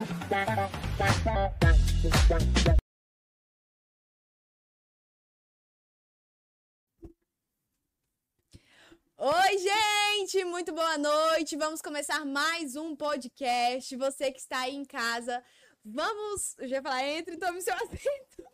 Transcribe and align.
Oi, 0.00 0.06
gente! 9.58 10.44
Muito 10.44 10.72
boa 10.72 10.96
noite! 10.96 11.56
Vamos 11.56 11.82
começar 11.82 12.24
mais 12.24 12.76
um 12.76 12.94
podcast. 12.94 13.96
Você 13.96 14.30
que 14.30 14.38
está 14.38 14.60
aí 14.60 14.76
em 14.76 14.84
casa, 14.84 15.42
vamos. 15.84 16.56
Eu 16.58 16.68
já 16.68 16.76
ia 16.76 16.82
falar, 16.82 17.04
entre 17.04 17.34
e 17.34 17.38
tome 17.38 17.60
seu 17.60 17.74
assento. 17.82 18.44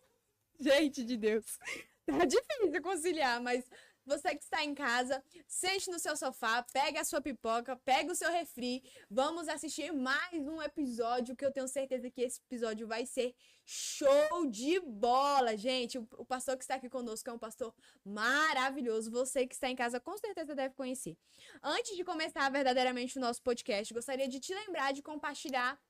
Gente 0.59 1.05
de 1.05 1.19
Deus, 1.19 1.59
tá 2.07 2.25
difícil 2.25 2.81
conciliar, 2.81 3.39
mas 3.43 3.69
você 4.07 4.35
que 4.35 4.43
está 4.43 4.63
em 4.65 4.75
casa, 4.75 5.23
sente 5.47 5.91
no 5.91 5.99
seu 5.99 6.17
sofá, 6.17 6.63
pega 6.73 7.01
a 7.01 7.05
sua 7.05 7.21
pipoca, 7.21 7.77
pega 7.77 8.13
o 8.13 8.15
seu 8.15 8.31
refri. 8.31 8.83
Vamos 9.11 9.49
assistir 9.49 9.93
mais 9.93 10.47
um 10.47 10.61
episódio 10.61 11.35
que 11.35 11.45
eu 11.45 11.53
tenho 11.53 11.67
certeza 11.67 12.11
que 12.11 12.23
esse 12.23 12.41
episódio 12.41 12.87
vai 12.87 13.07
ser 13.07 13.35
show 13.65 14.47
de 14.51 14.79
bola, 14.81 15.57
gente. 15.57 15.99
O, 15.99 16.25
pastor 16.25 16.57
que 16.57 16.65
está 16.65 16.75
aqui 16.75 16.89
conosco 16.89 17.29
é 17.31 17.33
um 17.33 17.39
pastor 17.39 17.75
maravilhoso. 18.05 19.11
Você 19.11 19.47
que 19.47 19.55
está 19.55 19.71
em 19.71 19.77
casa 19.77 19.99
com 19.99 20.17
certeza 20.19 20.55
deve 20.55 20.75
conhecer. 20.75 21.17
Antes 21.63 21.97
de 21.97 22.05
começar 22.05 22.49
verdadeiramente 22.51 23.17
o 23.19 23.21
nosso 23.21 23.43
podcast, 23.43 23.93
gostaria 23.93 24.29
de 24.29 24.39
te 24.39 24.55
lembrar 24.55 24.93
de 24.93 25.03
compartilhar 25.03 25.81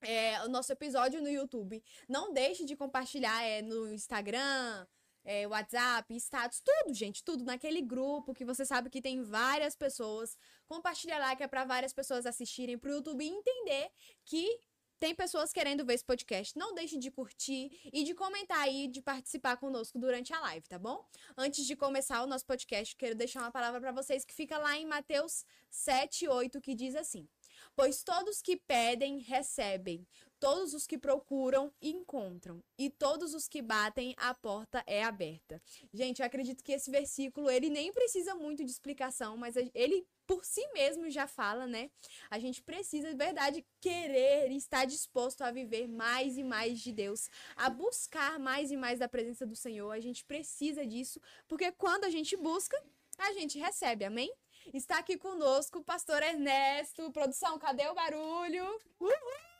é, 0.00 0.42
o 0.42 0.48
nosso 0.48 0.72
episódio 0.72 1.22
no 1.22 1.28
YouTube. 1.28 1.82
Não 2.08 2.32
deixe 2.32 2.64
de 2.64 2.76
compartilhar 2.76 3.42
é, 3.42 3.62
no 3.62 3.92
Instagram, 3.92 4.86
é, 5.24 5.46
WhatsApp, 5.46 6.14
status, 6.16 6.60
tudo, 6.60 6.94
gente, 6.94 7.24
tudo 7.24 7.44
naquele 7.44 7.80
grupo 7.80 8.34
que 8.34 8.44
você 8.44 8.64
sabe 8.66 8.90
que 8.90 9.00
tem 9.00 9.22
várias 9.22 9.74
pessoas. 9.74 10.36
Compartilha 10.66 11.18
lá 11.18 11.34
que 11.34 11.42
é 11.42 11.48
para 11.48 11.64
várias 11.64 11.92
pessoas 11.92 12.26
assistirem 12.26 12.78
pro 12.78 12.90
YouTube 12.90 13.24
e 13.24 13.28
entender 13.28 13.90
que 14.24 14.60
tem 15.04 15.14
pessoas 15.14 15.52
querendo 15.52 15.84
ver 15.84 15.94
esse 15.94 16.04
podcast. 16.04 16.56
Não 16.58 16.74
deixe 16.74 16.96
de 16.96 17.10
curtir 17.10 17.78
e 17.92 18.04
de 18.04 18.14
comentar 18.14 18.58
aí, 18.58 18.88
de 18.88 19.02
participar 19.02 19.56
conosco 19.56 19.98
durante 19.98 20.32
a 20.32 20.40
live, 20.40 20.66
tá 20.66 20.78
bom? 20.78 21.06
Antes 21.36 21.66
de 21.66 21.76
começar 21.76 22.22
o 22.22 22.26
nosso 22.26 22.46
podcast, 22.46 22.96
quero 22.96 23.14
deixar 23.14 23.40
uma 23.40 23.50
palavra 23.50 23.80
para 23.80 23.92
vocês 23.92 24.24
que 24.24 24.32
fica 24.32 24.56
lá 24.56 24.76
em 24.78 24.86
Mateus 24.86 25.44
7, 25.68 26.28
8, 26.28 26.60
que 26.60 26.74
diz 26.74 26.94
assim: 26.94 27.28
Pois 27.76 28.02
todos 28.02 28.40
que 28.40 28.56
pedem, 28.56 29.18
recebem. 29.18 30.06
Todos 30.44 30.74
os 30.74 30.86
que 30.86 30.98
procuram, 30.98 31.72
encontram. 31.80 32.62
E 32.76 32.90
todos 32.90 33.32
os 33.32 33.48
que 33.48 33.62
batem, 33.62 34.14
a 34.18 34.34
porta 34.34 34.84
é 34.86 35.02
aberta. 35.02 35.58
Gente, 35.90 36.20
eu 36.20 36.26
acredito 36.26 36.62
que 36.62 36.72
esse 36.72 36.90
versículo, 36.90 37.48
ele 37.48 37.70
nem 37.70 37.90
precisa 37.90 38.34
muito 38.34 38.62
de 38.62 38.70
explicação, 38.70 39.38
mas 39.38 39.54
ele 39.56 40.06
por 40.26 40.44
si 40.44 40.66
mesmo 40.74 41.08
já 41.08 41.26
fala, 41.26 41.66
né? 41.66 41.90
A 42.28 42.38
gente 42.38 42.62
precisa, 42.62 43.08
de 43.08 43.16
verdade, 43.16 43.64
querer 43.80 44.50
e 44.50 44.56
estar 44.58 44.84
disposto 44.84 45.40
a 45.40 45.50
viver 45.50 45.88
mais 45.88 46.36
e 46.36 46.44
mais 46.44 46.78
de 46.78 46.92
Deus, 46.92 47.30
a 47.56 47.70
buscar 47.70 48.38
mais 48.38 48.70
e 48.70 48.76
mais 48.76 48.98
da 48.98 49.08
presença 49.08 49.46
do 49.46 49.56
Senhor. 49.56 49.92
A 49.92 50.00
gente 50.00 50.26
precisa 50.26 50.86
disso, 50.86 51.18
porque 51.48 51.72
quando 51.72 52.04
a 52.04 52.10
gente 52.10 52.36
busca, 52.36 52.78
a 53.16 53.32
gente 53.32 53.58
recebe, 53.58 54.04
amém? 54.04 54.30
Está 54.74 54.98
aqui 54.98 55.16
conosco 55.16 55.78
o 55.78 55.84
pastor 55.84 56.22
Ernesto. 56.22 57.10
Produção, 57.12 57.58
cadê 57.58 57.88
o 57.88 57.94
barulho? 57.94 58.78
Uhul! 59.00 59.53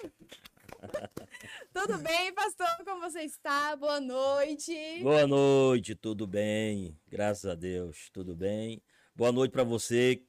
tudo 1.72 1.98
bem, 1.98 2.32
pastor? 2.32 2.84
Como 2.84 3.00
você 3.00 3.20
está? 3.20 3.76
Boa 3.76 4.00
noite. 4.00 4.72
Boa 5.02 5.26
noite, 5.26 5.94
tudo 5.94 6.26
bem? 6.26 6.98
Graças 7.08 7.50
a 7.50 7.54
Deus, 7.54 8.10
tudo 8.12 8.34
bem. 8.34 8.82
Boa 9.14 9.32
noite 9.32 9.52
para 9.52 9.64
você 9.64 10.22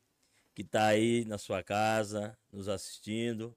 que 0.54 0.62
está 0.62 0.88
aí 0.88 1.26
na 1.26 1.38
sua 1.38 1.64
casa, 1.64 2.38
nos 2.52 2.68
assistindo. 2.68 3.56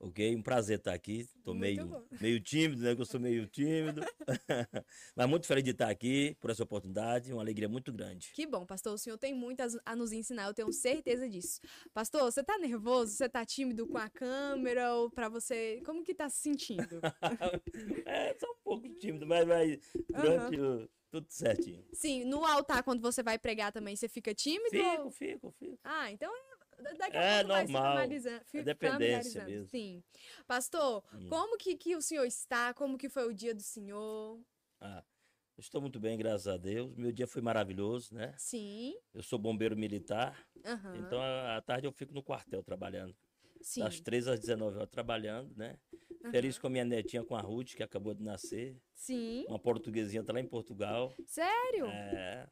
Ok? 0.00 0.34
Um 0.34 0.42
prazer 0.42 0.78
estar 0.78 0.94
aqui. 0.94 1.28
Estou 1.36 1.54
meio, 1.54 2.06
meio 2.18 2.40
tímido, 2.40 2.82
né? 2.82 2.96
Eu 2.98 3.04
sou 3.04 3.20
meio 3.20 3.46
tímido. 3.46 4.00
Mas 5.14 5.28
muito 5.28 5.46
feliz 5.46 5.62
de 5.62 5.70
estar 5.70 5.90
aqui 5.90 6.34
por 6.40 6.50
essa 6.50 6.62
oportunidade. 6.62 7.32
Uma 7.32 7.42
alegria 7.42 7.68
muito 7.68 7.92
grande. 7.92 8.30
Que 8.32 8.46
bom, 8.46 8.64
pastor. 8.64 8.94
O 8.94 8.98
senhor 8.98 9.18
tem 9.18 9.34
muito 9.34 9.62
a 9.84 9.94
nos 9.94 10.10
ensinar, 10.10 10.46
eu 10.46 10.54
tenho 10.54 10.72
certeza 10.72 11.28
disso. 11.28 11.60
Pastor, 11.92 12.22
você 12.22 12.40
está 12.40 12.56
nervoso? 12.56 13.12
Você 13.12 13.26
está 13.26 13.44
tímido 13.44 13.86
com 13.86 13.98
a 13.98 14.08
câmera? 14.08 14.94
Ou 14.94 15.10
para 15.10 15.28
você. 15.28 15.82
Como 15.84 16.02
que 16.02 16.12
está 16.12 16.30
se 16.30 16.38
sentindo? 16.38 17.00
é, 18.06 18.34
só 18.38 18.50
um 18.50 18.62
pouco 18.64 18.88
tímido, 18.98 19.26
mas 19.26 19.46
vai 19.46 19.78
durante 20.08 20.58
uhum. 20.58 20.84
o 20.84 20.88
tudo 21.10 21.26
certinho. 21.28 21.84
Sim, 21.92 22.24
no 22.24 22.44
altar, 22.44 22.84
quando 22.84 23.02
você 23.02 23.22
vai 23.22 23.38
pregar 23.38 23.72
também, 23.72 23.96
você 23.96 24.08
fica 24.08 24.32
tímido? 24.32 24.70
Fico, 24.70 25.02
ou... 25.02 25.10
fico, 25.10 25.50
fico. 25.58 25.78
Ah, 25.82 26.10
então 26.10 26.30
é 26.32 26.49
daqui 26.98 27.16
a 27.16 27.22
é 27.22 27.44
pouco 27.44 27.58
normal. 27.58 27.98
é 27.98 28.62
dependência 28.62 29.44
mesmo. 29.44 29.68
Sim. 29.68 30.02
Pastor, 30.46 31.04
hum. 31.14 31.28
como 31.28 31.56
que, 31.56 31.76
que 31.76 31.96
o 31.96 32.02
senhor 32.02 32.24
está? 32.24 32.74
Como 32.74 32.98
que 32.98 33.08
foi 33.08 33.26
o 33.26 33.34
dia 33.34 33.54
do 33.54 33.62
senhor? 33.62 34.40
Ah, 34.80 35.04
estou 35.58 35.80
muito 35.80 36.00
bem, 36.00 36.16
graças 36.16 36.48
a 36.48 36.56
Deus. 36.56 36.94
Meu 36.96 37.12
dia 37.12 37.26
foi 37.26 37.42
maravilhoso, 37.42 38.14
né? 38.14 38.34
Sim. 38.38 38.94
Eu 39.12 39.22
sou 39.22 39.38
bombeiro 39.38 39.76
militar, 39.76 40.36
uhum. 40.64 40.96
então 40.96 41.20
à 41.20 41.60
tarde 41.60 41.86
eu 41.86 41.92
fico 41.92 42.14
no 42.14 42.22
quartel 42.22 42.62
trabalhando. 42.62 43.14
Sim. 43.60 43.80
Das 43.80 44.00
13 44.00 44.30
às 44.30 44.40
19 44.40 44.76
horas 44.76 44.90
trabalhando, 44.90 45.54
né? 45.56 45.78
Uhum. 46.24 46.30
Feliz 46.30 46.58
com 46.58 46.66
a 46.66 46.70
minha 46.70 46.84
netinha, 46.84 47.24
com 47.24 47.34
a 47.34 47.40
Ruth, 47.40 47.74
que 47.74 47.82
acabou 47.82 48.14
de 48.14 48.22
nascer. 48.22 48.80
Sim. 48.94 49.44
Uma 49.48 49.58
portuguesinha 49.58 50.24
tá 50.24 50.32
lá 50.32 50.40
em 50.40 50.46
Portugal. 50.46 51.14
Sério? 51.26 51.86
É. 51.86 52.48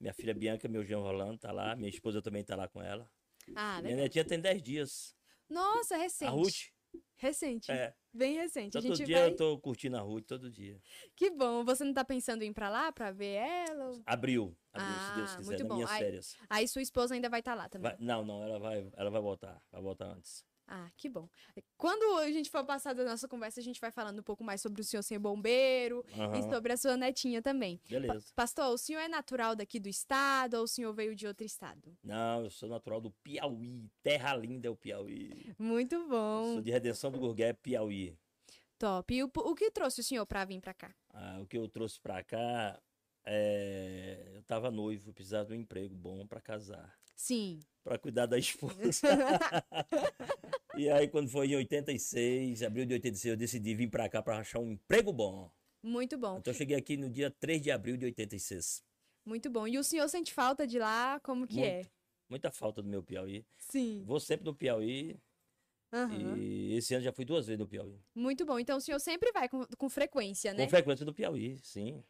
Minha 0.00 0.14
filha 0.14 0.34
Bianca, 0.34 0.68
meu 0.68 0.84
Jean 0.84 1.00
Rolando, 1.00 1.38
tá 1.38 1.50
lá. 1.50 1.74
Minha 1.74 1.90
esposa 1.90 2.22
também 2.22 2.44
tá 2.44 2.54
lá 2.54 2.68
com 2.68 2.80
ela. 2.80 3.10
Ah. 3.54 3.80
Minha 3.82 3.96
netinha 3.96 4.24
tem 4.24 4.40
10 4.40 4.62
dias. 4.62 5.14
Nossa, 5.48 5.96
recente. 5.96 6.28
A 6.28 6.30
Ruth. 6.30 6.70
Recente. 7.16 7.70
É. 7.70 7.94
Bem 8.12 8.36
recente. 8.36 8.72
Todo 8.72 8.94
dia 8.94 9.18
vai... 9.18 9.28
eu 9.28 9.36
tô 9.36 9.58
curtindo 9.58 9.96
a 9.96 10.00
Ruth, 10.00 10.24
todo 10.26 10.50
dia. 10.50 10.80
Que 11.16 11.30
bom. 11.30 11.64
Você 11.64 11.84
não 11.84 11.92
tá 11.92 12.04
pensando 12.04 12.42
em 12.42 12.50
ir 12.50 12.54
pra 12.54 12.68
lá 12.68 12.92
pra 12.92 13.10
ver 13.10 13.34
ela? 13.34 14.00
Abril. 14.06 14.56
Abril, 14.72 14.96
ah, 14.96 15.08
se 15.08 15.16
Deus 15.16 15.36
quiser, 15.36 15.46
muito 15.46 15.66
bom. 15.66 15.74
minhas 15.76 15.90
aí, 15.90 15.98
férias. 15.98 16.36
Aí 16.48 16.68
sua 16.68 16.82
esposa 16.82 17.14
ainda 17.14 17.28
vai 17.28 17.40
estar 17.40 17.52
tá 17.52 17.62
lá 17.62 17.68
também? 17.68 17.90
Vai... 17.90 18.00
não, 18.00 18.24
não, 18.24 18.42
ela 18.42 18.58
vai, 18.58 18.88
ela 18.96 19.10
vai 19.10 19.20
voltar. 19.20 19.60
Vai 19.70 19.82
voltar 19.82 20.06
antes. 20.06 20.44
Ah, 20.70 20.90
que 20.98 21.08
bom. 21.08 21.26
Quando 21.78 22.18
a 22.18 22.30
gente 22.30 22.50
for 22.50 22.62
passar 22.62 22.94
da 22.94 23.02
nossa 23.02 23.26
conversa, 23.26 23.58
a 23.58 23.62
gente 23.62 23.80
vai 23.80 23.90
falando 23.90 24.18
um 24.18 24.22
pouco 24.22 24.44
mais 24.44 24.60
sobre 24.60 24.82
o 24.82 24.84
senhor 24.84 25.02
ser 25.02 25.18
bombeiro 25.18 26.04
uhum. 26.14 26.34
e 26.34 26.42
sobre 26.42 26.74
a 26.74 26.76
sua 26.76 26.94
netinha 26.94 27.40
também. 27.40 27.80
Beleza. 27.88 28.26
Pastor, 28.36 28.74
o 28.74 28.76
senhor 28.76 29.00
é 29.00 29.08
natural 29.08 29.56
daqui 29.56 29.80
do 29.80 29.88
estado 29.88 30.58
ou 30.58 30.64
o 30.64 30.68
senhor 30.68 30.92
veio 30.92 31.16
de 31.16 31.26
outro 31.26 31.46
estado? 31.46 31.96
Não, 32.04 32.44
eu 32.44 32.50
sou 32.50 32.68
natural 32.68 33.00
do 33.00 33.10
Piauí. 33.10 33.90
Terra 34.02 34.36
linda 34.36 34.68
é 34.68 34.70
o 34.70 34.76
Piauí. 34.76 35.54
Muito 35.58 36.06
bom. 36.06 36.48
Eu 36.48 36.52
sou 36.52 36.62
de 36.62 36.70
Redenção 36.70 37.10
do 37.10 37.18
Gurgué, 37.18 37.54
Piauí. 37.54 38.14
Top. 38.78 39.12
E 39.14 39.24
o, 39.24 39.30
o 39.34 39.54
que 39.54 39.70
trouxe 39.70 40.02
o 40.02 40.04
senhor 40.04 40.26
para 40.26 40.44
vir 40.44 40.60
para 40.60 40.74
cá? 40.74 40.94
Ah, 41.14 41.38
o 41.40 41.46
que 41.46 41.56
eu 41.56 41.66
trouxe 41.66 41.98
para 41.98 42.22
cá 42.22 42.78
é... 43.24 44.32
Eu 44.34 44.42
tava 44.42 44.70
noivo, 44.70 45.14
precisava 45.14 45.46
de 45.48 45.54
um 45.54 45.60
emprego 45.60 45.94
bom 45.94 46.26
para 46.26 46.42
casar. 46.42 46.94
Sim. 47.18 47.58
Para 47.82 47.98
cuidar 47.98 48.26
da 48.26 48.38
esposa. 48.38 48.76
E 50.76 50.88
aí, 50.88 51.08
quando 51.08 51.28
foi 51.28 51.48
em 51.48 51.56
86, 51.56 52.62
abril 52.62 52.86
de 52.86 52.94
86, 52.94 53.32
eu 53.32 53.36
decidi 53.36 53.74
vir 53.74 53.90
para 53.90 54.08
cá 54.08 54.22
para 54.22 54.38
achar 54.38 54.60
um 54.60 54.70
emprego 54.70 55.12
bom. 55.12 55.50
Muito 55.82 56.16
bom. 56.16 56.38
Então, 56.38 56.52
eu 56.52 56.56
cheguei 56.56 56.76
aqui 56.76 56.96
no 56.96 57.10
dia 57.10 57.32
3 57.32 57.60
de 57.60 57.72
abril 57.72 57.96
de 57.96 58.04
86. 58.04 58.84
Muito 59.26 59.50
bom. 59.50 59.66
E 59.66 59.76
o 59.76 59.82
senhor 59.82 60.08
sente 60.08 60.32
falta 60.32 60.68
de 60.68 60.78
lá? 60.78 61.18
Como 61.18 61.48
que 61.48 61.56
Muito, 61.56 61.68
é? 61.68 61.90
Muita 62.28 62.52
falta 62.52 62.80
do 62.80 62.88
meu 62.88 63.02
Piauí. 63.02 63.44
Sim. 63.56 64.04
Vou 64.06 64.20
sempre 64.20 64.46
no 64.46 64.54
Piauí. 64.54 65.18
Uhum. 65.92 66.36
E 66.36 66.76
esse 66.76 66.94
ano 66.94 67.02
já 67.02 67.12
fui 67.12 67.24
duas 67.24 67.48
vezes 67.48 67.58
no 67.58 67.66
Piauí. 67.66 68.00
Muito 68.14 68.46
bom. 68.46 68.56
Então 68.60 68.78
o 68.78 68.80
senhor 68.80 69.00
sempre 69.00 69.32
vai 69.32 69.48
com, 69.48 69.66
com 69.66 69.88
frequência, 69.88 70.54
né? 70.54 70.62
Com 70.62 70.70
frequência 70.70 71.04
no 71.04 71.12
Piauí, 71.12 71.58
sim. 71.64 72.04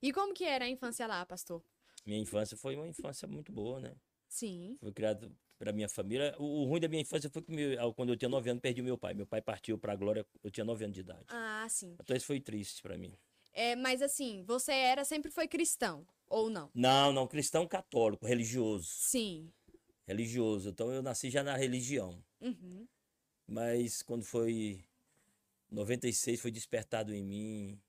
E 0.00 0.14
como 0.14 0.32
que 0.32 0.44
era 0.44 0.64
a 0.64 0.68
infância 0.68 1.06
lá, 1.06 1.26
pastor? 1.26 1.62
Minha 2.06 2.20
infância 2.20 2.56
foi 2.56 2.74
uma 2.74 2.88
infância 2.88 3.28
muito 3.28 3.52
boa, 3.52 3.80
né? 3.80 3.94
Sim. 4.34 4.76
Fui 4.80 4.92
criado 4.92 5.32
para 5.56 5.72
minha 5.72 5.88
família. 5.88 6.34
O, 6.40 6.62
o, 6.62 6.64
ruim 6.64 6.80
da 6.80 6.88
minha 6.88 7.00
infância 7.00 7.30
foi 7.30 7.40
que 7.40 7.52
meu, 7.52 7.94
quando 7.94 8.08
eu 8.12 8.16
tinha 8.16 8.28
9 8.28 8.50
anos 8.50 8.60
perdi 8.60 8.82
meu 8.82 8.98
pai. 8.98 9.14
Meu 9.14 9.28
pai 9.28 9.40
partiu 9.40 9.78
para 9.78 9.92
a 9.92 9.96
glória, 9.96 10.26
eu 10.42 10.50
tinha 10.50 10.64
9 10.64 10.82
anos 10.84 10.94
de 10.94 11.02
idade. 11.02 11.24
Ah, 11.28 11.64
sim. 11.70 11.96
Então 12.00 12.16
isso 12.16 12.26
foi 12.26 12.40
triste 12.40 12.82
para 12.82 12.98
mim. 12.98 13.16
É, 13.52 13.76
mas 13.76 14.02
assim, 14.02 14.42
você 14.42 14.72
era 14.72 15.04
sempre 15.04 15.30
foi 15.30 15.46
cristão 15.46 16.04
ou 16.26 16.50
não? 16.50 16.68
Não, 16.74 17.12
não, 17.12 17.28
cristão 17.28 17.64
católico, 17.68 18.26
religioso. 18.26 18.88
Sim. 18.88 19.52
Religioso. 20.04 20.68
Então 20.68 20.92
eu 20.92 21.00
nasci 21.00 21.30
já 21.30 21.44
na 21.44 21.56
religião. 21.56 22.20
Uhum. 22.40 22.88
Mas 23.46 24.02
quando 24.02 24.24
foi 24.24 24.84
96 25.70 26.40
foi 26.40 26.50
despertado 26.50 27.14
em 27.14 27.22
mim 27.22 27.80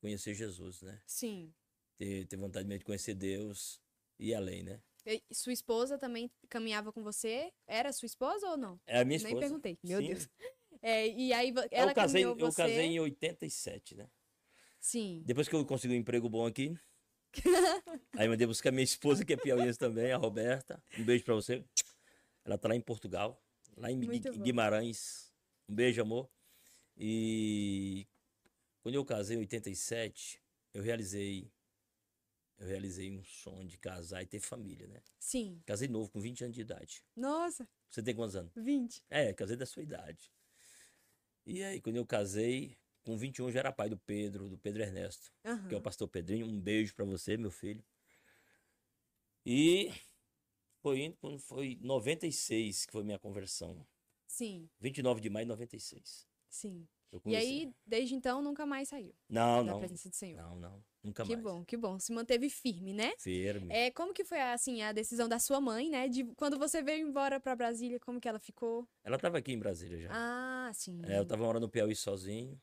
conhecer 0.00 0.34
Jesus, 0.34 0.82
né? 0.82 1.00
Sim. 1.06 1.54
Ter, 1.96 2.26
ter 2.26 2.36
vontade 2.36 2.66
mesmo 2.66 2.80
de 2.80 2.86
conhecer 2.86 3.14
Deus 3.14 3.80
e 4.18 4.34
além, 4.34 4.64
né? 4.64 4.82
E 5.04 5.22
sua 5.32 5.52
esposa 5.52 5.98
também 5.98 6.30
caminhava 6.48 6.92
com 6.92 7.02
você? 7.02 7.52
Era 7.66 7.92
sua 7.92 8.06
esposa 8.06 8.46
ou 8.48 8.56
não? 8.56 8.80
É 8.86 9.00
a 9.00 9.04
minha 9.04 9.16
esposa. 9.16 9.34
Nem 9.34 9.40
perguntei. 9.40 9.78
Meu 9.82 10.00
Sim. 10.00 10.08
Deus. 10.08 10.28
É, 10.84 11.06
e 11.06 11.32
aí 11.32 11.54
ela 11.70 11.92
eu 11.92 11.94
casei, 11.94 12.24
você... 12.24 12.42
eu 12.42 12.52
casei 12.52 12.86
em 12.86 12.98
87, 12.98 13.94
né? 13.94 14.08
Sim. 14.80 15.22
Depois 15.24 15.46
que 15.46 15.54
eu 15.54 15.64
consegui 15.64 15.94
um 15.94 15.96
emprego 15.96 16.28
bom 16.28 16.44
aqui, 16.44 16.76
aí 18.18 18.26
mandei 18.26 18.48
buscar 18.48 18.72
minha 18.72 18.82
esposa, 18.82 19.24
que 19.24 19.32
é 19.32 19.36
piauiense 19.36 19.78
também, 19.78 20.10
a 20.10 20.16
Roberta. 20.16 20.82
Um 20.98 21.04
beijo 21.04 21.22
pra 21.22 21.36
você. 21.36 21.64
Ela 22.44 22.58
tá 22.58 22.68
lá 22.68 22.74
em 22.74 22.80
Portugal, 22.80 23.40
lá 23.76 23.92
em 23.92 24.00
Guimarães. 24.00 25.32
Um 25.68 25.74
beijo, 25.76 26.02
amor. 26.02 26.28
E 26.96 28.08
quando 28.80 28.96
eu 28.96 29.04
casei 29.04 29.36
em 29.36 29.40
87, 29.40 30.42
eu 30.74 30.82
realizei 30.82 31.48
eu 32.62 32.68
realizei 32.68 33.10
um 33.10 33.24
sonho 33.24 33.66
de 33.66 33.76
casar 33.76 34.22
e 34.22 34.26
ter 34.26 34.38
família, 34.38 34.86
né? 34.86 35.02
Sim. 35.18 35.60
Casei 35.66 35.88
novo, 35.88 36.08
com 36.10 36.20
20 36.20 36.44
anos 36.44 36.54
de 36.54 36.60
idade. 36.60 37.02
Nossa, 37.16 37.68
Você 37.90 38.02
tem 38.02 38.14
quantos 38.14 38.36
anos? 38.36 38.52
20. 38.56 39.02
É, 39.10 39.32
casei 39.32 39.56
da 39.56 39.66
sua 39.66 39.82
idade. 39.82 40.30
E 41.44 41.62
aí, 41.62 41.80
quando 41.80 41.96
eu 41.96 42.06
casei, 42.06 42.78
com 43.02 43.16
21 43.18 43.46
eu 43.46 43.52
já 43.52 43.58
era 43.60 43.72
pai 43.72 43.88
do 43.88 43.98
Pedro, 43.98 44.48
do 44.48 44.56
Pedro 44.56 44.80
Ernesto, 44.82 45.32
Aham. 45.44 45.68
que 45.68 45.74
é 45.74 45.78
o 45.78 45.82
pastor 45.82 46.06
Pedrinho. 46.08 46.46
Um 46.46 46.60
beijo 46.60 46.94
pra 46.94 47.04
você, 47.04 47.36
meu 47.36 47.50
filho. 47.50 47.84
E 49.44 49.92
foi 50.80 51.00
indo 51.02 51.16
quando 51.16 51.38
foi 51.40 51.76
96 51.80 52.86
que 52.86 52.92
foi 52.92 53.02
minha 53.02 53.18
conversão. 53.18 53.84
Sim, 54.28 54.70
29 54.78 55.20
de 55.20 55.28
maio 55.28 55.46
de 55.46 55.50
96. 55.50 56.26
sim. 56.48 56.86
E 57.26 57.36
aí, 57.36 57.72
desde 57.86 58.14
então, 58.14 58.40
nunca 58.40 58.64
mais 58.64 58.88
saiu 58.88 59.14
Não, 59.28 59.64
da 59.64 59.72
não. 59.72 59.78
presença 59.78 60.08
do 60.08 60.14
Senhor. 60.16 60.40
Não, 60.42 60.56
não. 60.58 60.84
Nunca 61.02 61.24
que 61.24 61.32
mais. 61.32 61.42
bom, 61.42 61.64
que 61.64 61.76
bom. 61.76 61.98
Se 61.98 62.12
manteve 62.12 62.48
firme, 62.48 62.92
né? 62.94 63.12
Firme. 63.18 63.66
É, 63.74 63.90
como 63.90 64.14
que 64.14 64.24
foi, 64.24 64.40
assim, 64.40 64.82
a 64.82 64.92
decisão 64.92 65.28
da 65.28 65.38
sua 65.38 65.60
mãe, 65.60 65.90
né? 65.90 66.08
De 66.08 66.24
quando 66.36 66.58
você 66.58 66.80
veio 66.82 67.06
embora 67.06 67.40
pra 67.40 67.56
Brasília, 67.56 67.98
como 68.00 68.20
que 68.20 68.28
ela 68.28 68.38
ficou? 68.38 68.88
Ela 69.04 69.18
tava 69.18 69.38
aqui 69.38 69.52
em 69.52 69.58
Brasília 69.58 69.98
já. 69.98 70.08
Ah, 70.12 70.70
sim. 70.72 71.02
É, 71.04 71.18
eu 71.18 71.26
tava 71.26 71.42
morando 71.44 71.62
no 71.64 71.68
Piauí 71.68 71.94
sozinho. 71.96 72.58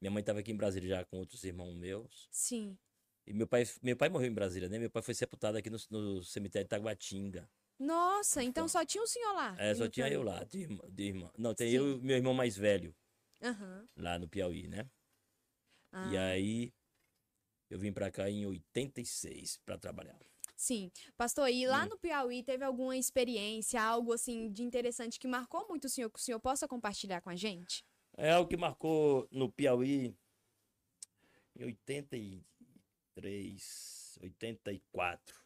Minha 0.00 0.10
mãe 0.10 0.22
tava 0.22 0.38
aqui 0.38 0.50
em 0.52 0.56
Brasília 0.56 0.88
já 0.88 1.04
com 1.04 1.18
outros 1.18 1.42
irmãos 1.44 1.74
meus. 1.74 2.28
Sim. 2.30 2.78
E 3.26 3.34
meu 3.34 3.46
pai, 3.46 3.64
meu 3.82 3.96
pai 3.96 4.08
morreu 4.08 4.28
em 4.28 4.34
Brasília, 4.34 4.68
né? 4.68 4.78
Meu 4.78 4.90
pai 4.90 5.02
foi 5.02 5.12
sepultado 5.14 5.58
aqui 5.58 5.68
no, 5.68 5.76
no 5.90 6.22
cemitério 6.22 6.64
de 6.64 6.70
Taguatinga. 6.70 7.50
Nossa, 7.78 8.42
então 8.42 8.68
só 8.68 8.84
tinha 8.84 9.02
o 9.02 9.06
senhor 9.06 9.32
lá. 9.32 9.54
É, 9.58 9.74
só 9.74 9.84
no 9.84 9.90
tinha 9.90 10.08
eu 10.08 10.22
lá, 10.22 10.44
de, 10.44 10.60
irmã- 10.60 10.84
de 10.88 11.02
irmã. 11.04 11.30
Não, 11.36 11.54
tem 11.54 11.70
Sim. 11.70 11.76
eu 11.76 11.96
e 11.96 12.00
meu 12.02 12.16
irmão 12.16 12.34
mais 12.34 12.56
velho 12.56 12.94
Aham. 13.42 13.88
lá 13.96 14.18
no 14.18 14.28
Piauí, 14.28 14.68
né? 14.68 14.88
Ah, 15.92 16.10
E 16.12 16.16
aí 16.16 16.72
eu 17.68 17.78
vim 17.78 17.92
pra 17.92 18.10
cá 18.10 18.28
em 18.30 18.46
86 18.46 19.58
pra 19.64 19.76
trabalhar. 19.78 20.18
Sim. 20.56 20.90
Pastor, 21.16 21.48
e 21.48 21.66
lá 21.66 21.84
Hum. 21.86 21.90
no 21.90 21.98
Piauí 21.98 22.42
teve 22.42 22.64
alguma 22.64 22.96
experiência, 22.96 23.80
algo 23.82 24.12
assim 24.12 24.52
de 24.52 24.62
interessante 24.62 25.18
que 25.18 25.26
marcou 25.26 25.66
muito 25.68 25.86
o 25.86 25.88
senhor, 25.88 26.10
que 26.10 26.18
o 26.18 26.22
senhor 26.22 26.38
possa 26.40 26.68
compartilhar 26.68 27.20
com 27.22 27.30
a 27.30 27.36
gente? 27.36 27.82
É 28.16 28.30
algo 28.32 28.50
que 28.50 28.56
marcou 28.56 29.26
no 29.30 29.50
Piauí 29.50 30.14
em 31.56 31.64
83, 31.64 34.18
84. 34.20 35.40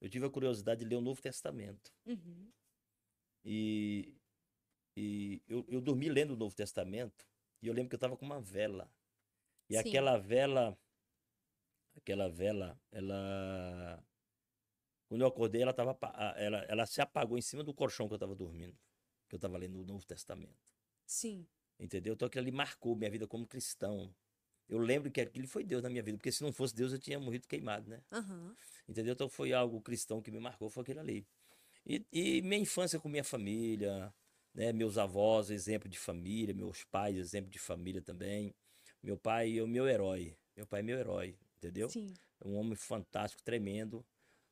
Eu 0.00 0.08
tive 0.08 0.26
a 0.26 0.30
curiosidade 0.30 0.80
de 0.80 0.86
ler 0.86 0.96
o 0.96 1.00
Novo 1.00 1.20
Testamento. 1.20 1.92
Uhum. 2.06 2.50
E, 3.44 4.14
e 4.96 5.42
eu, 5.48 5.64
eu 5.68 5.80
dormi 5.80 6.08
lendo 6.08 6.34
o 6.34 6.36
Novo 6.36 6.54
Testamento 6.54 7.26
e 7.60 7.66
eu 7.66 7.72
lembro 7.72 7.88
que 7.88 7.94
eu 7.94 7.98
estava 7.98 8.16
com 8.16 8.24
uma 8.24 8.40
vela. 8.40 8.90
E 9.68 9.74
Sim. 9.74 9.80
aquela 9.80 10.18
vela, 10.18 10.78
aquela 11.96 12.28
vela, 12.28 12.78
ela. 12.92 14.04
Quando 15.08 15.22
eu 15.22 15.26
acordei, 15.26 15.62
ela, 15.62 15.72
tava, 15.72 15.96
ela, 16.36 16.58
ela 16.68 16.86
se 16.86 17.00
apagou 17.00 17.38
em 17.38 17.42
cima 17.42 17.62
do 17.62 17.72
colchão 17.72 18.06
que 18.06 18.14
eu 18.14 18.16
estava 18.16 18.34
dormindo. 18.34 18.76
Que 19.28 19.34
eu 19.34 19.38
estava 19.38 19.56
lendo 19.56 19.80
o 19.80 19.84
Novo 19.84 20.04
Testamento. 20.04 20.58
Sim. 21.06 21.46
Entendeu? 21.78 22.14
Então 22.14 22.26
aquilo 22.26 22.42
ali 22.42 22.52
marcou 22.52 22.96
minha 22.96 23.10
vida 23.10 23.26
como 23.26 23.46
cristão. 23.46 24.14
Eu 24.68 24.78
lembro 24.78 25.10
que 25.10 25.20
aquilo 25.20 25.46
foi 25.46 25.62
Deus 25.62 25.82
na 25.82 25.90
minha 25.90 26.02
vida, 26.02 26.16
porque 26.16 26.32
se 26.32 26.42
não 26.42 26.52
fosse 26.52 26.74
Deus 26.74 26.92
eu 26.92 26.98
tinha 26.98 27.18
morrido 27.20 27.46
queimado, 27.46 27.88
né? 27.90 28.02
Aham. 28.10 28.56
Entendeu? 28.88 29.12
Então 29.12 29.28
foi 29.28 29.52
algo 29.52 29.80
cristão 29.80 30.22
que 30.22 30.30
me 30.30 30.40
marcou, 30.40 30.70
foi 30.70 30.82
aquilo 30.82 31.00
ali. 31.00 31.26
E, 31.86 32.04
e 32.10 32.42
minha 32.42 32.60
infância 32.60 32.98
com 32.98 33.08
minha 33.08 33.24
família, 33.24 34.12
né? 34.54 34.72
Meus 34.72 34.96
avós, 34.98 35.50
exemplo 35.50 35.88
de 35.88 35.98
família, 35.98 36.54
meus 36.54 36.84
pais, 36.84 37.16
exemplo 37.16 37.50
de 37.50 37.58
família 37.58 38.00
também. 38.00 38.54
Meu 39.02 39.16
pai 39.18 39.58
é 39.58 39.62
o 39.62 39.68
meu 39.68 39.86
herói. 39.88 40.36
Meu 40.56 40.66
pai 40.66 40.80
é 40.80 40.82
meu 40.82 40.98
herói, 40.98 41.36
entendeu? 41.58 41.88
Sim. 41.90 42.14
É 42.40 42.46
um 42.46 42.56
homem 42.56 42.76
fantástico, 42.76 43.42
tremendo, 43.42 44.04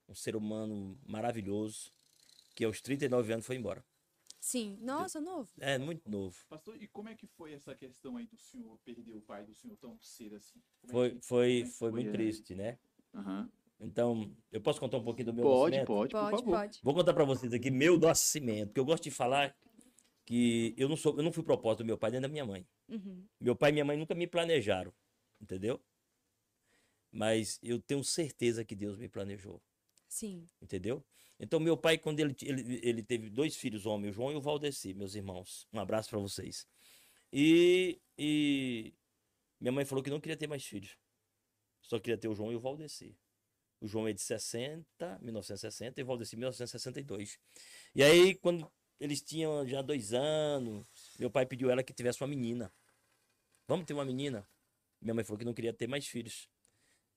um 0.08 0.14
ser 0.14 0.34
humano 0.34 0.99
maravilhoso, 1.06 1.90
que 2.54 2.64
aos 2.64 2.81
39 2.81 3.32
anos 3.32 3.46
foi 3.46 3.56
embora. 3.56 3.84
Sim. 4.40 4.76
Nossa, 4.81 5.20
novo. 5.20 5.49
É, 5.60 5.78
muito 5.78 6.10
novo. 6.10 6.37
Pastor, 6.49 6.76
e 6.82 6.88
como 6.88 7.08
é 7.08 7.14
que 7.14 7.26
foi 7.28 7.52
essa 7.52 7.75
questão 7.76 8.16
aí 8.16 8.26
do 8.26 8.37
senhor 8.37 8.76
perder 8.84 9.14
o 9.14 9.20
pai 9.20 9.44
do 9.44 9.54
senhor 9.54 9.76
tão 9.76 9.96
cedo 10.00 10.34
assim? 10.37 10.60
Como 10.81 10.90
é 10.93 10.94
Foi, 10.94 11.10
que- 11.14 11.20
foi, 11.26 11.60
é 11.60 11.64
que 11.64 11.70
foi 11.70 11.90
muito 11.93 12.08
é? 12.08 12.12
triste, 12.12 12.54
né? 12.56 12.78
Aham. 13.14 13.49
Então, 13.78 14.34
eu 14.50 14.60
posso 14.60 14.78
contar 14.81 14.99
um 14.99 15.04
pouquinho 15.04 15.26
do 15.26 15.34
meu 15.34 15.44
Pode, 15.44 15.70
nascimento? 15.76 15.87
pode, 15.87 16.10
por 16.12 16.19
Pode, 16.20 16.31
favor. 16.31 16.56
pode. 16.58 16.81
Vou 16.82 16.94
contar 16.94 17.14
pra 17.14 17.25
vocês 17.25 17.52
aqui 17.52 17.70
meu 17.70 17.99
nascimento, 17.99 18.69
porque 18.69 18.81
eu 18.81 18.84
gosto 18.84 19.04
de 19.04 19.10
falar 19.10 19.54
que 20.32 20.75
eu 20.79 20.88
não 20.88 20.96
sou, 20.96 21.14
eu 21.19 21.23
não 21.23 21.31
fui 21.31 21.43
propósito 21.43 21.81
do 21.81 21.84
meu 21.84 21.99
pai 21.99 22.11
nem 22.11 22.19
da 22.19 22.26
minha 22.26 22.46
mãe. 22.46 22.67
Uhum. 22.88 23.23
Meu 23.38 23.55
pai 23.55 23.69
e 23.69 23.73
minha 23.75 23.84
mãe 23.84 23.99
nunca 23.99 24.14
me 24.14 24.26
planejaram, 24.26 24.90
entendeu? 25.38 25.79
Mas 27.11 27.61
eu 27.62 27.79
tenho 27.79 28.02
certeza 28.02 28.64
que 28.64 28.75
Deus 28.75 28.96
me 28.96 29.11
planejou, 29.11 29.62
Sim. 30.08 30.49
entendeu? 30.58 31.05
Então 31.38 31.61
meu 31.61 31.76
pai 31.76 31.99
quando 31.99 32.19
ele 32.19 32.34
ele, 32.40 32.81
ele 32.82 33.02
teve 33.02 33.29
dois 33.29 33.56
filhos 33.56 33.84
homens, 33.84 34.12
o 34.12 34.14
João 34.14 34.32
e 34.32 34.34
o 34.34 34.40
Valdeci, 34.40 34.94
meus 34.94 35.14
irmãos. 35.14 35.69
Um 35.70 35.79
abraço 35.79 36.08
pra 36.08 36.19
vocês. 36.19 36.67
E, 37.31 38.00
e 38.17 38.94
minha 39.61 39.73
mãe 39.73 39.85
falou 39.85 40.02
que 40.02 40.08
não 40.08 40.19
queria 40.19 40.37
ter 40.38 40.46
mais 40.46 40.64
filhos. 40.64 40.96
Só 41.82 41.99
queria 41.99 42.17
ter 42.17 42.28
o 42.28 42.35
João 42.35 42.50
e 42.50 42.56
o 42.56 42.61
Valdeci. 42.61 43.14
O 43.82 43.87
João 43.87 44.08
é 44.08 44.14
de 44.14 44.23
60, 44.23 45.19
1960 45.20 46.00
e 46.00 46.02
o 46.02 46.06
Valdeci 46.06 46.37
1962. 46.37 47.38
E 47.94 48.02
aí, 48.02 48.35
quando 48.37 48.70
eles 49.02 49.20
tinham 49.20 49.66
já 49.66 49.82
dois 49.82 50.12
anos, 50.12 50.87
meu 51.19 51.28
pai 51.28 51.44
pediu 51.44 51.69
ela 51.69 51.82
que 51.82 51.93
tivesse 51.93 52.22
uma 52.22 52.28
menina. 52.28 52.72
Vamos 53.66 53.84
ter 53.84 53.94
uma 53.94 54.04
menina? 54.04 54.49
Minha 55.00 55.12
mãe 55.12 55.25
falou 55.25 55.40
que 55.40 55.44
não 55.44 55.52
queria 55.52 55.72
ter 55.72 55.88
mais 55.88 56.06
filhos. 56.06 56.49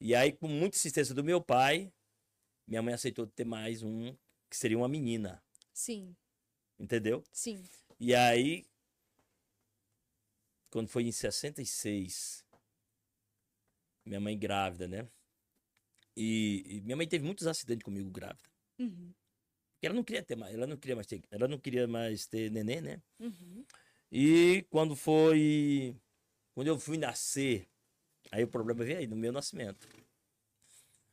E 0.01 0.15
aí, 0.15 0.31
com 0.31 0.47
muita 0.47 0.77
insistência 0.77 1.13
do 1.13 1.23
meu 1.23 1.39
pai, 1.39 1.93
minha 2.67 2.81
mãe 2.81 2.91
aceitou 2.91 3.27
ter 3.27 3.45
mais 3.45 3.83
um, 3.83 4.17
que 4.49 4.57
seria 4.57 4.75
uma 4.79 4.87
menina. 4.87 5.43
Sim. 5.71 6.15
Entendeu? 6.79 7.23
Sim. 7.31 7.63
E 7.99 8.15
aí, 8.15 8.65
quando 10.71 10.87
foi 10.87 11.03
em 11.03 11.11
66, 11.11 12.43
minha 14.03 14.19
mãe 14.19 14.35
grávida, 14.35 14.87
né? 14.87 15.07
E, 16.17 16.63
e 16.65 16.81
minha 16.81 16.97
mãe 16.97 17.07
teve 17.07 17.23
muitos 17.23 17.45
acidentes 17.45 17.83
comigo 17.83 18.09
grávida. 18.09 18.49
Uhum. 18.79 19.13
Porque 19.85 19.89
ela 19.89 19.95
não 19.95 20.03
queria 20.03 20.23
ter 20.23 20.35
mais, 20.35 20.55
ela 20.55 20.65
não 20.65 20.77
queria 20.77 20.95
mais 20.95 21.05
ter, 21.05 21.21
ela 21.29 21.47
não 21.47 21.59
queria 21.59 21.87
mais 21.87 22.25
ter 22.25 22.49
neném, 22.49 22.81
né? 22.81 23.01
Uhum. 23.19 23.63
E 24.11 24.65
quando 24.71 24.95
foi, 24.95 25.95
quando 26.55 26.67
eu 26.67 26.79
fui 26.79 26.97
nascer, 26.97 27.67
aí 28.31 28.43
o 28.43 28.47
problema 28.47 28.83
veio 28.83 28.97
aí 28.97 29.05
no 29.05 29.15
meu 29.15 29.31
nascimento. 29.31 29.87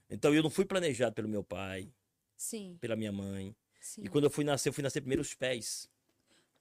Então 0.08 0.34
eu 0.34 0.42
não 0.42 0.48
fui 0.48 0.64
planejado 0.64 1.14
pelo 1.14 1.28
meu 1.28 1.44
pai, 1.44 1.92
Sim. 2.34 2.78
pela 2.80 2.96
minha 2.96 3.12
mãe. 3.12 3.54
Sim. 3.78 4.04
E 4.04 4.08
quando 4.08 4.24
eu 4.24 4.30
fui 4.30 4.44
nascer, 4.44 4.70
eu 4.70 4.72
fui 4.72 4.82
nascer 4.82 5.02
primeiro 5.02 5.20
os 5.20 5.34
pés. 5.34 5.90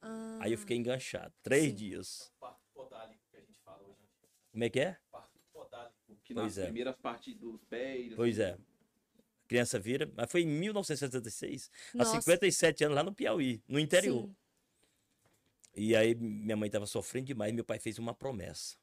Ah, 0.02 0.38
Aí 0.42 0.52
eu 0.52 0.58
fiquei 0.58 0.76
enganchado, 0.76 1.32
três 1.42 1.70
Sim. 1.70 1.74
dias. 1.74 2.30
Parto 2.38 2.60
podálico 2.74 3.22
que 3.30 3.38
a 3.38 3.40
gente 3.40 3.58
fala 3.60 3.82
hoje. 3.88 4.02
Como 4.50 4.64
é 4.64 4.68
que 4.68 4.80
é? 4.80 4.98
Parto 5.10 5.38
podálico. 5.50 5.96
Que 6.24 6.34
Pois 6.34 6.44
nas 6.56 6.58
é. 6.58 6.64
primeiras 6.64 6.96
partes 6.96 7.34
dos 7.36 7.64
pés. 7.64 8.12
Pois 8.14 8.38
é. 8.38 8.58
Criança 9.52 9.78
vira, 9.78 10.10
mas 10.16 10.30
foi 10.30 10.42
em 10.42 10.46
1976, 10.46 11.70
há 11.94 11.98
Nossa. 11.98 12.20
57 12.20 12.84
anos 12.84 12.96
lá 12.96 13.02
no 13.02 13.14
Piauí, 13.14 13.62
no 13.68 13.78
interior. 13.78 14.24
Sim. 14.26 14.36
E 15.74 15.96
aí 15.96 16.14
minha 16.14 16.56
mãe 16.56 16.66
estava 16.68 16.86
sofrendo 16.86 17.26
demais, 17.26 17.52
meu 17.52 17.64
pai 17.64 17.78
fez 17.78 17.98
uma 17.98 18.14
promessa. 18.14 18.76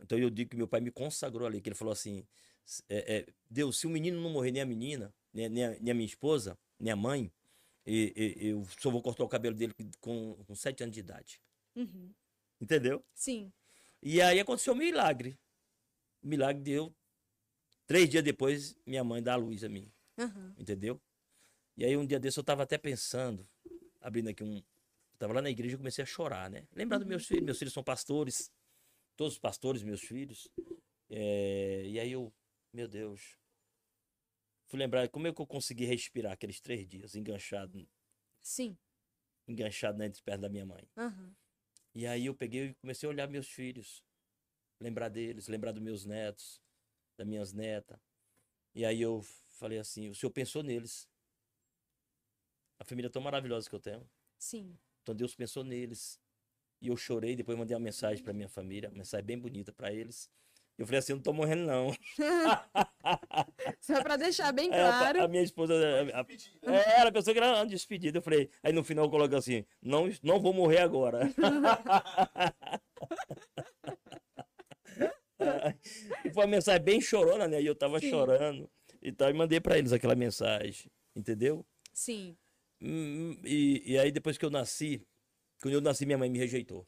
Então 0.00 0.18
eu 0.18 0.30
digo 0.30 0.50
que 0.50 0.56
meu 0.56 0.66
pai 0.68 0.80
me 0.80 0.90
consagrou 0.90 1.46
ali, 1.46 1.60
que 1.60 1.68
ele 1.68 1.76
falou 1.76 1.92
assim, 1.92 2.26
é, 2.88 3.16
é, 3.18 3.26
Deus, 3.50 3.78
se 3.78 3.86
o 3.86 3.90
menino 3.90 4.20
não 4.20 4.30
morrer, 4.30 4.50
nem 4.50 4.62
a 4.62 4.66
menina, 4.66 5.14
nem, 5.32 5.46
a- 5.46 5.48
nem, 5.48 5.64
a, 5.64 5.70
nem 5.78 5.90
a 5.90 5.94
minha 5.94 6.06
esposa, 6.06 6.58
nem 6.78 6.92
a 6.92 6.96
mãe, 6.96 7.32
e, 7.86 8.12
e- 8.16 8.48
eu 8.48 8.64
só 8.80 8.90
vou 8.90 9.02
cortar 9.02 9.24
o 9.24 9.28
cabelo 9.28 9.54
dele 9.54 9.74
com, 10.00 10.42
com 10.46 10.54
sete 10.54 10.82
anos 10.82 10.94
de 10.94 11.00
idade. 11.00 11.40
Uhum. 11.76 12.12
Entendeu? 12.60 13.04
Sim. 13.14 13.52
E 14.02 14.20
aí 14.20 14.40
aconteceu 14.40 14.72
um 14.74 14.76
milagre. 14.76 15.38
O 16.22 16.28
milagre 16.28 16.62
deu. 16.62 16.94
Três 17.86 18.08
dias 18.08 18.22
depois, 18.22 18.76
minha 18.86 19.02
mãe 19.04 19.22
dá 19.22 19.34
a 19.34 19.36
luz 19.36 19.64
a 19.64 19.68
mim. 19.68 19.90
Aham. 20.18 20.54
Entendeu? 20.58 21.00
E 21.76 21.84
aí 21.84 21.96
um 21.96 22.06
dia 22.06 22.20
desse 22.20 22.38
eu 22.38 22.44
tava 22.44 22.62
até 22.62 22.78
pensando, 22.78 23.48
abrindo 24.00 24.28
aqui 24.28 24.42
um. 24.44 24.56
Eu 24.56 25.18
tava 25.18 25.32
lá 25.34 25.42
na 25.42 25.50
igreja 25.50 25.74
e 25.74 25.78
comecei 25.78 26.02
a 26.02 26.06
chorar, 26.06 26.50
né? 26.50 26.66
Lembrar 26.72 26.98
dos 26.98 27.06
meus 27.06 27.26
filhos. 27.26 27.44
Meus 27.44 27.58
filhos 27.58 27.74
são 27.74 27.82
pastores. 27.82 28.50
Todos 29.16 29.34
os 29.34 29.38
pastores, 29.38 29.82
meus 29.82 30.00
filhos. 30.00 30.48
É, 31.10 31.84
E 31.86 32.00
aí 32.00 32.12
eu, 32.12 32.32
meu 32.72 32.88
Deus. 32.88 33.38
Fui 34.66 34.78
lembrar 34.78 35.06
como 35.10 35.26
é 35.26 35.32
que 35.32 35.40
eu 35.40 35.46
consegui 35.46 35.84
respirar 35.84 36.32
aqueles 36.32 36.58
três 36.58 36.88
dias, 36.88 37.14
enganchado, 37.14 37.86
Sim. 38.40 38.74
enganchado 39.46 39.98
né, 39.98 40.06
entre 40.06 40.22
perto 40.22 40.40
da 40.40 40.48
minha 40.48 40.64
mãe. 40.64 40.88
Aham. 40.96 41.36
E 41.94 42.06
aí 42.06 42.24
eu 42.24 42.34
peguei 42.34 42.68
e 42.68 42.74
comecei 42.76 43.06
a 43.06 43.10
olhar 43.10 43.28
meus 43.28 43.48
filhos, 43.48 44.02
lembrar 44.80 45.10
deles, 45.10 45.46
lembrar 45.46 45.72
dos 45.72 45.82
meus 45.82 46.06
netos, 46.06 46.58
das 47.22 47.28
minhas 47.28 47.52
netas. 47.52 47.96
E 48.74 48.84
aí 48.84 49.00
eu 49.00 49.22
falei 49.48 49.78
assim, 49.78 50.08
o 50.08 50.14
senhor 50.14 50.30
pensou 50.30 50.62
neles. 50.62 51.08
A 52.78 52.84
família 52.84 53.08
tão 53.10 53.22
maravilhosa 53.22 53.68
que 53.68 53.74
eu 53.74 53.80
tenho. 53.80 54.08
Sim. 54.38 54.76
Então 55.02 55.14
Deus 55.14 55.34
pensou 55.34 55.62
neles. 55.62 56.20
E 56.80 56.88
eu 56.88 56.96
chorei, 56.96 57.36
depois 57.36 57.56
mandei 57.56 57.76
uma 57.76 57.82
mensagem 57.84 58.24
para 58.24 58.32
minha 58.32 58.48
família, 58.48 58.88
uma 58.88 58.98
mensagem 58.98 59.24
bem 59.24 59.38
bonita 59.38 59.72
para 59.72 59.92
eles. 59.92 60.28
Eu 60.76 60.84
falei 60.84 60.98
assim, 60.98 61.12
eu 61.12 61.16
não 61.16 61.22
tô 61.22 61.32
morrendo 61.32 61.64
não. 61.66 61.94
Só 63.80 64.02
pra 64.02 64.16
deixar 64.16 64.50
bem 64.52 64.72
Aí 64.72 64.80
a- 64.80 64.98
claro. 64.98 65.22
a, 65.22 65.28
minha 65.28 65.42
esposa, 65.44 65.74
a, 65.74 66.20
a, 66.22 66.26
é, 66.74 67.00
ela 67.00 67.12
pensou 67.12 67.32
que 67.32 67.38
era 67.38 67.54
uma 67.54 67.66
despedida. 67.66 68.18
Eu 68.18 68.22
falei, 68.22 68.50
aí 68.62 68.72
no 68.72 68.82
final 68.82 69.04
eu 69.04 69.10
coloquei 69.10 69.38
assim, 69.38 69.64
não, 69.80 70.08
não 70.24 70.40
vou 70.40 70.52
morrer 70.52 70.78
agora. 70.78 71.20
E 76.24 76.30
Foi 76.32 76.44
uma 76.44 76.50
mensagem 76.50 76.82
bem 76.82 77.00
chorona, 77.00 77.46
né? 77.48 77.60
E 77.60 77.66
eu 77.66 77.74
tava 77.74 78.00
Sim. 78.00 78.10
chorando. 78.10 78.70
E 79.00 79.12
tal, 79.12 79.30
e 79.30 79.32
mandei 79.32 79.60
pra 79.60 79.78
eles 79.78 79.92
aquela 79.92 80.14
mensagem, 80.14 80.90
entendeu? 81.14 81.66
Sim. 81.92 82.36
Hum, 82.80 83.36
E, 83.44 83.82
e 83.92 83.98
aí 83.98 84.12
depois 84.12 84.38
que 84.38 84.44
eu 84.44 84.50
nasci, 84.50 85.06
quando 85.60 85.74
eu 85.74 85.80
nasci, 85.80 86.06
minha 86.06 86.18
mãe 86.18 86.30
me 86.30 86.38
rejeitou. 86.38 86.86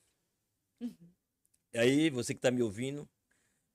E 1.72 1.78
aí, 1.78 2.08
você 2.10 2.34
que 2.34 2.40
tá 2.40 2.50
me 2.52 2.62
ouvindo, 2.62 3.08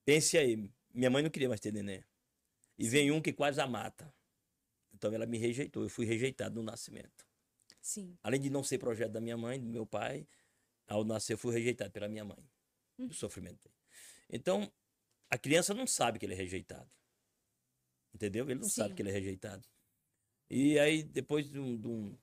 pense 0.05 0.37
aí, 0.37 0.69
minha 0.93 1.09
mãe 1.09 1.21
não 1.21 1.29
queria 1.29 1.49
mais 1.49 1.59
ter 1.59 1.73
neném. 1.73 2.03
E 2.77 2.87
vem 2.87 3.11
um 3.11 3.21
que 3.21 3.33
quase 3.33 3.59
a 3.59 3.67
mata. 3.67 4.13
Então 4.93 5.13
ela 5.13 5.25
me 5.25 5.37
rejeitou, 5.37 5.83
eu 5.83 5.89
fui 5.89 6.05
rejeitado 6.05 6.55
no 6.55 6.63
nascimento. 6.63 7.27
Sim. 7.81 8.17
Além 8.23 8.39
de 8.39 8.49
não 8.49 8.63
ser 8.63 8.77
projeto 8.77 9.11
da 9.11 9.21
minha 9.21 9.37
mãe, 9.37 9.59
do 9.59 9.67
meu 9.67 9.85
pai, 9.85 10.27
ao 10.87 11.03
nascer 11.03 11.33
eu 11.33 11.37
fui 11.37 11.53
rejeitado 11.53 11.91
pela 11.91 12.07
minha 12.07 12.23
mãe. 12.23 12.49
Do 12.97 13.13
sofrimento. 13.13 13.69
Então, 14.29 14.69
a 15.29 15.37
criança 15.37 15.73
não 15.73 15.85
sabe 15.87 16.19
que 16.19 16.25
ele 16.25 16.33
é 16.33 16.37
rejeitado. 16.37 16.89
Entendeu? 18.13 18.45
Ele 18.45 18.59
não 18.59 18.69
sabe 18.69 18.89
Sim. 18.89 18.95
que 18.95 19.01
ele 19.01 19.09
é 19.09 19.13
rejeitado. 19.13 19.67
E 20.49 20.79
aí, 20.79 21.03
depois 21.03 21.49
de 21.49 21.59
um, 21.59 21.77
de 21.77 21.87
um- 21.87 22.17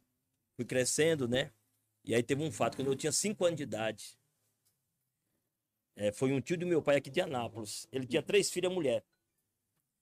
Fui 0.57 0.65
crescendo, 0.65 1.29
né? 1.29 1.53
E 2.03 2.15
aí 2.15 2.23
teve 2.23 2.43
um 2.43 2.51
fato, 2.51 2.77
quando 2.77 2.89
eu 2.91 2.97
tinha 2.97 3.13
5 3.13 3.45
anos 3.45 3.59
de 3.59 3.63
idade. 3.65 4.19
é, 5.95 6.13
foi 6.13 6.33
um 6.33 6.41
tio 6.41 6.59
do 6.59 6.67
meu 6.67 6.83
pai 6.83 6.97
aqui 6.97 7.11
de 7.11 7.21
Anápolis. 7.21 7.87
Ele 7.91 8.07
tinha 8.07 8.23
três 8.23 8.51
filhas 8.51 8.73
mulher. 8.73 9.05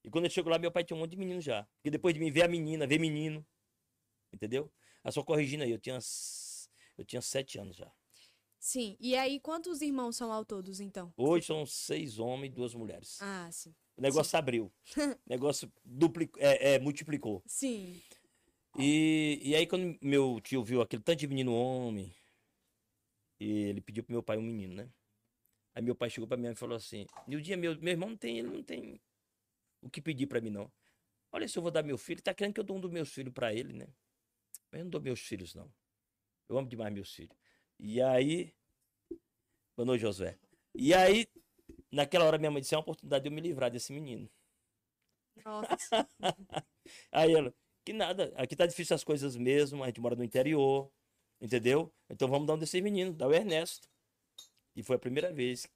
E 0.03 0.11
quando 0.11 0.25
ele 0.25 0.35
chegou 0.35 0.51
lá, 0.51 0.59
meu 0.59 0.71
pai 0.73 0.85
tinha 0.85 0.97
um 0.97 1.01
monte 1.01 1.13
de 1.13 1.17
menino 1.17 1.41
já. 1.41 1.65
Porque 1.77 1.91
depois 1.91 2.13
de 2.15 2.21
mim 2.21 2.31
ver 2.31 2.43
a 2.43 2.49
menina, 2.49 2.87
ver 2.87 2.99
menino. 2.99 3.45
Entendeu? 4.33 4.73
Ah, 5.03 5.13
só 5.13 5.23
corrigindo 5.23 5.63
aí, 5.65 5.71
eu 5.71 5.79
tinha, 5.79 5.99
eu 6.99 7.05
tinha 7.05 7.23
sete 7.23 7.59
anos 7.59 7.77
já. 7.77 7.91
Sim. 8.65 8.97
E 8.99 9.15
aí, 9.15 9.39
quantos 9.39 9.83
irmãos 9.83 10.17
são 10.17 10.33
ao 10.33 10.43
todos, 10.43 10.81
então? 10.81 11.13
Hoje 11.19 11.45
são 11.45 11.67
seis 11.67 12.19
homens 12.19 12.51
e 12.51 12.55
duas 12.55 12.75
mulheres. 12.75 13.19
Ah, 13.21 13.47
sim. 13.53 13.75
O 13.95 14.01
negócio 14.01 14.39
abriu. 14.39 14.73
O 15.27 15.29
negócio 15.29 15.71
duplicou, 15.85 16.43
é, 16.43 16.73
é, 16.73 16.79
multiplicou. 16.79 17.43
Sim. 17.47 18.01
E, 18.79 19.39
e 19.43 19.55
aí, 19.55 19.67
quando 19.67 19.99
meu 20.01 20.41
tio 20.41 20.65
viu 20.65 20.81
aquele 20.81 21.03
tanto 21.03 21.19
de 21.19 21.27
menino 21.27 21.55
homem, 21.55 22.11
e 23.39 23.51
ele 23.51 23.83
pediu 23.83 24.03
pro 24.03 24.15
meu 24.15 24.23
pai 24.23 24.39
um 24.39 24.43
menino, 24.43 24.75
né? 24.75 24.89
Aí 25.75 25.83
meu 25.83 25.95
pai 25.95 26.09
chegou 26.09 26.27
pra 26.27 26.39
mim 26.39 26.47
e 26.47 26.55
falou 26.55 26.77
assim: 26.77 27.07
Nildinha, 27.29 27.59
meu, 27.59 27.79
meu 27.79 27.93
irmão 27.93 28.09
não 28.09 28.17
tem, 28.17 28.39
ele 28.39 28.49
não 28.49 28.63
tem 28.63 28.99
o 29.83 29.91
que 29.91 30.01
pedir 30.01 30.27
pra 30.27 30.41
mim, 30.41 30.49
não. 30.49 30.73
Olha, 31.31 31.47
se 31.47 31.59
eu 31.59 31.63
vou 31.63 31.71
dar 31.71 31.83
meu 31.83 31.99
filho, 31.99 32.23
tá 32.23 32.33
querendo 32.33 32.55
que 32.55 32.61
eu 32.61 32.65
dou 32.65 32.79
um 32.79 32.81
dos 32.81 32.91
meus 32.91 33.13
filhos 33.13 33.35
pra 33.35 33.53
ele, 33.53 33.75
né? 33.75 33.89
Mas 34.73 34.79
eu 34.79 34.85
não 34.85 34.91
dou 34.91 35.03
meus 35.03 35.21
filhos, 35.21 35.55
não. 35.55 35.71
Eu 36.49 36.57
amo 36.57 36.67
demais 36.67 36.95
meus 36.95 37.13
filhos. 37.15 37.44
E 37.79 38.01
aí. 38.01 38.55
Boa 39.77 39.87
noite, 39.87 40.03
Josué. 40.03 40.39
E 40.75 40.95
aí, 40.95 41.27
naquela 41.91 42.25
hora, 42.25 42.39
minha 42.39 42.51
mãe 42.51 42.61
disse: 42.61 42.75
é 42.75 42.79
uma 42.79 42.83
oportunidade 42.83 43.25
de 43.25 43.29
eu 43.29 43.33
me 43.33 43.41
livrar 43.41 43.71
desse 43.71 43.93
menino. 43.93 44.31
Nossa. 45.45 46.09
Aí 47.11 47.33
ela, 47.33 47.53
que 47.85 47.93
nada, 47.93 48.33
aqui 48.37 48.55
tá 48.55 48.67
difícil 48.67 48.95
as 48.95 49.03
coisas 49.03 49.37
mesmo, 49.37 49.83
a 49.83 49.87
gente 49.87 50.01
mora 50.01 50.15
no 50.15 50.25
interior, 50.25 50.93
entendeu? 51.41 51.93
Então 52.09 52.29
vamos 52.29 52.47
dar 52.47 52.55
um 52.55 52.59
desses 52.59 52.81
meninos, 52.81 53.17
dá 53.17 53.27
o 53.27 53.35
Ernesto. 53.35 53.89
E 54.77 54.83
foi 54.83 54.97
a 54.97 54.99
primeira 54.99 55.33
vez, 55.33 55.69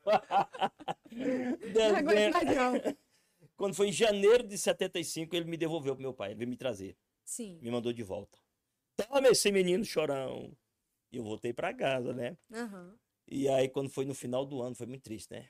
Não 1.73 1.95
aguento 1.95 2.33
mais, 2.33 2.47
Dezembro. 2.47 2.97
Quando 3.55 3.73
foi 3.73 3.89
em 3.89 3.91
janeiro 3.91 4.47
de 4.47 4.57
75, 4.57 5.35
ele 5.35 5.45
me 5.45 5.57
devolveu 5.57 5.95
pro 5.95 6.01
meu 6.01 6.13
pai. 6.13 6.29
Ele 6.29 6.39
veio 6.39 6.49
me 6.49 6.57
trazer. 6.57 6.95
Sim. 7.23 7.59
Me 7.61 7.71
mandou 7.71 7.91
de 7.91 8.03
volta. 8.03 8.38
Toma 8.95 9.29
esse 9.29 9.51
menino 9.51 9.83
chorão. 9.83 10.55
E 11.12 11.18
eu 11.18 11.24
voltei 11.24 11.54
pra 11.54 11.74
casa, 11.74 12.13
né? 12.13 12.38
Aham. 12.51 12.98
E 13.28 13.48
aí, 13.48 13.70
quando 13.70 13.89
foi 13.89 14.06
no 14.06 14.13
final 14.13 14.46
do 14.46 14.62
ano, 14.62 14.75
foi 14.75 14.88
muito 14.88 15.04
triste, 15.04 15.32
né? 15.32 15.50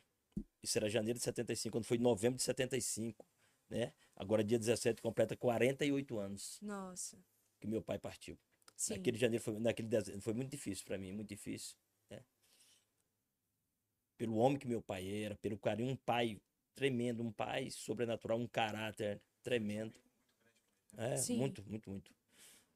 Isso 0.62 0.78
era 0.78 0.90
janeiro 0.90 1.18
de 1.18 1.24
75, 1.24 1.78
quando 1.78 1.86
foi 1.86 1.98
novembro 1.98 2.38
de 2.38 2.44
75, 2.44 3.26
né? 3.70 3.94
Agora, 4.16 4.44
dia 4.44 4.60
17, 4.60 5.02
completa 5.02 5.36
48 5.36 6.20
anos 6.20 6.60
Nossa. 6.62 7.18
que 7.60 7.68
meu 7.68 7.82
pai 7.82 7.98
partiu. 7.98 8.38
Sim. 8.76 8.96
Naquele 8.96 9.18
janeiro, 9.18 9.44
foi, 9.44 9.60
naquele 9.60 9.88
dezembro, 9.88 10.22
foi 10.22 10.34
muito 10.34 10.52
difícil 10.52 10.86
para 10.86 10.98
mim, 10.98 11.12
muito 11.14 11.30
difícil, 11.30 11.78
né? 12.10 12.24
Pelo 14.18 14.36
homem 14.36 14.60
que 14.60 14.68
meu 14.68 14.82
pai 14.82 15.24
era, 15.24 15.36
pelo 15.38 15.58
carinho, 15.58 15.92
um 15.92 15.96
pai 15.96 16.42
tremendo, 16.76 17.24
um 17.24 17.32
pai 17.32 17.70
sobrenatural, 17.72 18.38
um 18.38 18.48
caráter 18.48 19.22
tremendo. 19.42 20.00
É, 20.98 21.16
Sim. 21.18 21.38
muito, 21.38 21.64
muito, 21.66 21.90
muito. 21.90 22.14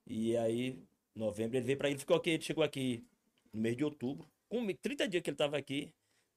E 0.05 0.37
aí, 0.37 0.81
novembro, 1.19 1.57
ele 1.57 1.65
veio 1.65 1.77
para 1.77 1.89
ele, 1.89 1.99
ficou 1.99 2.15
aqui, 2.15 2.31
ele 2.31 2.43
chegou 2.43 2.63
aqui 2.63 3.05
no 3.51 3.61
mês 3.61 3.77
de 3.77 3.83
outubro, 3.83 4.29
com 4.49 4.65
30 4.73 5.07
dias 5.07 5.23
que 5.23 5.29
ele 5.29 5.35
estava 5.35 5.57
aqui, 5.57 5.93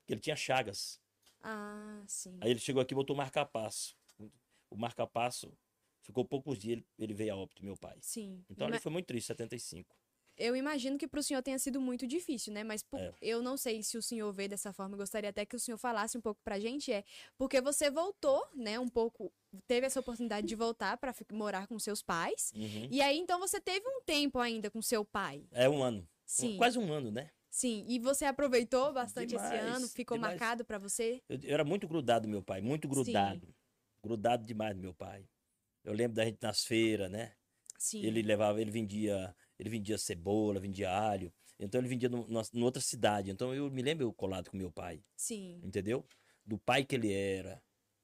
que 0.07 0.15
ele 0.15 0.21
tinha 0.21 0.37
chagas. 0.37 1.01
Ah, 1.43 2.03
sim. 2.07 2.39
Aí 2.41 2.51
ele 2.51 2.61
chegou 2.61 2.83
aqui 2.83 2.93
e 2.93 2.97
botou 2.97 3.15
o 3.15 3.17
marca-passo. 3.17 3.97
O 4.71 4.77
marca-passo 4.77 5.57
ficou 6.03 6.25
poucos 6.25 6.59
dias, 6.59 6.79
ele, 6.79 6.87
ele 6.99 7.15
veio 7.15 7.35
a 7.35 7.37
óbito, 7.37 7.65
meu 7.65 7.77
pai. 7.77 7.99
Sim. 8.01 8.45
Então 8.51 8.69
ele 8.69 8.81
foi 8.81 8.93
muito 8.93 9.07
triste, 9.07 9.29
75. 9.29 9.97
Eu 10.37 10.55
imagino 10.55 10.99
que 10.99 11.09
pro 11.09 11.23
senhor 11.23 11.43
tenha 11.43 11.59
sido 11.59 11.81
muito 11.81 12.07
difícil, 12.07 12.53
né? 12.53 12.63
Mas 12.63 12.83
por- 12.83 13.01
É. 13.01 13.13
eu 13.23 13.43
não 13.43 13.57
sei 13.57 13.83
se 13.83 13.97
o 13.97 14.03
senhor 14.03 14.31
vê 14.33 14.47
dessa 14.47 14.73
forma. 14.73 14.95
Eu 14.95 14.99
gostaria 14.99 15.31
até 15.31 15.47
que 15.47 15.57
o 15.57 15.61
senhor 15.61 15.79
falasse 15.79 16.17
um 16.17 16.21
pouco 16.21 16.41
pra 16.45 16.59
gente. 16.61 16.93
É 16.93 17.05
porque 17.39 17.61
você 17.61 17.91
voltou, 17.91 18.47
né? 18.55 18.79
Um 18.79 18.89
pouco. 18.89 19.33
Teve 19.67 19.87
essa 19.87 20.01
oportunidade 20.01 20.47
de 20.47 20.55
voltar 20.55 20.97
pra 20.99 21.13
fi- 21.13 21.25
morar 21.33 21.67
com 21.67 21.79
seus 21.79 22.03
pais. 22.03 22.53
Uhum. 22.55 22.89
E 22.91 23.01
aí, 23.01 23.17
então, 23.19 23.41
você 23.41 23.59
teve 23.61 23.89
um 23.89 24.03
tempo 24.03 24.39
ainda 24.39 24.71
com 24.71 24.83
seu 24.83 25.05
pai. 25.05 25.47
É 25.53 25.69
um 25.69 25.83
ano. 25.83 26.07
Sim. 26.27 26.57
Quase 26.59 26.79
um 26.79 26.93
ano, 26.93 27.11
né? 27.11 27.31
Sim. 27.49 27.87
E 27.89 27.99
você 27.99 28.27
aproveitou 28.27 28.93
bastante 28.93 29.35
esse 29.35 29.45
Demais, 29.49 29.77
ano? 29.77 29.89
Ficou 29.89 30.19
demais. 30.19 30.39
marcado 30.39 30.65
pra 30.65 30.77
você? 30.77 31.23
Eu, 31.29 31.39
eu 31.43 31.55
era 31.55 31.65
muito 31.65 31.89
grudado, 31.89 32.29
meu 32.29 32.43
pai, 32.43 32.61
muito 32.61 32.87
grudado. 32.87 33.49
Grudado 34.03 34.45
demais, 34.45 34.77
meu 34.77 34.93
pai. 34.93 35.27
Eu 35.83 35.95
lembro 35.95 36.15
da 36.17 36.25
gente 36.25 36.39
nas 36.43 36.65
feiras, 36.65 37.11
né? 37.11 37.33
Sim. 37.79 38.03
Ele 38.05 38.21
levava, 38.23 38.61
ele 38.61 38.71
vendia, 38.71 39.35
ele 39.59 39.71
vendia 39.71 39.99
cebola, 39.99 40.61
vendia 40.61 40.91
alho. 40.91 41.33
Então 41.59 41.81
ele 41.81 41.89
vendia 41.89 42.09
no, 42.09 42.27
numa 42.29 42.65
outra 42.65 42.83
cidade. 42.83 43.31
Então 43.31 43.55
eu 43.55 43.71
me 43.71 43.83
lembro 43.83 44.05
eu 44.05 44.13
colado 44.13 44.51
com 44.51 44.57
meu 44.57 44.71
pai, 44.71 45.03
Sim. 45.17 45.61
entendeu? 45.65 46.05
Do 46.45 46.59
pai 46.59 46.85
que 46.85 46.95
ele 46.95 47.13
era, 47.13 47.63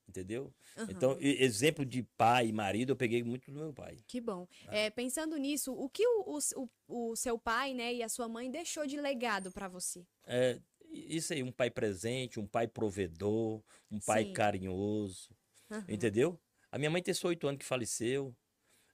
entendeu? 0.08 0.52
Aham. 0.76 0.86
Então, 0.90 1.16
exemplo 1.20 1.84
de 1.84 2.02
pai 2.16 2.48
e 2.48 2.52
marido, 2.52 2.90
eu 2.90 2.96
peguei 2.96 3.22
muito 3.22 3.52
do 3.52 3.58
meu 3.58 3.72
pai. 3.72 3.98
Que 4.06 4.20
bom. 4.20 4.48
Ah. 4.66 4.76
É, 4.76 4.90
pensando 4.90 5.36
nisso, 5.36 5.72
o 5.72 5.88
que 5.88 6.04
o, 6.06 6.38
o, 6.56 7.10
o- 7.10 7.16
seu 7.16 7.38
pai, 7.38 7.74
né, 7.74 7.94
e 7.94 8.02
a 8.02 8.08
sua 8.08 8.28
mãe 8.28 8.50
deixou 8.50 8.86
de 8.86 9.00
legado 9.00 9.52
pra 9.52 9.68
você? 9.68 10.04
É, 10.24 10.58
isso 10.90 11.32
aí, 11.32 11.42
um 11.42 11.52
pai 11.52 11.70
presente, 11.70 12.40
um 12.40 12.46
pai 12.46 12.66
provedor, 12.66 13.62
um 13.90 14.00
pai 14.00 14.24
Sim. 14.24 14.32
carinhoso, 14.32 15.30
Aham. 15.70 15.84
entendeu? 15.88 16.40
A 16.70 16.78
minha 16.78 16.90
mãe 16.90 17.02
tem 17.02 17.14
só 17.14 17.28
oito 17.28 17.46
anos 17.46 17.58
que 17.58 17.64
faleceu, 17.64 18.34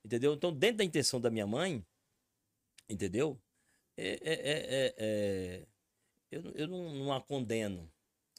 entendeu? 0.05 0.35
Então, 0.35 0.53
dentro 0.53 0.79
da 0.79 0.85
intenção 0.85 1.21
da 1.21 1.31
minha 1.31 1.47
mãe, 1.47 1.85
entendeu? 2.89 3.41
É, 3.97 4.09
é, 4.09 4.35
é, 4.35 4.87
é- 4.87 4.95
é- 4.99 5.67
eu, 6.31 6.43
não- 6.43 6.53
eu 6.53 6.67
não, 6.69 6.95
não 6.95 7.13
a 7.13 7.21
condeno, 7.21 7.83
eu 7.83 7.91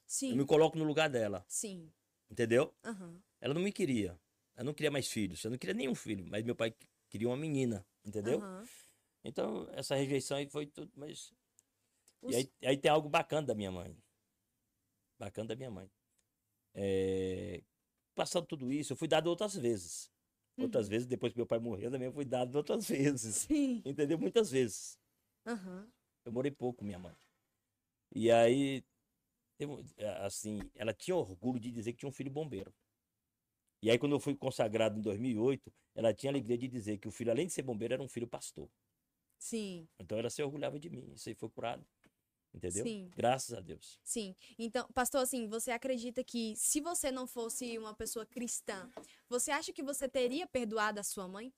Sim. 0.08 0.36
me 0.36 0.46
coloco 0.46 0.78
no 0.78 0.84
lugar 0.86 1.10
dela, 1.10 1.46
Sim. 1.48 1.92
entendeu? 2.30 2.74
Aham. 2.84 3.22
Ela 3.42 3.54
não 3.54 3.62
me 3.62 3.72
queria, 3.72 4.20
ela 4.56 4.66
não 4.66 4.74
queria 4.74 4.92
mais 4.92 5.08
filhos, 5.08 5.44
eu 5.44 5.52
não 5.52 5.58
queria 5.58 5.74
nenhum 5.74 5.96
filho, 5.96 6.26
mas 6.28 6.44
meu 6.44 6.56
pai 6.56 6.74
queria 7.10 7.28
uma 7.28 7.38
menina, 7.38 7.86
entendeu? 8.06 8.40
Aham. 8.40 8.68
Então, 9.24 9.68
essa 9.74 9.96
rejeição 9.96 10.38
aí 10.38 10.48
foi 10.50 10.66
tudo, 10.66 10.92
mas 10.96 11.34
Os- 12.22 12.34
E 12.34 12.38
aí, 12.38 12.52
aí 12.64 12.78
tem 12.78 12.92
algo 12.92 13.10
bacana 13.10 13.48
da 13.48 13.56
minha 13.56 13.72
mãe. 13.72 13.98
Bacana 15.18 15.50
da 15.50 15.56
minha 15.56 15.72
mãe. 15.72 15.90
É, 16.74 17.62
Passando 18.16 18.46
tudo 18.48 18.72
isso, 18.72 18.92
eu 18.94 18.98
fui 18.98 19.08
dado 19.08 19.28
outras 19.28 19.56
vezes. 19.56 20.12
Outras 20.60 20.86
Uhum. 20.86 20.90
vezes, 20.92 21.08
depois 21.08 21.32
que 21.34 21.40
meu 21.40 21.48
pai 21.48 21.60
morreu, 21.60 21.90
também 21.92 22.08
eu 22.08 22.14
fui 22.14 22.26
dado 22.26 22.56
outras 22.56 22.88
vezes. 22.90 23.36
Sim. 23.48 23.82
Entendeu? 23.86 24.18
Muitas 24.18 24.52
vezes. 24.52 24.98
Aham. 25.46 25.90
Eu 26.26 26.32
morei 26.32 26.52
pouco 26.52 26.84
minha 26.84 27.00
mãe. 27.00 27.16
E 28.14 28.30
aí, 28.32 28.84
teve 29.58 29.72
um- 29.72 29.84
assim, 30.26 30.60
ela 30.76 30.94
tinha 30.94 31.16
orgulho 31.16 31.60
de 31.60 31.72
dizer 31.72 31.94
que 31.94 32.00
tinha 32.00 32.10
um 32.10 32.14
filho 32.14 32.32
bombeiro. 32.32 32.74
E 33.82 33.90
aí, 33.90 33.98
quando 33.98 34.12
eu 34.14 34.20
fui 34.20 34.36
consagrado 34.36 34.98
em 35.00 35.02
2008, 35.02 35.72
ela 35.96 36.14
tinha 36.14 36.32
alegria 36.32 36.58
de 36.58 36.68
dizer 36.68 36.98
que 36.98 37.08
o 37.08 37.12
filho, 37.12 37.32
além 37.32 37.48
de 37.48 37.54
ser 37.54 37.62
bombeiro, 37.64 37.94
era 37.94 38.04
um 38.04 38.10
filho 38.10 38.28
pastor. 38.28 38.70
Sim, 39.38 39.88
Então 40.00 40.18
ela 40.18 40.30
se 40.30 40.44
orgulhava 40.44 40.78
de 40.78 40.90
mim. 40.90 41.12
Isso 41.14 41.30
aí 41.30 41.36
foi 41.36 41.50
curado. 41.50 41.86
Entendeu? 42.54 42.84
Sim. 42.84 43.12
Graças 43.16 43.54
a 43.54 43.62
Deus. 43.62 44.00
sim. 44.04 44.36
Então, 44.58 44.88
pastor, 44.94 45.22
assim, 45.22 45.48
você 45.48 45.72
acredita 45.72 46.24
que 46.24 46.56
se 46.56 46.82
você 46.82 47.12
não 47.12 47.28
fosse 47.28 47.78
uma 47.78 47.94
pessoa 47.94 48.26
cristã, 48.26 48.90
você 49.30 49.52
acha 49.52 49.72
que 49.72 49.84
você 49.84 50.10
teria 50.10 50.48
perdoado 50.48 51.00
a 51.00 51.04
sua 51.04 51.28
mãe? 51.28 51.54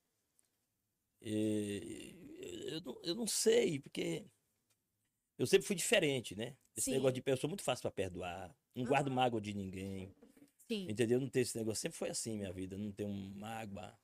Eu, 1.20 2.80
não, 2.82 3.00
eu 3.02 3.14
não 3.14 3.26
sei, 3.26 3.78
porque 3.80 4.26
eu 5.38 5.46
sempre 5.46 5.66
fui 5.66 5.76
diferente, 5.76 6.34
né? 6.36 6.56
Esse 6.76 6.86
Sim. 6.86 6.92
negócio 6.92 7.14
de 7.14 7.22
pessoa 7.22 7.48
muito 7.48 7.62
fácil 7.62 7.82
para 7.82 7.90
perdoar. 7.90 8.54
Não 8.74 8.84
guardo 8.84 9.08
Aham. 9.08 9.16
mágoa 9.16 9.40
de 9.40 9.52
ninguém. 9.54 10.14
Sim. 10.68 10.86
Entendeu? 10.88 11.20
Não 11.20 11.28
tem 11.28 11.42
esse 11.42 11.56
negócio. 11.58 11.80
Sempre 11.80 11.98
foi 11.98 12.10
assim 12.10 12.36
minha 12.38 12.52
vida. 12.52 12.76
Não 12.78 12.92
tenho 12.92 13.10
mágoa. 13.10 13.98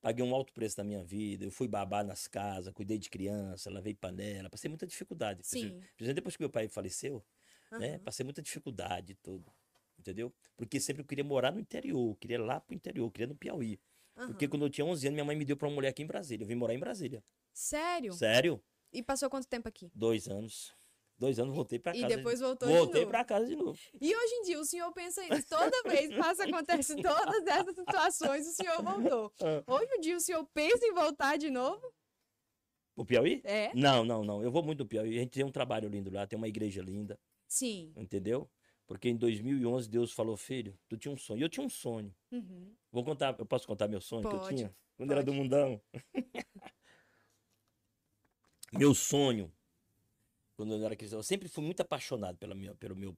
Paguei 0.00 0.24
um 0.24 0.34
alto 0.34 0.52
preço 0.52 0.78
na 0.78 0.84
minha 0.84 1.02
vida. 1.04 1.44
Eu 1.44 1.50
fui 1.50 1.68
babá 1.68 2.02
nas 2.02 2.26
casas, 2.26 2.72
cuidei 2.72 2.98
de 2.98 3.10
criança, 3.10 3.70
lavei 3.70 3.94
panela. 3.94 4.48
Passei 4.48 4.68
muita 4.68 4.86
dificuldade. 4.86 5.40
Sim. 5.42 5.80
Depois 5.98 6.36
que 6.36 6.42
meu 6.42 6.50
pai 6.50 6.68
faleceu, 6.68 7.24
né? 7.72 7.94
Aham. 7.94 7.98
Passei 8.00 8.24
muita 8.24 8.40
dificuldade 8.40 9.14
tudo. 9.22 9.52
Entendeu? 9.98 10.34
Porque 10.56 10.80
sempre 10.80 11.02
eu 11.02 11.06
queria 11.06 11.22
morar 11.24 11.52
no 11.52 11.60
interior. 11.60 12.16
Queria 12.16 12.36
ir 12.36 12.38
lá 12.38 12.58
pro 12.60 12.74
interior. 12.74 13.10
Queria 13.10 13.26
no 13.26 13.34
Piauí. 13.36 13.78
Porque 14.14 14.46
aham. 14.46 14.50
quando 14.50 14.64
eu 14.66 14.70
tinha 14.70 14.84
11 14.84 15.06
anos, 15.06 15.14
minha 15.14 15.24
mãe 15.24 15.36
me 15.36 15.44
deu 15.44 15.56
pra 15.56 15.68
uma 15.68 15.74
mulher 15.74 15.88
aqui 15.88 16.02
em 16.02 16.06
Brasília. 16.06 16.44
Eu 16.44 16.48
vim 16.48 16.54
morar 16.54 16.74
em 16.74 16.78
Brasília. 16.78 17.22
Sério? 17.52 18.12
Sério? 18.14 18.62
E 18.92 19.02
passou 19.02 19.28
quanto 19.28 19.46
tempo 19.46 19.68
aqui? 19.68 19.90
Dois 19.94 20.28
anos. 20.28 20.74
Dois 21.20 21.38
anos 21.38 21.54
voltei 21.54 21.78
pra 21.78 21.94
E 21.94 22.00
casa. 22.00 22.08
de- 22.08 22.16
depois 22.16 22.40
voltou 22.40 22.66
de 22.66 22.74
Voltei 22.74 23.04
pra 23.04 23.22
casa 23.22 23.46
de 23.46 23.54
novo. 23.54 23.78
E 24.00 24.16
hoje 24.16 24.34
em 24.36 24.42
dia, 24.44 24.58
o 24.58 24.64
senhor 24.64 24.90
pensa 24.94 25.22
isso. 25.22 25.46
Toda 25.50 25.82
vez 25.82 26.08
passa, 26.16 26.44
acontece 26.44 26.96
todas 27.36 27.46
essas 27.46 27.74
situações, 27.74 28.46
o 28.48 28.52
senhor 28.54 28.82
voltou. 28.82 29.30
Ah. 29.42 29.62
Hoje 29.66 29.92
em 29.96 30.00
dia, 30.00 30.16
o 30.16 30.20
senhor 30.20 30.48
pensa 30.54 30.86
em 30.86 30.94
voltar 30.94 31.36
de 31.36 31.50
novo? 31.50 31.92
O 32.96 33.04
Piauí? 33.04 33.42
É? 33.44 33.70
Não, 33.74 34.02
não, 34.02 34.24
não. 34.24 34.42
Eu 34.42 34.50
vou 34.50 34.62
muito 34.62 34.78
no 34.78 34.86
Piauí. 34.88 35.10
A 35.18 35.20
gente 35.20 35.30
tem 35.32 35.44
um 35.44 35.52
trabalho 35.52 35.90
lindo 35.90 36.10
lá, 36.10 36.26
tem 36.26 36.38
uma 36.38 36.48
igreja 36.48 36.80
linda, 36.80 37.20
Sim. 37.46 37.92
entendeu? 37.96 38.50
Porque 38.86 39.08
em 39.10 39.16
2011 39.16 39.88
Deus 39.90 40.12
falou, 40.12 40.36
filho, 40.38 40.74
tu 40.88 40.96
tinha 40.96 41.12
um 41.12 41.18
sonho. 41.18 41.40
E 41.40 41.42
eu 41.42 41.48
tinha 41.50 41.64
um 41.64 41.68
sonho. 41.70 42.14
Uhum. 42.32 42.74
Vou 42.90 43.04
contar, 43.04 43.36
eu 43.38 43.44
posso 43.46 43.66
contar 43.66 43.88
meu 43.88 44.00
sonho 44.00 44.22
que 44.26 44.34
eu 44.34 44.40
Pode, 44.40 44.56
tinha? 44.56 44.74
Quando 44.96 45.10
era 45.12 45.22
do 45.22 45.26
pode. 45.32 45.38
mundão. 45.42 45.80
meu 48.72 48.94
sonho, 48.94 49.52
quando 50.60 50.74
eu 50.74 50.84
era 50.84 50.94
cristão, 50.94 51.18
eu 51.18 51.22
sempre 51.22 51.48
fui 51.48 51.64
muito 51.64 51.80
apaixonado 51.80 52.36
pela 52.36 52.54
minha, 52.54 52.74
pelo 52.74 52.94
meu, 52.94 53.16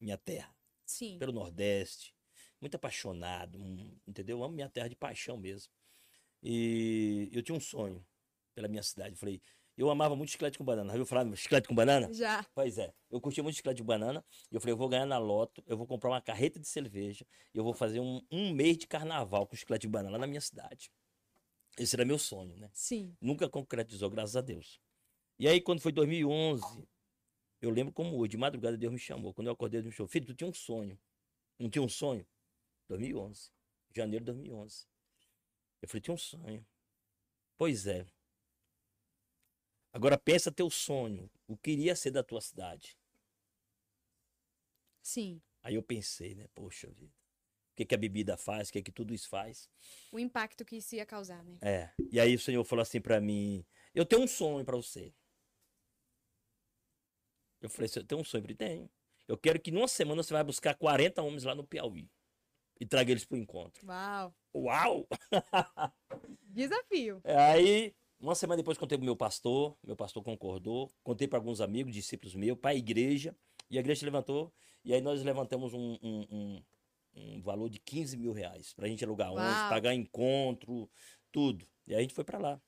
minha 0.00 0.16
terra. 0.16 0.56
Sim. 0.86 1.18
pelo 1.18 1.30
Nordeste. 1.30 2.14
Muito 2.58 2.74
apaixonado, 2.74 3.58
entendeu? 4.06 4.38
Eu 4.38 4.44
amo 4.44 4.54
minha 4.54 4.68
terra 4.68 4.88
de 4.88 4.96
paixão 4.96 5.36
mesmo. 5.36 5.70
E 6.42 7.28
eu 7.32 7.42
tinha 7.42 7.54
um 7.54 7.60
sonho 7.60 8.02
pela 8.54 8.66
minha 8.66 8.82
cidade. 8.82 9.10
Eu 9.10 9.18
falei, 9.18 9.42
eu 9.76 9.90
amava 9.90 10.16
muito 10.16 10.30
chiclete 10.30 10.56
com 10.56 10.64
banana. 10.64 10.88
Já 10.88 10.94
ouviu 10.94 11.06
falar 11.06 11.24
de 11.24 11.36
chiclete 11.36 11.68
com 11.68 11.74
banana? 11.74 12.10
Já. 12.14 12.42
Pois 12.54 12.78
é, 12.78 12.94
eu 13.10 13.20
curtia 13.20 13.42
muito 13.42 13.56
chiclete 13.56 13.76
de 13.76 13.82
banana. 13.82 14.24
E 14.50 14.54
eu 14.54 14.60
falei, 14.60 14.72
eu 14.72 14.78
vou 14.78 14.88
ganhar 14.88 15.04
na 15.04 15.18
loto, 15.18 15.62
eu 15.66 15.76
vou 15.76 15.86
comprar 15.86 16.08
uma 16.08 16.20
carreta 16.22 16.58
de 16.58 16.66
cerveja. 16.66 17.26
E 17.54 17.58
eu 17.58 17.62
vou 17.62 17.74
fazer 17.74 18.00
um, 18.00 18.22
um 18.30 18.54
mês 18.54 18.78
de 18.78 18.86
carnaval 18.86 19.46
com 19.46 19.54
chiclete 19.54 19.82
de 19.82 19.88
banana 19.88 20.12
lá 20.12 20.18
na 20.18 20.26
minha 20.26 20.40
cidade. 20.40 20.90
Esse 21.78 21.94
era 21.94 22.06
meu 22.06 22.18
sonho, 22.18 22.56
né? 22.56 22.70
Sim. 22.72 23.14
Nunca 23.20 23.50
concretizou, 23.50 24.08
graças 24.08 24.34
a 24.34 24.40
Deus. 24.40 24.80
E 25.40 25.48
aí, 25.48 25.58
quando 25.58 25.80
foi 25.80 25.90
2011, 25.90 26.86
eu 27.62 27.70
lembro 27.70 27.94
como 27.94 28.14
hoje, 28.18 28.32
de 28.32 28.36
madrugada 28.36 28.76
Deus 28.76 28.92
me 28.92 28.98
chamou. 28.98 29.32
Quando 29.32 29.46
eu 29.46 29.54
acordei, 29.54 29.80
Deus 29.80 29.90
me 29.90 29.96
chamou. 29.96 30.06
Filho, 30.06 30.26
tu 30.26 30.34
tinha 30.34 30.50
um 30.50 30.52
sonho. 30.52 31.00
Não 31.58 31.70
tinha 31.70 31.80
um 31.80 31.88
sonho? 31.88 32.26
2011. 32.88 33.50
Janeiro 33.96 34.22
de 34.22 34.32
2011. 34.32 34.86
Eu 35.80 35.88
falei, 35.88 36.02
tinha 36.02 36.12
um 36.12 36.18
sonho. 36.18 36.66
Pois 37.56 37.86
é. 37.86 38.06
Agora 39.94 40.18
pensa 40.18 40.52
teu 40.52 40.68
sonho. 40.68 41.30
O 41.48 41.56
que 41.56 41.70
iria 41.70 41.96
ser 41.96 42.10
da 42.10 42.22
tua 42.22 42.42
cidade? 42.42 42.98
Sim. 45.00 45.40
Aí 45.62 45.74
eu 45.74 45.82
pensei, 45.82 46.34
né? 46.34 46.48
Poxa 46.54 46.90
vida. 46.90 47.14
O 47.72 47.76
que, 47.76 47.86
que 47.86 47.94
a 47.94 47.98
bebida 47.98 48.36
faz? 48.36 48.68
O 48.68 48.72
que, 48.74 48.82
que 48.82 48.92
tudo 48.92 49.14
isso 49.14 49.26
faz? 49.26 49.70
O 50.12 50.18
impacto 50.18 50.66
que 50.66 50.76
isso 50.76 50.94
ia 50.96 51.06
causar, 51.06 51.42
né? 51.42 51.56
É. 51.62 51.90
E 52.12 52.20
aí 52.20 52.34
o 52.34 52.38
Senhor 52.38 52.62
falou 52.62 52.82
assim 52.82 53.00
pra 53.00 53.22
mim: 53.22 53.64
Eu 53.94 54.04
tenho 54.04 54.22
um 54.22 54.28
sonho 54.28 54.66
pra 54.66 54.76
você. 54.76 55.14
Eu 57.60 57.68
falei: 57.70 57.90
Eu 57.94 58.04
tenho 58.04 58.20
um 58.20 58.24
sonho 58.24 58.44
ele? 58.44 58.54
Tenho. 58.54 58.90
Eu 59.28 59.36
quero 59.38 59.60
que 59.60 59.70
numa 59.70 59.86
semana 59.88 60.22
você 60.22 60.32
vai 60.32 60.42
buscar 60.42 60.74
40 60.74 61.22
homens 61.22 61.44
lá 61.44 61.54
no 61.54 61.64
Piauí 61.64 62.08
e 62.80 62.86
traga 62.86 63.10
eles 63.10 63.24
pro 63.24 63.36
encontro. 63.38 63.86
Uau. 63.86 64.34
Uau! 64.54 65.06
Desafio. 66.48 67.20
Aí, 67.24 67.94
uma 68.18 68.34
semana 68.34 68.56
depois, 68.56 68.76
contei 68.78 68.98
pro 68.98 69.04
meu 69.04 69.16
pastor. 69.16 69.76
Meu 69.84 69.96
pastor 69.96 70.22
concordou. 70.22 70.90
Contei 71.02 71.28
para 71.28 71.38
alguns 71.38 71.60
amigos, 71.60 71.92
discípulos 71.92 72.34
meus, 72.34 72.58
para 72.58 72.70
a 72.70 72.74
igreja. 72.74 73.36
E 73.70 73.76
a 73.76 73.80
igreja 73.80 74.04
levantou. 74.04 74.52
E 74.84 74.92
aí 74.92 75.00
nós 75.00 75.22
levantamos 75.22 75.72
um, 75.74 75.96
um, 76.02 76.26
um- 76.30 76.62
um 77.12 77.42
valor 77.42 77.68
de 77.68 77.78
15 77.80 78.16
mil 78.16 78.32
reais 78.32 78.72
pra 78.72 78.86
gente 78.86 79.04
alugar 79.04 79.32
Uau. 79.32 79.68
pagar 79.68 79.92
encontro, 79.94 80.88
tudo. 81.32 81.66
E 81.86 81.92
aí 81.92 81.98
a 81.98 82.02
gente 82.02 82.14
foi 82.14 82.24
para 82.24 82.38
lá. 82.38 82.60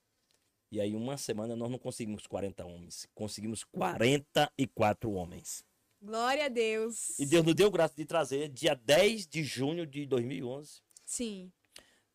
E 0.73 0.81
aí, 0.81 0.95
uma 0.95 1.17
semana, 1.17 1.55
nós 1.55 1.69
não 1.69 1.77
conseguimos 1.77 2.25
40 2.25 2.65
homens. 2.65 3.07
Conseguimos 3.13 3.63
44 3.63 5.11
homens. 5.11 5.63
Glória 6.01 6.45
a 6.45 6.49
Deus. 6.49 7.19
E 7.19 7.27
Deus 7.27 7.45
nos 7.45 7.53
deu 7.53 7.69
graça 7.69 7.93
de 7.95 8.03
trazer, 8.05 8.49
dia 8.49 8.73
10 8.73 9.27
de 9.27 9.43
junho 9.43 9.85
de 9.85 10.03
2011, 10.07 10.81
Sim. 11.05 11.51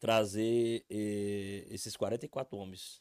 trazer 0.01 0.85
eh, 0.90 1.68
esses 1.71 1.97
44 1.97 2.57
homens. 2.57 3.01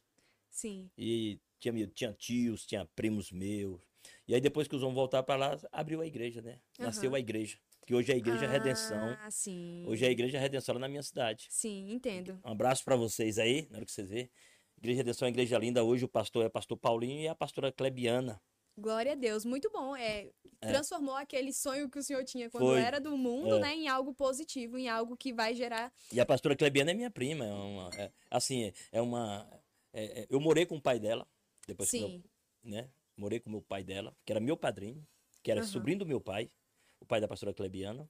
Sim. 0.52 0.91
E 0.96 1.39
tinha, 1.60 1.88
tinha 1.88 2.13
tios, 2.13 2.63
tinha 2.63 2.86
primos 2.96 3.32
meus. 3.32 3.82
E 4.28 4.36
aí, 4.36 4.39
depois 4.39 4.67
que 4.67 4.76
os 4.76 4.84
homens 4.84 4.98
voltaram 4.98 5.26
para 5.26 5.38
lá, 5.38 5.60
abriu 5.72 6.02
a 6.02 6.06
igreja, 6.06 6.39
né? 6.39 6.60
Nasceu 6.78 7.15
a 7.15 7.20
igreja. 7.20 7.58
Que 7.88 7.96
hoje 7.96 8.12
é 8.12 8.15
a 8.15 8.17
Igreja 8.17 8.46
Redenção. 8.46 9.17
Ah, 9.22 9.32
sim. 9.32 9.86
Hoje 9.88 10.04
é 10.04 10.10
a 10.10 10.12
Igreja 10.12 10.38
Redenção 10.38 10.78
na 10.78 10.89
minha 10.89 11.02
cidade. 11.02 11.48
Sim, 11.50 11.89
entendo. 11.89 12.38
Um 12.43 12.52
abraço 12.52 12.84
para 12.84 12.98
vocês 12.98 13.39
aí, 13.39 13.65
na 13.72 13.78
hora 13.78 13.86
que 13.86 13.91
vocês 13.93 14.10
verem. 14.10 14.30
Igreja 14.78 14.98
Redenção 14.98 15.26
é 15.26 15.30
uma 15.30 15.34
igreja 15.34 15.58
linda. 15.58 15.84
Hoje 15.84 16.06
o 16.06 16.08
pastor 16.08 16.46
é 16.46 16.50
pastor 16.50 16.78
Paulinho 16.78 17.22
e 17.22 17.28
a 17.28 17.36
pastora 17.36 17.72
Clebiana. 17.72 18.40
Glória 18.78 19.13
a 19.13 19.16
Deus, 19.16 19.44
muito 19.44 19.72
bom. 19.72 19.96
É, 19.96 20.30
É. 20.62 20.68
transformou 20.68 21.16
aquele 21.16 21.52
sonho 21.52 21.90
que 21.90 21.98
o 21.98 22.04
senhor 22.04 22.24
tinha 22.24 22.48
quando 22.48 22.66
Foi. 22.68 22.80
era 22.80 23.00
do 23.02 23.18
mundo, 23.18 23.56
É. 23.56 23.60
né, 23.60 23.74
em 23.76 23.88
algo 23.88 24.13
positivo, 24.13 24.78
em 24.78 24.88
algo 24.88 25.18
que 25.18 25.34
vai 25.34 25.56
gerar. 25.56 25.92
E 26.12 26.20
a 26.20 26.26
pastora 26.26 26.56
Clebiana 26.56 26.92
é 26.92 26.94
minha 26.94 27.10
prima. 27.10 27.44
É 27.44 27.52
uma, 27.54 27.90
é- 27.96 28.12
assim, 28.30 28.72
é 28.92 29.02
uma. 29.02 29.50
é- 29.94 30.22
é- 30.22 30.28
eu 30.30 30.40
morei 30.40 30.63
com 30.66 30.76
o 30.76 30.82
pai 30.82 31.00
dela. 31.00 31.28
Depois 31.68 31.90
que 31.90 32.00
meu- 32.00 32.08
Sim. 32.10 32.24
né? 32.63 32.88
Morei 33.18 33.40
com 33.40 33.50
o 33.50 33.54
meu 33.54 33.62
pai 33.63 33.84
dela, 33.84 34.16
que 34.24 34.32
era 34.32 34.40
meu 34.40 34.56
padrinho, 34.56 35.04
que 35.42 35.50
era 35.50 35.62
Aham. 35.62 35.70
sobrinho 35.70 35.98
do 36.00 36.06
meu 36.06 36.22
pai, 36.22 36.52
o 37.00 37.06
pai 37.06 37.20
da 37.20 37.28
pastora 37.28 37.52
Clebiana. 37.54 38.08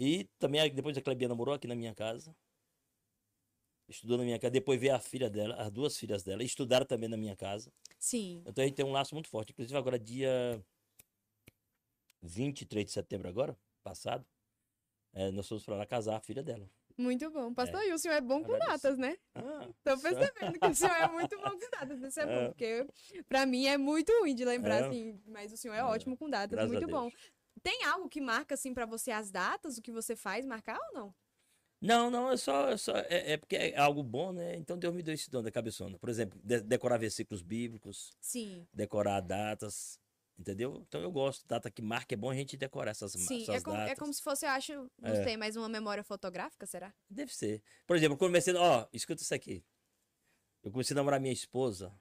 E 0.00 0.24
também 0.36 0.68
depois 0.74 0.98
a 0.98 1.00
Clebiana 1.00 1.34
morou 1.34 1.54
aqui 1.54 1.68
na 1.68 1.76
minha 1.76 1.94
casa. 1.94 2.34
Estudou 3.88 4.18
na 4.18 4.24
minha 4.24 4.38
casa, 4.38 4.50
depois 4.50 4.78
veio 4.78 4.94
a 4.94 4.98
filha 5.00 5.30
dela, 5.30 5.54
as 5.56 5.70
duas 5.70 5.96
filhas 5.96 6.22
dela, 6.22 6.42
estudaram 6.42 6.84
também 6.84 7.08
na 7.08 7.16
minha 7.16 7.34
casa. 7.34 7.72
Sim. 7.98 8.42
Então 8.46 8.62
a 8.62 8.66
gente 8.66 8.76
tem 8.76 8.84
um 8.84 8.92
laço 8.92 9.14
muito 9.14 9.28
forte. 9.30 9.50
Inclusive 9.52 9.76
agora 9.78 9.98
dia 9.98 10.62
23 12.22 12.84
de 12.84 12.92
setembro 12.92 13.28
agora, 13.28 13.56
passado, 13.82 14.26
eh, 15.14 15.30
nós 15.30 15.48
fomos 15.48 15.64
pra 15.64 15.76
lá 15.76 15.86
casar 15.86 16.16
a 16.16 16.20
filha 16.20 16.42
dela. 16.42 16.68
Muito 16.98 17.30
bom. 17.30 17.54
Pastor, 17.54 17.80
e 17.84 17.92
o 17.92 17.98
senhor 17.98 18.14
é 18.14 18.20
bom 18.20 18.42
com 18.42 18.58
datas, 18.58 18.98
né? 18.98 19.16
Ah, 19.34 19.68
Tô 19.84 19.96
percebendo 20.00 20.58
que 20.58 20.66
o 20.66 20.74
senhor 20.74 20.96
é 20.96 21.08
muito 21.08 21.36
bom 21.38 21.50
com 21.50 21.70
datas. 21.70 22.02
Isso 22.12 22.20
é 22.20 22.26
bom, 22.26 22.32
É. 22.32 22.48
porque 22.48 22.86
pra 23.28 23.46
mim 23.46 23.66
é 23.66 23.78
muito 23.78 24.12
ruim 24.20 24.34
de 24.34 24.44
lembrar, 24.44 24.82
É. 24.82 24.86
assim, 24.88 25.18
mas 25.26 25.52
o 25.52 25.56
senhor 25.56 25.74
é 25.74 25.78
É. 25.78 25.84
ótimo 25.84 26.16
com 26.16 26.28
datas, 26.28 26.50
Graças 26.50 26.70
muito 26.72 26.88
bom. 26.88 27.08
Tem 27.62 27.84
algo 27.84 28.08
que 28.08 28.20
marca, 28.20 28.54
assim, 28.54 28.74
pra 28.74 28.84
você 28.84 29.12
as 29.12 29.30
datas, 29.30 29.78
o 29.78 29.82
que 29.82 29.92
você 29.92 30.14
faz, 30.16 30.44
marcar 30.44 30.76
ou 30.88 30.92
não? 30.94 31.14
Não, 31.80 32.10
não, 32.10 32.30
é 32.30 32.36
só, 32.36 32.70
é, 32.70 32.76
só 32.76 32.92
é, 32.96 33.32
é 33.32 33.36
porque 33.36 33.54
é 33.56 33.78
algo 33.78 34.02
bom, 34.02 34.32
né? 34.32 34.56
Então 34.56 34.76
Deus 34.76 34.92
me 34.94 35.02
deu 35.02 35.14
esse 35.14 35.30
dom 35.30 35.42
da 35.42 35.50
cabeçona. 35.50 35.96
Por 35.98 36.08
exemplo, 36.08 36.40
de- 36.42 36.60
decorar 36.60 36.98
versículos 36.98 37.40
bíblicos, 37.40 38.10
Sim. 38.20 38.66
decorar 38.72 39.20
datas, 39.20 39.98
entendeu? 40.36 40.82
Então 40.88 41.00
eu 41.00 41.10
gosto, 41.12 41.46
data 41.46 41.70
que 41.70 41.80
marca, 41.80 42.14
é 42.14 42.16
bom 42.16 42.30
a 42.30 42.34
gente 42.34 42.56
decorar 42.56 42.90
essas, 42.90 43.12
Sim, 43.12 43.42
essas 43.42 43.54
é 43.56 43.60
como, 43.60 43.76
é 43.76 43.80
datas. 43.84 43.98
como 43.98 44.12
se 44.12 44.22
fosse, 44.22 44.44
eu 44.44 44.50
acho, 44.50 44.72
não 44.98 45.10
É. 45.10 45.22
sei, 45.22 45.36
mas 45.36 45.54
uma 45.54 45.68
memória 45.68 46.02
fotográfica, 46.02 46.66
será? 46.66 46.92
Deve 47.08 47.32
ser. 47.32 47.62
Por 47.86 47.96
exemplo, 47.96 48.14
eu 48.14 48.18
comecei, 48.18 48.54
ó, 48.54 48.86
escuta 48.92 49.22
isso 49.22 49.34
aqui. 49.34 49.64
Eu 50.64 50.72
comecei 50.72 50.94
a 50.94 50.96
namorar 50.96 51.20
minha 51.20 51.32
esposa 51.32 51.92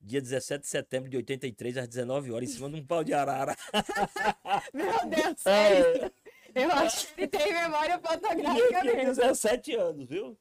dia 0.00 0.20
17 0.22 0.62
de 0.62 0.68
setembro 0.68 1.10
de 1.10 1.16
83, 1.16 1.76
às 1.76 1.88
19 1.88 2.30
horas, 2.30 2.48
em 2.48 2.52
cima 2.52 2.70
de 2.70 2.76
um 2.76 2.86
pau 2.86 3.02
de 3.02 3.12
arara. 3.12 3.56
Meu 4.72 4.86
Deus, 5.08 5.42
É, 5.46 6.12
eu 6.54 6.72
acho 6.72 7.14
que 7.14 7.26
tem 7.28 7.52
memória 7.52 7.92
e 7.92 7.96
eu 7.96 8.00
fotográfica 8.00 8.68
tinha 8.68 8.84
mesmo. 8.84 9.14
17 9.14 9.74
anos, 9.74 10.08
viu? 10.08 10.38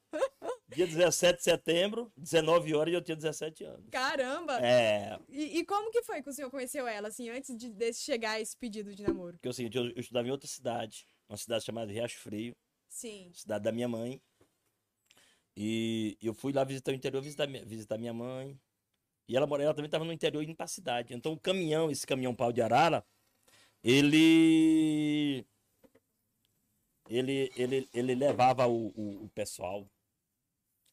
Dia 0.69 0.85
17 0.87 1.37
de 1.37 1.43
setembro, 1.43 2.11
19 2.17 2.73
horas, 2.75 2.93
eu 2.93 3.01
tinha 3.01 3.15
17 3.15 3.63
anos. 3.63 3.89
Caramba! 3.91 4.59
É, 4.65 5.17
E, 5.29 5.59
e 5.59 5.65
como 5.65 5.91
que 5.91 6.03
foi 6.03 6.21
que 6.21 6.29
o 6.29 6.33
senhor 6.33 6.49
conheceu 6.51 6.87
ela, 6.87 7.07
assim, 7.07 7.29
antes 7.29 7.55
de, 7.55 7.69
de 7.69 7.93
chegar 7.93 8.31
a 8.31 8.39
esse 8.41 8.55
pedido 8.57 8.93
de 8.93 9.03
namoro? 9.03 9.33
porque 9.33 9.47
é 9.47 9.51
o 9.51 9.53
seguinte, 9.53 9.77
eu, 9.77 9.85
eu 9.89 9.99
estudava 9.99 10.27
em 10.27 10.31
outra 10.31 10.47
cidade, 10.47 11.07
uma 11.29 11.37
cidade 11.37 11.63
chamada 11.65 11.91
Riacho 11.91 12.17
Frio, 12.19 12.55
Sim. 12.89 13.31
cidade 13.33 13.63
da 13.63 13.71
minha 13.71 13.87
mãe. 13.87 14.21
E 15.55 16.17
eu 16.21 16.33
fui 16.33 16.53
lá 16.53 16.63
visitar 16.63 16.91
o 16.91 16.95
interior, 16.95 17.21
visitar, 17.21 17.47
minha- 17.47 17.65
visitar 17.65 17.97
minha 17.97 18.13
mãe. 18.13 18.59
E 19.27 19.35
ela, 19.35 19.45
ela 19.61 19.73
também 19.73 19.87
estava 19.87 20.05
no 20.05 20.13
interior 20.13 20.41
indo 20.43 20.55
para 20.55 20.65
a 20.65 20.69
cidade. 20.69 21.13
Então 21.13 21.33
o 21.33 21.39
caminhão, 21.39 21.89
esse 21.91 22.05
caminhão 22.05 22.35
pau 22.35 22.51
de 22.53 22.61
arara, 22.61 23.03
ele. 23.83 25.45
Ele, 27.09 27.51
ele, 27.55 27.89
ele 27.93 28.15
levava 28.15 28.67
o, 28.67 28.87
o, 28.89 29.25
o 29.25 29.29
pessoal 29.29 29.89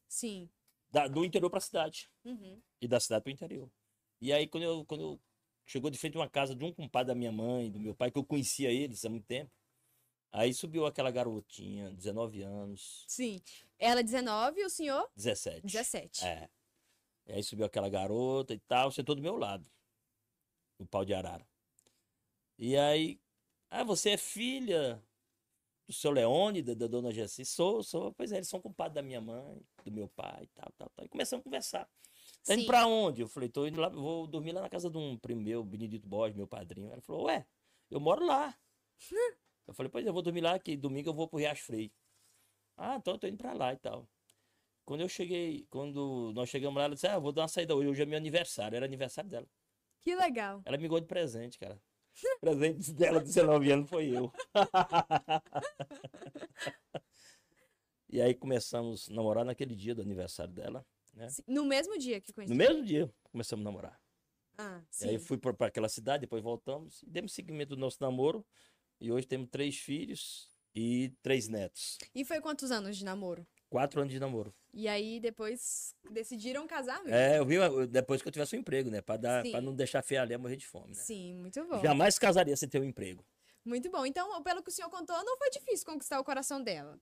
Sim. 0.09 0.49
da- 0.91 1.09
do 1.09 1.25
interior 1.25 1.51
para 1.51 1.59
a 1.59 1.63
cidade. 1.63 2.11
Uhum. 2.25 2.61
e 2.81 2.89
da 2.89 3.01
cidade 3.01 3.23
para 3.25 3.31
o 3.31 3.33
interior. 3.33 3.71
E 4.21 4.33
aí, 4.33 4.47
quando 4.47 4.63
eu, 4.65 4.85
quando 4.85 5.01
eu 5.03 5.21
chegou 5.67 5.91
de 5.91 5.99
frente 5.99 6.17
a 6.17 6.21
uma 6.21 6.29
casa 6.31 6.55
de 6.55 6.65
um 6.65 6.73
compadre 6.73 7.09
da 7.09 7.15
minha 7.15 7.33
mãe, 7.33 7.71
do 7.71 7.81
meu 7.81 7.95
pai, 7.95 8.11
que 8.11 8.19
eu 8.19 8.25
conhecia 8.25 8.71
eles 8.71 9.05
há 9.05 9.09
muito 9.11 9.27
tempo, 9.27 9.51
aí 10.33 10.53
subiu 10.55 10.87
aquela 10.87 11.11
garotinha, 11.11 11.91
19 11.93 12.43
anos, 12.43 13.05
Sim. 13.09 13.41
Ela 13.79 14.03
19 14.03 14.61
e 14.61 14.65
o 14.65 14.71
senhor 14.71 15.11
17. 15.17 15.63
17. 15.67 16.25
É. 16.25 16.49
E 17.27 17.33
aí 17.33 17.43
subiu 17.43 17.67
aquela 17.67 17.89
garota 17.89 18.55
e 18.55 18.59
tal, 18.61 18.91
sentou 18.91 19.15
do 19.15 19.23
meu 19.23 19.37
lado, 19.37 19.69
no 20.79 20.87
pau 20.87 21.05
de 21.05 21.13
arara. 21.15 21.47
E 22.59 22.77
aí, 22.77 23.21
ah, 23.71 23.83
você 23.83 24.11
é 24.11 24.17
filha 24.17 25.03
do 25.87 25.93
seu 25.93 26.11
Leônidas, 26.11 26.77
da 26.77 26.87
dona 26.87 27.13
Jessi? 27.13 27.45
Sou, 27.45 27.83
sou. 27.83 28.13
Pois 28.13 28.33
é, 28.33 28.37
eles 28.37 28.49
são 28.49 28.61
compadres 28.61 28.95
da 28.95 29.03
minha 29.03 29.21
mãe, 29.21 29.61
do 29.85 29.93
meu 29.93 30.09
pai 30.09 30.45
e 30.45 30.47
tal, 30.49 30.73
tal, 30.77 30.91
tal. 30.95 31.05
E 31.05 31.09
começamos 31.09 31.43
a 31.43 31.45
conversar. 31.45 31.89
Tá 32.45 32.55
indo 32.55 32.67
pra 32.67 32.87
onde? 32.87 33.23
Eu 33.23 33.29
falei, 33.29 33.49
tô 33.49 33.67
indo 33.67 33.81
lá, 33.81 33.89
vou 33.89 34.27
dormir 34.27 34.53
lá 34.53 34.61
na 34.61 34.69
casa 34.69 34.91
de 34.91 34.99
um 34.99 35.17
primo 35.17 35.41
meu, 35.41 35.65
Benedito 35.65 36.07
Borges, 36.07 36.37
meu 36.37 36.47
padrinho. 36.47 36.93
Ela 36.93 37.01
falou, 37.01 37.25
ué, 37.25 37.47
eu 37.91 37.99
moro 37.99 38.25
lá. 38.25 38.55
eu 39.67 39.75
falei, 39.75 39.91
pois 39.91 40.05
é, 40.05 40.09
eu 40.09 40.13
vou 40.13 40.23
dormir 40.23 40.43
lá, 40.43 40.59
que 40.59 40.77
domingo 40.77 41.09
eu 41.09 41.15
vou 41.15 41.27
pro 41.27 41.39
Riacho 41.39 41.65
Freio. 41.65 41.91
Ah, 42.77 42.97
então 42.97 43.15
eu 43.15 43.19
tô 43.19 43.27
indo 43.27 43.39
pra 43.39 43.53
lá 43.53 43.73
e 43.73 43.77
tal. 43.77 44.09
Quando 44.85 45.01
eu 45.01 45.09
cheguei, 45.09 45.67
quando 45.71 46.33
nós 46.35 46.51
chegamos 46.51 46.77
lá, 46.77 46.85
ela 46.85 46.95
disse, 46.95 47.07
ah, 47.07 47.15
eu 47.15 47.21
vou 47.21 47.33
dar 47.33 47.43
uma 47.43 47.49
saída 47.49 47.75
hoje, 47.75 47.89
hoje 47.89 48.03
é 48.03 48.07
meu 48.07 48.19
aniversário. 48.19 48.77
Era 48.77 48.85
aniversário 48.85 49.31
dela. 49.31 49.47
Que 50.01 50.15
legal. 50.15 50.61
Ela 50.67 50.77
me 50.77 50.83
ligou 50.83 51.01
de 51.01 51.07
presente, 51.07 51.59
cara. 51.59 51.81
O 52.37 52.41
presente 52.41 52.93
dela, 52.93 53.21
19 53.21 53.73
anos, 53.73 53.91
foi 53.91 54.17
eu. 54.17 54.33
e 58.09 58.21
aí 58.21 58.35
começamos 58.35 59.09
a 59.11 59.15
namorar 59.15 59.45
naquele 59.45 59.75
dia 59.75 59.95
do 59.95 60.03
aniversário 60.03 60.53
dela. 60.53 60.87
Sim, 61.29 61.43
No 61.47 61.65
mesmo 61.65 61.99
dia 61.99 62.21
que 62.21 62.33
conheci. 62.33 62.53
No 62.53 62.59
mesmo 62.59 62.85
dia, 62.85 63.13
começamos 63.31 63.63
a 63.63 63.65
namorar. 63.65 64.01
Ah, 64.57 64.83
E 64.93 64.95
sim. 64.95 65.09
aí 65.09 65.19
fui 65.19 65.37
para 65.39 65.67
aquela 65.67 65.89
cidade, 65.89 66.23
depois 66.23 66.43
voltamos 66.43 67.03
e 67.03 67.11
demos 67.11 67.33
seguimento 67.33 67.75
do 67.75 67.81
nosso 67.81 67.99
namoro. 68.01 68.47
E 69.01 69.11
hoje 69.11 69.27
temos 69.27 69.49
três 69.51 69.77
filhos 69.77 70.49
e 70.75 71.13
três 71.23 71.49
netos. 71.49 71.99
E 72.15 72.25
foi 72.25 72.41
quantos 72.41 72.71
anos 72.71 72.97
de 72.97 73.05
namoro? 73.05 73.47
Quatro 73.75 74.01
anos 74.01 74.13
de 74.13 74.21
namoro. 74.21 74.55
E 74.73 74.87
aí 74.87 75.19
depois 75.19 75.97
decidiram 76.09 76.65
casar 76.65 77.03
mesmo? 77.03 77.13
É, 77.13 77.41
eu 77.41 77.45
vi 77.45 77.57
depois 77.89 78.23
que 78.23 78.29
eu 78.29 78.31
tivesse 78.31 78.55
um 78.55 78.61
emprego, 78.61 78.89
né? 78.89 79.01
Para 79.01 79.17
dar, 79.17 79.45
Sim. 79.45 79.51
para 79.51 79.61
não 79.61 79.75
deixar 79.75 80.01
feia 80.01 80.23
ali 80.23 80.33
a 80.33 80.39
morrer 80.39 80.57
de 80.57 80.65
fome, 80.65 80.91
né? 80.95 81.03
Sim, 81.03 81.35
muito 81.35 81.67
bom. 81.67 81.83
Jamais 81.83 82.17
casaria 82.17 82.57
sem 82.57 82.69
ter 82.69 82.81
um 82.81 82.85
emprego. 82.85 83.27
Muito 83.65 83.91
bom. 83.91 84.07
Então, 84.07 84.41
pelo 84.45 84.63
que 84.63 84.71
o 84.71 84.73
senhor 84.73 84.89
contou, 84.91 85.17
não 85.25 85.37
foi 85.37 85.51
difícil 85.51 85.85
conquistar 85.85 86.21
o 86.21 86.25
coração 86.25 86.63
dela. 86.63 87.01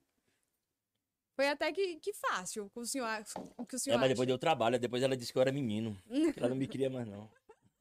Foi 1.35 1.47
até 1.47 1.71
que, 1.71 1.97
que 1.97 2.11
fácil 2.13 2.71
o, 2.73 2.85
senhor, 2.87 3.07
o 3.55 3.65
que 3.67 3.75
o 3.75 3.79
senhor 3.79 3.93
É, 3.93 3.97
mas 3.97 4.05
acha. 4.05 4.13
depois 4.15 4.27
deu 4.27 4.39
trabalho, 4.39 4.79
depois 4.79 5.03
ela 5.03 5.15
disse 5.15 5.31
que 5.31 5.37
eu 5.37 5.43
era 5.43 5.51
menino. 5.51 5.95
que 6.33 6.39
ela 6.39 6.49
não 6.49 6.55
me 6.55 6.67
queria 6.67 6.89
mais, 6.89 7.07
não. 7.07 7.29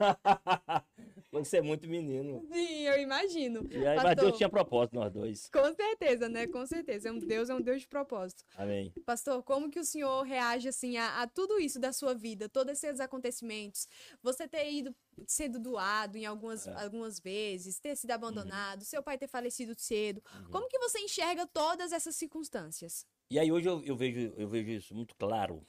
Você 1.32 1.56
é 1.58 1.62
muito 1.62 1.88
menino. 1.88 2.46
Sim, 2.52 2.82
eu 2.82 3.00
imagino. 3.00 3.60
Aí, 3.72 3.82
mas 3.82 4.02
Pastor, 4.02 4.14
Deus 4.16 4.36
tinha 4.36 4.48
propósito, 4.50 4.94
nós 4.94 5.10
dois. 5.10 5.48
Com 5.48 5.74
certeza, 5.74 6.28
né? 6.28 6.46
Com 6.46 6.66
certeza. 6.66 7.08
É 7.08 7.12
um 7.12 7.18
Deus 7.18 7.48
é 7.48 7.54
um 7.54 7.60
Deus 7.60 7.80
de 7.80 7.88
propósito. 7.88 8.44
Amém. 8.54 8.92
Pastor, 9.06 9.42
como 9.42 9.70
que 9.70 9.80
o 9.80 9.84
senhor 9.84 10.22
reage 10.24 10.68
assim 10.68 10.98
a, 10.98 11.22
a 11.22 11.26
tudo 11.26 11.58
isso 11.58 11.80
da 11.80 11.90
sua 11.92 12.14
vida, 12.14 12.48
todos 12.50 12.72
esses 12.82 13.00
acontecimentos? 13.00 13.88
Você 14.22 14.46
ter 14.46 14.70
ido 14.70 14.94
sendo 15.26 15.58
doado 15.58 16.18
em 16.18 16.26
algumas, 16.26 16.66
É. 16.66 16.74
algumas 16.84 17.18
vezes, 17.18 17.80
ter 17.80 17.96
sido 17.96 18.10
Uhum. 18.10 18.16
abandonado, 18.16 18.84
seu 18.84 19.02
pai 19.02 19.16
ter 19.16 19.28
falecido 19.28 19.74
cedo. 19.78 20.22
Como 20.50 20.68
que 20.68 20.78
você 20.78 20.98
enxerga 21.00 21.46
todas 21.46 21.92
essas 21.92 22.14
circunstâncias? 22.14 23.06
E 23.30 23.38
aí 23.38 23.50
hoje 23.50 23.68
eu, 23.68 23.82
eu 23.84 23.96
vejo, 23.96 24.34
eu 24.36 24.46
vejo 24.48 24.70
isso 24.70 24.94
muito 24.94 25.14
claro 25.16 25.66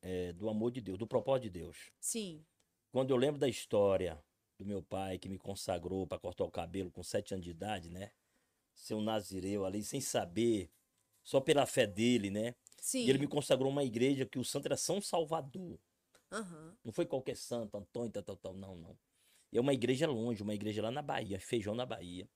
é, 0.00 0.32
do 0.32 0.48
amor 0.48 0.70
de 0.70 0.80
Deus, 0.80 0.96
do 0.98 1.06
propósito 1.06 1.44
de 1.44 1.50
Deus. 1.50 1.90
Sim, 2.00 2.44
Quando 2.92 3.10
eu 3.10 3.16
lembro 3.16 3.40
da 3.40 3.48
história 3.48 4.22
do 4.58 4.64
meu 4.64 4.82
pai 4.82 5.18
que 5.18 5.28
me 5.28 5.38
consagrou 5.38 6.06
para 6.06 6.18
cortar 6.18 6.44
o 6.44 6.50
cabelo 6.50 6.90
com 6.90 7.02
sete 7.02 7.34
anos 7.34 7.44
de 7.44 7.50
idade, 7.50 7.90
né? 7.90 8.12
Ser 8.74 8.94
um 8.94 9.02
nazireu 9.02 9.64
ali, 9.64 9.82
sem 9.82 10.00
saber, 10.00 10.70
só 11.24 11.40
pela 11.40 11.66
fé 11.66 11.86
dele, 11.86 12.30
né? 12.30 12.54
sim. 12.82 13.06
E 13.06 13.10
ele 13.10 13.18
me 13.18 13.28
consagrou 13.28 13.70
uma 13.70 13.84
igreja 13.84 14.26
que 14.26 14.38
o 14.38 14.44
santo 14.44 14.66
era 14.66 14.76
São 14.76 15.00
Salvador. 15.00 15.78
Aham. 16.30 16.76
Não 16.84 16.92
foi 16.92 17.06
qualquer 17.06 17.36
santo, 17.36 17.76
Antônio, 17.76 18.10
tal, 18.10 18.22
tal, 18.22 18.36
tal, 18.36 18.54
não, 18.54 18.76
não. 18.76 18.98
É 19.52 19.60
uma 19.60 19.72
igreja 19.72 20.06
longe, 20.06 20.42
uma 20.42 20.54
igreja 20.54 20.82
lá 20.82 20.90
na 20.90 21.02
Bahia, 21.02 21.38
Feijão 21.38 21.74
na 21.74 21.86
Bahia. 21.86 22.28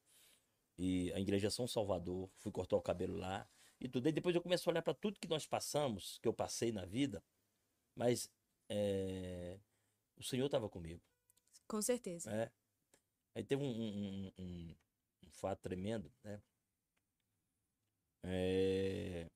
E 0.79 1.12
a 1.12 1.21
igreja 1.21 1.51
São 1.51 1.66
Salvador, 1.66 2.31
fui 2.38 2.53
cortar 2.53 2.77
o 2.77 2.83
cabelo 2.83 3.16
lá 3.16 3.49
e 3.81 3.88
tudo. 3.88 4.07
Aí 4.07 4.12
depois 4.12 4.35
eu 4.35 4.42
começo 4.42 4.69
a 4.69 4.73
olhar 4.73 4.83
para 4.83 4.95
tudo 4.95 5.19
que 5.19 5.29
nós 5.29 5.47
passamos, 5.47 6.19
que 6.23 6.29
eu 6.29 6.33
passei 6.33 6.71
na 6.71 6.85
vida, 6.85 7.23
mas 7.95 8.31
é, 8.69 9.59
o 10.16 10.22
Senhor 10.22 10.46
estava 10.46 10.68
comigo. 10.68 11.00
Com 11.66 11.83
certeza. 11.83 12.31
É. 12.33 12.50
Aí 13.35 13.44
teve 13.44 13.62
um, 13.62 13.68
um- 13.68 14.33
um- 14.38 14.42
um- 14.42 14.76
fato 15.31 15.61
tremendo, 15.61 16.11
né? 16.24 16.40
É, 18.22 19.29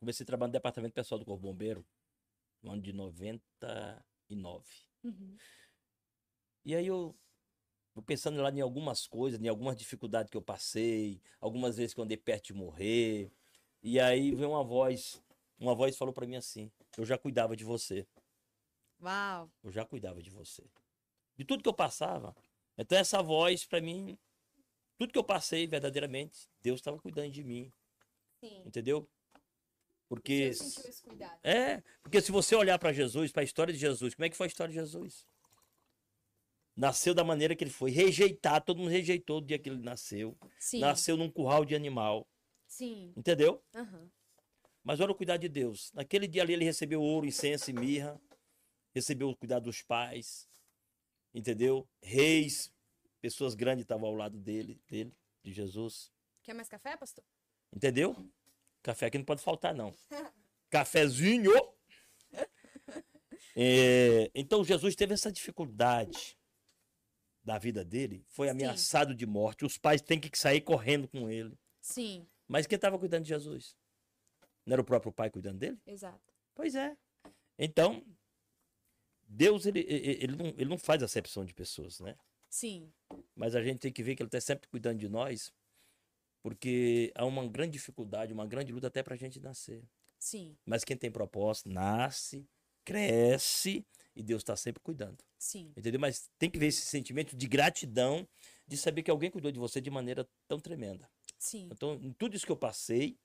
Comecei 0.00 0.24
a 0.24 0.26
trabalhar 0.26 0.48
no 0.48 0.52
departamento 0.52 0.94
pessoal 0.94 1.18
do 1.18 1.26
Corpo 1.26 1.42
Bombeiro 1.42 1.84
no 2.62 2.72
ano 2.72 2.80
de 2.82 2.92
99. 2.92 4.64
Uhum. 5.04 5.36
E 6.64 6.74
aí 6.74 6.86
eu, 6.86 7.14
eu 7.94 8.02
pensando 8.02 8.40
lá 8.40 8.50
em 8.50 8.60
algumas 8.62 9.06
coisas, 9.06 9.40
em 9.40 9.48
algumas 9.48 9.76
dificuldades 9.76 10.30
que 10.30 10.36
eu 10.36 10.42
passei, 10.42 11.20
algumas 11.40 11.76
vezes 11.76 11.92
que 11.94 12.00
eu 12.00 12.04
andei 12.04 12.16
perto 12.16 12.46
de 12.46 12.54
morrer. 12.54 13.30
E 13.82 14.00
aí 14.00 14.34
veio 14.34 14.50
uma 14.50 14.64
voz, 14.64 15.22
uma 15.58 15.74
voz 15.74 15.96
falou 15.98 16.14
para 16.14 16.26
mim 16.26 16.36
assim: 16.36 16.70
"Eu 16.96 17.04
já 17.04 17.18
cuidava 17.18 17.54
de 17.54 17.64
você. 17.64 18.06
Uau. 19.02 19.50
Eu 19.62 19.70
já 19.70 19.84
cuidava 19.84 20.22
de 20.22 20.30
você. 20.30 20.64
De 21.36 21.44
tudo 21.44 21.62
que 21.62 21.68
eu 21.68 21.74
passava. 21.74 22.34
Então 22.76 22.98
essa 22.98 23.22
voz 23.22 23.64
para 23.64 23.80
mim, 23.80 24.18
tudo 24.98 25.12
que 25.12 25.18
eu 25.18 25.24
passei 25.24 25.66
verdadeiramente, 25.66 26.48
Deus 26.60 26.80
estava 26.80 26.98
cuidando 26.98 27.30
de 27.30 27.42
mim, 27.42 27.72
Sim. 28.40 28.62
entendeu? 28.66 29.08
Porque 30.08 30.50
é, 31.42 31.82
porque 32.02 32.20
se 32.20 32.32
você 32.32 32.56
olhar 32.56 32.78
para 32.78 32.92
Jesus, 32.92 33.30
para 33.30 33.42
a 33.42 33.44
história 33.44 33.72
de 33.72 33.78
Jesus, 33.78 34.14
como 34.14 34.24
é 34.24 34.28
que 34.28 34.36
foi 34.36 34.46
a 34.46 34.48
história 34.48 34.72
de 34.72 34.80
Jesus? 34.80 35.24
Nasceu 36.76 37.14
da 37.14 37.22
maneira 37.22 37.54
que 37.54 37.62
ele 37.62 37.70
foi, 37.70 37.90
rejeitado, 37.90 38.64
todo 38.64 38.78
mundo 38.78 38.90
rejeitou 38.90 39.38
o 39.38 39.40
dia 39.40 39.58
que 39.58 39.68
ele 39.68 39.82
nasceu. 39.82 40.36
Sim. 40.58 40.80
Nasceu 40.80 41.16
num 41.16 41.30
curral 41.30 41.64
de 41.64 41.74
animal, 41.74 42.26
Sim. 42.66 43.12
entendeu? 43.16 43.62
Aham. 43.74 44.10
Mas 44.82 44.98
olha 44.98 45.12
o 45.12 45.14
cuidado 45.14 45.40
de 45.40 45.48
Deus. 45.48 45.92
Naquele 45.92 46.26
dia 46.26 46.42
ali 46.42 46.54
ele 46.54 46.64
recebeu 46.64 47.02
ouro, 47.02 47.26
incenso 47.26 47.70
e 47.70 47.72
mirra, 47.74 48.20
recebeu 48.92 49.28
o 49.30 49.36
cuidado 49.36 49.64
dos 49.64 49.82
pais, 49.82 50.48
entendeu? 51.34 51.88
Reis, 52.02 52.72
pessoas 53.20 53.54
grandes 53.54 53.82
estavam 53.84 54.08
ao 54.08 54.14
lado 54.14 54.38
dele, 54.38 54.80
dele, 54.88 55.14
de 55.42 55.52
Jesus, 55.52 56.10
Quer 56.42 56.54
mais 56.54 56.68
café, 56.68 56.96
pastor? 56.96 57.24
entendeu? 57.74 58.16
Café 58.82 59.06
aqui 59.06 59.18
não 59.18 59.24
pode 59.24 59.42
faltar 59.42 59.74
não. 59.74 59.94
Cafezinho. 60.70 61.52
É, 63.56 64.30
então 64.34 64.64
Jesus 64.64 64.94
teve 64.94 65.12
essa 65.14 65.30
dificuldade 65.30 66.38
da 67.42 67.58
vida 67.58 67.84
dele, 67.84 68.24
foi 68.28 68.46
Sim. 68.46 68.52
ameaçado 68.52 69.14
de 69.14 69.26
morte. 69.26 69.64
Os 69.64 69.76
pais 69.76 70.00
têm 70.00 70.20
que 70.20 70.30
sair 70.38 70.60
correndo 70.60 71.08
com 71.08 71.28
ele. 71.30 71.58
Sim, 71.80 72.26
Mas 72.46 72.66
quem 72.66 72.76
estava 72.76 72.98
cuidando 72.98 73.22
de 73.24 73.28
Jesus? 73.30 73.76
Não 74.66 74.74
era 74.74 74.82
o 74.82 74.84
próprio 74.84 75.12
pai 75.12 75.30
cuidando 75.30 75.58
dele? 75.58 75.78
exato. 75.86 76.32
Pois 76.54 76.74
é. 76.74 76.96
Então, 77.58 78.04
Deus, 79.32 79.64
ele, 79.64 79.80
ele, 79.88 80.34
não, 80.34 80.46
ele 80.48 80.64
não 80.64 80.76
faz 80.76 81.02
acepção 81.02 81.44
de 81.44 81.54
pessoas, 81.54 82.00
né? 82.00 82.16
Sim, 82.48 82.92
Mas 83.34 83.54
a 83.54 83.62
gente 83.62 83.78
tem 83.78 83.92
que 83.92 84.02
ver 84.02 84.16
que 84.16 84.22
ele 84.22 84.28
está 84.28 84.40
sempre 84.40 84.68
cuidando 84.68 84.98
de 84.98 85.08
nós, 85.08 85.52
porque 86.42 87.12
há 87.14 87.24
uma 87.24 87.46
grande 87.46 87.72
dificuldade, 87.72 88.32
uma 88.32 88.46
grande 88.46 88.72
luta 88.72 88.88
até 88.88 89.02
para 89.02 89.14
a 89.14 89.16
gente 89.16 89.38
nascer. 89.38 89.84
sim, 90.18 90.56
Mas 90.66 90.84
quem 90.84 90.96
tem 90.96 91.10
propósito, 91.10 91.68
nasce, 91.70 92.46
cresce 92.84 93.86
e 94.16 94.22
Deus 94.22 94.42
está 94.42 94.56
sempre 94.56 94.82
cuidando. 94.82 95.18
sim. 95.38 95.72
Entendeu? 95.76 96.00
Mas 96.00 96.28
tem 96.38 96.50
que 96.50 96.58
ver 96.58 96.66
esse 96.66 96.82
sentimento 96.82 97.36
de 97.36 97.46
gratidão, 97.46 98.26
de 98.66 98.76
saber 98.76 99.02
que 99.02 99.10
alguém 99.10 99.30
cuidou 99.30 99.52
de 99.52 99.58
você 99.58 99.80
de 99.80 99.90
maneira 99.90 100.28
tão 100.48 100.58
tremenda. 100.58 101.08
Sim, 101.38 101.68
Então, 101.70 101.94
em 101.94 102.12
tudo 102.12 102.36
isso 102.36 102.44
que 102.44 102.52
eu 102.52 102.56
passei, 102.56 103.16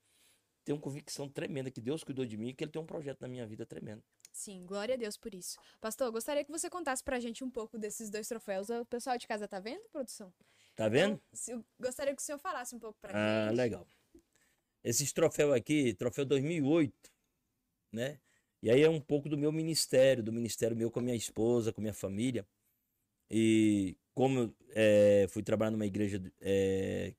tenho 0.63 0.79
convicção 0.79 1.27
tremenda 1.29 1.71
que 1.71 1.81
Deus 1.81 2.03
cuidou 2.03 2.25
de 2.25 2.37
mim 2.37 2.49
e 2.49 2.53
que 2.53 2.63
Ele 2.63 2.71
tem 2.71 2.81
um 2.81 2.85
projeto 2.85 3.21
na 3.21 3.27
minha 3.27 3.45
vida 3.45 3.65
tremendo. 3.65 4.03
Sim, 4.35 4.65
glória 4.65 4.95
a 4.95 4.97
Deus 4.97 5.15
por 5.15 5.33
isso. 5.33 5.57
Pastor, 5.79 6.11
gostaria 6.11 6.43
que 6.43 6.51
você 6.51 6.69
contasse 6.69 7.01
pra 7.01 7.21
gente 7.21 7.41
um 7.41 7.49
pouco 7.49 7.77
desses 7.77 8.09
dois 8.09 8.27
troféus. 8.27 8.69
O 8.69 8.85
pessoal 8.85 9.17
de 9.17 9.25
casa 9.25 9.47
tá 9.47 9.61
vendo, 9.61 9.87
produção? 9.89 10.31
Tá 10.75 10.89
vendo? 10.89 11.13
Então, 11.13 11.21
se- 11.31 11.51
eu 11.53 11.65
gostaria 11.79 12.13
que 12.13 12.21
o 12.21 12.25
senhor 12.25 12.37
falasse 12.37 12.75
um 12.75 12.79
pouco 12.79 12.99
pra 12.99 13.13
Ah, 13.15 13.47
gente. 13.47 13.55
legal. 13.55 13.87
Esses 14.83 15.13
troféus 15.13 15.53
aqui, 15.53 15.93
troféu 15.93 16.25
2008, 16.25 17.09
né? 17.93 18.19
E 18.61 18.69
aí 18.69 18.81
é 18.81 18.89
um 18.89 18.99
pouco 18.99 19.29
do 19.29 19.37
meu 19.37 19.53
ministério, 19.53 20.21
do 20.21 20.33
ministério 20.33 20.75
meu 20.75 20.91
com 20.91 20.99
a 20.99 21.01
minha 21.01 21.15
esposa, 21.15 21.71
com 21.71 21.79
a 21.79 21.83
minha 21.83 21.93
família. 21.93 22.45
E 23.31 23.95
como 24.13 24.39
eu 24.39 24.55
eh, 24.71 25.27
fui 25.29 25.43
trabalhar 25.43 25.71
numa 25.71 25.85
igreja 25.85 26.21
eh, 26.41 27.15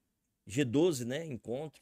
G12, 0.46 1.07
né? 1.07 1.24
Encontro. 1.24 1.81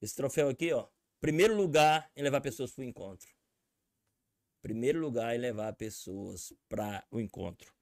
Esse 0.00 0.16
troféu 0.16 0.48
aqui, 0.48 0.72
ó. 0.72 0.88
Primeiro 1.20 1.54
lugar 1.54 2.10
em 2.16 2.22
levar 2.22 2.40
pessoas 2.40 2.72
para 2.72 2.80
o 2.80 2.84
encontro. 2.86 3.28
Primeiro 4.62 5.00
lugar 5.00 5.34
em 5.34 5.38
levar 5.38 5.72
pessoas 5.74 6.52
para 6.68 7.04
o 7.10 7.20
encontro. 7.20 7.74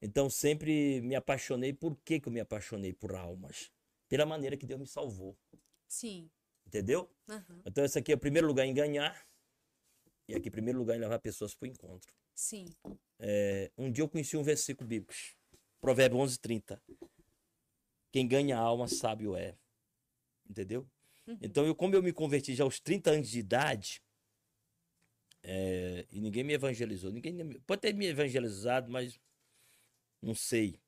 Então 0.00 0.28
sempre 0.30 1.00
me 1.02 1.14
apaixonei. 1.14 1.72
Por 1.72 1.96
que, 2.04 2.18
que 2.18 2.28
eu 2.28 2.32
me 2.32 2.40
apaixonei 2.40 2.92
por 2.92 3.14
almas? 3.14 3.70
Pela 4.08 4.24
maneira 4.24 4.56
que 4.56 4.66
Deus 4.66 4.80
me 4.80 4.86
salvou. 4.86 5.36
Sim. 5.86 6.30
Entendeu? 6.66 7.08
aham, 7.28 7.62
Então, 7.64 7.84
esse 7.84 7.98
aqui 7.98 8.12
é 8.12 8.14
o 8.14 8.18
primeiro 8.18 8.46
lugar 8.46 8.66
em 8.66 8.74
ganhar. 8.74 9.24
E 10.28 10.34
aqui, 10.34 10.50
primeiro 10.50 10.78
lugar 10.78 10.96
em 10.96 11.00
levar 11.00 11.18
pessoas 11.20 11.54
para 11.54 11.66
o 11.66 11.70
encontro. 11.70 12.12
Sim. 12.34 12.66
É, 13.18 13.70
um 13.78 13.90
dia 13.90 14.02
eu 14.02 14.08
conheci 14.08 14.36
um 14.36 14.42
versículo 14.42 14.88
bíblico. 14.88 15.14
Provérbio 15.80 16.18
11, 16.18 16.38
30. 16.38 16.82
Quem 18.10 18.26
ganha 18.26 18.56
a 18.56 18.60
alma, 18.60 18.88
sábio 18.88 19.36
é. 19.36 19.56
Entendeu? 20.48 20.86
Uhum. 21.26 21.38
Então, 21.40 21.66
eu, 21.66 21.74
como 21.74 21.94
eu 21.94 22.02
me 22.02 22.12
converti 22.12 22.54
já 22.54 22.64
aos 22.64 22.80
30 22.80 23.10
anos 23.10 23.28
de 23.28 23.38
idade, 23.38 24.02
é, 25.48 26.04
e 26.10 26.20
ninguém 26.20 26.42
me 26.42 26.54
evangelizou. 26.54 27.12
Ninguém 27.12 27.52
pode 27.60 27.80
ter 27.80 27.94
me 27.94 28.06
evangelizado, 28.06 28.90
mas 28.90 29.20
não 30.20 30.34
sei. 30.34 30.80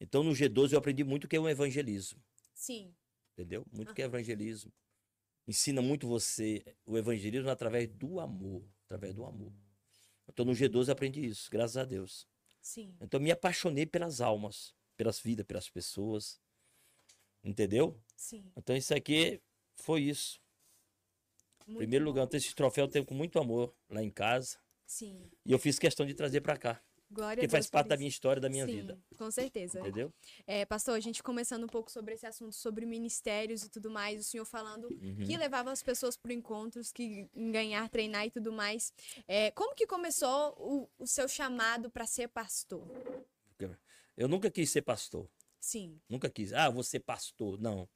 Então, 0.00 0.24
no 0.24 0.32
G12 0.32 0.72
eu 0.72 0.78
aprendi 0.78 1.04
muito 1.04 1.24
o 1.24 1.28
que 1.28 1.36
é 1.36 1.40
um 1.40 1.48
evangelismo 1.48 2.20
Sim. 2.52 2.92
entendeu? 3.32 3.64
Muito 3.72 3.94
que 3.94 4.02
é 4.02 4.06
evangelismo. 4.06 4.72
Ensina 5.46 5.80
muito 5.80 6.08
você 6.08 6.64
o 6.84 6.98
evangelismo 6.98 7.48
através 7.48 7.88
do 7.88 8.18
amor, 8.18 8.64
através 8.86 9.14
do 9.14 9.24
amor. 9.24 9.52
Então 10.28 10.44
no 10.44 10.52
G12 10.52 10.88
eu 10.88 10.92
aprendi 10.92 11.24
isso, 11.24 11.48
graças 11.48 11.76
a 11.76 11.84
Deus. 11.84 12.26
Sim. 12.60 12.96
Então 13.00 13.20
eu 13.20 13.24
me 13.24 13.30
apaixonei 13.30 13.86
pelas 13.86 14.20
almas, 14.20 14.74
pelas 14.96 15.20
vidas, 15.20 15.46
pelas 15.46 15.68
pessoas. 15.70 16.40
Entendeu? 17.44 17.96
Sim. 18.16 18.50
Então 18.56 18.76
isso 18.76 18.92
aqui 18.92 19.40
foi 19.76 20.02
isso. 20.02 20.40
Muito 21.70 21.78
primeiro 21.78 22.04
bom. 22.04 22.10
lugar, 22.10 22.28
esse 22.34 22.54
troféu 22.54 22.84
eu 22.84 22.90
tenho 22.90 23.04
com 23.04 23.14
muito 23.14 23.38
amor 23.38 23.74
lá 23.88 24.02
em 24.02 24.10
casa. 24.10 24.58
Sim. 24.86 25.22
E 25.44 25.52
eu 25.52 25.58
fiz 25.58 25.78
questão 25.78 26.04
de 26.04 26.14
trazer 26.14 26.40
para 26.40 26.56
cá. 26.56 26.82
Glória 27.12 27.40
Deus. 27.40 27.50
faz 27.50 27.68
parte 27.68 27.88
da 27.88 27.96
minha 27.96 28.08
história, 28.08 28.40
da 28.40 28.48
minha 28.48 28.64
Sim, 28.66 28.72
vida. 28.72 28.98
Com 29.16 29.28
certeza. 29.32 29.80
Entendeu? 29.80 30.12
É, 30.46 30.64
pastor, 30.64 30.94
a 30.94 31.00
gente 31.00 31.22
começando 31.24 31.64
um 31.64 31.68
pouco 31.68 31.90
sobre 31.90 32.14
esse 32.14 32.24
assunto, 32.24 32.52
sobre 32.54 32.86
ministérios 32.86 33.64
e 33.64 33.68
tudo 33.68 33.90
mais, 33.90 34.20
o 34.20 34.24
senhor 34.24 34.44
falando 34.44 34.86
Uhum. 34.88 35.24
que 35.26 35.36
levava 35.36 35.72
as 35.72 35.82
pessoas 35.82 36.16
para 36.16 36.32
encontros, 36.32 36.92
que 36.92 37.28
ganhar, 37.34 37.88
treinar 37.88 38.26
e 38.26 38.30
tudo 38.30 38.52
mais. 38.52 38.92
É, 39.26 39.50
como 39.50 39.74
que 39.74 39.88
começou 39.88 40.54
o, 40.56 40.88
o 41.00 41.06
seu 41.06 41.26
chamado 41.28 41.90
para 41.90 42.06
ser 42.06 42.28
pastor? 42.28 42.86
Eu 44.16 44.28
nunca 44.28 44.50
quis 44.50 44.70
ser 44.70 44.82
pastor. 44.82 45.28
Sim, 45.58 46.00
Nunca 46.08 46.28
quis. 46.30 46.52
Ah, 46.52 46.68
vou 46.70 46.82
ser 46.82 47.00
pastor. 47.00 47.58
Não. 47.60 47.88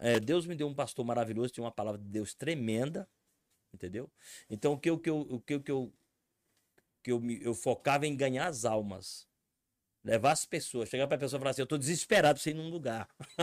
É, 0.00 0.20
Deus 0.20 0.46
me 0.46 0.56
deu 0.56 0.68
um 0.68 0.74
pastor 0.74 1.04
maravilhoso, 1.06 1.52
tinha 1.52 1.64
uma 1.64 1.72
palavra 1.72 2.00
de 2.00 2.08
Deus 2.08 2.34
tremenda, 2.34 3.08
entendeu? 3.74 4.10
Então 4.50 4.74
o 4.74 4.78
que 4.78 4.90
eu, 4.90 4.98
que 4.98 5.10
eu, 5.10 5.20
o 5.22 5.40
que 5.40 5.54
eu, 5.54 5.62
que 5.62 5.72
eu, 5.72 5.92
que 7.02 7.12
eu, 7.12 7.20
me- 7.20 7.40
eu 7.42 7.54
focava 7.54 8.06
em 8.06 8.16
ganhar 8.16 8.46
as 8.46 8.64
almas, 8.64 9.26
levar 10.04 10.32
as 10.32 10.46
pessoas, 10.46 10.88
chegar 10.90 11.08
para 11.08 11.16
a 11.16 11.20
pessoa 11.20 11.38
e 11.38 11.40
falar 11.40 11.52
assim: 11.52 11.62
eu 11.62 11.64
estou 11.64 11.78
desesperado 11.78 12.36
para 12.36 12.42
você 12.44 12.50
ir 12.52 12.54
num 12.54 12.70
lugar. 12.70 13.08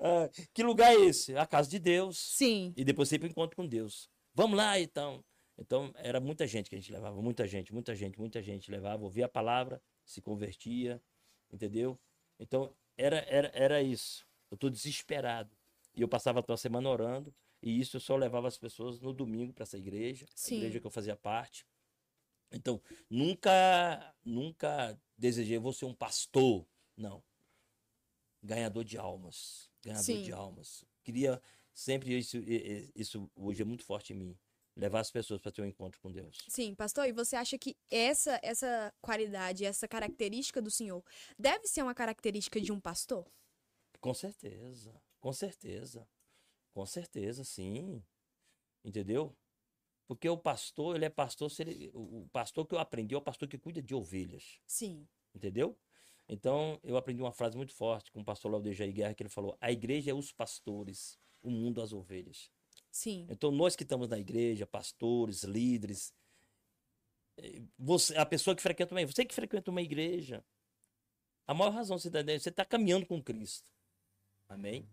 Ah, 0.00 0.28
que 0.52 0.62
lugar 0.62 0.92
é 0.92 0.96
esse? 1.06 1.36
A 1.36 1.46
casa 1.46 1.68
de 1.70 1.78
Deus. 1.78 2.18
sim, 2.18 2.72
E 2.76 2.84
depois 2.84 3.08
sempre 3.08 3.28
encontro 3.28 3.56
com 3.56 3.66
Deus. 3.66 4.10
Vamos 4.34 4.56
lá, 4.56 4.78
então. 4.78 5.24
Então, 5.58 5.92
era 5.96 6.20
muita 6.20 6.46
gente 6.46 6.70
que 6.70 6.76
a 6.76 6.78
gente 6.78 6.92
levava, 6.92 7.20
muita 7.20 7.46
gente, 7.46 7.72
muita 7.72 7.94
gente, 7.94 8.18
muita 8.20 8.42
gente 8.42 8.70
levava, 8.70 9.02
ouvia 9.02 9.26
a 9.26 9.28
palavra, 9.28 9.82
se 10.04 10.20
convertia, 10.22 11.02
entendeu? 11.52 11.98
Então, 12.38 12.72
era, 12.96 13.18
era, 13.28 13.50
era 13.54 13.82
isso. 13.82 14.27
Eu 14.50 14.54
estou 14.54 14.70
desesperado. 14.70 15.56
E 15.94 16.02
eu 16.02 16.08
passava 16.08 16.42
toda 16.42 16.56
semana 16.56 16.88
orando, 16.88 17.34
e 17.60 17.80
isso 17.80 17.96
eu 17.96 18.00
só 18.00 18.16
levava 18.16 18.46
as 18.46 18.56
pessoas 18.56 19.00
no 19.00 19.12
domingo 19.12 19.52
para 19.52 19.64
essa 19.64 19.76
igreja, 19.76 20.26
Sim. 20.34 20.54
a 20.54 20.58
igreja 20.58 20.80
que 20.80 20.86
eu 20.86 20.90
fazia 20.90 21.16
parte. 21.16 21.66
Então, 22.52 22.80
nunca, 23.10 24.14
nunca 24.24 24.98
desejei, 25.16 25.58
vou 25.58 25.72
ser 25.72 25.86
um 25.86 25.94
pastor. 25.94 26.66
Não. 26.96 27.22
Ganhador 28.42 28.84
de 28.84 28.96
almas. 28.96 29.68
Ganhador 29.82 30.04
Sim. 30.04 30.22
de 30.22 30.32
almas. 30.32 30.84
Queria 31.02 31.42
sempre, 31.74 32.16
isso, 32.16 32.36
isso 32.94 33.30
hoje 33.34 33.62
é 33.62 33.64
muito 33.64 33.84
forte 33.84 34.12
em 34.12 34.16
mim, 34.16 34.38
levar 34.76 35.00
as 35.00 35.10
pessoas 35.10 35.40
para 35.40 35.50
ter 35.50 35.62
um 35.62 35.66
encontro 35.66 36.00
com 36.00 36.10
Deus. 36.10 36.38
sim, 36.48 36.74
pastor. 36.74 37.06
E 37.06 37.12
você 37.12 37.34
acha 37.36 37.58
que 37.58 37.76
essa 37.90 38.38
essa 38.42 38.94
qualidade, 39.00 39.64
essa 39.64 39.88
característica 39.88 40.62
do 40.62 40.70
senhor 40.70 41.04
deve 41.38 41.66
ser 41.66 41.82
uma 41.82 41.94
característica 41.94 42.60
de 42.60 42.72
um 42.72 42.80
pastor? 42.80 43.26
Com 44.00 44.14
certeza, 44.14 44.94
com 45.20 45.32
certeza, 45.32 46.08
com 46.72 46.86
certeza, 46.86 47.44
sim. 47.44 48.02
Entendeu? 48.84 49.36
Porque 50.06 50.28
o 50.28 50.38
pastor, 50.38 50.96
ele 50.96 51.04
é 51.06 51.10
pastor, 51.10 51.50
se 51.50 51.62
ele- 51.62 51.90
o 51.94 52.28
pastor 52.32 52.66
que 52.66 52.74
eu 52.74 52.78
aprendi 52.78 53.14
é 53.14 53.18
o 53.18 53.22
pastor 53.22 53.48
que 53.48 53.58
cuida 53.58 53.82
de 53.82 53.94
ovelhas. 53.94 54.60
Sim, 54.66 55.08
Entendeu? 55.34 55.78
Então, 56.28 56.80
eu 56.84 56.96
aprendi 56.96 57.22
uma 57.22 57.32
frase 57.32 57.56
muito 57.56 57.74
forte 57.74 58.12
com 58.12 58.20
o 58.20 58.24
pastor 58.24 58.50
Léo 58.52 58.74
Jair 58.74 58.92
Guerra, 58.92 59.14
que 59.14 59.22
ele 59.22 59.30
falou: 59.30 59.56
a 59.60 59.72
igreja 59.72 60.10
é 60.10 60.14
os 60.14 60.32
pastores, 60.32 61.18
o 61.42 61.50
mundo 61.50 61.82
as 61.82 61.92
ovelhas. 61.92 62.50
sim, 62.90 63.26
Então, 63.30 63.50
nós 63.50 63.76
que 63.76 63.82
estamos 63.84 64.08
na 64.08 64.18
igreja, 64.18 64.66
pastores, 64.66 65.44
líderes, 65.44 66.14
eh, 67.36 67.62
você, 67.78 68.16
a 68.16 68.26
pessoa 68.26 68.54
que 68.56 68.62
frequenta 68.62 68.94
uma 68.94 69.04
você 69.06 69.24
que 69.24 69.34
frequenta 69.34 69.70
uma 69.70 69.82
igreja, 69.82 70.44
a 71.48 71.54
maior 71.54 71.72
razão 71.72 71.98
você 71.98 72.06
está 72.08 72.22
você 72.22 72.48
está 72.48 72.64
caminhando 72.64 73.04
com 73.06 73.20
Cristo. 73.22 73.68
Amém? 74.48 74.88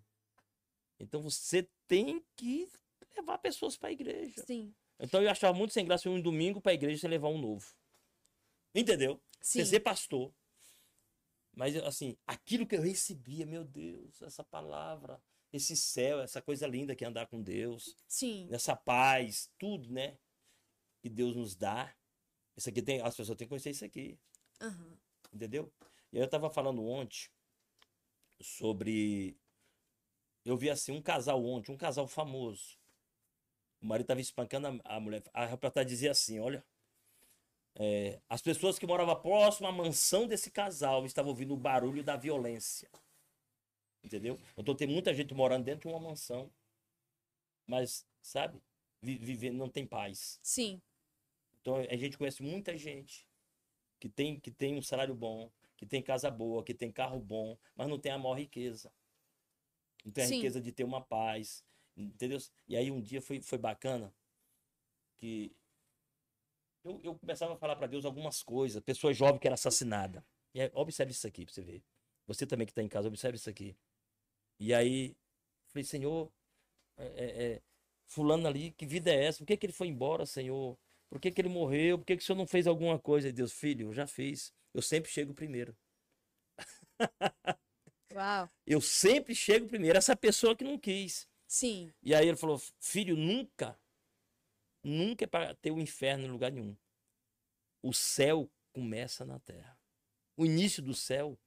Então, 1.00 1.22
você 1.22 1.68
tem 1.88 2.24
que 2.36 2.70
levar 3.16 3.38
pessoas 3.38 3.78
para 3.78 3.90
a 3.90 3.92
igreja. 3.92 4.44
sim, 4.46 4.74
Então, 5.00 5.22
eu 5.22 5.30
achava 5.30 5.58
muito 5.58 5.74
sem 5.74 5.86
graça 5.86 6.10
um 6.10 6.22
domingo 6.22 6.62
para 6.62 6.72
a 6.72 6.76
igreja 6.76 7.02
você 7.02 7.08
levar 7.08 7.30
um 7.30 7.38
novo. 7.38 7.74
Entendeu? 8.74 9.22
sim, 9.42 9.60
Você 9.60 9.66
ser 9.66 9.80
pastor. 9.80 10.34
Mas, 11.56 11.76
assim, 11.78 12.18
aquilo 12.28 12.68
que 12.68 12.76
eu 12.76 12.82
recebia, 12.82 13.46
meu 13.46 13.64
Deus, 13.64 14.22
essa 14.22 14.44
palavra, 14.44 15.22
esse 15.54 15.76
céu, 15.76 16.20
essa 16.20 16.42
coisa 16.42 16.68
linda 16.68 16.96
que 16.96 17.06
é 17.06 17.08
andar 17.08 17.28
com 17.28 17.42
Deus, 17.42 17.96
sim, 18.08 18.48
nessa 18.50 18.76
paz, 18.76 19.50
tudo, 19.58 19.90
né? 19.90 20.18
Que 21.02 21.10
Deus 21.10 21.34
nos 21.36 21.56
dá. 21.56 21.96
Isso 22.58 22.70
aqui 22.70 22.82
tem, 22.82 23.00
as 23.02 23.16
pessoas 23.16 23.38
têm 23.38 23.48
que 23.48 23.50
conhecer 23.50 23.70
isso 23.70 23.86
aqui, 23.86 24.20
aham, 24.62 24.98
entendeu? 25.32 25.72
E 26.12 26.18
eu 26.18 26.30
tava 26.30 26.50
falando 26.50 26.84
ontem 26.84 27.30
sobre. 28.42 29.38
Eu 30.46 30.56
vi 30.58 30.70
assim, 30.70 30.94
um 30.94 31.02
casal 31.02 31.44
ontem, 31.46 31.74
um 31.74 31.78
casal 31.78 32.08
famoso. 32.08 32.78
O 33.82 33.86
marido 33.86 34.08
tava 34.08 34.20
espancando 34.20 34.68
a, 34.84 34.96
a 34.98 35.00
mulher. 35.00 35.24
A 35.34 35.46
reportagem 35.46 35.88
dizia 35.88 36.12
assim: 36.12 36.40
olha. 36.42 36.62
é, 37.78 38.20
as 38.30 38.42
pessoas 38.42 38.80
que 38.80 38.88
moravam 38.88 39.16
próximo 39.22 39.68
à 39.68 39.72
mansão 39.72 40.28
desse 40.28 40.50
casal 40.52 41.06
estavam 41.06 41.32
ouvindo 41.32 41.54
o 41.54 41.58
barulho 41.58 42.04
da 42.04 42.16
violência. 42.16 42.90
Entendeu? 44.04 44.40
Então 44.58 44.74
tem 44.76 44.88
muita 44.88 45.14
gente 45.14 45.34
morando 45.34 45.66
dentro 45.66 45.90
de 45.90 45.94
uma 45.94 46.00
mansão. 46.00 46.50
Mas, 47.68 48.06
sabe? 48.22 48.60
vi- 49.02 49.18
Vivendo, 49.20 49.58
não 49.58 49.70
tem 49.70 49.86
paz. 49.86 50.42
sim, 50.42 50.82
Então 51.62 51.76
a 51.76 51.96
gente 51.98 52.18
conhece 52.18 52.42
muita 52.42 52.78
gente 52.78 53.28
que 54.00 54.10
tem, 54.10 54.40
que 54.40 54.52
tem 54.52 54.76
um 54.78 54.82
salário 54.84 55.16
bom, 55.16 55.52
que 55.78 55.86
tem 55.86 56.02
casa 56.02 56.32
boa, 56.32 56.64
que 56.64 56.74
tem 56.74 56.92
carro 56.92 57.20
bom, 57.20 57.58
mas 57.76 57.88
não 57.90 58.00
tem 58.00 58.12
a 58.12 58.18
maior 58.20 58.36
riqueza. 58.36 58.92
Não 60.06 60.12
tem 60.12 60.24
a 60.24 60.28
Sim. 60.28 60.36
riqueza 60.36 60.62
de 60.62 60.72
ter 60.72 60.84
uma 60.84 61.02
paz. 61.02 61.64
Entendeu? 61.98 62.38
E 62.68 62.78
aí 62.78 62.92
um 62.92 63.02
dia 63.02 63.22
foi, 63.22 63.42
foi 63.42 63.58
bacana 63.58 64.14
que 65.18 65.52
eu, 66.84 67.00
eu 67.04 67.16
começava 67.16 67.54
a 67.54 67.58
falar 67.58 67.76
para 67.76 67.88
Deus 67.88 68.06
algumas 68.06 68.44
coisas. 68.44 68.82
Pessoa 68.84 69.12
jovem 69.12 69.40
que 69.40 69.48
era 69.48 69.56
assassinada. 69.56 70.24
E 70.54 70.62
aí, 70.62 70.70
observe 70.74 71.12
isso 71.12 71.26
aqui 71.26 71.44
para 71.46 71.54
você 71.54 71.62
ver. 71.64 71.84
Você 72.28 72.46
também 72.46 72.66
que 72.66 72.72
está 72.72 72.84
em 72.84 72.88
casa, 72.88 73.08
observe 73.08 73.38
isso 73.38 73.50
aqui. 73.50 73.76
E 74.60 74.74
aí, 74.74 75.16
falei, 75.68 75.84
Senhor, 75.84 76.32
é, 76.98 77.06
é, 77.06 77.46
é, 77.54 77.62
fulano 78.06 78.48
ali, 78.48 78.72
que 78.72 78.86
vida 78.86 79.12
é 79.12 79.26
essa? 79.26 79.40
Por 79.40 79.48
que, 79.48 79.58
que 79.58 79.66
ele 79.66 79.74
foi 79.74 79.88
embora, 79.88 80.26
Senhor? 80.26 80.78
Por 81.10 81.20
que, 81.20 81.32
que 81.32 81.42
ele 81.42 81.50
morreu? 81.50 81.98
Por 81.98 82.06
que, 82.06 82.18
que 82.18 82.24
o 82.24 82.26
Senhor 82.26 82.38
não 82.38 82.48
fez 82.48 82.68
alguma 82.68 83.00
coisa? 83.00 83.30
E 83.30 83.32
Deus, 83.32 83.52
filho, 83.52 83.88
eu 83.90 83.94
já 83.94 84.08
fiz. 84.08 84.54
Eu 84.74 84.82
sempre 84.82 85.12
chego 85.12 85.34
primeiro. 85.34 85.76
uau, 88.16 88.50
Eu 88.66 88.82
sempre 88.82 89.36
chego 89.36 89.68
primeiro. 89.68 89.98
Essa 89.98 90.16
pessoa 90.16 90.56
que 90.56 90.64
não 90.64 90.78
quis. 90.78 91.28
Sim. 91.48 91.92
E 92.02 92.14
aí 92.14 92.28
ele 92.28 92.38
falou: 92.38 92.62
Filho, 92.80 93.16
nunca, 93.16 93.80
nunca 94.84 95.26
é 95.26 95.28
para 95.28 95.54
ter 95.56 95.72
o 95.72 95.80
inferno 95.80 96.26
em 96.26 96.32
lugar 96.32 96.52
nenhum. 96.52 96.76
O 97.82 97.94
céu 97.94 98.50
começa 98.74 99.26
na 99.26 99.40
terra. 99.40 99.78
O 100.36 100.46
início 100.46 100.82
do 100.82 100.94
céu, 100.94 101.38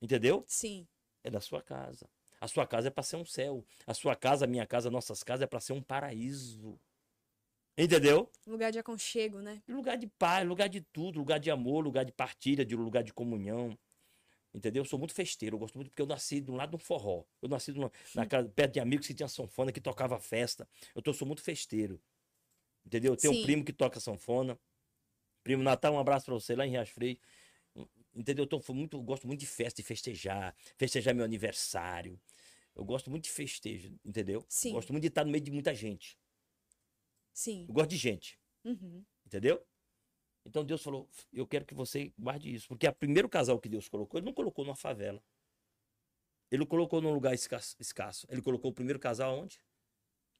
entendeu? 0.00 0.44
Sim. 0.46 0.86
É 1.24 1.30
da 1.30 1.40
sua 1.40 1.62
casa. 1.62 2.08
A 2.40 2.46
sua 2.46 2.66
casa 2.66 2.88
é 2.88 2.90
para 2.90 3.02
ser 3.02 3.16
um 3.16 3.24
céu. 3.24 3.66
A 3.86 3.92
sua 3.92 4.14
casa, 4.14 4.44
a 4.44 4.48
minha 4.48 4.66
casa, 4.66 4.90
nossas 4.90 5.22
casas 5.22 5.42
é 5.42 5.46
para 5.46 5.60
ser 5.60 5.72
um 5.72 5.82
paraíso. 5.82 6.80
Entendeu? 7.76 8.30
Lugar 8.46 8.72
de 8.72 8.78
aconchego, 8.78 9.40
né? 9.40 9.62
Lugar 9.68 9.96
de 9.96 10.06
paz, 10.06 10.46
lugar 10.46 10.68
de 10.68 10.80
tudo, 10.80 11.18
lugar 11.18 11.38
de 11.38 11.50
amor, 11.50 11.84
lugar 11.84 12.04
de 12.04 12.12
partilha, 12.12 12.64
de 12.64 12.74
lugar 12.74 13.02
de 13.02 13.12
comunhão. 13.12 13.78
Entendeu? 14.54 14.82
Eu 14.82 14.84
sou 14.86 14.98
muito 14.98 15.14
festeiro, 15.14 15.56
eu 15.56 15.58
gosto 15.58 15.74
muito 15.74 15.90
porque 15.90 16.00
eu 16.00 16.06
nasci 16.06 16.40
de 16.40 16.50
um 16.50 16.56
lado 16.56 16.70
de 16.70 16.76
um 16.76 16.78
forró. 16.78 17.24
Eu 17.42 17.48
nasci 17.48 17.72
de 17.72 17.78
uma- 17.78 17.92
na 18.14 18.26
casa, 18.26 18.48
perto 18.48 18.72
de 18.74 18.80
amigos 18.80 19.06
que 19.06 19.14
tinha 19.14 19.28
sanfona, 19.28 19.70
que 19.70 19.80
tocava 19.80 20.18
festa. 20.18 20.66
Eu 20.94 21.02
tô, 21.02 21.12
sou 21.12 21.26
muito 21.26 21.42
festeiro. 21.42 22.00
Entendeu? 22.84 23.12
Eu 23.12 23.16
tenho 23.16 23.34
Sim. 23.34 23.40
um 23.40 23.42
primo 23.42 23.64
que 23.64 23.72
toca 23.72 24.00
sanfona. 24.00 24.58
Primo 25.42 25.62
Natal, 25.62 25.92
um 25.94 25.98
abraço 25.98 26.26
pra 26.26 26.34
você 26.34 26.56
lá 26.56 26.66
em 26.66 26.70
Riacho 26.70 26.94
Freio. 26.94 27.18
Entendeu? 28.14 28.44
Eu 28.44 28.48
tô, 28.48 28.60
muito, 28.72 28.96
eu 28.96 29.02
gosto 29.02 29.26
muito 29.26 29.40
de 29.40 29.46
festa, 29.46 29.82
de 29.82 29.86
festejar, 29.86 30.56
festejar 30.76 31.14
meu 31.14 31.24
aniversário. 31.24 32.18
Eu 32.74 32.84
gosto 32.84 33.10
muito 33.10 33.24
de 33.24 33.30
festejo, 33.30 33.94
entendeu? 34.04 34.44
Sim. 34.48 34.72
Gosto 34.72 34.92
muito 34.92 35.02
de 35.02 35.08
estar 35.08 35.24
no 35.24 35.30
meio 35.30 35.42
de 35.44 35.50
muita 35.50 35.74
gente. 35.74 36.18
Sim. 37.32 37.66
Eu 37.68 37.74
gosto 37.74 37.90
de 37.90 37.96
gente. 37.96 38.38
Uhum. 38.64 39.04
Entendeu? 39.26 39.64
Então 40.48 40.64
Deus 40.64 40.82
falou: 40.82 41.08
Eu 41.32 41.46
quero 41.46 41.64
que 41.64 41.74
você 41.74 42.12
guarde 42.18 42.52
isso. 42.52 42.68
Porque 42.68 42.88
o 42.88 42.92
primeiro 42.92 43.28
casal 43.28 43.58
que 43.58 43.68
Deus 43.68 43.88
colocou, 43.88 44.18
ele 44.18 44.26
não 44.26 44.32
colocou 44.32 44.64
numa 44.64 44.74
favela. 44.74 45.22
Ele 46.50 46.64
colocou 46.64 47.00
num 47.00 47.12
lugar 47.12 47.34
escasso. 47.34 48.26
Ele 48.30 48.40
colocou 48.40 48.70
o 48.70 48.74
primeiro 48.74 48.98
casal 48.98 49.38
onde? 49.38 49.60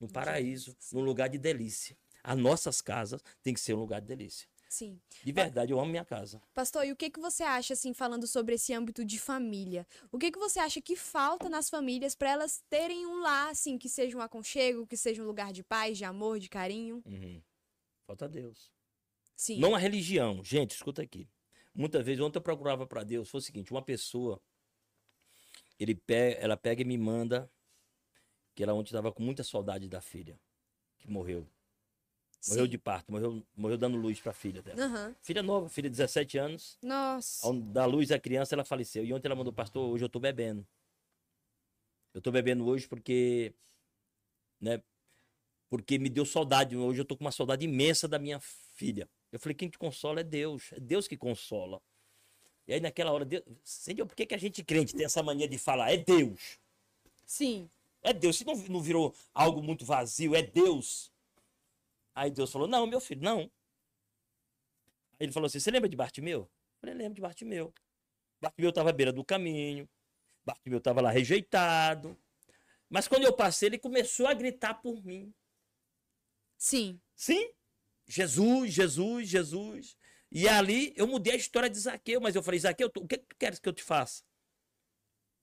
No 0.01 0.11
paraíso, 0.11 0.77
num 0.93 1.03
lugar 1.03 1.29
de 1.29 1.39
delícia. 1.39 1.97
As 2.23 2.39
nossas 2.39 2.81
casas 2.81 3.23
tem 3.43 3.53
que 3.53 3.61
ser 3.61 3.75
um 3.75 3.81
lugar 3.81 4.01
de 4.01 4.07
delícia. 4.07 4.49
Sim. 4.69 5.01
De 5.25 5.33
verdade, 5.33 5.73
eu 5.73 5.81
amo 5.81 5.91
minha 5.91 6.05
casa. 6.05 6.43
Pastor, 6.53 6.85
e 6.87 6.93
o 6.93 6.97
que, 6.97 7.11
que 7.11 7.21
você 7.21 7.43
acha, 7.43 7.73
assim, 7.73 7.95
falando 7.95 8.27
sobre 8.27 8.55
esse 8.55 8.73
âmbito 8.73 9.05
de 9.05 9.19
família? 9.19 9.87
O 10.13 10.19
que, 10.19 10.31
que 10.31 10.39
você 10.39 10.59
acha 10.59 10.81
que 10.81 10.95
falta 10.95 11.49
nas 11.49 11.71
famílias 11.71 12.15
para 12.15 12.31
elas 12.31 12.63
terem 12.69 13.07
um 13.07 13.21
lar, 13.21 13.51
assim, 13.51 13.79
que 13.79 13.89
seja 13.89 14.17
um 14.17 14.21
aconchego, 14.21 14.87
que 14.87 14.97
seja 14.97 15.23
um 15.23 15.27
lugar 15.27 15.53
de 15.53 15.63
paz, 15.63 15.97
de 15.97 16.05
amor, 16.05 16.39
de 16.39 16.49
carinho? 16.49 17.03
Uhum. 17.07 17.43
Falta 18.07 18.29
Deus. 18.29 18.71
Sim. 19.39 19.61
Não 19.61 19.73
a 19.73 19.79
religião. 19.79 20.43
Gente, 20.43 20.73
escuta 20.73 21.01
aqui. 21.01 21.29
Muitas 21.73 22.05
vezes, 22.05 22.21
ontem 22.21 22.39
eu 22.39 22.43
procurava 22.43 22.85
para 22.89 23.05
Deus, 23.05 23.31
foi 23.31 23.39
o 23.39 23.43
seguinte: 23.43 23.71
uma 23.71 23.81
pessoa, 23.81 24.43
ele 25.79 25.95
pe- 25.95 26.37
ela 26.41 26.57
pega 26.57 26.83
e 26.83 26.85
me 26.85 26.99
manda, 26.99 27.49
que 28.57 28.65
ela 28.65 28.75
ontem 28.75 28.89
estava 28.89 29.13
com 29.13 29.23
muita 29.23 29.45
saudade 29.45 29.89
da 29.89 30.01
filha, 30.01 30.37
que 30.99 31.09
morreu. 31.09 31.49
Morreu 32.49 32.65
Sim. 32.65 32.71
de 32.71 32.79
parto, 32.79 33.13
morreu, 33.13 33.47
morreu 33.57 33.79
dando 33.79 33.97
luz 33.97 34.21
para 34.21 34.33
a 34.33 34.35
filha 34.35 34.61
dela. 34.61 34.85
Aham. 34.85 35.17
Filha 35.23 35.43
nova, 35.43 35.69
filha 35.69 35.89
de 35.89 35.97
17 35.97 36.37
anos. 36.37 36.77
Nossa. 36.83 37.47
Ao 37.47 37.55
dar 37.55 37.87
luz 37.87 38.11
à 38.11 38.19
criança, 38.19 38.57
ela 38.57 38.65
faleceu. 38.65 39.05
E 39.05 39.13
ontem 39.15 39.29
ela 39.29 39.37
mandou, 39.37 39.53
pastor, 39.53 39.89
hoje 39.89 40.05
eu 40.05 40.09
tô 40.09 40.19
bebendo. 40.19 40.67
Eu 42.13 42.21
tô 42.21 42.33
bebendo 42.33 42.67
hoje 42.67 42.89
porque, 42.89 43.55
né, 44.61 44.83
porque 45.69 45.97
me 45.97 46.09
deu 46.09 46.27
saudade. 46.27 46.77
Hoje 46.77 47.01
eu 47.01 47.05
tô 47.05 47.17
com 47.17 47.25
uma 47.25 47.31
saudade 47.33 47.65
imensa 47.65 48.09
da 48.09 48.19
minha 48.19 48.41
filha. 48.41 49.09
Eu 49.31 49.39
falei, 49.39 49.55
quem 49.55 49.69
te 49.69 49.79
consola 49.79 50.21
é 50.21 50.25
Deus. 50.25 50.73
É 50.73 50.81
Deus 50.81 51.07
que 51.07 51.17
consola. 51.17 51.81
E 52.67 52.75
aí 52.75 52.81
naquela 52.81 53.13
hora, 53.13 53.25
Deus, 53.25 53.43
entendeu? 53.83 54.07
Por 54.07 54.15
que, 54.15 54.27
que 54.27 54.35
a 54.35 54.39
gente 54.39 54.63
crente 54.63 54.95
tem 54.95 55.05
essa 55.05 55.23
mania 55.23 55.49
de 55.49 55.59
falar? 55.59 55.91
É 55.91 55.97
Deus. 55.97 56.59
Sim. 57.25 57.71
É 58.03 58.13
Deus. 58.13 58.37
Se 58.37 58.45
não, 58.45 58.55
não 58.55 58.81
virou 58.81 59.15
algo 59.33 59.63
muito 59.63 59.85
vazio, 59.85 60.35
é 60.35 60.43
Deus. 60.43 61.11
Aí 62.15 62.31
Deus 62.31 62.51
falou: 62.53 62.69
Não, 62.69 62.87
meu 62.87 63.01
filho, 63.01 63.23
não. 63.23 63.41
Aí 63.41 63.51
ele 65.21 65.33
falou 65.33 65.47
assim: 65.47 65.61
Você 65.61 65.71
lembra 65.71 65.89
de 65.89 65.97
Bartimeu? 65.97 66.41
Eu 66.41 66.49
falei: 66.81 66.95
Lembro 66.95 67.15
de 67.15 67.21
Bartimeu. 67.21 67.73
Bartimeu 68.41 68.69
estava 68.69 68.91
à 68.91 68.93
beira 68.93 69.13
do 69.13 69.25
caminho. 69.25 69.89
Bartimeu 70.45 70.79
estava 70.79 71.01
lá 71.01 71.11
rejeitado. 71.11 72.17
Mas 72.89 73.07
quando 73.09 73.25
eu 73.25 73.33
passei, 73.33 73.69
ele 73.69 73.79
começou 73.79 74.27
a 74.27 74.35
gritar 74.35 74.75
por 74.75 75.05
mim. 75.05 75.33
Sim. 76.57 77.01
Sim, 77.15 77.51
Jesus, 78.09 78.73
Jesus, 78.73 79.29
Jesus. 79.29 79.97
E 80.31 80.49
ali 80.49 80.93
eu 80.97 81.07
mudei 81.07 81.35
a 81.35 81.37
história 81.37 81.71
de 81.71 81.79
Zaqueu, 81.79 82.21
mas 82.21 82.35
eu 82.35 82.43
falei: 82.43 82.59
Zaqueu, 82.59 82.91
o 82.97 83.07
que 83.07 83.19
tu 83.19 83.37
queres 83.37 83.59
que 83.59 83.69
eu 83.69 83.73
te 83.73 83.83
faça? 83.83 84.25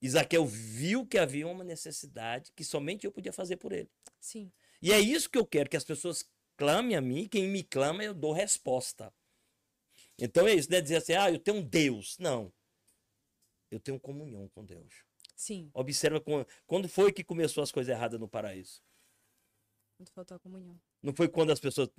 E 0.01 0.09
Zaqueu 0.09 0.45
viu 0.45 1.05
que 1.05 1.17
havia 1.17 1.47
uma 1.47 1.63
necessidade 1.63 2.51
que 2.55 2.63
somente 2.63 3.05
eu 3.05 3.11
podia 3.11 3.31
fazer 3.31 3.57
por 3.57 3.71
ele. 3.71 3.89
Sim. 4.19 4.51
E 4.81 4.91
é 4.91 4.99
isso 4.99 5.29
que 5.29 5.37
eu 5.37 5.45
quero, 5.45 5.69
que 5.69 5.77
as 5.77 5.83
pessoas 5.83 6.29
clamem 6.57 6.95
a 6.95 7.01
mim, 7.01 7.27
quem 7.27 7.47
me 7.47 7.63
clama 7.63 8.03
eu 8.03 8.13
dou 8.13 8.33
resposta. 8.33 9.13
Então 10.17 10.47
é 10.47 10.53
isso, 10.53 10.69
não 10.69 10.77
é 10.77 10.81
dizer 10.81 10.97
assim, 10.97 11.13
ah, 11.13 11.31
eu 11.31 11.39
tenho 11.39 11.57
um 11.57 11.63
Deus. 11.63 12.17
Não. 12.19 12.51
Eu 13.69 13.79
tenho 13.79 13.99
comunhão 13.99 14.47
com 14.49 14.63
Deus. 14.63 15.03
Sim. 15.35 15.69
Observa 15.73 16.23
quando 16.65 16.87
foi 16.87 17.11
que 17.11 17.23
começou 17.23 17.61
as 17.63 17.71
coisas 17.71 17.93
erradas 17.93 18.19
no 18.19 18.27
paraíso. 18.27 18.81
Quando 19.97 20.09
faltou 20.09 20.37
a 20.37 20.39
comunhão. 20.39 20.79
Não 21.01 21.13
foi 21.13 21.27
quando 21.27 21.51
as 21.51 21.59
pessoas. 21.59 21.89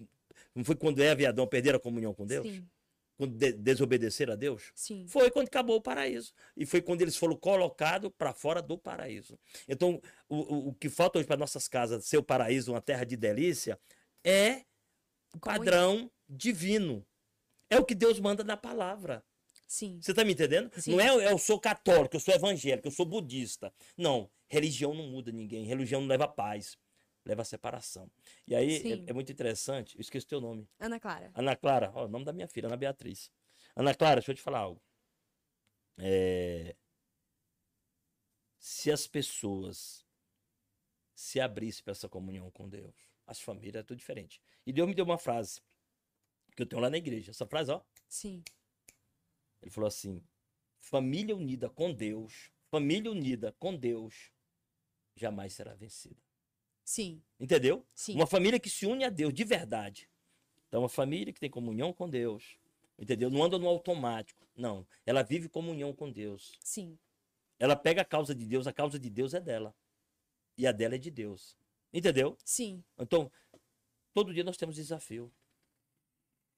Não 0.54 0.64
foi 0.64 0.76
quando 0.76 1.02
Eva 1.02 1.22
e 1.22 1.26
Adão 1.26 1.46
perderam 1.46 1.76
a 1.76 1.80
comunhão 1.80 2.14
com 2.14 2.26
Deus? 2.26 2.46
Sim. 2.46 2.66
Quando 3.16 3.34
de- 3.34 3.52
desobedeceram 3.52 4.34
a 4.34 4.36
Deus? 4.36 4.70
Sim. 4.74 5.06
Foi 5.08 5.30
quando 5.30 5.46
acabou 5.48 5.76
o 5.76 5.80
paraíso. 5.80 6.32
E 6.56 6.66
foi 6.66 6.82
quando 6.82 7.00
eles 7.00 7.16
foram 7.16 7.34
colocados 7.34 8.10
para 8.16 8.34
fora 8.34 8.60
do 8.60 8.76
paraíso. 8.76 9.38
Então, 9.66 10.00
o, 10.28 10.68
o, 10.68 10.74
que 10.74 10.90
falta 10.90 11.18
hoje 11.18 11.26
para 11.26 11.36
nossas 11.36 11.66
casas 11.66 12.04
ser 12.04 12.18
o 12.18 12.22
paraíso, 12.22 12.72
uma 12.72 12.80
terra 12.82 13.04
de 13.04 13.16
delícia, 13.16 13.78
é 14.22 14.64
padrão 15.40 16.10
divino. 16.28 17.06
É 17.70 17.78
o 17.78 17.84
que 17.84 17.94
Deus 17.94 18.20
manda 18.20 18.44
na 18.44 18.56
palavra. 18.56 19.24
Sim. 19.66 19.98
Você 20.00 20.12
está 20.12 20.24
me 20.24 20.32
entendendo? 20.32 20.70
Sim. 20.78 20.92
Não 20.92 21.00
é 21.00 21.32
eu 21.32 21.38
sou 21.38 21.58
católico, 21.58 22.16
eu 22.16 22.20
sou 22.20 22.34
evangélico, 22.34 22.86
eu 22.86 22.92
sou 22.92 23.06
budista. 23.06 23.72
Não. 23.96 24.30
Religião 24.46 24.94
não 24.94 25.08
muda 25.08 25.32
ninguém. 25.32 25.64
Religião 25.64 26.00
não 26.00 26.08
leva 26.08 26.28
paz. 26.28 26.78
Leva 27.26 27.44
separação. 27.44 28.08
E 28.46 28.54
aí 28.54 28.76
é, 28.92 29.10
é 29.10 29.12
muito 29.12 29.32
interessante. 29.32 29.96
Eu 29.96 30.00
esqueci 30.00 30.24
teu 30.24 30.40
nome. 30.40 30.68
Ana 30.78 31.00
Clara. 31.00 31.32
Ana 31.34 31.56
Clara, 31.56 31.90
ó, 31.92 32.04
o 32.04 32.08
nome 32.08 32.24
da 32.24 32.32
minha 32.32 32.46
filha, 32.46 32.68
Ana 32.68 32.76
Beatriz. 32.76 33.32
Ana 33.74 33.92
Clara, 33.92 34.20
deixa 34.20 34.30
eu 34.30 34.36
te 34.36 34.40
falar 34.42 34.60
algo. 34.60 34.80
É, 35.98 36.76
Se 38.58 38.92
as 38.92 39.08
pessoas 39.08 40.06
se 41.16 41.40
abrissem 41.40 41.82
para 41.82 41.92
essa 41.92 42.08
comunhão 42.08 42.48
com 42.50 42.68
Deus, 42.68 42.94
as 43.26 43.40
famílias, 43.40 43.76
é 43.76 43.82
tudo 43.82 43.98
diferente. 43.98 44.40
E 44.64 44.72
Deus 44.72 44.88
me 44.88 44.94
deu 44.94 45.04
uma 45.04 45.18
frase 45.18 45.60
que 46.54 46.62
eu 46.62 46.66
tenho 46.66 46.80
lá 46.80 46.88
na 46.88 46.96
igreja. 46.96 47.32
Essa 47.32 47.46
frase, 47.46 47.72
ó, 47.72 47.82
Sim. 48.08 48.44
ele 49.60 49.70
falou 49.70 49.88
assim: 49.88 50.22
família 50.78 51.34
unida 51.34 51.68
com 51.68 51.92
Deus, 51.92 52.52
família 52.70 53.10
unida 53.10 53.52
com 53.58 53.76
Deus, 53.76 54.30
jamais 55.16 55.54
será 55.54 55.74
vencida. 55.74 56.25
Sim. 56.86 57.20
Entendeu? 57.38 57.84
Sim. 57.92 58.14
Uma 58.14 58.28
família 58.28 58.60
que 58.60 58.70
se 58.70 58.86
une 58.86 59.04
a 59.04 59.10
Deus 59.10 59.34
de 59.34 59.42
verdade. 59.42 60.08
Então, 60.68 60.82
uma 60.82 60.88
família 60.88 61.32
que 61.32 61.40
tem 61.40 61.50
comunhão 61.50 61.92
com 61.92 62.08
Deus. 62.08 62.56
Entendeu? 62.96 63.28
Não 63.28 63.42
anda 63.42 63.58
no 63.58 63.66
automático. 63.66 64.46
Não. 64.56 64.86
Ela 65.04 65.24
vive 65.24 65.48
comunhão 65.48 65.92
com 65.92 66.10
Deus. 66.10 66.52
Sim. 66.62 66.96
Ela 67.58 67.74
pega 67.74 68.02
a 68.02 68.04
causa 68.04 68.32
de 68.32 68.46
Deus, 68.46 68.68
a 68.68 68.72
causa 68.72 69.00
de 69.00 69.10
Deus 69.10 69.34
é 69.34 69.40
dela. 69.40 69.74
E 70.56 70.64
a 70.64 70.70
dela 70.70 70.94
é 70.94 70.98
de 70.98 71.10
Deus. 71.10 71.58
Entendeu? 71.92 72.38
Sim. 72.44 72.84
Então, 72.96 73.30
todo 74.14 74.32
dia 74.32 74.44
nós 74.44 74.56
temos 74.56 74.76
desafio. 74.76 75.32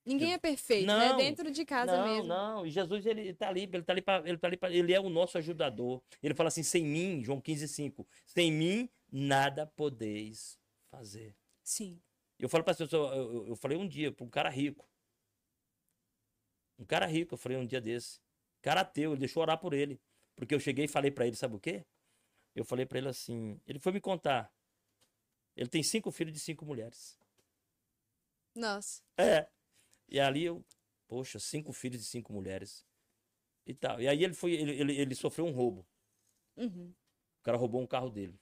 Ninguém 0.05 0.35
é 0.35 0.39
perfeito, 0.39 0.87
né? 0.87 1.09
Não, 1.09 1.17
Dentro 1.17 1.51
de 1.51 1.65
casa 1.65 1.97
não, 1.97 2.07
mesmo. 2.07 2.29
não. 2.29 2.67
E 2.67 2.71
Jesus, 2.71 3.05
ele 3.07 3.33
tá 3.35 3.49
ali, 3.49 3.63
ele 3.63 3.83
tá 3.83 3.93
ali 3.93 4.03
para, 4.03 4.29
ele 4.29 4.39
tá 4.39 4.47
ali 4.47 4.57
pra, 4.57 4.71
ele 4.73 4.93
é 4.93 5.01
o 5.01 5.09
nosso 5.09 5.39
ajudador. 5.39 6.03
Ele 6.23 6.35
fala 6.35 6.49
assim: 6.49 6.63
sem 6.63 6.85
mim, 6.85 7.23
João 7.23 7.41
15, 7.41 7.69
5, 7.69 8.07
sem 8.25 8.51
mim 8.53 8.89
nada 9.11 9.67
podeis 9.67 10.59
fazer. 10.91 11.37
Sim. 11.63 12.01
Eu 12.39 12.49
falo 12.49 12.65
para 12.65 12.73
as 12.73 12.79
pessoas, 12.79 13.13
eu, 13.13 13.23
eu- 13.33 13.49
eu 13.49 13.57
falei 13.57 13.77
um 13.77 13.89
dia 13.89 14.13
para 14.13 14.25
um 14.25 14.31
cara 14.31 14.49
rico. 14.49 14.89
Um 16.79 16.85
cara 16.85 17.07
rico, 17.07 17.35
eu 17.35 17.39
falei 17.39 17.59
um 17.59 17.67
dia 17.67 17.81
desse. 17.81 18.21
Cara 18.63 18.83
ateu, 18.83 19.13
ele 19.13 19.21
deixou 19.21 19.43
orar 19.43 19.59
por 19.59 19.73
ele. 19.75 20.01
Porque 20.37 20.55
eu 20.55 20.61
cheguei 20.61 20.85
e 20.85 20.89
falei 20.89 21.11
para 21.11 21.27
ele, 21.27 21.37
sabe 21.37 21.57
o 21.57 21.61
quê? 21.61 21.85
Eu 22.55 22.65
falei 22.65 22.87
para 22.87 22.99
ele 22.99 23.09
assim, 23.09 23.61
ele 23.67 23.79
foi 23.79 23.93
me 23.93 24.01
contar. 24.01 24.53
Ele 25.57 25.69
tem 25.69 25.83
cinco 25.83 26.11
filhos 26.13 26.33
de 26.33 26.41
cinco 26.41 26.65
mulheres. 26.65 27.19
Nossa. 28.55 29.03
É. 29.17 29.49
E 30.09 30.19
ali 30.21 30.45
eu, 30.45 30.65
poxa, 31.09 31.39
cinco 31.39 31.73
filhos 31.73 32.01
de 32.01 32.07
cinco 32.07 32.33
mulheres. 32.33 32.87
E 33.67 33.75
tal. 33.75 34.01
E 34.01 34.09
aí 34.09 34.23
ele 34.25 34.35
foi, 34.35 34.53
ele, 34.53 34.73
ele, 34.81 34.97
ele 34.97 35.15
sofreu 35.15 35.47
um 35.47 35.53
roubo. 35.53 35.87
Uhum. 36.57 36.91
O 37.41 37.43
cara 37.43 37.57
roubou 37.59 37.81
um 37.81 37.87
carro 37.87 38.11
dele. 38.11 38.39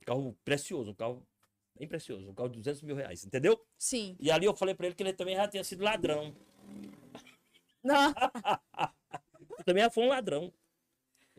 Um 0.00 0.04
carro 0.04 0.38
precioso, 0.44 0.90
um 0.90 0.94
carro 0.94 1.26
bem 1.78 1.86
precioso, 1.86 2.28
um 2.28 2.34
carro 2.34 2.48
de 2.48 2.58
200 2.58 2.82
mil 2.82 2.96
reais, 2.96 3.24
entendeu? 3.24 3.60
Sim. 3.78 4.16
E 4.18 4.30
ali 4.30 4.46
eu 4.46 4.56
falei 4.56 4.74
pra 4.74 4.86
ele 4.86 4.94
que 4.94 5.02
ele 5.02 5.12
também 5.12 5.36
já 5.36 5.46
tinha 5.46 5.62
sido 5.62 5.84
ladrão. 5.84 6.34
Não. 7.82 8.08
Ele 8.08 9.64
também 9.64 9.82
já 9.82 9.90
foi 9.90 10.04
um 10.04 10.08
ladrão. 10.08 10.52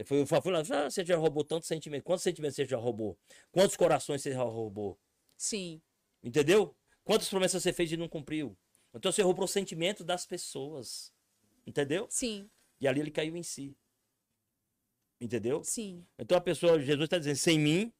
Fui, 0.05 0.21
eu 0.21 0.25
fui 0.25 0.51
lá, 0.51 0.61
ah, 0.61 0.89
você 0.89 1.05
já 1.05 1.15
roubou 1.15 1.43
tantos 1.43 1.67
sentimentos. 1.67 2.05
Quantos 2.05 2.23
sentimentos 2.23 2.55
você 2.55 2.65
já 2.65 2.77
roubou? 2.77 3.17
Quantos 3.51 3.75
corações 3.75 4.21
você 4.21 4.31
já 4.31 4.41
roubou? 4.41 4.99
Sim. 5.37 5.81
Entendeu? 6.23 6.75
Quantas 7.03 7.29
promessas 7.29 7.61
você 7.61 7.73
fez 7.73 7.91
e 7.91 7.97
não 7.97 8.07
cumpriu? 8.07 8.57
Então 8.93 9.11
você 9.11 9.21
roubou 9.21 9.45
o 9.45 9.47
sentimento 9.47 10.03
das 10.03 10.25
pessoas. 10.25 11.13
Entendeu? 11.65 12.07
Sim. 12.09 12.49
E 12.79 12.87
ali 12.87 12.99
ele 12.99 13.11
caiu 13.11 13.35
em 13.35 13.43
si. 13.43 13.75
Entendeu? 15.19 15.63
Sim. 15.63 16.03
Então 16.17 16.37
a 16.37 16.41
pessoa, 16.41 16.79
Jesus 16.79 17.05
está 17.05 17.19
dizendo, 17.19 17.35
sem 17.35 17.59
mim, 17.59 17.93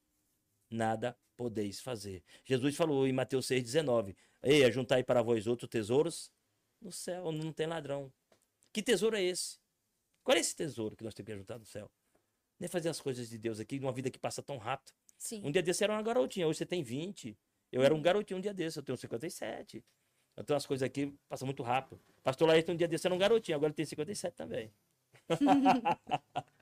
nada 0.72 1.18
podeis 1.36 1.80
fazer. 1.80 2.24
Jesus 2.44 2.76
falou 2.76 3.08
em 3.08 3.14
Mateus 3.14 3.48
6,19: 3.48 4.16
Ei, 4.44 4.64
ajuntai 4.64 5.04
para 5.04 5.22
vós 5.22 5.48
outros 5.48 5.70
tesouros 5.70 6.32
no 6.82 6.92
céu, 6.92 7.26
onde 7.26 7.44
não 7.44 7.54
tem 7.54 7.68
ladrão. 7.68 8.12
Que 8.74 8.82
tesouro 8.82 9.16
é 9.16 9.22
esse? 9.22 9.60
Qual 10.24 10.36
é 10.36 10.40
esse 10.40 10.56
tesouro 10.56 10.96
que 10.96 11.04
nós 11.04 11.14
temos 11.14 11.28
que 11.28 11.34
ajuntar 11.34 11.60
no 11.60 11.66
céu? 11.66 11.90
Nem 12.60 12.70
fazer 12.70 12.90
as 12.90 13.02
coisas 13.02 13.30
de 13.30 13.38
Deus 13.38 13.60
aqui, 13.60 13.80
numa 13.80 13.92
vida 13.92 14.10
que 14.10 14.20
passa 14.20 14.42
tão 14.42 14.58
rápido. 14.58 14.94
Sim. 15.18 15.42
Um 15.44 15.52
dia 15.52 15.62
desse 15.62 15.84
era 15.84 15.94
uma 15.94 16.02
garotinha, 16.02 16.48
hoje 16.48 16.60
você 16.60 16.66
tem 16.66 16.84
20. 16.84 17.38
Eu 17.72 17.84
era 17.84 17.94
um 17.94 18.02
garotinho 18.02 18.38
um 18.38 18.42
dia 18.42 18.54
desse, 18.54 18.78
eu 18.78 18.84
tenho 18.84 18.98
57. 18.98 19.84
Então 20.38 20.56
as 20.56 20.66
coisas 20.66 20.86
aqui 20.86 21.16
passam 21.28 21.46
muito 21.46 21.64
rápido. 21.64 22.00
Pastor 22.24 22.48
Laírton 22.48 22.74
um 22.74 22.76
dia 22.76 22.88
desse 22.88 23.08
era 23.08 23.14
um 23.14 23.18
garotinho, 23.18 23.56
agora 23.56 23.70
ele 23.70 23.76
tem 23.76 23.86
57 23.86 24.36
também. 24.36 24.72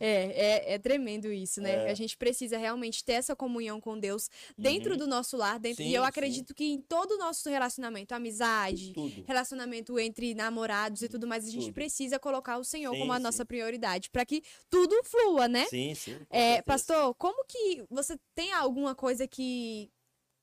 É, 0.00 0.70
é, 0.70 0.74
é 0.74 0.78
tremendo 0.78 1.32
isso, 1.32 1.60
né? 1.60 1.88
É. 1.88 1.90
A 1.90 1.94
gente 1.94 2.16
precisa 2.16 2.56
realmente 2.56 3.04
ter 3.04 3.14
essa 3.14 3.34
comunhão 3.34 3.80
com 3.80 3.98
Deus 3.98 4.30
dentro 4.56 4.92
Uhum. 4.92 4.98
do 4.98 5.06
nosso 5.06 5.36
lar. 5.36 5.58
Dentro, 5.58 5.82
e 5.82 5.86
Sim, 5.88 5.96
eu 5.96 6.02
sim. 6.02 6.08
acredito 6.08 6.54
que 6.54 6.64
em 6.64 6.80
todo 6.80 7.12
o 7.12 7.18
nosso 7.18 7.48
relacionamento, 7.50 8.14
amizade, 8.14 8.92
Tudo. 8.92 9.24
relacionamento 9.26 9.98
entre 9.98 10.34
namorados 10.34 11.02
e 11.02 11.08
tudo 11.08 11.26
mais, 11.26 11.44
a 11.46 11.50
gente 11.50 11.64
Tudo. 11.66 11.74
precisa 11.74 12.18
colocar 12.18 12.58
o 12.58 12.64
Senhor 12.64 12.92
Sim, 12.92 13.00
como 13.00 13.12
a 13.12 13.16
sim. 13.16 13.22
nossa 13.22 13.44
prioridade, 13.44 14.08
para 14.10 14.24
que 14.24 14.42
tudo 14.70 15.02
flua, 15.04 15.48
né? 15.48 15.66
Sim, 15.66 15.94
sim. 15.94 16.16
É, 16.30 16.62
pastor, 16.62 17.14
como 17.16 17.44
que 17.46 17.84
você 17.90 18.16
tem 18.34 18.52
alguma 18.52 18.94
coisa 18.94 19.26
que 19.26 19.90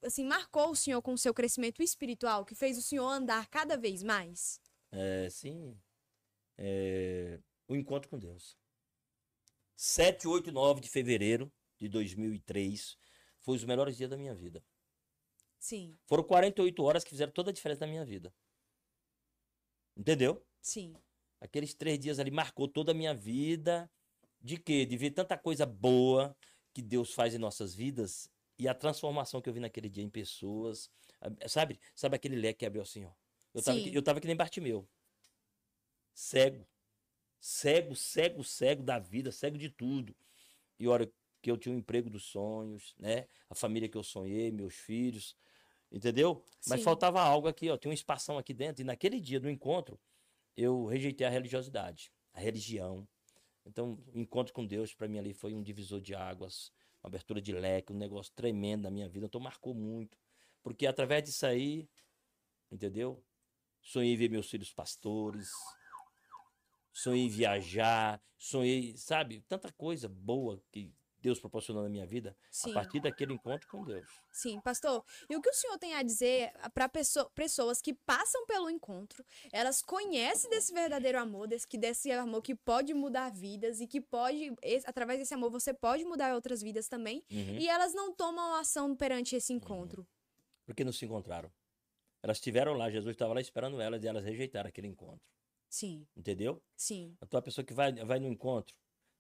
assim 0.04 0.24
marcou 0.26 0.72
o 0.72 0.76
senhor 0.76 1.02
com 1.02 1.14
o 1.14 1.18
seu 1.18 1.34
crescimento 1.34 1.82
espiritual, 1.82 2.46
que 2.46 2.54
fez 2.54 2.78
o 2.78 2.82
senhor 2.82 3.08
andar 3.08 3.48
cada 3.48 3.78
vez 3.78 4.04
mais? 4.04 4.60
É, 4.92 5.28
sim. 5.32 5.76
É, 6.58 7.40
o 7.68 7.76
encontro 7.76 8.10
com 8.10 8.18
Deus. 8.20 8.58
7, 9.76 10.28
8 10.28 10.50
e 10.50 10.52
9 10.54 10.82
de 10.82 10.90
fevereiro 10.90 11.52
de 11.78 11.88
2003 11.90 12.98
foi 13.42 13.56
os 13.58 13.64
melhores 13.64 13.98
dias 13.98 14.10
da 14.10 14.18
minha 14.18 14.34
vida. 14.34 14.64
Sim, 15.60 15.98
Foram 16.06 16.24
48 16.24 16.84
horas 16.84 17.04
que 17.04 17.10
fizeram 17.10 17.32
toda 17.32 17.50
a 17.50 17.54
diferença 17.54 17.86
na 17.86 17.92
minha 17.92 18.06
vida. 18.06 18.34
Entendeu? 19.98 20.46
sim, 20.62 20.94
Aqueles 21.42 21.74
três 21.74 22.00
dias 22.00 22.18
ali 22.20 22.32
marcou 22.32 22.68
toda 22.68 22.92
a 22.92 22.96
minha 22.96 23.14
vida. 23.14 23.90
De 24.42 24.58
quê? 24.58 24.86
De 24.86 24.96
ver 24.98 25.12
tanta 25.12 25.38
coisa 25.38 25.66
boa 25.66 26.36
que 26.74 26.82
Deus 26.82 27.14
faz 27.14 27.34
em 27.34 27.38
nossas 27.38 27.74
vidas 27.76 28.30
e 28.58 28.68
a 28.68 28.74
transformação 28.74 29.42
que 29.42 29.50
eu 29.50 29.54
vi 29.54 29.60
naquele 29.60 29.90
dia 29.90 30.04
em 30.04 30.10
pessoas. 30.10 30.90
Ah, 31.22 31.48
Sabe? 31.48 31.80
Sabe 31.96 32.16
aquele 32.16 32.36
leque 32.36 32.60
que 32.60 32.66
abriu 32.66 32.82
assim, 32.82 33.06
ó. 33.06 33.12
Eu 33.54 33.62
tava, 33.62 33.78
Sim. 33.78 33.84
que- 33.84 33.96
eu 33.96 34.04
tava 34.04 34.20
que 34.22 34.28
nem 34.28 34.36
Bartimeu. 34.36 34.88
Cego. 36.14 36.66
Cego, 37.48 37.96
cego, 37.96 38.44
cego 38.44 38.82
da 38.82 38.98
vida, 38.98 39.32
cego 39.32 39.56
de 39.56 39.70
tudo. 39.70 40.16
E 40.80 40.88
a 40.88 40.90
hora 40.90 41.14
que 41.44 41.52
eu 41.52 41.56
tinha 41.56 41.76
o 41.76 41.78
emprego 41.78 42.10
dos 42.10 42.24
sonhos, 42.24 42.96
né? 42.98 43.28
A 43.48 43.54
família 43.54 43.88
que 43.88 43.96
eu 43.96 44.02
sonhei, 44.02 44.52
meus 44.52 44.74
filhos. 44.74 45.38
Entendeu? 45.92 46.44
Mas 46.68 46.80
Sim. 46.80 46.86
faltava 46.86 47.22
algo 47.22 47.48
aqui, 47.48 47.70
ó. 47.70 47.78
Tinha 47.78 47.92
um 47.92 47.94
espação 47.94 48.40
aqui 48.40 48.52
dentro. 48.52 48.82
E 48.82 48.84
naquele 48.84 49.20
dia 49.20 49.40
do 49.40 49.48
encontro, 49.48 50.00
eu 50.58 50.88
rejeitei 50.88 51.28
a 51.28 51.30
religiosidade, 51.30 52.12
a 52.34 52.40
religião. 52.40 53.08
Então, 53.64 54.04
o 54.12 54.20
encontro 54.20 54.52
com 54.52 54.66
Deus, 54.66 54.96
para 54.96 55.08
mim, 55.08 55.20
ali 55.20 55.32
foi 55.32 55.54
um 55.54 55.62
divisor 55.62 56.02
de 56.02 56.16
águas, 56.16 56.72
uma 57.04 57.10
abertura 57.10 57.40
de 57.40 57.54
leque, 57.54 57.94
um 57.94 57.98
negócio 57.98 58.34
tremendo 58.34 58.82
na 58.82 58.90
minha 58.90 59.08
vida. 59.08 59.28
Então, 59.28 59.40
marcou 59.40 59.76
muito. 59.76 60.18
Porque 60.64 60.88
através 60.88 61.24
disso 61.24 61.46
aí, 61.46 61.88
entendeu? 62.72 63.24
Sonhei 63.84 64.18
ver 64.18 64.32
meus 64.32 64.50
filhos 64.50 64.74
pastores, 64.74 65.52
sonhei 66.96 67.26
em 67.26 67.30
viajar, 67.30 68.22
sonhei, 68.38 68.96
sabe? 68.96 69.42
Tanta 69.50 69.72
coisa 69.74 70.08
boa 70.08 70.64
que 70.72 70.94
Deus 71.20 71.40
proporcionou 71.40 71.84
na 71.84 71.90
minha 71.90 72.06
vida 72.06 72.38
sim. 72.52 72.70
a 72.70 72.74
partir 72.74 73.02
daquele 73.02 73.34
encontro 73.34 73.68
com 73.68 73.84
Deus. 73.84 74.08
Sim, 74.32 74.62
pastor. 74.62 75.04
E 75.30 75.36
o 75.36 75.42
que 75.42 75.50
o 75.50 75.54
senhor 75.54 75.78
tem 75.78 75.96
a 75.96 76.04
dizer 76.04 76.54
para 76.74 76.88
pessoas 76.88 77.82
que 77.82 77.94
passam 77.94 78.46
pelo 78.46 78.70
encontro, 78.70 79.26
elas 79.52 79.82
conhecem 79.82 80.50
desse 80.50 80.72
verdadeiro 80.72 81.20
amor, 81.20 81.48
desse, 81.48 81.68
que 81.68 81.78
desse 81.78 82.12
amor 82.12 82.42
que 82.42 82.54
pode 82.56 82.94
mudar 82.94 83.32
vidas 83.32 83.82
e 83.82 83.88
que 83.88 84.00
pode, 84.00 84.54
através 84.86 85.20
desse 85.20 85.34
amor, 85.34 85.50
você 85.50 85.74
pode 85.74 86.06
mudar 86.06 86.34
outras 86.34 86.62
vidas 86.62 86.88
também, 86.88 87.26
Uhum. 87.32 87.58
e 87.58 87.68
elas 87.68 87.94
não 87.94 88.14
tomam 88.14 88.56
ação 88.56 88.96
perante 88.96 89.36
esse 89.36 89.52
encontro. 89.52 90.08
Porque 90.64 90.84
não 90.84 90.94
se 90.94 91.06
encontraram. 91.06 91.52
Elas 92.22 92.38
estiveram 92.38 92.74
lá, 92.74 92.90
Jesus 92.90 93.14
estava 93.16 93.34
lá 93.34 93.42
esperando 93.42 93.82
elas 93.82 94.04
e 94.04 94.08
elas 94.08 94.24
rejeitaram 94.24 94.70
aquele 94.70 94.88
encontro. 94.88 95.35
Sim, 95.76 96.08
Entendeu? 96.16 96.64
sim, 96.78 97.18
Então 97.22 97.38
a 97.38 97.44
pessoa 97.44 97.66
que 97.66 97.74
vai, 97.74 97.92
vai 98.06 98.18
no 98.18 98.30
encontro, 98.30 98.74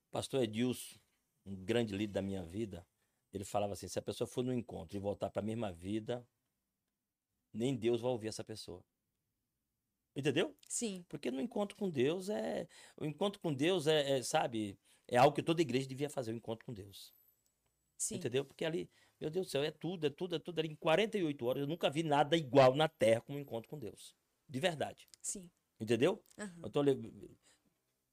pastor 0.09 0.41
Edilson, 0.41 0.97
um 1.45 1.53
grande 1.53 1.93
líder 1.93 2.13
da 2.13 2.21
minha 2.21 2.45
vida, 2.45 2.87
ele 3.33 3.43
falava 3.43 3.73
assim: 3.73 3.89
se 3.89 3.99
a 3.99 4.01
pessoa 4.01 4.25
for 4.25 4.41
no 4.41 4.53
encontro 4.53 4.95
e 4.95 4.99
voltar 5.01 5.29
para 5.29 5.41
a 5.41 5.45
mesma 5.45 5.73
vida, 5.73 6.25
nem 7.53 7.75
Deus 7.75 7.99
vai 7.99 8.09
ouvir 8.09 8.29
essa 8.29 8.41
pessoa. 8.41 8.81
Entendeu? 10.15 10.55
sim, 10.69 11.03
Porque 11.09 11.29
no 11.29 11.41
encontro 11.41 11.75
com 11.75 11.89
Deus 11.89 12.29
é. 12.29 12.69
O 12.95 13.05
encontro 13.05 13.41
com 13.41 13.53
Deus 13.53 13.85
é, 13.85 14.19
é, 14.19 14.23
sabe, 14.23 14.79
é 15.09 15.17
algo 15.17 15.35
que 15.35 15.43
toda 15.43 15.61
igreja 15.61 15.89
devia 15.89 16.09
fazer, 16.09 16.31
o 16.31 16.37
encontro 16.37 16.65
com 16.65 16.73
Deus. 16.73 17.13
sim. 17.97 18.15
Entendeu? 18.15 18.45
Porque 18.45 18.63
ali, 18.63 18.89
meu 19.19 19.29
Deus 19.29 19.47
do 19.47 19.49
céu, 19.49 19.61
é 19.61 19.71
tudo, 19.71 20.07
é 20.07 20.09
tudo, 20.09 20.35
é 20.37 20.39
tudo. 20.39 20.59
Ali 20.59 20.69
em 20.69 20.75
48 20.77 21.45
horas 21.45 21.61
eu 21.63 21.67
nunca 21.67 21.89
vi 21.89 22.01
nada 22.01 22.37
igual 22.37 22.73
na 22.73 22.87
terra 22.87 23.19
como 23.19 23.37
um 23.37 23.41
encontro 23.41 23.69
com 23.69 23.77
Deus. 23.77 24.15
De 24.47 24.57
verdade. 24.61 25.09
Sim. 25.21 25.49
Entendeu? 25.85 26.23
aham. 26.37 26.69
Então, 26.69 26.83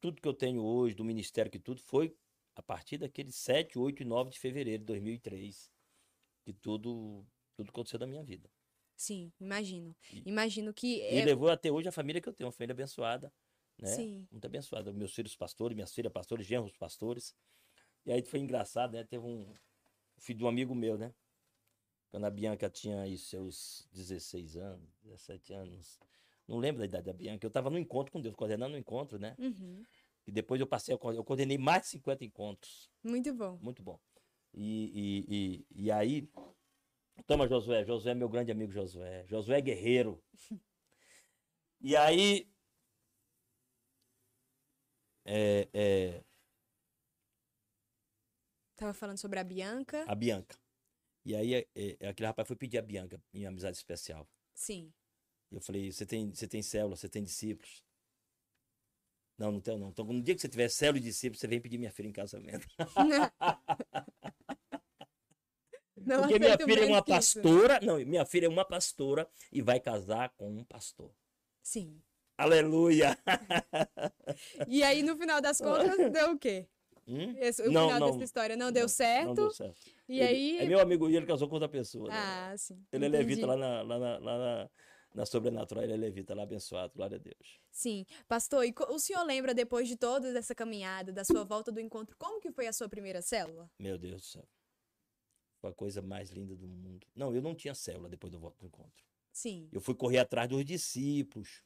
tudo 0.01 0.21
que 0.21 0.29
eu 0.29 0.35
tenho 0.35 0.63
hoje, 0.63 0.95
do 0.95 1.05
ministério 1.05 1.51
que 1.51 1.59
tudo, 1.59 1.81
foi 1.81 2.15
a 2.55 2.63
partir 2.63 2.99
daquele 2.99 3.33
7, 3.33 3.79
8 3.79 4.03
e 4.03 4.05
9 4.07 4.31
de 4.31 4.39
fevereiro 4.39 4.81
de 4.81 4.87
2003. 4.87 5.73
Que 6.45 6.53
tudo, 6.53 7.27
tudo 7.57 7.71
aconteceu 7.71 7.99
na 7.99 8.07
minha 8.07 8.23
vida. 8.25 8.51
Sim, 8.97 9.33
imagino. 9.41 9.97
E- 10.11 10.25
Imagino 10.25 10.73
que 10.73 11.01
E 11.09 11.21
é, 11.21 11.25
levou 11.27 11.51
até 11.51 11.71
hoje 11.71 11.89
a 11.89 11.93
família 11.93 12.21
que 12.21 12.29
eu 12.29 12.33
tenho, 12.33 12.47
uma 12.49 12.53
família 12.53 12.73
abençoada. 12.73 13.33
Né? 13.79 13.97
Sim. 13.97 14.29
Muito 14.31 14.45
abençoada. 14.47 14.93
Meus 14.93 15.15
filhos 15.15 15.37
pastores, 15.37 15.75
minhas 15.75 15.95
filhas 15.95 16.13
pastores, 16.13 16.47
genros 16.47 16.77
pastores. 16.77 17.35
E 18.07 18.13
aí 18.13 18.23
foi 18.23 18.41
engraçado, 18.41 18.93
né? 18.95 19.05
Teve 19.05 19.25
um 19.25 19.53
filho 20.19 20.39
de 20.41 20.45
um 20.45 20.49
amigo 20.49 20.75
meu, 20.75 20.99
né? 20.99 21.15
Quando 22.11 22.27
a 22.27 22.31
Bianca 22.31 22.71
tinha 22.71 23.03
aí 23.03 23.19
seus 23.19 23.89
16 23.93 24.57
anos, 24.57 24.89
17 25.03 25.53
anos. 25.53 25.99
Não 26.47 26.59
lembro 26.59 26.81
da 26.81 26.85
idade 26.85 27.07
da 27.07 27.13
Bianca. 27.13 27.45
Eu 27.45 27.49
estava 27.49 27.71
no 27.71 27.79
encontro 27.79 28.13
com 28.13 28.21
Deus, 28.21 28.35
coordenando 28.35 28.75
um 28.75 28.79
encontro, 28.79 29.19
né? 29.19 29.35
Uhum. 29.39 29.83
E 30.27 30.33
depois 30.33 30.61
eu 30.61 30.67
passei, 30.67 30.95
eu 30.95 31.25
coordenei 31.25 31.59
mais 31.59 31.83
de 31.83 31.89
50 31.89 32.25
encontros. 32.25 32.91
Muito 33.03 33.33
bom. 33.35 33.59
Muito 33.61 33.83
bom. 33.83 33.99
E, 34.55 34.93
e, 34.95 35.67
e, 35.77 35.85
e 35.85 35.91
aí, 35.91 36.29
toma 37.27 37.49
Josué, 37.49 37.85
Josué 37.85 38.13
é 38.13 38.15
meu 38.15 38.29
grande 38.29 38.53
amigo 38.53 38.73
Josué. 38.73 39.25
Josué 39.27 39.59
é 39.59 39.63
guerreiro. 39.63 40.23
E 41.85 41.97
aí, 41.97 42.49
é, 45.25 45.69
é, 45.73 46.25
Tava 48.77 48.93
falando 48.95 49.19
sobre 49.19 49.39
a 49.39 49.45
Bianca. 49.45 50.05
a 50.09 50.15
Bianca. 50.15 50.57
E 51.25 51.37
aí, 51.37 51.55
é, 51.55 51.67
é, 51.75 52.09
aquele 52.09 52.27
rapaz 52.27 52.49
foi 52.49 52.57
pedir 52.57 52.79
a 52.79 52.83
Bianca 52.83 53.23
em 53.33 53.47
amizade 53.47 53.77
especial. 53.77 54.29
Sim. 54.55 54.93
Eu 55.53 55.61
falei, 55.61 55.93
você 55.93 56.07
tem, 56.07 56.31
você 56.35 56.49
tem 56.49 56.63
célula, 56.63 56.97
você 56.97 57.09
tem 57.09 57.23
discípulos? 57.23 57.85
Não, 59.39 59.53
não 59.53 59.61
tenho 59.61 59.79
não. 59.79 59.89
Então, 59.91 60.05
no 60.05 60.23
dia 60.23 60.35
que 60.35 60.41
você 60.41 60.49
tiver 60.49 60.69
célula 60.69 60.99
e 60.99 61.03
discípulos, 61.03 61.41
você 61.41 61.47
vem 61.47 61.61
pedir 61.61 61.79
minha 61.79 61.91
filha 61.93 62.09
em 62.09 62.13
casamento. 62.13 62.67
Não 66.05 66.23
Porque 66.23 66.39
minha 66.39 66.59
filha 66.59 66.81
é 66.81 66.87
uma 66.87 67.03
que 67.03 67.13
isso. 67.13 67.41
pastora. 67.41 67.81
Não, 67.81 67.97
minha 68.05 68.25
filha 68.27 68.47
é 68.47 68.49
uma 68.49 68.65
pastora 68.65 69.29
e 69.53 69.63
vai 69.63 69.79
casar 69.79 70.31
com 70.31 70.51
um 70.51 70.65
pastor. 70.65 71.13
Sim. 71.63 72.01
Aleluia! 72.37 73.17
E 74.67 74.83
aí, 74.83 75.03
no 75.03 75.17
final 75.17 75.41
das 75.41 75.59
contas, 75.59 75.97
deu 76.13 76.33
o 76.33 76.39
quê? 76.39 76.67
Hum? 77.07 77.35
Esse, 77.37 77.63
o 77.63 77.71
Não, 77.71 77.87
final 77.89 78.01
não. 78.01 78.11
dessa 78.13 78.25
história 78.25 78.57
não 78.57 78.73
deu 78.73 78.83
Não, 78.83 78.89
certo. 78.89 79.27
Não 79.27 79.35
deu 79.35 79.51
certo. 79.51 79.81
E 80.09 80.21
Ele- 80.21 80.25
aí. 80.25 80.59
É 80.61 80.67
meu 80.67 80.81
amigo 80.81 81.09
e 81.11 81.17
ele 81.17 81.27
casou 81.27 81.47
com 81.49 81.55
outra 81.55 81.69
pessoa. 81.69 82.09
né? 82.09 82.15
Ah, 82.17 82.55
sim. 82.57 82.83
Ele 82.93 83.05
é 83.05 83.09
entendi. 83.09 83.25
levita 83.25 83.47
lá 83.47 83.57
na, 83.57 83.83
lá, 83.83 83.99
na, 83.99 84.19
lá 84.19 84.39
na, 84.39 84.71
na 85.15 85.27
sobrenatural, 85.27 85.85
ele 85.85 85.93
é 85.93 85.97
levita 85.97 86.35
lá, 86.35 86.43
abençoado, 86.43 86.93
glória 86.95 87.17
a 87.17 87.21
Deus. 87.21 87.61
Sim. 87.71 88.07
Pastor, 88.29 88.65
e 88.65 88.75
o 88.89 88.99
senhor 88.99 89.23
lembra, 89.25 89.55
depois 89.55 89.89
de 89.89 89.97
toda 89.97 90.37
essa 90.39 90.55
caminhada, 90.55 91.13
da 91.13 91.25
sua 91.25 91.45
volta 91.45 91.71
do 91.71 91.81
encontro, 91.81 92.17
como 92.17 92.41
que 92.41 92.51
foi 92.51 92.67
a 92.67 92.73
sua 92.73 92.89
primeira 92.89 93.21
célula? 93.23 93.71
Meu 93.79 93.99
Deus 93.99 94.23
do 94.23 94.27
céu. 94.27 94.49
Foi 95.61 95.71
a 95.71 95.75
coisa 95.75 96.03
mais 96.03 96.31
linda 96.31 96.57
do 96.57 96.67
mundo. 96.67 97.07
Não, 97.15 97.35
eu 97.35 97.41
não 97.41 97.55
tinha 97.55 97.75
célula 97.75 98.09
depois 98.09 98.33
do 98.33 98.39
voto 98.41 98.59
do 98.59 98.67
encontro. 98.67 99.05
Sim. 99.33 99.69
Eu 99.73 99.81
fui 99.81 99.95
correr 99.95 100.19
atrás 100.19 100.49
dos 100.49 100.65
discípulos. 100.65 101.63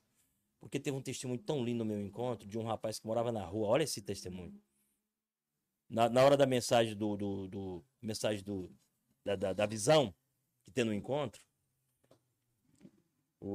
Porque 0.61 0.80
teve 0.80 0.97
um 0.97 1.03
testemunho 1.03 1.40
tão 1.40 1.62
lindo 1.64 1.84
no 1.84 1.84
meu 1.84 2.01
encontro 2.01 2.47
de 2.49 2.59
um 2.59 2.62
rapaz 2.64 2.99
que 2.99 3.07
morava 3.07 3.30
na 3.30 3.44
rua. 3.44 3.68
Olha 3.68 3.82
esse 3.84 4.01
testemunho. 4.03 4.61
Na, 5.88 6.09
na 6.09 6.24
hora 6.24 6.36
da 6.36 6.47
mensagem 6.47 6.97
do. 6.97 7.16
do, 7.16 7.49
do- 7.49 7.84
mensagem 8.03 8.42
do, 8.42 8.74
da, 9.24 9.36
da, 9.36 9.53
da 9.53 9.66
visão, 9.66 10.14
que 10.64 10.70
tem 10.72 10.84
no 10.84 10.92
encontro, 10.92 11.42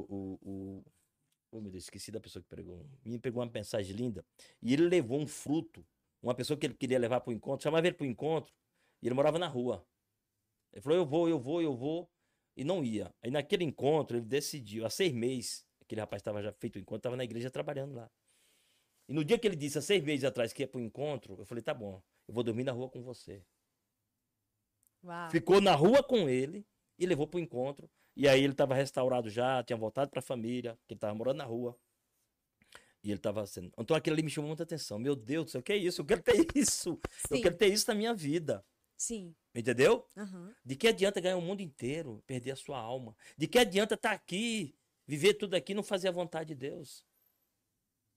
o. 0.00 0.38
o, 0.42 0.84
o 1.52 1.60
meu 1.60 1.70
Deus, 1.70 1.84
esqueci 1.84 2.10
da 2.10 2.20
pessoa 2.20 2.42
que 2.42 2.48
pregou. 2.48 2.80
O 2.80 2.98
menino 3.04 3.20
pegou 3.20 3.42
uma 3.42 3.50
mensagem 3.50 3.94
linda 3.94 4.24
e 4.62 4.72
ele 4.72 4.88
levou 4.88 5.20
um 5.20 5.26
fruto, 5.26 5.86
uma 6.22 6.34
pessoa 6.34 6.58
que 6.58 6.66
ele 6.66 6.74
queria 6.74 6.98
levar 6.98 7.20
para 7.20 7.30
o 7.30 7.32
encontro, 7.32 7.62
chamava 7.62 7.86
ele 7.86 7.96
para 7.96 8.04
o 8.04 8.06
encontro, 8.06 8.54
e 9.02 9.06
ele 9.06 9.14
morava 9.14 9.38
na 9.38 9.48
rua. 9.48 9.86
Ele 10.72 10.80
falou: 10.80 10.98
Eu 10.98 11.06
vou, 11.06 11.28
eu 11.28 11.38
vou, 11.38 11.60
eu 11.60 11.74
vou, 11.74 12.10
e 12.56 12.64
não 12.64 12.82
ia. 12.82 13.14
Aí 13.22 13.30
naquele 13.30 13.64
encontro 13.64 14.16
ele 14.16 14.26
decidiu, 14.26 14.86
há 14.86 14.90
seis 14.90 15.12
meses, 15.12 15.66
aquele 15.80 16.00
rapaz 16.00 16.20
estava 16.20 16.42
já 16.42 16.52
feito 16.52 16.76
o 16.76 16.78
encontro, 16.78 17.00
estava 17.00 17.16
na 17.16 17.24
igreja 17.24 17.50
trabalhando 17.50 17.94
lá. 17.94 18.10
E 19.08 19.12
no 19.12 19.24
dia 19.24 19.38
que 19.38 19.46
ele 19.46 19.56
disse, 19.56 19.78
há 19.78 19.82
seis 19.82 20.02
meses 20.02 20.24
atrás, 20.24 20.52
que 20.52 20.62
ia 20.62 20.68
para 20.68 20.78
o 20.78 20.82
encontro, 20.82 21.36
eu 21.38 21.44
falei: 21.44 21.62
Tá 21.62 21.74
bom, 21.74 22.02
eu 22.26 22.34
vou 22.34 22.42
dormir 22.42 22.64
na 22.64 22.72
rua 22.72 22.88
com 22.88 23.02
você. 23.02 23.44
Uau. 25.04 25.30
Ficou 25.30 25.60
na 25.60 25.74
rua 25.74 26.02
com 26.02 26.28
ele 26.28 26.64
e 27.02 27.06
levou 27.06 27.26
para 27.26 27.38
o 27.38 27.40
encontro. 27.40 27.90
E 28.14 28.28
aí 28.28 28.42
ele 28.44 28.52
estava 28.52 28.74
restaurado 28.74 29.28
já, 29.28 29.62
tinha 29.64 29.76
voltado 29.76 30.10
para 30.10 30.20
a 30.20 30.22
família, 30.22 30.78
que 30.86 30.94
ele 30.94 30.98
estava 30.98 31.14
morando 31.14 31.38
na 31.38 31.44
rua. 31.44 31.76
E 33.02 33.08
ele 33.10 33.18
estava 33.18 33.44
sendo. 33.46 33.72
Então 33.76 33.96
aquilo 33.96 34.14
ali 34.14 34.22
me 34.22 34.30
chamou 34.30 34.48
muita 34.48 34.62
atenção. 34.62 34.98
Meu 34.98 35.16
Deus 35.16 35.46
do 35.46 35.50
céu, 35.50 35.60
o 35.60 35.64
que 35.64 35.72
é 35.72 35.76
isso? 35.76 36.00
Eu 36.00 36.04
quero 36.04 36.22
ter 36.22 36.34
isso. 36.54 37.00
Eu 37.28 37.36
Sim. 37.36 37.42
quero 37.42 37.56
ter 37.56 37.66
isso 37.66 37.88
na 37.88 37.94
minha 37.94 38.14
vida. 38.14 38.64
Sim. 38.96 39.34
Entendeu? 39.52 40.08
Aham. 40.16 40.54
De 40.64 40.76
que 40.76 40.86
adianta 40.86 41.20
ganhar 41.20 41.36
o 41.36 41.42
mundo 41.42 41.60
inteiro, 41.60 42.22
perder 42.24 42.52
a 42.52 42.56
sua 42.56 42.78
alma? 42.78 43.16
De 43.36 43.48
que 43.48 43.58
adianta 43.58 43.94
estar 43.94 44.12
aqui, 44.12 44.76
viver 45.04 45.34
tudo 45.34 45.54
aqui 45.54 45.72
e 45.72 45.74
não 45.74 45.82
fazer 45.82 46.08
a 46.08 46.12
vontade 46.12 46.54
de 46.54 46.54
Deus? 46.54 47.04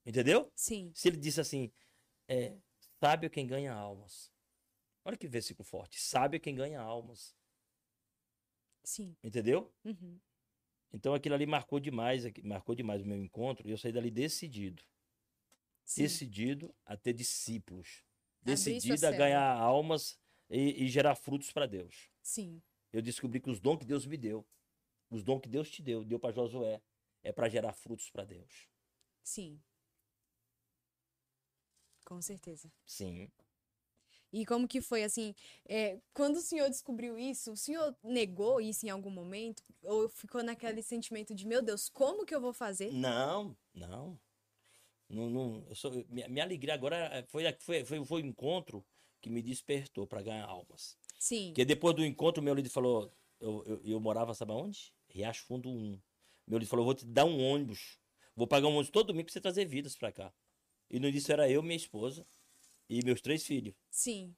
Entendeu? 0.04 0.52
Sim. 0.54 0.92
Se 0.94 1.08
ele 1.08 1.16
disse 1.16 1.40
assim, 1.40 1.72
é, 2.28 2.56
sábio 3.00 3.28
quem 3.28 3.44
ganha 3.44 3.72
almas. 3.72 4.30
Olha 5.04 5.16
que 5.16 5.26
versículo 5.26 5.64
forte. 5.64 6.00
Sábio 6.00 6.38
quem 6.38 6.54
ganha 6.54 6.80
almas. 6.80 7.34
Sim. 8.86 9.16
Entendeu? 9.20 9.74
Uhum. 9.84 10.20
Então 10.92 11.12
aquilo 11.12 11.34
ali 11.34 11.44
marcou 11.44 11.80
demais, 11.80 12.22
marcou 12.44 12.72
demais 12.72 13.02
o 13.02 13.04
meu 13.04 13.20
encontro 13.20 13.66
e 13.66 13.72
eu 13.72 13.76
saí 13.76 13.90
dali 13.90 14.12
decidido. 14.12 14.80
Sim. 15.84 16.02
Decidido 16.02 16.72
a 16.84 16.96
ter 16.96 17.12
discípulos. 17.12 18.04
Decidido 18.40 19.04
a 19.04 19.10
ganhar 19.10 19.58
almas 19.58 20.16
e, 20.48 20.84
e 20.84 20.88
gerar 20.88 21.16
frutos 21.16 21.50
para 21.50 21.66
Deus. 21.66 22.08
Sim. 22.22 22.62
Eu 22.92 23.02
descobri 23.02 23.40
que 23.40 23.50
os 23.50 23.58
dons 23.58 23.78
que 23.78 23.84
Deus 23.84 24.06
me 24.06 24.16
deu, 24.16 24.46
os 25.10 25.24
dons 25.24 25.40
que 25.40 25.48
Deus 25.48 25.68
te 25.68 25.82
deu, 25.82 26.04
deu 26.04 26.20
para 26.20 26.32
Josué, 26.32 26.80
é 27.24 27.32
para 27.32 27.48
gerar 27.48 27.72
frutos 27.72 28.08
para 28.08 28.24
Deus. 28.24 28.68
Sim. 29.24 29.60
Com 32.04 32.22
certeza. 32.22 32.72
Sim. 32.84 33.28
E 34.36 34.44
como 34.44 34.68
que 34.68 34.82
foi 34.82 35.02
assim? 35.02 35.34
é, 35.66 35.98
quando 36.12 36.36
o 36.36 36.42
senhor 36.42 36.68
descobriu 36.68 37.18
isso, 37.18 37.52
o 37.52 37.56
senhor 37.56 37.96
negou 38.04 38.60
isso 38.60 38.84
em 38.84 38.90
algum 38.90 39.08
momento? 39.08 39.62
Ou 39.82 40.10
ficou 40.10 40.42
naquele 40.42 40.82
sentimento 40.82 41.34
de, 41.34 41.46
meu 41.46 41.62
Deus, 41.62 41.88
como 41.88 42.26
que 42.26 42.34
eu 42.34 42.40
vou 42.40 42.52
fazer? 42.52 42.92
Não, 42.92 43.56
não. 43.72 44.20
Não, 45.08 45.30
não 45.30 45.64
eu 45.70 45.74
sou, 45.74 46.04
minha, 46.10 46.28
minha 46.28 46.44
alegria 46.44 46.74
agora 46.74 46.96
é- 46.96 47.22
foi, 47.22 47.44
foi, 47.60 47.82
foi, 47.86 48.04
foi 48.04 48.22
o 48.22 48.26
encontro 48.26 48.84
que 49.22 49.30
me 49.30 49.40
despertou 49.40 50.06
para 50.06 50.20
ganhar 50.20 50.44
almas. 50.44 50.98
Sim. 51.18 51.46
Porque 51.46 51.64
depois 51.64 51.96
do 51.96 52.04
encontro, 52.04 52.42
meu 52.42 52.54
líder 52.54 52.68
falou. 52.68 53.10
Eu, 53.40 53.64
eu, 53.66 53.80
eu 53.84 54.00
morava, 54.00 54.34
sabe 54.34 54.52
aonde? 54.52 54.92
Riacho 55.08 55.44
Fundo 55.46 55.70
1. 55.70 55.98
Meu 56.46 56.58
líder 56.58 56.68
falou: 56.68 56.84
vou 56.84 56.94
te 56.94 57.06
dar 57.06 57.24
um 57.24 57.42
ônibus. 57.42 57.98
Vou 58.34 58.46
pagar 58.46 58.66
um 58.66 58.72
ônibus 58.72 58.90
todo 58.90 59.06
domingo 59.06 59.24
pra 59.26 59.32
você 59.32 59.40
trazer 59.40 59.64
vidas 59.64 59.96
pra 59.96 60.12
cá. 60.12 60.30
E 60.90 61.00
no 61.00 61.08
início 61.08 61.32
era 61.32 61.48
eu, 61.50 61.62
minha 61.62 61.76
esposa 61.76 62.26
e 62.88 63.02
meus 63.04 63.20
três 63.20 63.44
filhos. 63.44 63.74
Sim. 63.90 64.34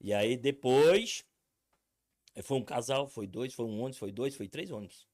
E 0.00 0.12
aí 0.12 0.36
depois. 0.36 1.24
eh, 2.34 2.42
Foi 2.42 2.56
um 2.58 2.64
casal, 2.64 3.08
foi 3.08 3.26
dois, 3.26 3.52
foi 3.54 3.64
um 3.66 3.80
ônibus, 3.80 3.98
foi 3.98 4.12
dois, 4.12 4.34
foi 4.36 4.48
três 4.48 4.70
ônibus. 4.70 5.06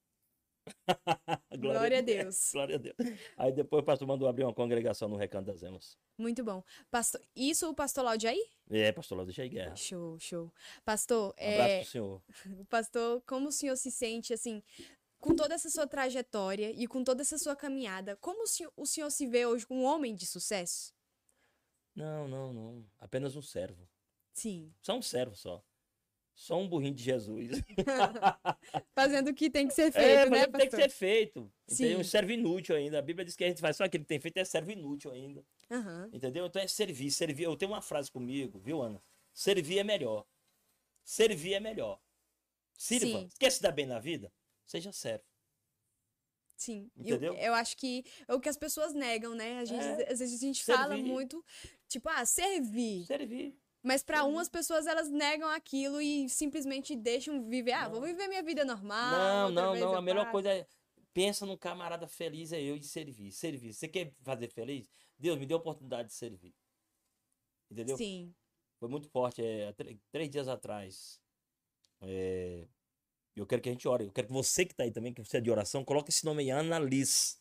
Glória 1.58 1.98
a 1.98 2.00
Deus. 2.02 2.50
Glória 2.52 2.76
a 2.76 2.78
Deus. 2.78 2.96
Aí 3.36 3.52
depois 3.52 3.82
o 3.82 3.86
pastor 3.86 4.08
mandou 4.08 4.28
abrir 4.28 4.44
uma 4.44 4.54
congregação 4.54 5.08
no 5.08 5.16
Recanto 5.16 5.46
das 5.46 5.62
Emas. 5.62 5.96
Muito 6.16 6.44
bom. 6.44 6.62
Pastor, 6.90 7.20
isso 7.34 7.68
o 7.68 7.74
pastor 7.74 8.04
Laudiaí? 8.04 8.40
É, 8.70 8.92
pastor 8.92 9.16
Laudo 9.18 9.32
Jair 9.32 9.50
Guerra. 9.50 9.76
Show, 9.76 10.18
show. 10.20 10.52
Pastor, 10.84 11.34
Um 11.38 11.48
abraço 11.52 11.70
é, 11.70 11.80
pro 11.80 11.90
senhor. 11.90 12.22
pastor, 12.70 13.22
como 13.26 13.48
o 13.48 13.52
senhor 13.52 13.76
se 13.76 13.90
sente 13.90 14.32
assim, 14.32 14.62
com 15.18 15.34
toda 15.34 15.54
essa 15.54 15.68
sua 15.68 15.86
trajetória 15.86 16.70
e 16.70 16.86
com 16.86 17.02
toda 17.02 17.22
essa 17.22 17.36
sua 17.36 17.56
caminhada, 17.56 18.16
como 18.16 18.44
o 18.44 18.46
senhor, 18.46 18.72
o 18.76 18.86
senhor 18.86 19.10
se 19.10 19.26
vê 19.26 19.44
hoje 19.44 19.66
um 19.68 19.82
homem 19.84 20.14
de 20.14 20.24
sucesso? 20.24 20.93
Não, 21.94 22.26
não, 22.28 22.52
não. 22.52 22.86
Apenas 22.98 23.36
um 23.36 23.42
servo. 23.42 23.88
Sim. 24.32 24.72
Só 24.82 24.96
um 24.96 25.02
servo 25.02 25.34
só. 25.36 25.64
Só 26.34 26.58
um 26.58 26.68
burrinho 26.68 26.94
de 26.94 27.02
Jesus. 27.04 27.62
Fazendo 28.94 29.28
o 29.30 29.34
que 29.34 29.48
tem 29.48 29.68
que 29.68 29.74
ser 29.74 29.88
É, 29.88 29.92
feito, 29.92 30.30
mas 30.30 30.40
né, 30.40 30.46
tem 30.46 30.52
que 30.52 30.70
pastor? 30.70 30.80
ser 30.80 30.88
feito. 30.88 31.52
Sim. 31.68 31.84
Entendeu? 31.84 32.00
Um 32.00 32.04
servo 32.04 32.32
inútil 32.32 32.74
ainda. 32.74 32.98
A 32.98 33.02
Bíblia 33.02 33.24
diz 33.24 33.36
que 33.36 33.44
a 33.44 33.48
gente 33.48 33.60
faz 33.60 33.76
só 33.76 33.84
aquilo 33.84 34.02
que 34.02 34.08
tem 34.08 34.18
feito 34.18 34.36
é 34.38 34.44
servo 34.44 34.72
inútil 34.72 35.12
ainda. 35.12 35.44
Aham. 35.70 36.10
Entendeu? 36.12 36.46
Então 36.46 36.60
é 36.60 36.66
servir. 36.66 37.10
Servir. 37.12 37.44
Eu 37.44 37.56
tenho 37.56 37.70
uma 37.70 37.80
frase 37.80 38.10
comigo, 38.10 38.58
viu, 38.58 38.82
Ana? 38.82 39.00
Servir 39.32 39.78
é 39.78 39.84
melhor. 39.84 40.26
Servir 41.04 41.54
é 41.54 41.60
melhor. 41.60 42.00
Sirva. 42.76 43.06
Sim. 43.20 43.28
Quer 43.38 43.50
se 43.52 43.62
dar 43.62 43.70
bem 43.70 43.86
na 43.86 44.00
vida? 44.00 44.32
Seja 44.66 44.90
servo. 44.90 45.24
Sim. 46.64 46.90
E 46.96 47.10
eu- 47.10 47.16
Entendeu? 47.16 47.34
Eu, 47.34 47.54
acho 47.54 47.76
que 47.76 48.04
é 48.26 48.34
o 48.34 48.40
que 48.40 48.48
as 48.48 48.56
pessoas 48.56 48.92
negam, 48.94 49.34
né? 49.34 49.58
A 49.58 49.64
gente, 49.64 49.82
É, 49.84 50.12
às 50.12 50.18
vezes 50.18 50.42
a 50.42 50.46
gente 50.46 50.64
fala 50.64 50.94
servir. 50.94 51.02
muito, 51.04 51.44
tipo, 51.88 52.08
ah, 52.08 52.24
servir. 52.24 53.04
Servir. 53.06 53.56
Mas 53.82 54.00
servir. 54.00 54.22
umas 54.26 54.48
pessoas 54.48 54.86
elas 54.86 55.10
negam 55.10 55.48
aquilo 55.50 56.00
e 56.00 56.28
simplesmente 56.28 56.96
deixam 56.96 57.42
viver. 57.42 57.72
Ah, 57.72 57.88
vou 57.88 58.00
Não. 58.00 58.06
viver 58.06 58.28
minha 58.28 58.42
vida 58.42 58.64
normal. 58.64 59.50
não, 59.50 59.50
não, 59.50 59.74
não. 59.74 59.94
A 59.94 60.00
melhor 60.02 60.22
passo. 60.24 60.32
coisa 60.32 60.50
é. 60.52 60.66
Pensa 61.12 61.46
num 61.46 61.56
camarada 61.56 62.08
feliz, 62.08 62.52
é 62.52 62.60
eu 62.60 62.74
e 62.76 62.82
servir. 62.82 63.30
Servir. 63.30 63.72
Você 63.72 63.86
quer 63.86 64.12
fazer 64.22 64.48
feliz? 64.48 64.90
Deus 65.18 65.38
me 65.38 65.46
deu 65.46 65.58
a 65.58 65.60
oportunidade 65.60 66.08
de 66.08 66.14
servir. 66.14 66.52
Entendeu? 67.70 67.96
Sim. 67.96 68.34
Foi 68.80 68.88
muito 68.88 69.08
forte. 69.08 69.40
É, 69.42 69.72
três 70.10 70.28
dias 70.30 70.48
atrás. 70.48 71.20
É, 72.00 72.66
eu 73.40 73.46
quero 73.46 73.62
que 73.62 73.68
a 73.68 73.72
gente 73.72 73.86
ore. 73.88 74.04
Eu 74.04 74.12
quero 74.12 74.28
que 74.28 74.32
você 74.32 74.64
que 74.64 74.72
está 74.72 74.84
aí 74.84 74.90
também, 74.90 75.12
que 75.12 75.24
você 75.24 75.38
é 75.38 75.40
de 75.40 75.50
oração, 75.50 75.84
coloque 75.84 76.10
esse 76.10 76.24
nome 76.24 76.42
aí. 76.42 76.50
Ana 76.50 76.78
Liz. 76.78 77.40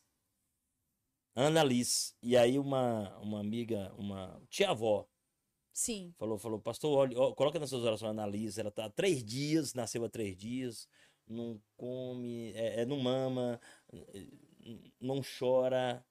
E 2.22 2.38
aí 2.38 2.60
uma, 2.60 3.18
uma 3.20 3.40
amiga, 3.40 3.94
uma 3.98 4.42
tia-avó, 4.50 5.08
Sim. 5.72 6.14
falou, 6.18 6.38
falou, 6.38 6.60
pastor, 6.60 6.98
olha, 6.98 7.20
ó, 7.20 7.34
coloca 7.34 7.60
nas 7.60 7.70
suas 7.70 7.84
orações 7.84 8.10
a 8.10 8.12
Ana 8.12 8.28
Liz. 8.28 8.58
Ela 8.58 8.72
tá 8.72 8.86
há 8.86 8.90
três 8.90 9.24
dias, 9.24 9.74
nasceu 9.74 10.04
há 10.06 10.10
três 10.10 10.38
dias, 10.38 10.88
não 11.28 11.60
come, 11.76 12.52
é, 12.54 12.82
é, 12.82 12.86
não 12.86 13.00
mama, 13.00 13.60
não 15.02 15.22
chora. 15.22 16.06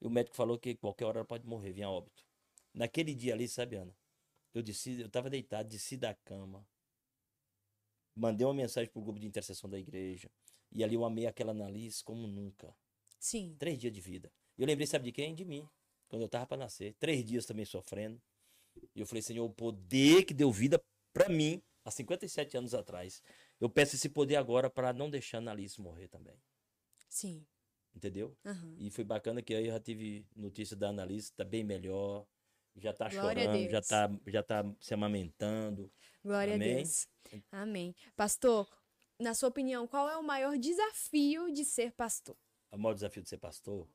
E 0.00 0.06
o 0.06 0.10
médico 0.10 0.36
falou 0.36 0.58
que 0.58 0.76
qualquer 0.76 1.04
hora 1.06 1.18
ela 1.18 1.26
pode 1.26 1.46
morrer, 1.46 1.72
vinha 1.72 1.88
a 1.88 1.90
óbito. 1.90 2.24
Naquele 2.72 3.14
dia 3.14 3.34
ali, 3.34 3.48
sabe, 3.48 3.76
Ana? 3.76 3.94
Eu 4.54 4.62
desci, 4.62 5.00
eu 5.00 5.08
tava 5.08 5.28
deitado, 5.28 5.68
desci 5.68 5.96
da 5.96 6.14
cama. 6.14 6.64
Mandei 8.18 8.44
uma 8.44 8.54
mensagem 8.54 8.90
pro 8.90 9.00
grupo 9.00 9.20
de 9.20 9.26
intercessão 9.26 9.70
da 9.70 9.78
igreja. 9.78 10.28
E 10.72 10.82
ali 10.82 10.96
eu 10.96 11.04
amei 11.04 11.26
aquela 11.26 11.52
Annalise 11.52 12.02
como 12.02 12.26
nunca. 12.26 12.74
Sim. 13.18 13.54
Três 13.58 13.78
dias 13.78 13.92
de 13.92 14.00
vida. 14.00 14.32
E 14.56 14.62
eu 14.62 14.66
lembrei, 14.66 14.86
sabe 14.86 15.04
de 15.04 15.12
quem? 15.12 15.34
De 15.34 15.44
mim. 15.44 15.66
Quando 16.08 16.22
eu 16.22 16.28
tava 16.28 16.44
para 16.46 16.56
nascer. 16.56 16.94
Três 16.98 17.24
dias 17.24 17.46
também 17.46 17.64
sofrendo. 17.64 18.20
E 18.94 19.00
eu 19.00 19.06
falei, 19.06 19.22
Senhor, 19.22 19.44
o 19.44 19.50
poder 19.50 20.24
que 20.24 20.34
deu 20.34 20.50
vida 20.50 20.82
para 21.12 21.28
mim 21.28 21.62
há 21.84 21.90
57 21.90 22.56
anos 22.56 22.74
atrás. 22.74 23.22
Eu 23.60 23.70
peço 23.70 23.94
esse 23.94 24.08
poder 24.08 24.36
agora 24.36 24.68
para 24.68 24.92
não 24.92 25.08
deixar 25.08 25.38
a 25.38 25.40
Annalise 25.40 25.80
morrer 25.80 26.08
também. 26.08 26.36
Sim. 27.08 27.46
Entendeu? 27.94 28.36
Aham. 28.44 28.74
E 28.78 28.90
foi 28.90 29.04
bacana 29.04 29.42
que 29.42 29.54
aí 29.54 29.66
eu 29.66 29.72
já 29.72 29.80
tive 29.80 30.26
notícia 30.34 30.76
da 30.76 30.88
Annalise, 30.88 31.32
tá 31.32 31.44
bem 31.44 31.62
melhor. 31.62 32.26
Já 32.76 32.92
tá 32.92 33.08
Glória 33.08 33.44
chorando, 33.44 33.70
já 33.70 33.80
tá, 33.80 34.10
já 34.26 34.42
tá 34.42 34.76
se 34.80 34.94
amamentando. 34.94 35.90
Glória 36.24 36.54
Amém? 36.54 36.72
a 36.72 36.76
Deus. 36.76 37.08
Amém. 37.52 37.94
Pastor, 38.16 38.68
na 39.18 39.34
sua 39.34 39.48
opinião, 39.48 39.86
qual 39.86 40.08
é 40.08 40.16
o 40.16 40.22
maior 40.22 40.56
desafio 40.58 41.52
de 41.52 41.64
ser 41.64 41.92
pastor? 41.92 42.36
O 42.70 42.78
maior 42.78 42.94
desafio 42.94 43.22
de 43.22 43.28
ser 43.28 43.38
pastor 43.38 43.88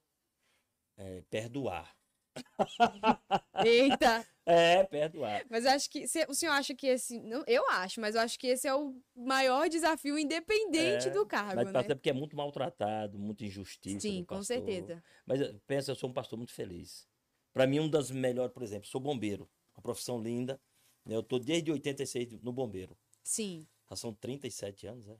é 0.98 1.22
perdoar. 1.30 1.96
Eita! 3.66 4.28
É, 4.46 4.84
perdoar. 4.84 5.46
Mas 5.50 5.66
acho 5.66 5.90
que. 5.90 6.06
O 6.28 6.34
senhor 6.34 6.52
acha 6.52 6.74
que 6.74 6.88
esse. 6.88 7.20
não, 7.20 7.44
eu 7.48 7.68
acho, 7.70 8.02
mas 8.02 8.16
eu 8.16 8.22
acho 8.22 8.38
que 8.38 8.48
esse 8.48 8.68
é 8.68 8.74
o 8.76 9.00
maior 9.16 9.70
desafio, 9.70 10.18
independente 10.18 11.08
É, 11.08 11.12
do 11.12 11.26
cargo, 11.26 11.56
Mas 11.56 11.68
né? 11.68 11.72
pastor 11.72 11.92
é 11.92 11.96
porque 11.96 12.10
é 12.10 12.14
muito 12.14 12.36
maltratado, 12.36 13.20
muita 13.20 13.46
injustiça. 13.46 14.02
Sim, 14.02 14.26
com 14.26 14.42
certeza. 14.44 15.02
Mas 15.26 15.42
eh, 15.42 15.56
pensa, 15.68 15.92
eu 15.92 15.96
sou 15.96 16.10
um 16.10 16.14
pastor 16.14 16.38
muito 16.38 16.54
feliz. 16.54 17.08
Para 17.54 17.68
mim, 17.68 17.80
um 17.80 17.90
das 17.90 18.10
melhores, 18.10 18.52
por 18.52 18.64
exemplo, 18.64 18.88
sou 18.88 19.00
bombeiro. 19.00 19.50
Uma 19.76 19.82
profissão 19.84 20.22
linda. 20.22 20.60
Eu 21.06 21.22
tô 21.24 21.38
desde 21.40 21.72
86 21.72 22.42
no 22.42 22.52
bombeiro. 22.54 22.98
Sim. 23.24 23.68
Já 23.90 23.96
são 23.96 24.14
37 24.14 24.88
anos, 24.88 25.08
é? 25.08 25.18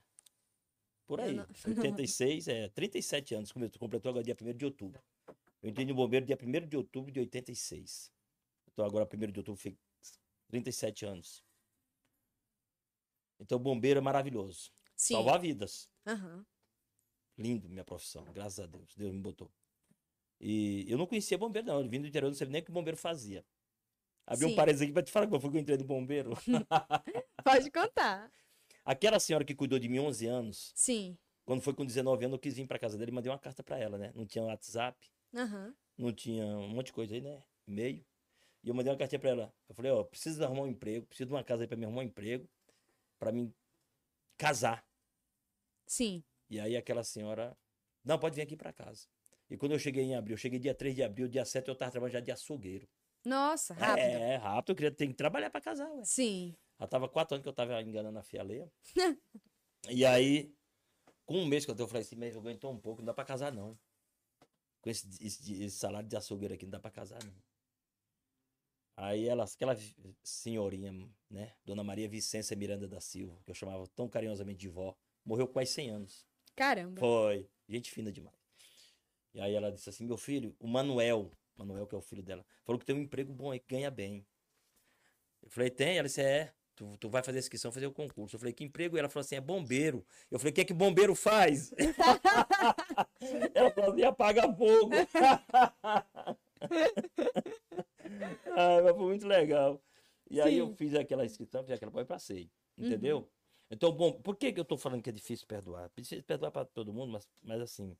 Por 1.06 1.20
aí. 1.20 1.34
não- 1.34 1.46
86, 2.08 2.48
é, 2.48 2.68
37 2.70 3.34
anos. 3.34 3.52
come- 3.52 3.70
Completou 3.70 4.10
agora 4.10 4.24
dia 4.24 4.34
1 4.34 4.54
de 4.56 4.64
outubro. 4.64 5.02
Eu 5.62 5.70
entrei 5.70 5.86
no 5.86 5.94
bombeiro 5.94 6.24
dia 6.26 6.36
1 6.36 6.66
de 6.68 6.76
outubro 6.76 7.12
de 7.12 7.20
86. 7.20 8.10
Então 8.72 8.84
agora 8.84 9.06
1 9.06 9.30
de 9.32 9.40
outubro 9.40 9.60
foi 9.60 9.76
37 10.48 11.04
anos. 11.04 11.44
Então, 13.38 13.58
bombeiro 13.58 13.98
é 13.98 14.00
maravilhoso. 14.02 14.70
Sim. 14.96 15.14
Salvar 15.14 15.40
vidas. 15.40 15.90
Aham. 16.06 16.46
Lindo 17.36 17.68
minha 17.68 17.84
profissão, 17.84 18.24
graças 18.32 18.60
a 18.60 18.66
Deus. 18.66 18.94
Deus 18.94 19.12
me 19.12 19.20
botou. 19.20 19.52
E 20.40 20.84
eu 20.88 20.96
não 20.96 21.06
conhecia 21.06 21.36
bombeiro, 21.36 21.66
não. 21.66 21.80
Eu 21.80 21.88
vim 21.88 22.00
do 22.00 22.06
interior, 22.06 22.28
não 22.28 22.34
sabia 22.36 22.52
nem 22.52 22.62
o 22.62 22.64
que 22.64 22.70
bombeiro 22.70 22.96
fazia. 22.96 23.44
Abri 24.26 24.46
Sim. 24.46 24.52
um 24.52 24.56
parênteses 24.56 24.82
aqui 24.82 24.92
pra 24.92 25.02
te 25.02 25.12
falar 25.12 25.26
como 25.26 25.40
foi 25.40 25.50
que 25.50 25.56
eu 25.56 25.60
entrei 25.60 25.76
no 25.76 25.84
bombeiro. 25.84 26.32
Pode 27.44 27.70
contar. 27.70 28.30
Aquela 28.84 29.20
senhora 29.20 29.44
que 29.44 29.54
cuidou 29.54 29.78
de 29.78 29.88
mim 29.88 29.98
11 29.98 30.26
anos, 30.26 30.72
Sim. 30.74 31.16
quando 31.44 31.60
foi 31.62 31.74
com 31.74 31.84
19 31.84 32.24
anos, 32.24 32.34
eu 32.34 32.38
quis 32.38 32.54
vir 32.54 32.66
pra 32.66 32.78
casa 32.78 32.96
dele 32.98 33.10
e 33.10 33.14
mandei 33.14 33.30
uma 33.30 33.38
carta 33.38 33.62
pra 33.62 33.78
ela, 33.78 33.98
né? 33.98 34.12
Não 34.14 34.26
tinha 34.26 34.44
WhatsApp, 34.44 34.98
Aham. 35.34 35.74
não 35.96 36.12
tinha 36.12 36.44
um 36.44 36.68
monte 36.68 36.86
de 36.86 36.92
coisa 36.92 37.14
aí, 37.14 37.20
né? 37.20 37.42
E-mail. 37.66 38.04
E 38.62 38.68
eu 38.68 38.74
mandei 38.74 38.90
uma 38.90 38.98
cartinha 38.98 39.18
pra 39.18 39.30
ela. 39.30 39.54
Eu 39.68 39.74
falei, 39.74 39.90
ó, 39.92 40.02
preciso 40.04 40.42
arrumar 40.42 40.62
um 40.62 40.66
emprego, 40.66 41.06
preciso 41.06 41.28
de 41.28 41.34
uma 41.34 41.44
casa 41.44 41.64
aí 41.64 41.68
pra 41.68 41.76
me 41.76 41.84
arrumar 41.84 42.00
um 42.00 42.04
emprego, 42.04 42.48
pra 43.18 43.30
mim 43.30 43.52
casar. 44.38 44.84
Sim. 45.86 46.22
E 46.48 46.58
aí 46.58 46.76
aquela 46.76 47.04
senhora, 47.04 47.56
não, 48.02 48.18
pode 48.18 48.36
vir 48.36 48.42
aqui 48.42 48.56
pra 48.56 48.72
casa. 48.72 49.06
E 49.50 49.56
quando 49.56 49.72
eu 49.72 49.78
cheguei 49.78 50.02
em 50.02 50.14
abril, 50.14 50.34
eu 50.34 50.38
cheguei 50.38 50.58
dia 50.58 50.74
3 50.74 50.94
de 50.94 51.02
abril, 51.02 51.28
dia 51.28 51.44
7 51.44 51.68
eu 51.68 51.74
tava 51.76 51.90
trabalhando 51.90 52.14
já 52.14 52.20
de 52.20 52.32
açougueiro. 52.32 52.88
Nossa, 53.24 53.74
rápido. 53.74 54.04
É, 54.04 54.36
rápido, 54.36 54.70
eu 54.70 54.76
queria 54.76 54.90
ter 54.90 55.06
que 55.06 55.14
trabalhar 55.14 55.50
pra 55.50 55.60
casar, 55.60 55.90
ué. 55.92 56.04
Sim. 56.04 56.54
Já 56.78 56.86
tava 56.86 57.08
quatro 57.08 57.34
anos 57.34 57.42
que 57.42 57.48
eu 57.48 57.52
tava 57.54 57.80
enganando 57.82 58.18
a 58.18 58.22
fialeira. 58.22 58.70
e 59.88 60.04
aí, 60.04 60.52
com 61.24 61.38
um 61.38 61.46
mês 61.46 61.64
que 61.64 61.70
eu 61.70 61.74
tenho, 61.74 61.84
eu 61.84 61.88
falei, 61.88 62.02
esse 62.02 62.16
mês 62.16 62.36
aguentou 62.36 62.72
um 62.72 62.78
pouco, 62.78 63.00
não 63.00 63.06
dá 63.06 63.14
pra 63.14 63.24
casar 63.24 63.52
não. 63.52 63.78
Com 64.82 64.90
esse, 64.90 65.08
esse- 65.24 65.62
esse 65.62 65.78
salário 65.78 66.08
de 66.08 66.16
açougueiro 66.16 66.54
aqui, 66.54 66.64
não 66.66 66.72
dá 66.72 66.80
pra 66.80 66.90
casar 66.90 67.22
não. 67.24 67.34
Aí 68.96 69.26
ela, 69.26 69.44
aquela 69.44 69.76
senhorinha, 70.22 70.92
né, 71.28 71.52
Dona 71.64 71.82
Maria 71.82 72.08
Vicência 72.08 72.56
Miranda 72.56 72.86
da 72.86 73.00
Silva, 73.00 73.40
que 73.44 73.50
eu 73.50 73.54
chamava 73.54 73.86
tão 73.88 74.08
carinhosamente 74.08 74.58
de 74.60 74.68
vó, 74.68 74.94
morreu 75.24 75.46
com 75.48 75.54
quase 75.54 75.72
100 75.72 75.90
anos. 75.90 76.24
Caramba. 76.54 77.00
Foi. 77.00 77.48
Gente 77.68 77.90
fina 77.90 78.12
demais. 78.12 78.36
E 79.32 79.40
aí 79.40 79.52
ela 79.54 79.72
disse 79.72 79.88
assim: 79.90 80.04
meu 80.06 80.16
filho, 80.16 80.54
o 80.60 80.68
Manuel, 80.68 81.32
Manuel, 81.56 81.86
que 81.86 81.94
é 81.94 81.98
o 81.98 82.02
filho 82.02 82.22
dela, 82.22 82.44
falou 82.64 82.78
que 82.78 82.86
tem 82.86 82.94
um 82.94 83.00
emprego 83.00 83.32
bom 83.32 83.50
aí, 83.50 83.58
que 83.60 83.74
ganha 83.74 83.90
bem. 83.90 84.26
Eu 85.42 85.50
falei, 85.50 85.70
tem? 85.70 85.98
Ela 85.98 86.08
disse, 86.08 86.22
é. 86.22 86.52
Tu, 86.76 86.96
tu 86.98 87.08
vai 87.08 87.22
fazer 87.22 87.38
a 87.38 87.40
inscrição, 87.40 87.70
fazer 87.70 87.86
o 87.86 87.92
concurso. 87.92 88.34
Eu 88.34 88.40
falei, 88.40 88.52
que 88.52 88.64
emprego? 88.64 88.98
Ela 88.98 89.08
falou 89.08 89.20
assim, 89.20 89.36
é 89.36 89.40
bombeiro. 89.40 90.04
Eu 90.28 90.40
falei, 90.40 90.50
o 90.50 90.54
que 90.54 90.60
é 90.62 90.64
que 90.64 90.74
bombeiro 90.74 91.14
faz? 91.14 91.72
Ela 93.54 93.70
falou 93.70 93.92
assim, 93.92 94.02
apaga 94.02 94.42
fogo. 94.52 94.90
ah, 98.56 98.82
mas 98.82 98.96
foi 98.96 99.06
muito 99.06 99.26
legal. 99.26 99.80
E 100.28 100.40
aí 100.40 100.58
eu 100.58 100.66
Sim. 100.68 100.74
fiz 100.74 100.94
aquela 100.94 101.24
inscrição, 101.24 101.62
fiz 101.62 101.74
aquela 101.74 101.92
coisa 101.92 102.06
e 102.06 102.08
passei. 102.08 102.50
Entendeu? 102.76 103.30
Então, 103.70 103.92
bom, 103.92 104.12
por 104.12 104.36
que, 104.36 104.52
que 104.52 104.58
eu 104.58 104.64
tô 104.64 104.76
falando 104.76 105.02
que 105.02 105.10
é 105.10 105.12
difícil 105.12 105.46
perdoar? 105.46 105.88
Difícil 105.96 106.22
perdoar 106.24 106.50
para 106.50 106.64
todo 106.64 106.92
mundo, 106.92 107.12
mas, 107.12 107.28
mas 107.42 107.60
assim, 107.60 107.96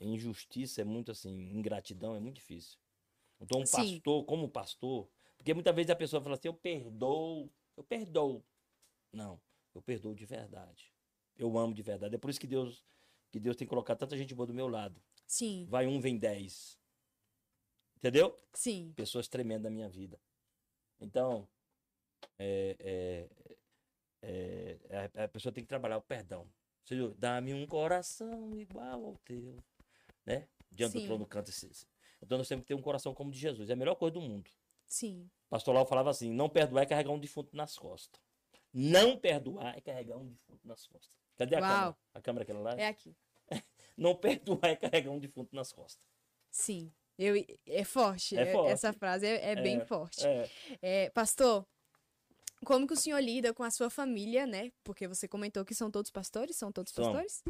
injustiça 0.00 0.80
é 0.80 0.84
muito 0.84 1.10
assim, 1.10 1.50
ingratidão 1.52 2.14
é 2.14 2.20
muito 2.20 2.36
difícil. 2.36 2.78
Então, 3.40 3.60
um 3.60 3.66
Sim. 3.66 3.76
pastor, 3.76 4.24
como 4.24 4.48
pastor, 4.48 5.08
porque 5.36 5.54
muitas 5.54 5.74
vezes 5.74 5.90
a 5.90 5.96
pessoa 5.96 6.22
fala 6.22 6.34
assim, 6.34 6.48
eu 6.48 6.54
perdoo, 6.54 7.50
eu 7.76 7.84
perdoo. 7.84 8.44
Não, 9.12 9.40
eu 9.74 9.80
perdoo 9.80 10.14
de 10.14 10.26
verdade. 10.26 10.92
Eu 11.36 11.56
amo 11.56 11.72
de 11.72 11.82
verdade. 11.82 12.14
É 12.14 12.18
por 12.18 12.30
isso 12.30 12.40
que 12.40 12.46
Deus, 12.46 12.84
que 13.30 13.38
Deus 13.38 13.56
tem 13.56 13.66
colocado 13.66 13.98
tanta 13.98 14.16
gente 14.16 14.34
boa 14.34 14.46
do 14.46 14.54
meu 14.54 14.68
lado. 14.68 15.00
Sim. 15.26 15.66
Vai 15.68 15.86
um, 15.86 16.00
vem 16.00 16.18
dez. 16.18 16.78
Entendeu? 17.96 18.38
Sim. 18.52 18.92
pessoas 18.94 19.28
tremendas 19.28 19.64
da 19.64 19.70
minha 19.70 19.88
vida. 19.88 20.20
Então, 21.00 21.48
é, 22.38 22.76
é, 22.80 23.28
é, 24.22 24.78
a, 25.14 25.24
a 25.24 25.28
pessoa 25.28 25.52
tem 25.52 25.64
que 25.64 25.68
trabalhar 25.68 25.98
o 25.98 26.02
perdão. 26.02 26.48
Senhor, 26.84 27.14
dá-me 27.16 27.52
um 27.52 27.66
coração 27.66 28.56
igual 28.56 29.04
ao 29.04 29.16
teu. 29.18 29.62
Né? 30.28 30.48
Diante 30.70 30.92
Sim. 30.92 31.00
do 31.00 31.06
trono 31.06 31.26
canta. 31.26 31.50
Então 32.22 32.38
nós 32.38 32.48
temos 32.48 32.62
que 32.64 32.68
ter 32.68 32.74
um 32.74 32.82
coração 32.82 33.14
como 33.14 33.30
o 33.30 33.32
de 33.32 33.38
Jesus. 33.38 33.70
É 33.70 33.72
a 33.72 33.76
melhor 33.76 33.94
coisa 33.94 34.14
do 34.14 34.20
mundo. 34.20 34.50
Sim. 34.86 35.30
Pastor 35.48 35.74
Lau 35.74 35.86
falava 35.86 36.10
assim: 36.10 36.30
não 36.32 36.48
perdoar 36.48 36.82
é 36.82 36.86
carregar 36.86 37.10
um 37.12 37.18
defunto 37.18 37.56
nas 37.56 37.76
costas. 37.76 38.20
Não 38.72 39.16
perdoar 39.16 39.76
é 39.76 39.80
carregar 39.80 40.18
um 40.18 40.26
defunto 40.26 40.66
nas 40.66 40.86
costas. 40.86 41.16
Cadê 41.36 41.56
a 41.56 41.60
Uau. 41.60 41.68
câmera? 41.68 41.96
A 42.14 42.20
câmera 42.20 42.42
aquela 42.42 42.60
lá? 42.60 42.74
É 42.74 42.86
aqui. 42.86 43.16
Não 43.96 44.14
perdoar 44.14 44.64
é 44.70 44.76
carregar 44.76 45.10
um 45.10 45.18
defunto 45.18 45.54
nas 45.56 45.72
costas. 45.72 46.04
Sim. 46.50 46.92
Eu, 47.18 47.34
é 47.66 47.84
forte. 47.84 48.36
É 48.36 48.42
é- 48.42 48.52
forte. 48.52 48.70
Essa 48.70 48.92
frase 48.92 49.26
é, 49.26 49.50
é 49.52 49.56
bem 49.56 49.78
É, 49.78 49.84
forte. 49.84 50.20
É, 50.82 51.10
pastor, 51.10 51.66
como 52.64 52.86
que 52.86 52.92
o 52.92 52.96
senhor 52.96 53.20
lida 53.20 53.54
com 53.54 53.62
a 53.62 53.70
sua 53.70 53.90
família, 53.90 54.46
né? 54.46 54.72
Porque 54.82 55.06
você 55.06 55.28
comentou 55.28 55.64
que 55.64 55.74
são 55.74 55.90
todos 55.90 56.10
pastores, 56.10 56.56
são 56.56 56.72
todos 56.72 56.92
pastores. 56.92 57.42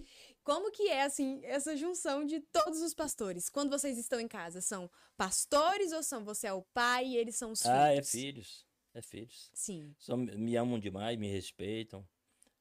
Como 0.44 0.70
que 0.70 0.88
é, 0.88 1.02
assim, 1.02 1.40
essa 1.44 1.76
junção 1.76 2.24
de 2.24 2.40
todos 2.40 2.80
os 2.82 2.94
pastores? 2.94 3.48
Quando 3.48 3.70
vocês 3.70 3.98
estão 3.98 4.20
em 4.20 4.28
casa, 4.28 4.61
são 4.61 4.90
pastores 5.16 5.92
ou 5.92 6.02
são 6.02 6.24
você 6.24 6.46
é 6.46 6.52
o 6.52 6.62
pai 6.62 7.06
e 7.06 7.16
eles 7.16 7.36
são 7.36 7.52
os 7.52 7.62
filhos? 7.62 7.76
ah, 7.76 7.92
é 7.92 8.02
filhos. 8.02 8.66
É 8.94 9.02
filhos. 9.02 9.50
Sim, 9.54 9.94
São, 9.98 10.16
me 10.16 10.56
amam 10.56 10.78
demais, 10.78 11.16
me 11.16 11.30
respeitam, 11.30 12.06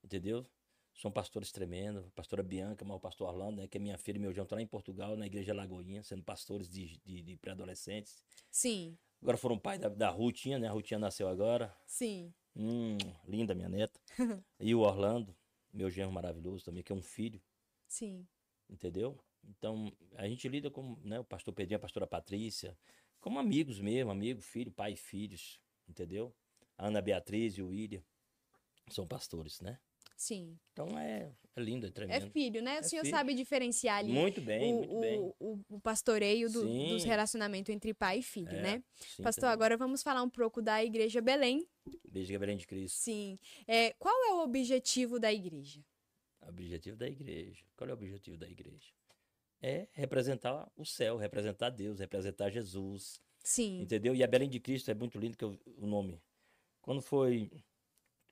entendeu? 0.03 0.45
São 0.93 1.11
pastores 1.11 1.51
tremendos, 1.51 2.09
pastora 2.15 2.43
Bianca, 2.43 2.83
mas 2.83 2.97
o 2.97 2.99
pastor 2.99 3.29
Orlando, 3.29 3.61
né, 3.61 3.67
que 3.67 3.77
é 3.77 3.79
minha 3.79 3.97
filha 3.97 4.17
e 4.17 4.19
meu 4.19 4.31
irmão, 4.31 4.43
estão 4.43 4.55
lá 4.55 4.61
em 4.61 4.67
Portugal, 4.67 5.15
na 5.15 5.25
igreja 5.25 5.53
Lagoinha, 5.53 6.03
sendo 6.03 6.23
pastores 6.23 6.69
de, 6.69 6.99
de, 7.05 7.21
de 7.21 7.37
pré-adolescentes. 7.37 8.23
sim, 8.51 8.97
Agora 9.21 9.37
foram 9.37 9.57
pai 9.57 9.77
da, 9.77 9.89
da 9.89 10.09
Rutinha, 10.09 10.59
né? 10.59 10.67
A 10.67 10.71
Rutinha 10.71 10.99
nasceu 10.99 11.27
agora. 11.27 11.75
sim. 11.85 12.33
Hum, 12.55 12.97
linda 13.27 13.53
minha 13.53 13.69
neta. 13.69 13.99
e 14.59 14.73
o 14.73 14.79
Orlando, 14.79 15.35
meu 15.71 15.91
genro 15.91 16.11
maravilhoso 16.11 16.65
também, 16.65 16.81
que 16.81 16.91
é 16.91 16.95
um 16.95 17.03
filho, 17.03 17.39
Sim, 17.87 18.27
entendeu? 18.67 19.23
Então, 19.43 19.91
a 20.15 20.27
gente 20.27 20.47
lida 20.49 20.69
com 20.71 20.97
né, 21.03 21.19
o 21.19 21.23
pastor 21.23 21.53
Pedrinho, 21.53 21.77
a 21.77 21.81
pastora 21.81 22.07
Patrícia, 22.07 22.77
como 23.19 23.39
amigos 23.39 23.79
mesmo, 23.79 24.11
amigo, 24.11 24.41
filho, 24.41 24.71
pai 24.71 24.93
e 24.93 24.97
filhos, 24.97 25.61
entendeu? 25.87 26.35
A 26.77 26.87
Ana 26.87 27.01
Beatriz 27.01 27.57
e 27.57 27.61
o 27.61 27.69
William 27.69 28.03
são 28.89 29.07
pastores, 29.07 29.61
né? 29.61 29.79
Sim. 30.17 30.57
Então 30.73 30.97
é, 30.99 31.31
é 31.55 31.61
lindo, 31.61 31.85
é 31.85 31.89
É 31.89 31.91
tremendo. 31.91 32.29
filho, 32.31 32.61
né? 32.61 32.75
O 32.75 32.79
É 32.79 32.83
senhor 32.83 33.03
filho. 33.03 33.15
sabe 33.15 33.33
diferenciar 33.33 33.99
ali 33.99 34.11
Muito 34.11 34.41
bem, 34.41 34.73
o, 34.73 34.77
muito 34.77 34.99
bem. 34.99 35.19
o, 35.19 35.35
o, 35.39 35.59
o 35.75 35.79
pastoreio 35.79 36.51
do- 36.51 36.67
dos 36.67 37.03
relacionamentos 37.05 37.73
entre 37.73 37.93
pai 37.93 38.19
e 38.19 38.23
filho, 38.23 38.57
É, 38.57 38.61
né? 38.61 38.83
sim, 38.95 39.23
Pastor, 39.23 39.43
entendeu? 39.45 39.53
agora 39.53 39.77
vamos 39.77 40.03
falar 40.03 40.21
um 40.23 40.29
pouco 40.29 40.61
da 40.61 40.83
Igreja 40.83 41.21
Belém. 41.21 41.65
Beijo, 42.09 42.33
Gabriel 42.33 42.57
de 42.57 42.67
Cristo. 42.67 42.97
Sim. 42.97 43.39
É, 43.65 43.93
qual 43.93 44.13
é 44.25 44.33
o 44.33 44.43
objetivo 44.43 45.19
da 45.19 45.31
igreja? 45.31 45.81
Objetivo 46.41 46.97
da 46.97 47.07
igreja. 47.07 47.63
Qual 47.75 47.89
é 47.89 47.91
o 47.91 47.95
objetivo 47.95 48.37
da 48.37 48.47
igreja? 48.49 48.91
É 49.61 49.87
representar 49.93 50.69
o 50.75 50.85
céu, 50.85 51.17
representar 51.17 51.69
Deus, 51.71 51.99
representar 51.99 52.49
Jesus. 52.49 53.19
Sim, 53.43 53.81
Entendeu? 53.81 54.13
E 54.13 54.23
a 54.23 54.27
Belém 54.27 54.49
de 54.49 54.59
Cristo 54.59 54.91
é 54.91 54.93
muito 54.93 55.17
lindo 55.17 55.37
que 55.37 55.43
eu- 55.43 55.59
o 55.77 55.87
nome. 55.87 56.21
Quando 56.81 57.01
foi 57.01 57.49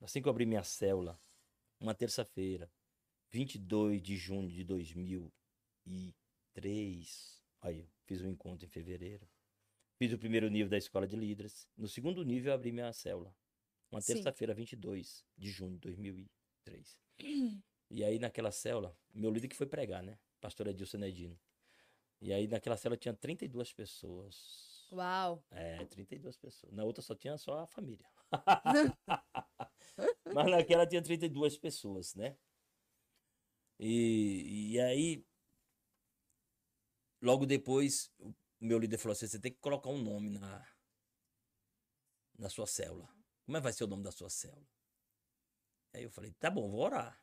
assim 0.01 0.21
que 0.21 0.27
eu 0.27 0.31
abri 0.31 0.45
minha 0.45 0.63
célula, 0.63 1.19
uma 1.79 1.93
terça-feira, 1.93 2.71
22 3.31 4.01
de 4.01 4.17
junho 4.17 4.49
de 4.49 4.63
2003. 4.63 7.43
Aí, 7.61 7.79
eu 7.79 7.87
fiz 8.05 8.21
um 8.21 8.29
encontro 8.29 8.65
em 8.65 8.69
fevereiro. 8.69 9.27
Fiz 9.97 10.11
o 10.13 10.17
primeiro 10.17 10.49
nível 10.49 10.69
da 10.69 10.77
escola 10.77 11.07
de 11.07 11.15
líderes. 11.15 11.67
No 11.77 11.87
segundo 11.87 12.23
nível, 12.23 12.51
eu 12.51 12.55
abri 12.55 12.71
minha 12.71 12.91
célula. 12.93 13.35
Uma 13.91 14.01
terça-feira, 14.01 14.53
22 14.53 15.25
de 15.37 15.49
junho 15.49 15.73
de 15.73 15.79
2003. 15.79 16.97
E 17.87 18.03
aí, 18.03 18.17
naquela 18.17 18.51
célula, 18.51 18.97
meu 19.13 19.29
líder 19.29 19.47
que 19.47 19.55
foi 19.55 19.67
pregar, 19.67 20.01
né? 20.01 20.17
Pastor 20.41 20.65
Edilson 20.67 20.97
Nedino. 20.97 21.39
E 22.19 22.33
aí, 22.33 22.47
naquela 22.47 22.75
célula, 22.75 22.97
tinha 22.97 23.13
32 23.13 23.71
pessoas. 23.73 24.87
Uau. 24.91 25.45
É, 25.51 25.85
32 25.85 26.35
pessoas. 26.35 26.73
Na 26.73 26.83
outra 26.83 27.03
só 27.03 27.13
tinha 27.13 27.37
só 27.37 27.59
a 27.59 27.67
família. 27.67 28.09
Mas 30.33 30.49
naquela 30.49 30.87
tinha 30.87 31.01
32 31.01 31.57
pessoas, 31.57 32.15
né? 32.15 32.37
E, 33.79 34.73
e 34.73 34.79
aí, 34.79 35.25
logo 37.21 37.45
depois, 37.45 38.11
o 38.19 38.33
meu 38.59 38.79
líder 38.79 38.97
falou 38.97 39.13
assim: 39.13 39.27
você 39.27 39.39
tem 39.39 39.51
que 39.51 39.59
colocar 39.59 39.89
um 39.89 40.01
nome 40.01 40.29
na, 40.29 40.65
na 42.37 42.49
sua 42.49 42.65
célula. 42.65 43.07
Como 43.45 43.57
é 43.57 43.59
que 43.59 43.63
vai 43.63 43.73
ser 43.73 43.83
o 43.83 43.87
nome 43.87 44.03
da 44.03 44.11
sua 44.11 44.29
célula? 44.29 44.67
Aí 45.93 46.03
eu 46.03 46.09
falei: 46.09 46.31
tá 46.33 46.49
bom, 46.49 46.69
vou 46.69 46.81
orar. 46.81 47.21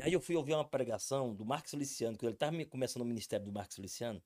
Aí 0.00 0.12
eu 0.12 0.20
fui 0.20 0.36
ouvir 0.36 0.54
uma 0.54 0.68
pregação 0.68 1.34
do 1.34 1.44
Marcos 1.44 1.72
Feliciano, 1.72 2.16
quando 2.16 2.28
ele 2.28 2.36
estava 2.36 2.64
começando 2.66 3.02
o 3.02 3.04
ministério 3.04 3.44
do 3.44 3.52
Marcos 3.52 3.74
Feliciano, 3.74 4.22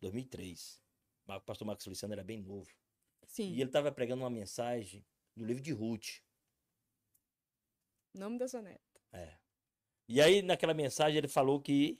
2003. 0.00 0.80
O 1.26 1.40
pastor 1.40 1.66
Marcos 1.66 1.84
Feliciano 1.84 2.14
era 2.14 2.22
bem 2.22 2.40
novo. 2.40 2.70
Sim. 3.26 3.50
E 3.50 3.60
ele 3.60 3.64
estava 3.64 3.90
pregando 3.90 4.22
uma 4.22 4.30
mensagem 4.30 5.04
do 5.36 5.44
livro 5.44 5.62
de 5.62 5.72
Ruth. 5.72 6.20
Nome 8.14 8.38
da 8.38 8.46
sua 8.46 8.62
neta. 8.62 9.00
É. 9.12 9.36
E 10.08 10.20
aí, 10.20 10.42
naquela 10.42 10.74
mensagem, 10.74 11.18
ele 11.18 11.28
falou 11.28 11.60
que 11.60 11.98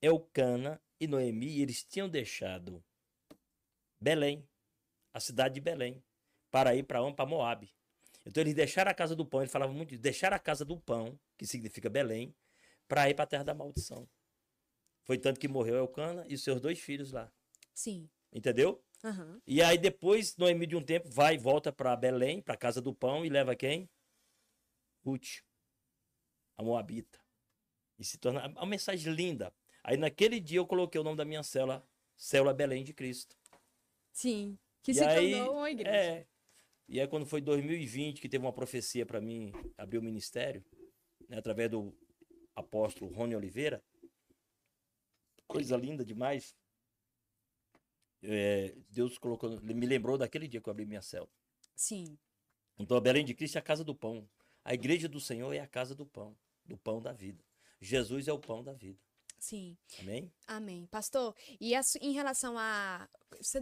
Elcana 0.00 0.82
e 1.00 1.06
Noemi, 1.06 1.60
eles 1.60 1.84
tinham 1.84 2.08
deixado 2.08 2.84
Belém, 4.00 4.46
a 5.14 5.20
cidade 5.20 5.54
de 5.54 5.60
Belém, 5.60 6.02
para 6.50 6.74
ir 6.74 6.82
para 6.82 7.02
onde? 7.02 7.16
Para 7.16 7.26
Moab. 7.26 7.72
Então 8.26 8.42
eles 8.42 8.54
deixaram 8.54 8.90
a 8.90 8.94
casa 8.94 9.16
do 9.16 9.26
pão, 9.26 9.40
ele 9.40 9.50
falava 9.50 9.72
muito 9.72 9.94
isso, 9.94 10.02
deixaram 10.02 10.36
a 10.36 10.40
casa 10.40 10.64
do 10.64 10.78
pão, 10.78 11.18
que 11.36 11.46
significa 11.46 11.88
Belém, 11.88 12.34
para 12.86 13.08
ir 13.08 13.14
para 13.14 13.24
a 13.24 13.26
terra 13.26 13.44
da 13.44 13.54
maldição. 13.54 14.08
Foi 15.04 15.18
tanto 15.18 15.40
que 15.40 15.48
morreu 15.48 15.76
Elcana 15.76 16.24
e 16.28 16.38
seus 16.38 16.60
dois 16.60 16.78
filhos 16.78 17.12
lá. 17.12 17.32
Sim. 17.74 18.08
Entendeu? 18.32 18.82
Aham. 19.04 19.40
E 19.46 19.60
aí 19.60 19.76
depois, 19.76 20.36
Noemi 20.36 20.66
de 20.66 20.76
um 20.76 20.82
tempo, 20.82 21.10
vai 21.10 21.34
e 21.34 21.38
volta 21.38 21.72
para 21.72 21.96
Belém, 21.96 22.40
para 22.40 22.56
casa 22.56 22.80
do 22.80 22.94
pão, 22.94 23.24
e 23.24 23.28
leva 23.28 23.56
quem? 23.56 23.90
Ruth, 25.04 25.42
a 26.56 26.62
Moabita. 26.62 27.18
E 27.98 28.04
se 28.04 28.18
torna 28.18 28.46
uma 28.48 28.66
mensagem 28.66 29.12
linda. 29.12 29.52
Aí 29.82 29.96
naquele 29.96 30.38
dia 30.38 30.58
eu 30.58 30.66
coloquei 30.66 31.00
o 31.00 31.04
nome 31.04 31.16
da 31.16 31.24
minha 31.24 31.42
célula, 31.42 31.84
Célula 32.16 32.54
Belém 32.54 32.84
de 32.84 32.94
Cristo. 32.94 33.36
Sim. 34.12 34.58
Que 34.82 34.92
E 34.92 34.94
se 34.94 35.04
aí, 35.04 35.32
tornou 35.32 35.56
uma 35.56 35.70
igreja. 35.70 35.96
É. 35.96 36.26
E 36.88 37.00
aí 37.00 37.08
quando 37.08 37.26
foi 37.26 37.40
2020 37.40 38.20
que 38.20 38.28
teve 38.28 38.44
uma 38.44 38.52
profecia 38.52 39.04
para 39.04 39.20
mim 39.20 39.52
abrir 39.76 39.98
o 39.98 40.02
ministério, 40.02 40.64
né, 41.28 41.38
através 41.38 41.70
do 41.70 41.96
apóstolo 42.54 43.12
Rony 43.12 43.34
Oliveira, 43.34 43.82
coisa 45.46 45.76
linda 45.76 46.04
demais. 46.04 46.56
É, 48.22 48.74
Deus 48.90 49.18
colocou, 49.18 49.60
me 49.60 49.86
lembrou 49.86 50.16
daquele 50.16 50.46
dia 50.46 50.60
que 50.60 50.68
eu 50.68 50.70
abri 50.70 50.86
minha 50.86 51.02
célula. 51.02 51.30
Sim. 51.74 52.18
Então 52.78 52.96
a 52.96 53.00
Belém 53.00 53.24
de 53.24 53.34
Cristo 53.34 53.56
é 53.56 53.58
a 53.58 53.62
casa 53.62 53.84
do 53.84 53.94
pão. 53.94 54.28
A 54.64 54.74
igreja 54.74 55.08
do 55.08 55.20
Senhor 55.20 55.52
é 55.52 55.60
a 55.60 55.66
casa 55.66 55.94
do 55.94 56.06
pão, 56.06 56.36
do 56.64 56.76
pão 56.76 57.00
da 57.00 57.12
vida. 57.12 57.44
Jesus 57.80 58.28
é 58.28 58.32
o 58.32 58.38
pão 58.38 58.62
da 58.62 58.72
vida. 58.72 59.00
Sim. 59.38 59.76
Amém? 59.98 60.32
Amém. 60.46 60.86
Pastor, 60.86 61.34
e 61.60 61.74
a 61.74 61.80
em 62.00 62.12
relação 62.12 62.56
a. 62.56 63.08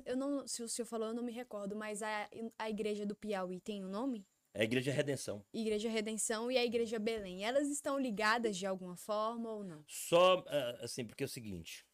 Eu 0.05 0.15
não, 0.15 0.47
se 0.47 0.63
o 0.63 0.69
senhor 0.69 0.87
falou, 0.87 1.09
eu 1.09 1.15
não 1.15 1.23
me 1.23 1.33
recordo, 1.33 1.75
mas 1.75 2.03
a, 2.03 2.29
a 2.59 2.69
igreja 2.69 3.07
do 3.07 3.17
Piauí 3.17 3.61
tem 3.61 3.83
um 3.83 3.89
nome? 3.89 4.27
É 4.53 4.61
a 4.61 4.65
igreja 4.65 4.93
Redenção. 4.93 5.43
Igreja 5.55 5.89
Redenção 5.89 6.51
e 6.51 6.59
a 6.59 6.65
Igreja 6.65 6.99
Belém. 6.99 7.45
Elas 7.45 7.69
estão 7.69 7.99
ligadas 7.99 8.59
de 8.59 8.67
alguma 8.67 8.97
forma 8.97 9.51
ou 9.51 9.65
não? 9.65 9.83
Só, 9.87 10.45
ah, 10.49 10.79
assim, 10.83 11.05
porque 11.05 11.23
é 11.23 11.27
o 11.27 11.29
seguinte. 11.29 11.87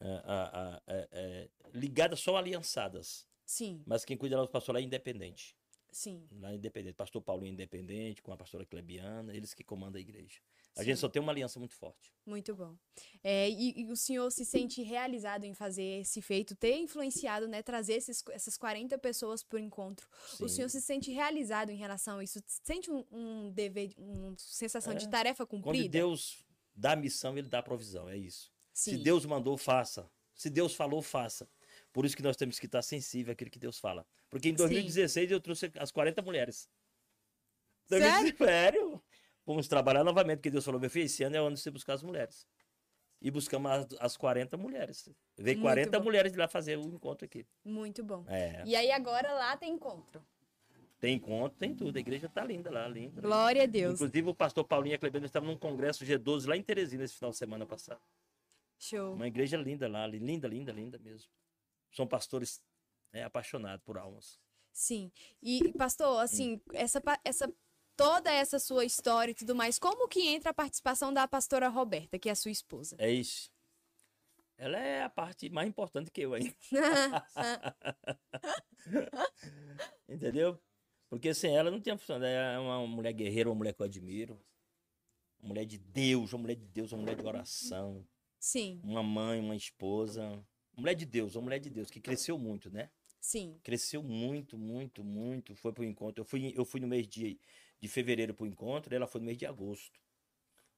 Ah, 0.00 0.80
ah, 0.82 0.82
é- 0.86 1.48
ligadas 1.74 2.20
só 2.20 2.36
aliançadas. 2.36 3.26
Sim, 3.44 3.82
Mas 3.86 4.04
quem 4.04 4.16
cuida 4.16 4.36
lá 4.36 4.42
do 4.44 4.50
pastor 4.50 4.74
lá 4.74 4.80
é 4.80 4.84
independente. 4.84 5.56
sim. 5.90 6.26
Lá 6.40 6.52
é 6.52 6.54
independente. 6.54 6.94
Pastor 6.94 7.22
Paulinho 7.22 7.50
é 7.50 7.54
independente, 7.54 8.22
com 8.22 8.30
a 8.32 8.36
pastora 8.36 8.66
Clebiana, 8.66 9.34
eles 9.34 9.54
que 9.54 9.64
comandam 9.64 9.98
a 9.98 10.00
igreja. 10.00 10.38
A 10.76 10.80
sim. 10.80 10.84
gente 10.90 10.98
só 10.98 11.08
tem 11.08 11.20
uma 11.20 11.32
aliança 11.32 11.58
muito 11.58 11.74
forte. 11.74 12.12
Muito 12.26 12.54
bom. 12.54 12.76
É, 13.24 13.48
e, 13.48 13.80
e 13.80 13.90
o 13.90 13.96
senhor 13.96 14.30
se 14.30 14.44
sente 14.44 14.82
realizado 14.82 15.44
em 15.44 15.54
fazer 15.54 16.00
esse 16.02 16.20
feito, 16.20 16.54
ter 16.54 16.76
influenciado, 16.76 17.48
né? 17.48 17.62
Trazer 17.62 17.94
esses, 17.94 18.22
essas 18.30 18.56
40 18.58 18.98
pessoas 18.98 19.42
por 19.42 19.58
encontro. 19.58 20.06
O 20.34 20.46
Sim. 20.46 20.48
senhor 20.48 20.68
se 20.68 20.80
sente 20.82 21.10
realizado 21.10 21.70
em 21.70 21.76
relação 21.76 22.18
a 22.18 22.22
isso? 22.24 22.38
Sente 22.46 22.90
um, 22.90 23.04
um 23.10 23.50
dever, 23.50 23.92
uma 23.96 24.34
sensação 24.36 24.94
de 24.94 25.06
É. 25.06 25.08
tarefa 25.08 25.46
Quando 25.46 25.62
cumprida? 25.64 25.88
Deus 25.88 26.44
dá 26.76 26.92
a 26.92 26.96
missão, 26.96 27.36
ele 27.36 27.48
dá 27.48 27.60
a 27.60 27.62
provisão. 27.62 28.08
É 28.08 28.16
isso. 28.16 28.52
Sim. 28.78 28.92
Se 28.92 28.98
Deus 28.98 29.26
mandou, 29.26 29.58
faça. 29.58 30.08
Se 30.36 30.48
Deus 30.48 30.72
falou, 30.72 31.02
faça. 31.02 31.48
Por 31.92 32.06
isso 32.06 32.16
que 32.16 32.22
nós 32.22 32.36
temos 32.36 32.60
que 32.60 32.66
estar 32.66 32.80
sensível 32.80 33.32
àquilo 33.32 33.50
que 33.50 33.58
Deus 33.58 33.80
fala. 33.80 34.06
Porque 34.30 34.50
em 34.50 34.54
2016 34.54 35.32
eu 35.32 35.40
trouxe 35.40 35.72
as 35.76 35.90
40 35.90 36.22
mulheres. 36.22 36.70
Sério? 37.88 38.36
Sério? 38.38 39.02
Fomos 39.44 39.66
trabalhar 39.66 40.04
novamente, 40.04 40.36
porque 40.36 40.50
Deus 40.50 40.64
falou, 40.64 40.80
meu 40.80 40.88
filho, 40.88 41.06
esse 41.06 41.24
ano 41.24 41.34
é 41.34 41.42
o 41.42 41.46
ano 41.46 41.56
de 41.56 41.60
você 41.60 41.72
buscar 41.72 41.94
as 41.94 42.04
mulheres. 42.04 42.46
E 43.20 43.32
buscamos 43.32 43.68
as, 43.68 43.86
as 43.98 44.16
40 44.16 44.56
mulheres. 44.56 45.08
Veio 45.36 45.56
Muito 45.56 45.62
40 45.62 45.98
bom. 45.98 46.04
mulheres 46.04 46.30
de 46.30 46.38
lá 46.38 46.46
fazer 46.46 46.78
o 46.78 46.82
encontro 46.82 47.24
aqui. 47.24 47.44
Muito 47.64 48.04
bom. 48.04 48.24
É. 48.28 48.62
E 48.64 48.76
aí 48.76 48.92
agora 48.92 49.32
lá 49.32 49.56
tem 49.56 49.72
encontro. 49.72 50.24
Tem 51.00 51.16
encontro, 51.16 51.58
tem 51.58 51.74
tudo. 51.74 51.96
A 51.96 52.00
igreja 52.00 52.28
tá 52.28 52.44
linda 52.44 52.70
lá, 52.70 52.86
linda. 52.86 53.20
Glória 53.20 53.64
a 53.64 53.66
Deus. 53.66 53.94
Inclusive 53.94 54.28
o 54.28 54.34
pastor 54.36 54.64
Paulinho 54.64 54.96
e 55.02 55.36
a 55.36 55.40
num 55.40 55.56
congresso 55.56 56.04
G12 56.04 56.46
lá 56.46 56.56
em 56.56 56.62
Teresina 56.62 57.02
esse 57.02 57.14
final 57.14 57.32
de 57.32 57.36
semana 57.36 57.66
passado. 57.66 58.00
Show. 58.78 59.14
Uma 59.14 59.26
igreja 59.26 59.56
linda 59.56 59.88
lá, 59.88 60.06
li- 60.06 60.18
linda, 60.18 60.46
linda, 60.48 60.72
linda 60.72 60.98
mesmo. 60.98 61.30
São 61.92 62.06
pastores 62.06 62.62
é, 63.12 63.24
apaixonados 63.24 63.84
por 63.84 63.98
almas. 63.98 64.38
Sim. 64.72 65.10
E, 65.42 65.72
pastor, 65.72 66.22
assim, 66.22 66.60
essa, 66.72 67.00
pa- 67.00 67.20
essa, 67.24 67.52
toda 67.96 68.30
essa 68.32 68.58
sua 68.60 68.84
história 68.84 69.32
e 69.32 69.34
tudo 69.34 69.54
mais, 69.54 69.78
como 69.78 70.06
que 70.08 70.28
entra 70.28 70.50
a 70.50 70.54
participação 70.54 71.12
da 71.12 71.26
pastora 71.26 71.68
Roberta, 71.68 72.18
que 72.18 72.28
é 72.28 72.32
a 72.32 72.36
sua 72.36 72.50
esposa? 72.52 72.94
É 72.98 73.10
isso. 73.10 73.50
Ela 74.56 74.78
é 74.78 75.02
a 75.02 75.08
parte 75.08 75.48
mais 75.50 75.68
importante 75.68 76.10
que 76.10 76.20
eu 76.20 76.34
ainda. 76.34 76.54
Entendeu? 80.08 80.60
Porque 81.08 81.32
sem 81.32 81.56
ela 81.56 81.70
não 81.70 81.80
tinha 81.80 81.96
função. 81.96 82.16
Ela 82.16 82.26
é 82.26 82.58
uma 82.58 82.86
mulher 82.86 83.12
guerreira, 83.12 83.48
uma 83.48 83.54
mulher 83.56 83.72
que 83.74 83.80
eu 83.82 83.86
admiro. 83.86 84.40
Uma 85.40 85.48
mulher 85.50 85.64
de 85.64 85.78
Deus, 85.78 86.32
uma 86.32 86.42
mulher 86.42 86.56
de 86.56 86.66
Deus, 86.66 86.92
uma 86.92 87.02
mulher 87.02 87.16
de 87.16 87.24
oração. 87.26 88.06
Sim, 88.38 88.80
Uma 88.84 89.02
mãe, 89.02 89.40
uma 89.40 89.56
esposa. 89.56 90.44
Mulher 90.76 90.94
de 90.94 91.04
Deus, 91.06 91.34
uma 91.34 91.42
mulher 91.42 91.58
de 91.58 91.70
Deus, 91.70 91.90
que 91.90 92.00
cresceu 92.00 92.38
muito, 92.38 92.70
né? 92.70 92.90
sim. 93.20 93.58
Cresceu 93.62 94.02
muito, 94.02 94.56
muito, 94.56 95.02
muito. 95.04 95.54
Foi 95.56 95.72
pro 95.72 95.84
encontro. 95.84 96.20
Eu 96.22 96.24
fui, 96.24 96.54
eu 96.56 96.64
fui 96.64 96.80
no 96.80 96.86
mês 96.86 97.06
de, 97.06 97.38
de 97.80 97.88
fevereiro 97.88 98.32
pro 98.32 98.46
encontro, 98.46 98.94
e 98.94 98.96
ela 98.96 99.06
foi 99.06 99.20
no 99.20 99.26
mês 99.26 99.36
de 99.36 99.44
agosto. 99.44 100.00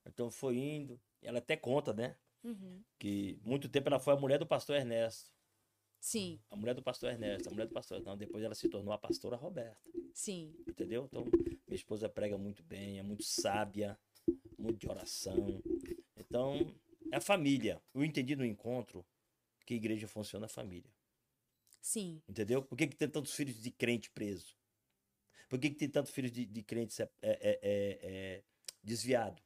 Então 0.07 0.31
foi 0.31 0.57
indo. 0.57 0.99
Ela 1.23 1.39
até 1.39 1.57
conta, 1.57 1.93
né? 1.93 2.17
Uhum. 2.43 2.83
Que 2.99 3.39
muito 3.45 3.69
tempo 3.69 3.89
ela 3.89 4.01
foi 4.01 4.15
a 4.15 4.17
mulher 4.17 4.39
do 4.39 4.47
pastor 4.47 4.77
Ernesto. 4.77 5.31
Sim, 6.01 6.41
A 6.51 6.57
mulher 6.57 6.75
do 6.75 6.83
pastor 6.83 7.11
Ernesto, 7.11 7.49
a 7.51 7.53
mulher 7.53 7.67
do 7.67 7.75
pastor. 7.75 7.99
Então 7.99 8.17
depois 8.17 8.43
ela 8.43 8.55
se 8.55 8.69
tornou 8.71 8.93
a 8.95 8.99
pastora 8.99 9.37
Roberta. 9.37 9.79
sim. 10.15 10.55
Entendeu? 10.67 11.05
Então 11.05 11.25
minha 11.25 11.77
esposa 11.77 12.09
prega 12.09 12.39
muito 12.39 12.63
bem, 12.63 12.99
é 12.99 13.03
muito 13.03 13.23
sábia, 13.23 13.99
muito 14.59 14.79
de 14.79 14.89
oração. 14.89 15.63
Então 16.17 16.75
é 17.13 17.17
a 17.17 17.21
família. 17.21 17.83
Eu 17.95 18.05
entendi 18.05 18.37
no 18.37 18.45
encontro 18.45 19.05
que 19.65 19.75
a 19.75 19.77
igreja 19.77 20.09
funciona 20.09 20.47
a 20.47 20.49
família. 20.49 20.91
Sim, 21.81 22.23
Entendeu? 22.29 22.63
Por 22.63 22.77
que, 22.77 22.87
que 22.87 22.97
tem 22.97 23.09
tantos 23.09 23.33
filhos 23.35 23.61
de 23.61 23.71
crente 23.71 24.11
preso? 24.11 24.55
Por 25.49 25.59
que, 25.59 25.71
que 25.71 25.77
tem 25.77 25.89
tantos 25.89 26.13
filhos 26.13 26.31
de, 26.31 26.45
de 26.45 26.63
crentes 26.63 27.01
é, 27.01 27.11
é, 27.23 27.31
é, 27.31 27.59
é, 27.63 28.45
desviado? 28.83 29.43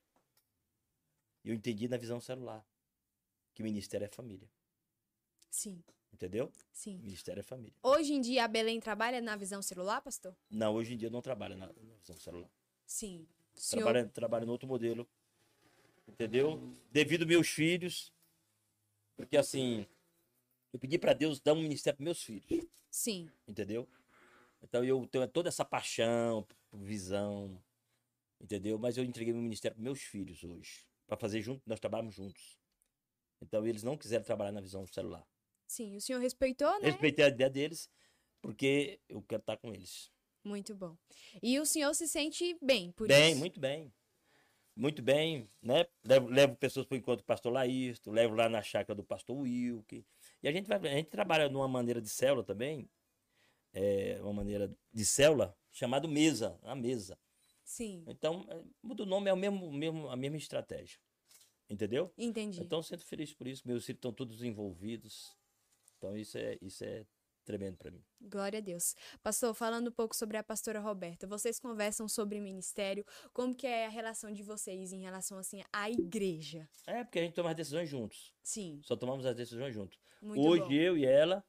Eu 1.45 1.55
entendi 1.55 1.89
na 1.89 1.97
visão 1.97 2.21
celular 2.21 2.67
que 3.55 3.63
o 3.63 3.65
ministério 3.65 4.05
é 4.05 4.09
família. 4.09 4.51
sim, 5.51 5.83
Entendeu? 6.13 6.53
sim. 6.73 6.99
Ministério 6.99 7.41
é 7.41 7.43
família. 7.43 7.75
Hoje 7.83 8.13
em 8.15 8.21
dia 8.21 8.45
a 8.45 8.49
Belém 8.49 8.81
trabalha 8.81 9.21
na 9.21 9.37
visão 9.37 9.61
celular, 9.63 10.01
pastor? 10.01 10.37
Não, 10.51 10.75
hoje 10.75 10.95
em 10.95 10.97
dia 10.97 11.11
não 11.11 11.21
trabalho 11.23 11.57
na, 11.57 11.67
na 11.67 11.97
visão 11.97 12.17
celular. 12.17 12.51
Sim. 12.87 13.27
Senhor... 13.55 13.85
Trabalho, 13.85 14.11
trabalho 14.11 14.47
no 14.47 14.53
outro 14.53 14.69
modelo. 14.69 15.09
Entendeu? 16.07 16.73
Devido 16.91 17.23
aos 17.23 17.29
meus 17.29 17.49
filhos. 17.49 18.13
Porque 19.17 19.37
assim, 19.37 19.87
eu 20.73 20.79
pedi 20.79 20.99
para 20.99 21.13
Deus 21.13 21.41
dar 21.41 21.53
um 21.53 21.63
ministério 21.63 21.97
para 21.97 22.05
meus 22.05 22.23
filhos. 22.23 22.47
Sim, 22.91 23.31
entendeu? 23.47 23.89
Então 24.63 24.85
eu 24.85 25.07
tenho 25.07 25.29
toda 25.29 25.49
essa 25.49 25.65
paixão, 25.65 26.47
visão, 26.73 27.63
entendeu? 28.41 28.79
Mas 28.79 28.97
eu 28.97 29.05
entreguei 29.05 29.33
meu 29.33 29.43
ministério 29.43 29.75
para 29.75 29.85
meus 29.85 30.01
filhos 30.01 30.43
hoje, 30.43 30.87
para 31.07 31.17
fazer 31.17 31.43
junto, 31.43 31.63
nós 31.67 31.81
trabalhamos 31.81 32.15
juntos. 32.15 32.59
Então 33.41 33.67
eles 33.67 33.83
não 33.83 33.97
quiseram 33.97 34.25
trabalhar 34.25 34.53
na 34.53 34.61
visão 34.61 34.87
celular. 34.87 35.27
sim. 35.67 35.97
O 35.97 36.01
senhor 36.01 36.21
respeitou, 36.21 36.71
né? 36.81 36.89
Respeitei 36.91 37.25
a 37.25 37.29
ideia 37.29 37.51
deles, 37.51 37.91
porque 38.41 39.01
eu 39.09 39.23
quero 39.23 39.41
estar 39.41 39.57
com 39.57 39.73
eles. 39.73 40.11
Muito 40.43 40.75
bom. 40.75 40.97
E 41.43 41.59
o 41.59 41.67
senhor 41.67 41.95
se 41.95 42.07
sente 42.07 42.57
bem 42.63 42.93
por 42.93 43.09
bem, 43.09 43.31
isso? 43.31 43.39
muito 43.39 43.61
bem. 43.61 43.93
Muito 44.77 45.03
bem, 45.03 45.49
né? 45.62 45.87
Levo, 46.03 46.29
levo 46.29 46.57
pessoas 46.57 46.85
para 46.85 46.97
o 46.97 46.99
encontro 46.99 47.22
do 47.22 47.27
pastor 47.27 47.53
Laísto, 47.53 48.11
levo 48.11 48.35
lá 48.35 48.49
na 48.49 48.61
chácara 48.61 48.95
do 48.95 49.05
pastor 49.05 49.37
Wilke. 49.37 50.05
E 50.43 50.49
a 50.49 50.53
gente 50.53 50.66
vai, 50.66 50.79
a 50.79 50.97
gente 50.97 51.11
trabalha 51.11 51.49
numa 51.49 51.68
maneira 51.68 52.03
de 52.03 52.09
célula 52.09 52.43
também, 52.43 52.89
é, 53.72 54.18
uma 54.20 54.33
maneira 54.33 54.75
de 54.93 55.05
célula 55.05 55.57
chamada 55.70 56.09
mesa, 56.09 56.59
a 56.62 56.75
mesa. 56.75 57.16
Sim, 57.64 58.05
Então, 58.09 58.45
é, 58.49 58.61
muda 58.83 59.05
o 59.05 59.07
nome, 59.07 59.31
é 59.31 59.33
o 59.33 59.37
mesmo, 59.37 59.72
mesmo, 59.72 60.09
a 60.09 60.16
mesma 60.16 60.37
estratégia. 60.37 60.99
Entendeu? 61.68 62.12
entendi. 62.18 62.61
Então, 62.61 62.83
sinto 62.83 63.05
feliz 63.07 63.33
por 63.33 63.47
isso. 63.47 63.66
Meus 63.66 63.87
filhos 63.87 63.99
estão 63.99 64.12
todos 64.12 64.43
envolvidos. 64.43 65.35
Então, 65.97 66.16
isso 66.16 66.37
é, 66.37 66.59
isso 66.61 66.85
é 66.85 67.07
tremendo 67.45 67.76
para 67.76 67.90
mim. 67.90 68.03
Glória 68.20 68.59
a 68.59 68.62
Deus. 68.62 68.95
Pastor, 69.22 69.55
falando 69.55 69.88
um 69.88 69.92
pouco 69.92 70.16
sobre 70.16 70.36
a 70.36 70.42
pastora 70.42 70.80
Roberta, 70.80 71.26
vocês 71.26 71.59
conversam 71.61 72.09
sobre 72.09 72.40
ministério, 72.40 73.05
como 73.32 73.55
que 73.55 73.66
é 73.66 73.86
a 73.86 73.90
relação 73.90 74.32
de 74.32 74.42
vocês 74.42 74.92
em 74.92 75.01
relação, 75.01 75.38
assim, 75.38 75.62
à 75.72 75.90
igreja? 75.90 76.68
É, 76.86 77.05
porque 77.05 77.18
a 77.18 77.22
gente 77.22 77.34
toma 77.34 77.51
as 77.51 77.57
decisões 77.57 77.88
juntos. 77.88 78.32
Sim, 78.42 78.80
Só 78.82 78.97
tomamos 78.97 79.24
as 79.26 79.36
decisões 79.36 79.74
juntos. 79.74 79.99
muito 80.20 80.40
Hoje, 80.47 80.62
bom. 80.62 80.72
eu 80.72 80.97
e 80.99 81.05
ela 81.05 81.45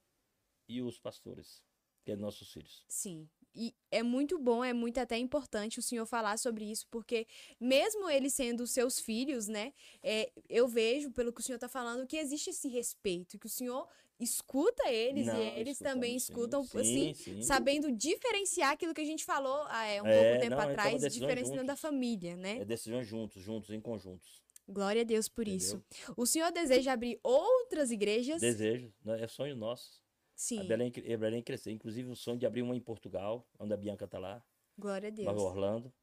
e 0.67 0.81
os 0.81 0.99
pastores, 0.99 1.63
que 2.03 2.11
é 2.11 2.15
nossos 2.15 2.51
filhos. 2.51 2.83
Sim. 2.87 3.29
E 3.57 3.73
é 3.89 4.03
muito 4.03 4.37
bom, 4.37 4.61
é 4.63 4.73
muito 4.73 4.99
até 4.99 5.17
importante 5.17 5.79
o 5.79 5.81
senhor 5.81 6.05
falar 6.05 6.37
sobre 6.37 6.69
isso, 6.69 6.85
porque 6.91 7.25
mesmo 7.57 8.09
eles 8.09 8.33
sendo 8.33 8.67
seus 8.67 8.99
filhos, 8.99 9.47
né, 9.47 9.73
é, 10.03 10.29
eu 10.49 10.67
vejo, 10.67 11.09
pelo 11.11 11.31
que 11.31 11.39
o 11.39 11.43
senhor 11.43 11.55
está 11.55 11.69
falando, 11.69 12.05
que 12.05 12.17
existe 12.17 12.49
esse 12.49 12.67
respeito, 12.67 13.39
que 13.39 13.45
o 13.45 13.49
senhor 13.49 13.87
escuta 14.19 14.89
eles 14.89 15.27
Não, 15.27 15.41
e 15.41 15.59
eles 15.59 15.77
também 15.77 16.15
escutam, 16.15 16.63
sim, 16.63 17.11
assim, 17.11 17.13
sim, 17.13 17.41
sabendo 17.41 17.91
diferenciar 17.91 18.71
aquilo 18.71 18.93
que 18.93 19.01
a 19.01 19.05
gente 19.05 19.25
falou 19.25 19.63
ah, 19.67 19.85
é, 19.85 20.01
um 20.01 20.07
É, 20.07 20.23
pouco 20.23 20.39
tempo 20.41 20.55
não, 20.55 20.61
é, 20.61 20.61
toma 20.61 20.71
atrás, 20.71 21.01
decisões 21.01 21.13
diferenciando 21.13 21.67
da 21.67 21.73
juntos. 21.73 21.81
família, 21.81 22.35
né? 22.37 22.59
É 22.59 22.65
decisões 22.65 23.07
juntos, 23.07 23.41
juntos, 23.41 23.69
em 23.71 23.81
conjuntos. 23.81 24.41
Glória 24.67 25.01
a 25.01 25.05
Deus 25.05 25.27
por 25.29 25.47
Entendeu? 25.47 25.57
isso. 25.57 25.83
O 26.17 26.25
senhor 26.25 26.51
deseja 26.51 26.93
abrir 26.93 27.19
outras 27.21 27.91
igrejas? 27.91 28.41
Desejo, 28.41 28.91
né? 29.03 29.21
é 29.21 29.27
sonho 29.27 29.55
nosso. 29.55 30.01
Sim, 30.35 30.59
A 30.59 30.63
Belém, 30.63 30.91
a 31.13 31.17
Belém 31.17 31.41
crescer. 31.43 31.71
Inclusive 31.71 32.09
o 32.09 32.15
sonho 32.15 32.37
de 32.37 32.45
abrir 32.45 32.61
uma 32.61 32.75
em 32.75 32.81
Portugal, 32.81 33.47
onde 33.59 33.73
a 33.73 33.77
Bianca 33.77 34.05
está 34.05 34.17
lá, 34.19 34.43
glória 34.77 35.07
a 35.07 35.11
Deus. 35.11 35.41
Orlando. 35.41 35.93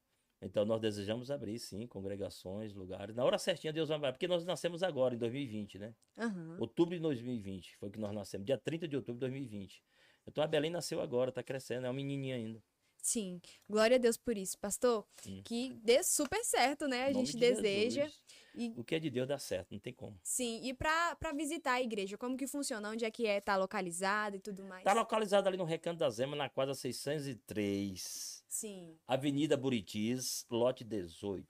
Então 0.44 0.64
nós 0.64 0.80
desejamos 0.80 1.30
abrir, 1.30 1.58
sim, 1.60 1.86
congregações, 1.86 2.74
lugares. 2.74 3.14
Na 3.14 3.24
hora 3.24 3.38
certinha 3.38 3.72
Deus 3.72 3.88
vai 3.88 3.96
abrir, 3.96 4.12
porque 4.12 4.26
nós 4.26 4.44
nascemos 4.44 4.82
agora, 4.82 5.14
em 5.14 5.18
2020, 5.18 5.78
né? 5.78 5.94
Aham. 6.18 6.56
Outubro 6.58 6.94
de 6.96 7.00
2020 7.00 7.76
foi 7.76 7.90
que 7.90 7.98
nós 8.00 8.12
nascemos, 8.12 8.44
dia 8.44 8.58
30 8.58 8.88
de 8.88 8.96
outubro 8.96 9.14
de 9.14 9.20
2020. 9.20 9.82
Então 10.26 10.42
a 10.42 10.46
Belém 10.46 10.70
nasceu 10.70 11.00
agora, 11.00 11.30
está 11.30 11.42
crescendo, 11.42 11.86
é 11.86 11.88
uma 11.88 11.94
menininha 11.94 12.36
ainda. 12.36 12.62
Sim, 13.04 13.40
glória 13.68 13.96
a 13.96 13.98
Deus 13.98 14.16
por 14.16 14.36
isso, 14.36 14.56
pastor. 14.58 15.04
Hum. 15.26 15.42
Que 15.44 15.70
dê 15.82 16.04
super 16.04 16.42
certo, 16.44 16.86
né? 16.86 17.06
A 17.06 17.12
gente 17.12 17.32
de 17.32 17.38
deseja. 17.38 18.08
E 18.54 18.72
O 18.76 18.84
que 18.84 18.94
é 18.94 18.98
de 19.00 19.10
Deus 19.10 19.26
dá 19.26 19.38
certo, 19.38 19.72
não 19.72 19.78
tem 19.80 19.92
como. 19.94 20.18
sim, 20.22 20.60
e 20.62 20.74
pra 20.74 21.16
visitar 21.34 21.72
a 21.72 21.82
igreja, 21.82 22.18
como 22.18 22.36
que 22.36 22.46
funciona? 22.46 22.90
Onde 22.90 23.04
é 23.04 23.10
que 23.10 23.26
é? 23.26 23.40
Tá 23.40 23.56
localizado 23.56 24.36
e 24.36 24.40
tudo 24.40 24.62
mais? 24.64 24.80
Está 24.82 24.92
localizado 24.92 25.48
ali 25.48 25.56
no 25.56 25.64
Recanto 25.64 25.98
da 25.98 26.10
Zema, 26.10 26.36
na 26.36 26.48
quadra 26.48 26.74
603, 26.74 28.41
Sim, 28.52 28.98
Avenida 29.08 29.56
Buritis, 29.56 30.44
lote 30.50 30.84
18. 30.84 31.46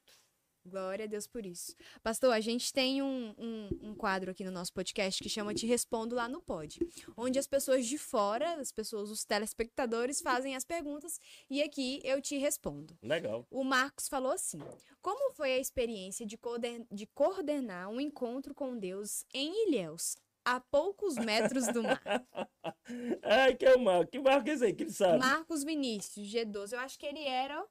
glória 0.64 1.04
a 1.06 1.08
Deus 1.08 1.26
por 1.26 1.44
isso. 1.44 1.74
Pastor, 2.00 2.32
a 2.32 2.38
gente 2.40 2.72
tem 2.72 3.02
um, 3.02 3.34
um, 3.36 3.88
um 3.90 3.94
quadro 3.96 4.30
aqui 4.30 4.44
no 4.44 4.52
nosso 4.52 4.72
podcast 4.72 5.20
que 5.20 5.28
chama 5.28 5.52
Te 5.52 5.66
Respondo 5.66 6.14
Lá 6.14 6.28
no 6.28 6.40
Pod, 6.40 6.78
onde 7.16 7.40
as 7.40 7.48
pessoas 7.48 7.86
de 7.88 7.98
fora, 7.98 8.54
as 8.60 8.70
pessoas, 8.70 9.10
os 9.10 9.24
telespectadores, 9.24 10.20
fazem 10.22 10.54
as 10.54 10.64
perguntas 10.64 11.18
e 11.50 11.60
aqui 11.60 12.00
eu 12.04 12.22
te 12.22 12.36
respondo. 12.36 12.96
Legal. 13.02 13.44
O 13.50 13.64
Marcos 13.64 14.06
falou 14.08 14.30
assim: 14.30 14.60
Como 15.00 15.32
foi 15.34 15.54
a 15.54 15.58
experiência 15.58 16.24
de, 16.24 16.38
coorden- 16.38 16.86
de 16.92 17.06
coordenar 17.08 17.88
um 17.90 18.00
encontro 18.00 18.54
com 18.54 18.78
Deus 18.78 19.24
em 19.34 19.66
Ilhéus, 19.66 20.14
a 20.44 20.60
poucos 20.60 21.16
metros 21.16 21.66
do 21.68 21.82
mar? 21.82 22.02
Ai, 23.22 23.54
que 23.54 23.64
é 23.64 23.74
o 23.74 23.80
Marco. 23.80 24.10
Que 24.10 24.18
Marco 24.18 24.48
é 24.48 24.52
esse 24.52 24.64
aí 24.64 24.74
que 24.74 24.84
ele 24.84 24.92
sabe? 24.92 25.18
Marcos 25.18 25.64
Vinícius, 25.64 26.26
G12. 26.28 26.72
Eu 26.72 26.80
acho 26.80 26.98
que 26.98 27.06
ele 27.06 27.24
era. 27.24 27.64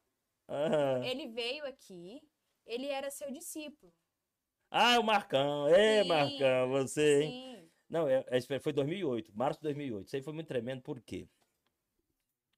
Aham. 0.49 1.05
Ele 1.05 1.27
veio 1.27 1.65
aqui, 1.65 2.21
ele 2.65 2.87
era 2.87 3.09
seu 3.09 3.31
discípulo. 3.31 3.93
Ah, 4.69 4.99
o 4.99 5.03
Marcão. 5.03 5.67
Sim, 5.67 6.07
Marcão, 6.07 6.69
você, 6.69 7.23
hein? 7.23 7.31
Sim. 7.31 7.69
Não, 7.89 8.07
é, 8.07 8.23
é, 8.27 8.59
foi 8.59 8.71
2008, 8.71 9.35
março 9.35 9.59
de 9.59 9.63
2008. 9.63 10.07
Isso 10.07 10.15
aí 10.15 10.21
foi 10.21 10.33
muito 10.33 10.47
tremendo, 10.47 10.81
por 10.81 11.01
quê? 11.01 11.27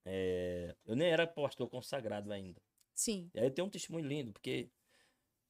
É, 0.06 0.76
eu 0.86 0.96
nem 0.96 1.10
era 1.10 1.26
pastor 1.26 1.68
consagrado 1.68 2.32
ainda. 2.32 2.62
Sim. 2.94 3.32
E 3.34 3.40
aí 3.40 3.46
eu 3.48 3.52
tenho 3.52 3.68
um 3.68 3.72
testemunho 3.72 4.06
lindo, 4.06 4.32
porque 4.32 4.70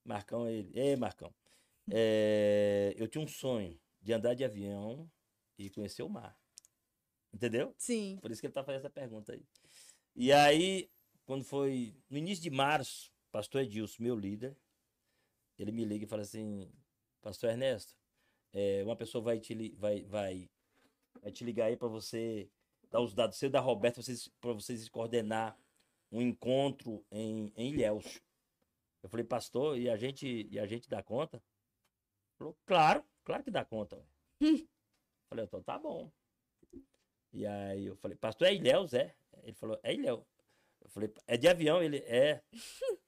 Marcão, 0.05 0.47
ele. 0.47 0.71
Ei, 0.73 0.95
Marcão. 0.95 1.33
É, 1.91 2.93
eu 2.95 3.09
tinha 3.09 3.21
um 3.21 3.27
sonho 3.27 3.77
de 4.03 4.13
andar 4.13 4.33
de 4.33 4.43
avião 4.43 5.09
e 5.57 5.69
conhecer 5.69 6.03
o 6.03 6.09
mar. 6.09 6.37
Entendeu? 7.33 7.73
Sim. 7.77 8.19
Por 8.21 8.29
isso 8.29 8.41
que 8.41 8.47
ele 8.47 8.53
tá 8.53 8.63
fazendo 8.63 8.81
essa 8.81 8.89
pergunta 8.89 9.33
aí. 9.33 9.47
E 10.15 10.31
aí, 10.31 10.91
quando 11.25 11.43
foi 11.43 11.95
no 12.09 12.17
início 12.17 12.43
de 12.43 12.51
março, 12.51 13.11
pastor 13.31 13.61
Edilson, 13.61 14.03
meu 14.03 14.15
líder, 14.15 14.55
ele 15.57 15.71
me 15.71 15.85
liga 15.85 16.05
e 16.05 16.07
fala 16.07 16.21
assim, 16.21 16.71
pastor 17.21 17.49
Ernesto, 17.49 17.95
é, 18.51 18.83
uma 18.83 18.95
pessoa 18.95 19.23
vai 19.23 19.39
te, 19.39 19.71
vai, 19.77 20.03
vai, 20.03 20.49
vai 21.21 21.31
te 21.31 21.43
ligar 21.43 21.67
aí 21.67 21.77
para 21.77 21.87
você 21.87 22.51
dar 22.91 23.01
os 23.01 23.13
dados 23.15 23.37
seu 23.37 23.49
da 23.49 23.59
Roberta 23.59 24.01
para 24.39 24.53
vocês 24.53 24.87
coordenar 24.89 25.57
um 26.11 26.21
encontro 26.21 27.03
em, 27.09 27.51
em 27.55 27.71
Ilhéus. 27.71 28.21
Eu 29.01 29.09
falei, 29.09 29.25
pastor, 29.25 29.77
e 29.77 29.89
a 29.89 29.97
gente, 29.97 30.47
e 30.51 30.59
a 30.59 30.67
gente 30.67 30.87
dá 30.87 31.01
conta? 31.01 31.37
Ele 31.37 31.43
Falou, 32.37 32.57
claro, 32.65 33.03
claro 33.23 33.43
que 33.43 33.51
dá 33.51 33.63
conta. 33.65 33.95
ué." 33.97 34.03
Hum. 34.41 34.67
Falei, 35.29 35.45
então 35.45 35.61
tá 35.63 35.77
bom. 35.79 36.11
E 37.31 37.45
aí 37.45 37.85
eu 37.87 37.95
falei, 37.95 38.15
pastor, 38.17 38.47
é 38.47 38.53
Ilhéus, 38.53 38.93
é? 38.93 39.15
Ele 39.41 39.53
falou, 39.53 39.79
é 39.81 39.93
Ilhéus. 39.93 40.23
Eu 40.81 40.89
falei, 40.89 41.11
é 41.25 41.37
de 41.37 41.47
avião? 41.47 41.81
Ele, 41.81 41.97
é. 42.05 42.41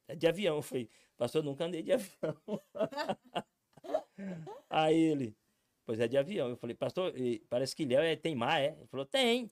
É 0.08 0.16
de 0.16 0.28
avião. 0.28 0.56
Eu 0.58 0.62
falei, 0.62 0.90
pastor, 1.18 1.42
eu 1.42 1.46
nunca 1.46 1.66
andei 1.66 1.84
de 1.84 1.92
avião. 1.92 2.36
aí 4.70 4.96
ele, 4.98 5.38
pois 5.86 6.00
é 6.00 6.08
de 6.08 6.18
avião. 6.18 6.50
Eu 6.50 6.58
falei, 6.58 6.76
pastor, 6.76 7.14
parece 7.50 7.76
que 7.76 7.84
Ilhéus 7.84 8.04
é, 8.06 8.16
tem 8.16 8.36
mar, 8.36 8.62
é? 8.62 8.76
Ele 8.78 8.88
falou, 8.88 9.06
tem. 9.06 9.52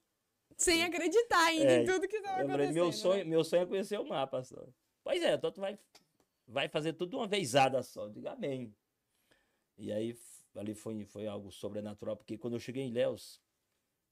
Sem 0.58 0.84
acreditar 0.84 1.46
ainda 1.48 1.72
É, 1.72 1.82
em 1.82 1.86
tudo 1.86 2.08
que 2.08 2.18
estava 2.18 2.42
Eu 2.42 2.48
falei, 2.48 2.68
acontecendo. 2.68 2.74
meu 2.76 2.86
né? 2.86 2.92
sonho, 2.92 3.26
meu 3.28 3.44
sonho 3.44 3.64
é 3.64 3.66
conhecer 3.66 4.00
o 4.00 4.06
mar, 4.08 4.28
pastor. 4.28 4.68
Pois 5.04 5.22
é, 5.22 5.34
então 5.34 5.52
tu 5.52 5.60
vai, 5.62 5.78
vai 6.48 6.68
fazer 6.70 6.94
tudo 6.94 7.10
de 7.12 7.16
uma 7.16 7.28
vezada 7.28 7.82
só. 7.84 8.06
Eu 8.06 8.10
digo, 8.12 8.28
amém. 8.30 8.74
E 9.78 9.92
aí, 9.92 10.16
ali 10.56 10.74
foi, 10.76 11.06
foi 11.06 11.28
algo 11.28 11.52
sobrenatural, 11.52 12.16
porque 12.18 12.38
quando 12.38 12.54
eu 12.56 12.60
cheguei 12.60 12.84
em 12.84 12.90
Ilhéus, 12.90 13.42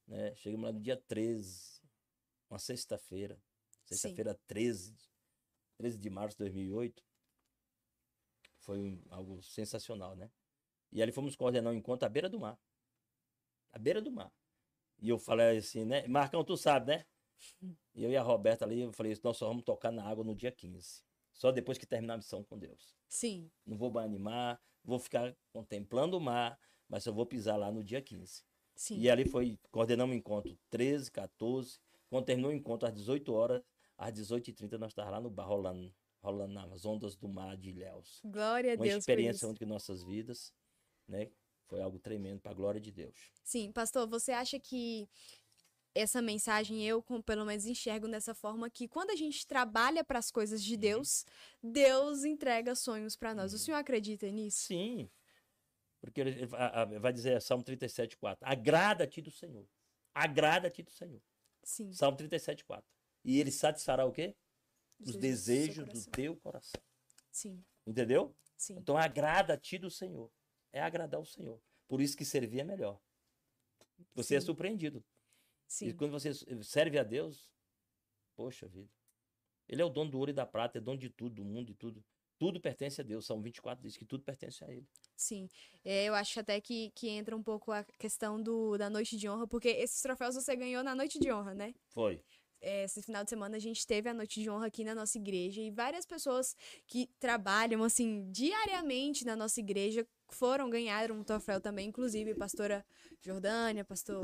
né, 0.08 0.36
chegamos 0.36 0.66
lá 0.66 0.72
no 0.72 0.80
dia 0.82 0.98
13, 0.98 1.82
uma 2.50 2.60
sexta-feira, 2.60 3.42
sexta-feira 3.86 4.40
13, 4.48 4.96
13 5.78 5.98
de 5.98 6.10
março 6.10 6.36
de 6.38 6.44
2008, 6.44 7.04
foi 8.60 8.80
um- 8.80 9.02
algo 9.10 9.42
sensacional, 9.42 10.16
né? 10.16 10.30
E 10.92 11.02
ali 11.02 11.12
fomos 11.12 11.36
coordenar 11.36 11.74
um 11.74 11.76
encontro 11.76 12.06
à 12.06 12.10
beira 12.10 12.30
do 12.30 12.40
mar. 12.40 12.60
À 13.72 13.80
beira 13.80 14.02
do 14.02 14.12
mar. 14.12 14.32
E 15.00 15.10
eu 15.10 15.18
falei 15.18 15.58
assim, 15.58 15.86
né? 15.86 16.08
Marcão, 16.08 16.44
tu 16.44 16.58
sabe, 16.58 16.88
né? 16.98 17.06
E 17.94 18.04
eu 18.04 18.10
e 18.12 18.16
a 18.16 18.22
Roberta 18.22 18.64
ali, 18.64 18.82
eu 18.82 18.94
falei, 18.94 19.14
nós 19.22 19.36
só 19.36 19.48
vamos 19.48 19.64
tocar 19.66 19.92
na 19.92 20.06
água 20.06 20.24
no 20.24 20.34
dia 20.34 20.52
15. 20.52 21.04
Só 21.34 21.52
depois 21.52 21.78
que 21.78 21.86
terminar 21.86 22.14
a 22.14 22.18
missão 22.18 22.42
com 22.42 22.58
Deus. 22.58 22.96
Sim. 23.10 23.52
Não 23.66 23.78
vou 23.78 23.98
animar, 24.00 24.62
vou 24.84 25.00
ficar 25.00 25.36
contemplando 25.52 26.18
o 26.18 26.22
mar, 26.22 26.60
mas 26.88 27.04
só 27.04 27.12
vou 27.12 27.26
pisar 27.26 27.58
lá 27.58 27.72
no 27.72 27.84
dia 27.84 28.02
15. 28.02 28.44
Sim. 28.76 28.98
E 29.00 29.10
ali 29.10 29.26
foi, 29.26 29.60
coordenamos 29.70 30.16
o 30.16 30.18
encontro 30.18 30.58
13, 30.70 31.12
14. 31.12 31.80
Quando 32.10 32.26
terminou 32.26 32.52
o 32.52 32.54
encontro 32.54 32.88
às 32.88 32.94
18 32.94 33.32
horas, 33.34 33.62
às 33.98 34.14
18h30 34.14 34.78
nós 34.78 34.92
estávamos 34.92 35.16
lá 35.16 35.22
no 35.22 35.30
bar 35.30 35.46
rolando, 35.46 35.94
rolando 36.22 36.54
nas 36.54 36.86
ondas 36.86 37.16
do 37.16 37.30
mar 37.30 37.56
de 37.56 37.70
Ilhéus. 37.70 38.22
Glória 38.26 38.74
a 38.74 38.76
Uma 38.76 38.84
Deus 38.86 39.00
experiência 39.00 39.38
isso. 39.38 39.48
única 39.48 39.64
em 39.64 39.68
nossas 39.68 40.04
vidas, 40.04 40.54
né? 41.08 41.32
Foi 41.68 41.82
algo 41.82 42.00
tremendo 42.00 42.42
para 42.42 42.52
a 42.52 42.56
glória 42.56 42.82
de 42.82 42.92
Deus. 42.92 43.32
Sim, 43.44 43.72
pastor, 43.72 44.06
você 44.08 44.32
acha 44.34 44.60
que 44.60 45.08
essa 45.94 46.22
mensagem 46.22 46.86
eu, 46.86 47.04
pelo 47.26 47.46
menos 47.46 47.66
enxergo 47.66 48.08
dessa 48.08 48.34
forma 48.34 48.70
que 48.70 48.88
quando 48.88 49.10
a 49.12 49.16
gente 49.16 49.46
trabalha 49.46 50.04
para 50.04 50.20
as 50.20 50.32
coisas 50.32 50.62
Uhum. 50.62 50.68
de 50.68 50.78
Deus, 50.78 51.26
Deus 51.62 52.24
entrega 52.24 52.76
sonhos 52.76 53.16
para 53.16 53.34
nós. 53.36 53.54
O 53.54 53.60
senhor 53.60 53.78
acredita 53.78 54.30
nisso? 54.32 54.60
Sim. 54.60 55.10
Porque 56.00 56.20
ele 56.22 56.46
vai 57.00 57.14
dizer 57.14 57.42
Salmo 57.42 57.64
37, 57.64 58.18
4. 58.18 58.48
Agrada-te 58.48 59.22
do 59.22 59.30
Senhor. 59.30 59.68
Agrada-te 60.14 60.82
do 60.82 60.92
Senhor. 60.92 61.22
Sim. 61.64 61.94
Salmo 61.94 62.18
37, 62.18 62.66
4. 62.66 62.84
E 63.24 63.40
ele 63.40 63.52
satisfará 63.52 64.06
o 64.06 64.12
quê? 64.12 64.36
Os 65.00 65.10
Os 65.10 65.16
desejos 65.16 65.88
do 65.88 65.94
do 65.94 66.12
teu 66.12 66.36
coração. 66.38 66.82
Sim, 67.32 67.64
Entendeu? 67.86 68.36
sim. 68.58 68.76
Então 68.78 68.98
agrada-te 68.98 69.78
do 69.78 69.90
Senhor. 69.92 70.32
É 70.74 70.82
agradar 70.82 71.20
o 71.20 71.26
Senhor. 71.26 71.62
Por 71.88 72.02
isso 72.02 72.16
que 72.18 72.26
servir 72.26 72.62
é 72.62 72.64
melhor. 72.64 73.00
Você 74.16 74.36
é 74.36 74.42
Sim. 75.72 75.88
E 75.88 75.94
quando 75.94 76.12
você 76.12 76.34
serve 76.64 77.00
a 77.00 77.04
Deus, 77.04 77.50
poxa 78.36 78.68
vida. 78.68 78.90
Ele 79.70 79.82
é 79.82 79.86
o 79.86 79.90
dono 79.90 80.12
do 80.12 80.20
ouro 80.20 80.30
e 80.30 80.34
da 80.34 80.46
prata, 80.46 80.78
é 80.78 80.82
dono 80.82 81.00
de 81.00 81.10
tudo, 81.10 81.36
do 81.36 81.46
mundo 81.46 81.72
e 81.72 81.74
tudo. 81.74 82.04
Tudo 82.38 82.60
pertence 82.60 83.00
a 83.00 83.04
Deus. 83.06 83.26
Salmo 83.26 83.42
24 83.42 83.82
diz 83.82 83.96
que 83.96 84.04
tudo 84.04 84.22
pertence 84.22 84.66
a 84.66 84.68
Ele. 84.70 84.86
Sim, 85.16 85.48
É, 85.86 86.04
eu 86.04 86.14
acho 86.14 86.42
até 86.42 86.60
que, 86.60 86.92
que 86.94 87.08
entra 87.08 87.38
um 87.38 87.42
pouco 87.42 87.72
a 87.72 87.86
questão 87.98 88.42
do, 88.42 88.78
da 88.78 88.90
noite 88.90 89.16
de 89.16 89.30
honra, 89.30 89.48
porque 89.48 89.70
esses 89.70 90.02
troféus 90.02 90.36
você 90.36 90.54
ganhou 90.58 90.84
na 90.84 90.94
noite 90.94 91.18
de 91.18 91.32
honra, 91.32 91.54
né? 91.54 91.74
Foi. 91.88 92.22
É, 92.60 92.84
Esse 92.84 93.02
final 93.02 93.24
de 93.24 93.30
semana 93.30 93.56
a 93.56 93.60
gente 93.60 93.88
teve 93.88 94.10
a 94.10 94.14
noite 94.14 94.42
de 94.42 94.50
honra 94.50 94.68
aqui 94.68 94.84
na 94.84 94.94
nossa 94.94 95.18
igreja 95.18 95.62
e 95.62 95.72
várias 95.72 96.06
pessoas 96.06 96.54
que 96.86 97.08
trabalham, 97.18 97.82
assim, 97.82 98.30
diariamente 98.30 99.24
na 99.24 99.38
nossa 99.38 99.62
igreja 99.62 100.06
foram 100.30 100.70
ganhar 100.70 101.12
um 101.12 101.24
troféu 101.24 101.62
também, 101.62 101.88
inclusive 101.88 102.36
pastora 102.36 102.86
Jordânia, 103.22 103.86
pastor 103.86 104.22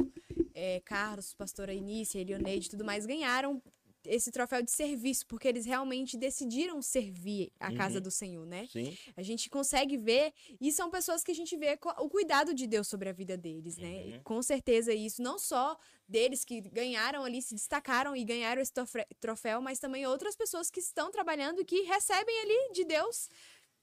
é, 0.60 0.82
Carlos, 0.84 1.34
pastora 1.36 1.72
Inícia, 1.74 2.20
Elioneide 2.20 2.66
e 2.66 2.70
tudo 2.72 2.84
mais, 2.84 3.05
ganharam 3.05 3.62
esse 4.03 4.32
troféu 4.32 4.62
de 4.64 4.72
serviço, 4.72 5.28
porque 5.28 5.47
eles 5.47 5.66
realmente 5.66 6.18
decidiram 6.18 6.82
servir 6.82 7.51
a 7.60 7.74
casa 7.74 7.97
Uhum. 7.97 8.01
do 8.03 8.10
Senhor, 8.12 8.45
né? 8.45 8.66
Sim. 8.72 8.97
A 9.18 9.22
gente 9.22 9.49
consegue 9.49 9.97
ver, 9.97 10.32
e 10.62 10.72
são 10.72 10.89
pessoas 10.89 11.24
que 11.24 11.32
a 11.32 11.36
gente 11.36 11.58
vê 11.58 11.78
o 11.99 12.10
cuidado 12.10 12.53
de 12.53 12.66
Deus 12.66 12.88
sobre 12.88 13.10
a 13.10 13.12
vida 13.12 13.36
deles, 13.38 13.76
né? 13.78 14.03
Uhum. 14.05 14.22
Com 14.24 14.41
certeza 14.41 14.93
isso, 14.93 15.22
não 15.22 15.38
só 15.38 15.78
deles 16.08 16.45
que 16.45 16.62
ganharam 16.62 17.24
ali, 17.26 17.41
se 17.41 17.53
destacaram 17.53 18.16
e 18.16 18.24
ganharam 18.24 18.62
esse 18.62 18.72
trofé- 18.74 19.08
troféu, 19.20 19.62
mas 19.62 19.78
também 19.78 20.08
outras 20.08 20.36
pessoas 20.38 20.72
que 20.72 20.80
estão 20.80 21.12
trabalhando 21.12 21.60
e 21.62 21.66
que 21.66 21.82
recebem 21.82 22.39
ali 22.41 22.72
de 22.74 22.86
Deus 22.86 23.30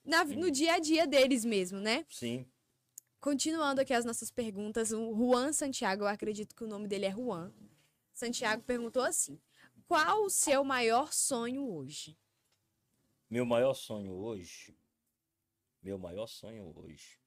na- 0.03 0.23
no 0.25 0.45
Uhum. 0.45 0.51
dia 0.51 0.73
a 0.73 0.79
dia 0.79 1.05
deles 1.05 1.45
mesmo, 1.45 1.79
né? 1.79 2.03
Sim. 2.09 2.45
Continuando 3.25 3.81
aqui 3.81 3.91
as 3.91 4.05
nossas 4.05 4.29
perguntas, 4.29 4.91
o 4.91 5.11
Juan 5.15 5.51
Santiago, 5.51 6.03
eu 6.03 6.07
acredito 6.07 6.55
que 6.55 6.63
o 6.63 6.67
nome 6.67 6.87
dele 6.87 7.07
é 7.07 7.11
Juan. 7.11 7.51
Santiago 8.13 8.61
perguntou 8.61 9.01
assim: 9.01 9.41
Qual 9.87 10.25
o 10.25 10.29
seu 10.29 10.63
maior 10.63 11.11
sonho 11.11 11.67
hoje? 11.67 12.15
Meu 13.27 13.43
maior 13.43 13.73
sonho 13.73 14.13
hoje, 14.13 14.77
meu 15.81 15.97
maior 15.97 16.27
sonho 16.27 16.71
hoje 16.77 17.19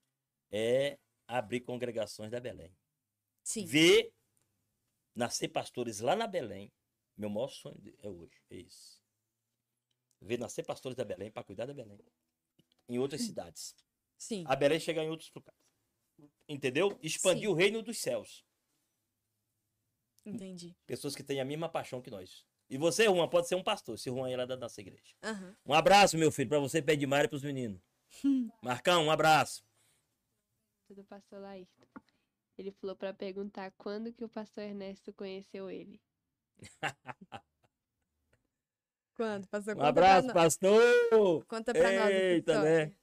é 0.49 0.97
abrir 1.27 1.59
congregações 1.59 2.31
da 2.31 2.39
Belém. 2.39 2.73
Sim. 3.43 3.65
Ver 3.65 4.13
nascer 5.13 5.49
pastores 5.49 5.99
lá 5.99 6.15
na 6.15 6.27
Belém. 6.27 6.71
Meu 7.17 7.29
maior 7.29 7.49
sonho 7.49 7.93
é 8.01 8.09
hoje, 8.09 8.41
é 8.49 8.55
isso. 8.55 9.03
Ver 10.21 10.39
nascer 10.39 10.63
pastores 10.65 10.95
da 10.95 11.03
Belém 11.03 11.29
para 11.29 11.43
cuidar 11.43 11.65
da 11.65 11.73
Belém. 11.73 11.99
Em 12.87 12.97
outras 12.97 13.21
cidades. 13.21 13.75
Sim. 14.17 14.45
A 14.47 14.55
Belém 14.55 14.79
chegar 14.79 15.03
em 15.03 15.09
outros 15.09 15.29
lugares. 15.35 15.58
Entendeu? 16.47 16.97
Expandir 17.01 17.43
Sim. 17.43 17.47
o 17.47 17.53
reino 17.53 17.81
dos 17.81 17.97
céus. 17.99 18.43
Entendi. 20.25 20.75
Pessoas 20.85 21.15
que 21.15 21.23
têm 21.23 21.39
a 21.39 21.45
mesma 21.45 21.69
paixão 21.69 22.01
que 22.01 22.09
nós. 22.11 22.45
E 22.69 22.77
você, 22.77 23.05
Juan, 23.05 23.27
pode 23.27 23.47
ser 23.47 23.55
um 23.55 23.63
pastor, 23.63 23.97
se 23.97 24.09
Juan 24.09 24.29
é 24.29 24.37
lá 24.37 24.45
da 24.45 24.55
nossa 24.55 24.79
igreja. 24.79 25.15
Aham. 25.23 25.55
Um 25.65 25.73
abraço, 25.73 26.17
meu 26.17 26.31
filho, 26.31 26.49
para 26.49 26.59
você, 26.59 26.81
pé 26.81 26.95
de 26.95 27.07
Mário 27.07 27.25
e 27.25 27.29
pros 27.29 27.43
meninos. 27.43 27.81
Marcão, 28.61 29.05
um 29.05 29.11
abraço. 29.11 29.63
do 30.89 31.03
pastor 31.03 31.39
Laírton. 31.39 31.87
Ele 32.57 32.71
falou 32.71 32.95
pra 32.95 33.13
perguntar 33.13 33.71
quando 33.77 34.11
que 34.11 34.23
o 34.23 34.29
pastor 34.29 34.63
Ernesto 34.65 35.13
conheceu 35.13 35.69
ele. 35.69 36.01
Quando? 39.15 39.47
Pastor, 39.47 39.75
Um 39.75 39.81
abraço, 39.83 40.33
pastor. 40.33 41.45
conta 41.45 41.73
pra 41.73 41.91
nós. 41.91 42.09
Eita, 42.09 42.61
né? 42.63 42.93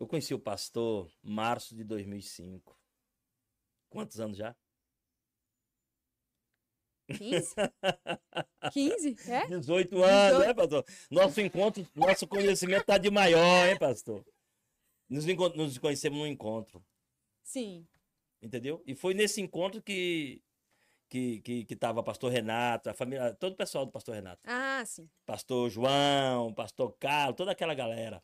Eu 0.00 0.06
conheci 0.06 0.32
o 0.32 0.38
pastor 0.38 1.12
março 1.22 1.76
de 1.76 1.84
2005. 1.84 2.74
Quantos 3.90 4.18
anos 4.18 4.38
já? 4.38 4.56
15? 7.06 7.54
15? 8.72 9.16
É? 9.30 9.46
18 9.46 10.02
anos, 10.02 10.38
18. 10.38 10.46
né, 10.46 10.54
pastor? 10.54 10.84
Nosso 11.10 11.40
encontro, 11.42 11.86
nosso 11.94 12.26
conhecimento 12.26 12.86
tá 12.86 12.96
de 12.96 13.10
maior, 13.10 13.68
hein, 13.68 13.76
pastor? 13.78 14.24
Nos, 15.06 15.26
nos 15.26 15.76
conhecemos 15.76 16.18
num 16.18 16.26
encontro, 16.26 16.82
Sim. 17.42 17.86
entendeu? 18.40 18.82
E 18.86 18.94
foi 18.94 19.12
nesse 19.12 19.42
encontro 19.42 19.82
que 19.82 20.42
que, 21.10 21.40
que, 21.40 21.64
que 21.64 21.74
tava 21.74 22.04
pastor 22.04 22.30
Renato, 22.30 22.88
a 22.88 22.94
família, 22.94 23.34
todo 23.34 23.54
o 23.54 23.56
pessoal 23.56 23.84
do 23.84 23.90
pastor 23.90 24.14
Renato. 24.14 24.40
Ah, 24.44 24.84
sim. 24.86 25.10
Pastor 25.26 25.68
João, 25.68 26.54
pastor 26.54 26.92
Carlos, 27.00 27.36
toda 27.36 27.50
aquela 27.50 27.74
galera 27.74 28.22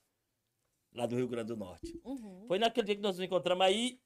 lá 0.96 1.06
do 1.06 1.14
Rio 1.14 1.28
Grande 1.28 1.48
do 1.48 1.56
Norte. 1.56 2.00
Uhum. 2.02 2.46
Foi 2.48 2.58
naquele 2.58 2.86
dia 2.86 2.96
que 2.96 3.02
nós 3.02 3.16
nos 3.16 3.24
encontramos 3.24 3.64
aí, 3.64 4.00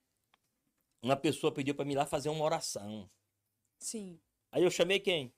uma 1.03 1.17
pessoa 1.17 1.53
pediu 1.53 1.75
para 1.75 1.85
mim 1.85 1.93
ir 1.93 1.97
lá 1.97 2.05
fazer 2.05 2.29
uma 2.29 2.45
oração. 2.45 3.09
Sim. 3.79 4.21
Aí 4.53 4.63
eu 4.63 4.71
chamei 4.71 4.99
quem? 4.99 5.33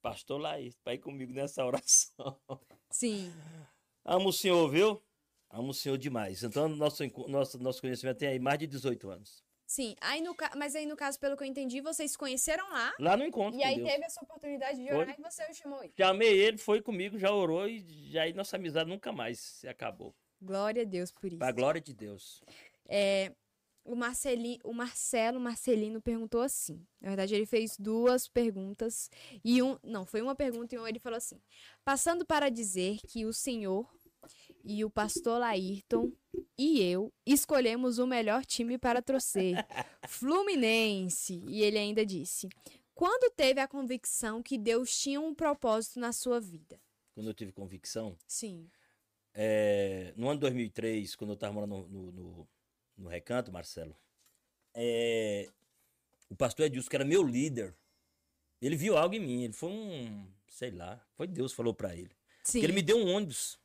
Pastor 0.00 0.40
Laís, 0.40 0.76
para 0.76 0.94
ir 0.94 0.98
comigo 0.98 1.32
nessa 1.32 1.64
oração. 1.66 2.40
Sim. 2.90 3.32
Amo 4.04 4.28
o 4.28 4.32
senhor, 4.32 4.68
viu? 4.70 5.02
Amo 5.50 5.70
o 5.70 5.74
senhor 5.74 5.98
demais. 5.98 6.42
Então, 6.42 6.68
nosso, 6.68 7.02
nosso, 7.28 7.58
nosso 7.58 7.80
conhecimento 7.80 8.18
tem 8.18 8.28
aí 8.28 8.38
mais 8.38 8.58
de 8.58 8.66
18 8.66 9.10
anos. 9.10 9.42
Sim. 9.66 9.96
Aí 10.00 10.22
no. 10.22 10.34
Mas 10.56 10.74
aí, 10.74 10.86
no 10.86 10.96
caso, 10.96 11.18
pelo 11.18 11.36
que 11.36 11.42
eu 11.42 11.46
entendi, 11.46 11.80
vocês 11.80 12.12
se 12.12 12.16
conheceram 12.18 12.70
lá. 12.70 12.94
Lá 12.98 13.16
no 13.16 13.24
encontro 13.24 13.58
E 13.58 13.62
aí 13.62 13.76
Deus. 13.76 13.88
teve 13.88 14.04
essa 14.04 14.22
oportunidade 14.22 14.78
de 14.78 14.88
Foi. 14.88 14.96
orar 14.96 15.14
e 15.18 15.22
você 15.22 15.42
o 15.50 15.54
chamou. 15.54 15.82
Chamei 15.98 16.38
ele, 16.38 16.56
foi 16.56 16.80
comigo, 16.80 17.18
já 17.18 17.30
orou 17.30 17.68
e 17.68 18.10
já 18.10 18.22
aí 18.22 18.32
nossa 18.32 18.56
amizade 18.56 18.88
nunca 18.88 19.12
mais 19.12 19.38
se 19.40 19.68
acabou. 19.68 20.14
Glória 20.40 20.82
a 20.82 20.84
Deus 20.84 21.10
por 21.10 21.26
isso. 21.26 21.38
Para 21.38 21.48
a 21.48 21.52
glória 21.52 21.80
de 21.80 21.92
Deus. 21.92 22.42
É, 22.88 23.32
o, 23.84 23.96
Marceli, 23.96 24.60
o 24.62 24.72
Marcelo 24.72 25.40
Marcelino 25.40 26.00
perguntou 26.00 26.42
assim. 26.42 26.86
Na 27.00 27.08
verdade, 27.08 27.34
ele 27.34 27.46
fez 27.46 27.76
duas 27.78 28.28
perguntas. 28.28 29.10
E 29.44 29.62
um. 29.62 29.78
Não, 29.82 30.04
foi 30.04 30.20
uma 30.20 30.34
pergunta 30.34 30.74
e 30.74 30.78
um 30.78 30.86
ele 30.86 30.98
falou 30.98 31.16
assim: 31.16 31.40
Passando 31.84 32.24
para 32.24 32.48
dizer 32.48 32.98
que 33.06 33.24
o 33.24 33.32
senhor 33.32 33.88
e 34.64 34.84
o 34.84 34.90
pastor 34.90 35.38
Laírton 35.38 36.12
e 36.56 36.82
eu 36.82 37.12
escolhemos 37.24 37.98
o 37.98 38.06
melhor 38.06 38.44
time 38.44 38.76
para 38.76 39.00
torcer. 39.00 39.54
Fluminense. 40.08 41.42
E 41.48 41.62
ele 41.62 41.78
ainda 41.78 42.04
disse: 42.04 42.48
Quando 42.94 43.32
teve 43.34 43.60
a 43.60 43.68
convicção 43.68 44.42
que 44.42 44.58
Deus 44.58 44.96
tinha 44.98 45.20
um 45.20 45.34
propósito 45.34 45.98
na 45.98 46.12
sua 46.12 46.40
vida? 46.40 46.80
Quando 47.14 47.30
eu 47.30 47.34
tive 47.34 47.52
convicção, 47.52 48.16
Sim. 48.26 48.70
É, 49.40 50.12
no 50.16 50.26
ano 50.28 50.34
de 50.34 50.40
2003, 50.40 51.14
quando 51.14 51.30
eu 51.30 51.34
estava 51.34 51.52
morando 51.52 51.86
no, 51.88 52.10
no, 52.12 52.48
no- 52.96 53.08
Recanto, 53.08 53.52
Marcelo, 53.52 53.96
é, 54.74 55.48
o 56.28 56.34
pastor 56.34 56.66
Edilson, 56.66 56.88
que 56.90 56.96
era 56.96 57.04
meu 57.04 57.22
líder, 57.22 57.76
ele 58.60 58.74
viu 58.74 58.96
algo 58.98 59.14
em 59.14 59.20
mim. 59.20 59.44
Ele 59.44 59.52
foi 59.52 59.70
um, 59.70 60.28
sei 60.48 60.72
lá, 60.72 61.00
foi 61.14 61.28
Deus 61.28 61.52
que 61.52 61.56
falou 61.56 61.72
para 61.72 61.94
ele. 61.94 62.16
Ele 62.64 62.72
me 62.72 62.82
deu 62.82 62.96
um 62.98 63.08
ônibus. 63.14 63.60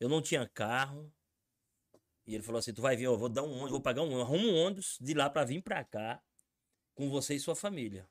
Eu 0.00 0.08
não 0.08 0.20
tinha 0.20 0.48
carro. 0.48 1.12
E 2.26 2.34
ele 2.34 2.42
falou 2.42 2.58
assim: 2.58 2.72
Tu 2.74 2.82
vai 2.82 2.96
vir, 2.96 3.04
eu 3.04 3.16
vou 3.16 3.28
dar 3.28 3.44
um 3.44 3.52
ônibus, 3.52 3.70
vou 3.70 3.80
pagar 3.80 4.02
um 4.02 4.06
ônibus, 4.06 4.22
arruma 4.22 4.44
um 4.48 4.56
ônibus 4.56 4.98
de 5.00 5.14
lá 5.14 5.30
para 5.30 5.44
vir 5.44 5.62
para 5.62 5.84
cá 5.84 6.20
com 6.94 7.08
você 7.08 7.36
e 7.36 7.40
sua 7.40 7.54
família. 7.54 8.08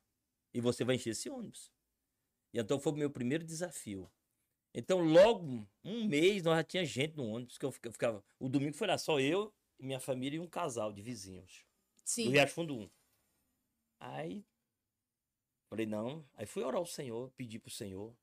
E 0.54 0.62
você 0.62 0.86
vai 0.86 0.96
encher 0.96 1.10
esse 1.10 1.30
ônibus. 1.30 1.70
E 2.54 2.60
então 2.60 2.80
foi 2.80 2.94
o 2.94 2.96
meu 2.96 3.10
primeiro 3.12 3.44
desafio. 3.44 4.10
Então, 4.74 5.00
logo 5.02 5.68
um 5.84 6.06
mês, 6.08 6.44
nós 6.44 6.56
já 6.58 6.64
tinha 6.64 6.86
gente 6.86 7.16
no 7.18 7.26
ônibus, 7.28 7.58
que 7.58 7.66
eu 7.66 7.72
fica- 7.72 7.92
ficava. 7.92 8.24
O 8.40 8.48
domingo 8.48 8.76
foi 8.76 8.88
lá, 8.88 8.98
só 8.98 9.20
eu, 9.20 9.54
minha 9.78 10.00
família 10.00 10.38
e 10.38 10.40
um 10.40 10.48
casal 10.48 10.94
de 10.94 11.02
vizinhos. 11.02 11.66
Sim. 12.06 12.26
Do 12.26 12.32
Riacho 12.32 12.54
Fundo 12.54 12.76
1. 12.78 12.90
Aí, 14.00 14.46
falei, 15.70 15.86
não. 15.86 16.26
Aí 16.36 16.46
fui 16.46 16.64
orar 16.64 16.78
ao 16.80 16.86
Senhor, 16.86 17.32
pedir 17.32 17.60
pro 17.60 17.70
Senhor. 17.72 18.16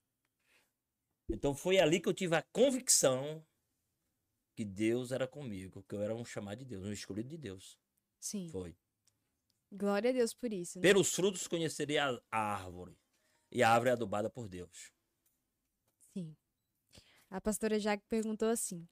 Então 1.28 1.54
foi 1.54 1.78
ali 1.78 2.00
que 2.00 2.08
eu 2.08 2.14
tive 2.14 2.34
a 2.34 2.42
convicção 2.42 3.44
que 4.56 4.64
Deus 4.64 5.12
era 5.12 5.28
comigo, 5.28 5.82
que 5.84 5.94
eu 5.94 6.02
era 6.02 6.14
um 6.14 6.24
chamado 6.24 6.58
de 6.58 6.64
Deus, 6.64 6.84
um 6.86 6.92
escolhido 6.92 7.28
de 7.28 7.36
Deus. 7.36 7.78
Sim. 8.18 8.48
Foi. 8.48 8.74
Glória 9.70 10.10
a 10.10 10.12
Deus 10.12 10.32
por 10.32 10.52
isso. 10.52 10.78
né? 10.78 10.82
Pelos 10.82 11.14
frutos 11.14 11.46
conhecerei 11.46 11.98
a 11.98 12.18
a 12.30 12.38
árvore. 12.54 12.98
E 13.52 13.62
a 13.62 13.70
árvore 13.70 13.90
é 13.90 13.92
adubada 13.92 14.28
por 14.30 14.48
Deus. 14.48 14.92
Sim. 16.12 16.36
A 17.30 17.40
pastora 17.40 17.78
Jaque 17.78 18.04
perguntou 18.08 18.48
assim: 18.48 18.88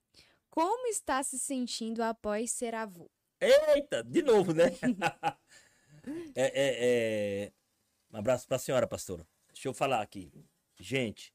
Como 0.51 0.87
está 0.89 1.23
se 1.23 1.39
sentindo 1.39 2.03
após 2.03 2.51
ser 2.51 2.75
avô? 2.75 3.11
Eita, 3.41 4.03
de 4.03 4.23
novo, 4.23 4.53
né? 4.53 4.65
é, 6.35 6.45
é, 6.45 6.77
é... 7.45 7.53
Um 8.13 8.19
abraço 8.19 8.47
para 8.47 8.57
a 8.57 8.61
senhora, 8.61 8.87
pastora. 8.87 9.27
Deixa 9.53 9.69
eu 9.69 9.75
falar 9.75 10.01
aqui. 10.01 10.33
Gente, 10.79 11.33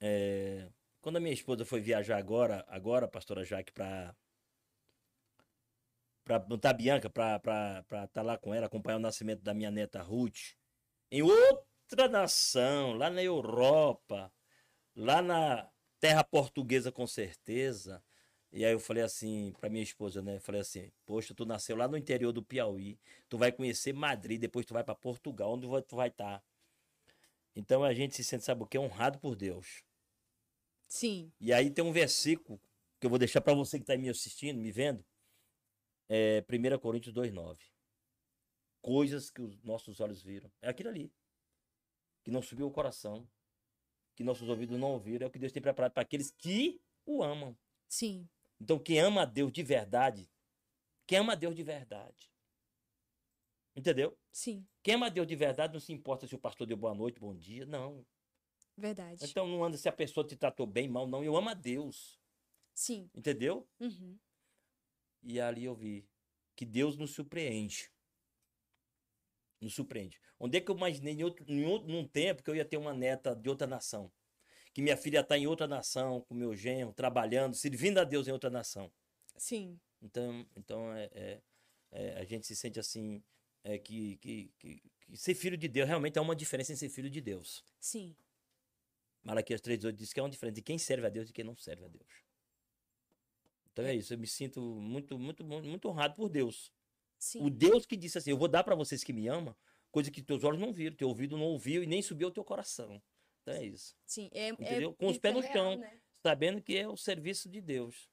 é, 0.00 0.68
quando 1.00 1.16
a 1.16 1.20
minha 1.20 1.32
esposa 1.32 1.64
foi 1.64 1.80
viajar 1.80 2.18
agora, 2.18 2.64
agora, 2.68 3.08
pastora 3.08 3.44
Jaque, 3.44 3.72
para 3.72 4.14
para 6.24 6.38
botar 6.38 6.70
a 6.70 6.74
Bianca, 6.74 7.10
para 7.10 7.80
estar 8.04 8.22
lá 8.22 8.38
com 8.38 8.54
ela, 8.54 8.66
acompanhar 8.66 8.98
o 8.98 9.00
nascimento 9.00 9.42
da 9.42 9.52
minha 9.52 9.70
neta 9.70 10.00
Ruth, 10.00 10.54
em 11.10 11.22
outra 11.22 12.06
nação, 12.08 12.92
lá 12.92 13.10
na 13.10 13.20
Europa, 13.20 14.32
lá 14.94 15.22
na 15.22 15.70
terra 15.98 16.24
portuguesa 16.24 16.90
com 16.90 17.06
certeza. 17.06 18.02
E 18.52 18.64
aí 18.64 18.72
eu 18.72 18.80
falei 18.80 19.02
assim 19.02 19.52
pra 19.60 19.70
minha 19.70 19.82
esposa, 19.82 20.20
né? 20.20 20.36
Eu 20.36 20.40
falei 20.40 20.60
assim, 20.60 20.90
poxa, 21.06 21.32
tu 21.34 21.44
nasceu 21.44 21.76
lá 21.76 21.86
no 21.86 21.96
interior 21.96 22.32
do 22.32 22.42
Piauí, 22.42 22.98
tu 23.28 23.38
vai 23.38 23.52
conhecer 23.52 23.92
Madrid, 23.92 24.40
depois 24.40 24.66
tu 24.66 24.74
vai 24.74 24.82
pra 24.82 24.94
Portugal, 24.94 25.52
onde 25.52 25.68
tu 25.82 25.96
vai 25.96 26.08
estar. 26.08 26.42
Então 27.54 27.84
a 27.84 27.94
gente 27.94 28.16
se 28.16 28.24
sente, 28.24 28.44
sabe 28.44 28.62
o 28.62 28.66
que? 28.66 28.78
Honrado 28.78 29.18
por 29.18 29.36
Deus. 29.36 29.84
Sim. 30.88 31.32
E 31.40 31.52
aí 31.52 31.70
tem 31.70 31.84
um 31.84 31.92
versículo 31.92 32.60
que 32.98 33.06
eu 33.06 33.10
vou 33.10 33.18
deixar 33.18 33.40
pra 33.40 33.54
você 33.54 33.78
que 33.78 33.84
tá 33.84 33.92
aí 33.92 33.98
me 33.98 34.08
assistindo, 34.08 34.58
me 34.58 34.72
vendo. 34.72 35.04
É 36.08 36.44
1 36.48 36.78
Coríntios 36.78 37.14
2,9. 37.14 37.58
Coisas 38.82 39.30
que 39.30 39.40
os 39.40 39.62
nossos 39.62 40.00
olhos 40.00 40.20
viram. 40.22 40.50
É 40.60 40.68
aquilo 40.68 40.88
ali. 40.88 41.12
Que 42.24 42.32
não 42.32 42.42
subiu 42.42 42.66
o 42.66 42.70
coração. 42.72 43.28
Que 44.14 44.24
nossos 44.24 44.48
ouvidos 44.48 44.78
não 44.78 44.92
ouviram. 44.92 45.24
É 45.24 45.28
o 45.28 45.30
que 45.30 45.38
Deus 45.38 45.52
tem 45.52 45.62
preparado 45.62 45.92
para 45.92 46.02
aqueles 46.02 46.30
que 46.30 46.80
o 47.06 47.22
amam. 47.22 47.56
Sim. 47.88 48.28
Então, 48.60 48.78
quem 48.78 49.00
ama 49.00 49.22
a 49.22 49.24
Deus 49.24 49.50
de 49.50 49.62
verdade, 49.62 50.30
quem 51.06 51.18
ama 51.18 51.32
a 51.32 51.36
Deus 51.36 51.54
de 51.54 51.62
verdade, 51.62 52.30
entendeu? 53.74 54.16
Sim. 54.30 54.66
Quem 54.82 54.94
ama 54.94 55.06
a 55.06 55.08
Deus 55.08 55.26
de 55.26 55.34
verdade 55.34 55.72
não 55.72 55.80
se 55.80 55.92
importa 55.92 56.26
se 56.26 56.34
o 56.34 56.38
pastor 56.38 56.66
deu 56.66 56.76
boa 56.76 56.94
noite, 56.94 57.18
bom 57.18 57.34
dia, 57.34 57.64
não. 57.64 58.06
Verdade. 58.76 59.24
Então, 59.24 59.48
não 59.48 59.64
anda 59.64 59.76
se 59.76 59.88
a 59.88 59.92
pessoa 59.92 60.26
te 60.26 60.36
tratou 60.36 60.66
bem, 60.66 60.88
mal, 60.88 61.06
não. 61.06 61.24
Eu 61.24 61.36
amo 61.36 61.48
a 61.48 61.54
Deus, 61.54 62.20
Sim. 62.74 63.10
entendeu? 63.14 63.68
Uhum. 63.80 64.18
E 65.22 65.40
ali 65.40 65.64
eu 65.64 65.74
vi 65.74 66.06
que 66.54 66.64
Deus 66.64 66.96
nos 66.96 67.12
surpreende. 67.12 67.90
Nos 69.60 69.74
surpreende. 69.74 70.18
Onde 70.38 70.56
é 70.56 70.60
que 70.60 70.70
eu 70.70 70.76
imaginei 70.76 71.14
em 71.14 71.22
outro, 71.22 71.44
em 71.46 71.64
outro, 71.64 71.88
num 71.88 72.06
tempo 72.06 72.42
que 72.42 72.48
eu 72.48 72.56
ia 72.56 72.64
ter 72.64 72.76
uma 72.76 72.94
neta 72.94 73.36
de 73.36 73.48
outra 73.48 73.66
nação? 73.66 74.10
Que 74.72 74.80
minha 74.80 74.96
filha 74.96 75.20
está 75.20 75.36
em 75.36 75.46
outra 75.46 75.66
nação, 75.66 76.22
com 76.22 76.34
meu 76.34 76.56
genro, 76.56 76.92
trabalhando, 76.92 77.54
servindo 77.54 77.98
a 77.98 78.04
Deus 78.04 78.26
em 78.26 78.32
outra 78.32 78.48
nação. 78.48 78.90
Sim. 79.36 79.78
Então, 80.00 80.46
então 80.56 80.92
é, 80.92 81.10
é, 81.12 81.40
é, 81.90 82.20
a 82.20 82.24
gente 82.24 82.46
se 82.46 82.56
sente 82.56 82.80
assim, 82.80 83.22
é, 83.62 83.78
que, 83.78 84.16
que, 84.16 84.52
que, 84.58 84.82
que 85.00 85.16
ser 85.16 85.34
filho 85.34 85.56
de 85.56 85.68
Deus 85.68 85.86
realmente 85.88 86.18
há 86.18 86.22
uma 86.22 86.36
diferença 86.36 86.72
em 86.72 86.76
ser 86.76 86.88
filho 86.88 87.10
de 87.10 87.20
Deus. 87.20 87.64
Sim. 87.78 88.16
Malaquias 89.22 89.60
3,8 89.60 89.92
diz 89.92 90.12
que 90.12 90.20
é 90.20 90.22
uma 90.22 90.30
diferença 90.30 90.54
de 90.54 90.62
quem 90.62 90.78
serve 90.78 91.06
a 91.06 91.10
Deus 91.10 91.28
e 91.28 91.32
quem 91.32 91.44
não 91.44 91.56
serve 91.56 91.84
a 91.84 91.88
Deus. 91.88 92.24
Então 93.72 93.84
é 93.84 93.94
isso, 93.94 94.12
eu 94.14 94.18
me 94.18 94.26
sinto 94.26 94.60
muito, 94.60 95.18
muito, 95.18 95.44
muito 95.44 95.68
muito 95.68 95.88
honrado 95.88 96.14
por 96.14 96.28
Deus. 96.28 96.72
Sim. 97.20 97.44
O 97.44 97.50
Deus 97.50 97.84
que 97.86 97.96
disse 97.96 98.18
assim: 98.18 98.30
Eu 98.30 98.38
vou 98.38 98.48
dar 98.48 98.64
para 98.64 98.74
vocês 98.74 99.04
que 99.04 99.12
me 99.12 99.28
amam, 99.28 99.54
coisa 99.92 100.10
que 100.10 100.22
teus 100.22 100.42
olhos 100.42 100.58
não 100.58 100.72
viram, 100.72 100.96
teu 100.96 101.06
ouvido 101.08 101.36
não 101.36 101.44
ouviu 101.46 101.82
e 101.84 101.86
nem 101.86 102.00
subiu 102.02 102.28
ao 102.28 102.32
teu 102.32 102.42
coração. 102.42 103.00
Então 103.42 103.54
é 103.54 103.64
isso. 103.64 103.94
Sim. 104.06 104.28
É, 104.32 104.48
é- 104.48 104.50
Entendeu? 104.50 104.94
Com 104.94 105.06
os 105.06 105.12
isso 105.12 105.20
pés 105.20 105.34
é 105.34 105.36
no 105.36 105.42
real, 105.42 105.52
chão. 105.54 105.76
né? 105.78 105.92
Sabendo 106.22 106.60
que 106.62 106.76
é 106.76 106.88
o 106.88 106.96
serviço 106.96 107.48
de 107.48 107.60
Deus. 107.60 108.08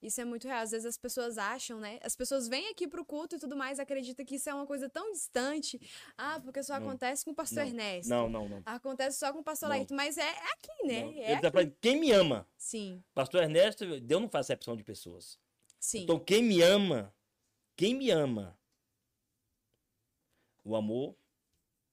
Isso 0.00 0.20
é 0.20 0.24
muito 0.24 0.46
real. 0.46 0.60
Às 0.62 0.70
vezes 0.70 0.86
as 0.86 0.96
pessoas 0.96 1.38
acham, 1.38 1.80
né? 1.80 1.98
As 2.02 2.14
pessoas 2.14 2.46
vêm 2.46 2.68
aqui 2.68 2.86
pro 2.86 3.04
culto 3.04 3.34
e 3.34 3.38
tudo 3.38 3.56
mais, 3.56 3.80
acreditam 3.80 4.24
que 4.24 4.36
isso 4.36 4.48
é 4.48 4.54
uma 4.54 4.64
coisa 4.66 4.88
tão 4.88 5.10
distante. 5.10 5.80
Ah, 6.16 6.38
porque 6.40 6.62
só 6.62 6.78
Não. 6.78 6.86
acontece 6.86 7.24
com 7.24 7.32
o 7.32 7.34
pastor 7.34 7.64
Não. 7.64 7.66
Ernesto. 7.66 8.08
Não, 8.08 8.28
não, 8.28 8.48
não. 8.48 8.62
Acontece 8.64 9.18
só 9.18 9.32
com 9.32 9.40
o 9.40 9.42
pastor. 9.42 9.68
Laírton. 9.68 9.96
Mas 9.96 10.16
é 10.16 10.30
aqui, 10.30 10.86
né? 10.86 11.18
É 11.18 11.34
aqui. 11.34 11.50
falando, 11.50 11.74
quem 11.80 11.98
me 11.98 12.12
ama? 12.12 12.46
Sim, 12.56 13.02
Pastor 13.12 13.42
Ernesto, 13.42 13.98
Deus 14.00 14.22
não 14.22 14.28
faz 14.28 14.46
acepção 14.46 14.76
de 14.76 14.84
pessoas. 14.84 15.36
sim. 15.80 16.02
Então, 16.04 16.16
quem 16.20 16.44
me 16.44 16.62
ama, 16.62 17.12
quem 17.78 17.94
me 17.94 18.10
ama, 18.10 18.58
o 20.64 20.74
amor 20.74 21.16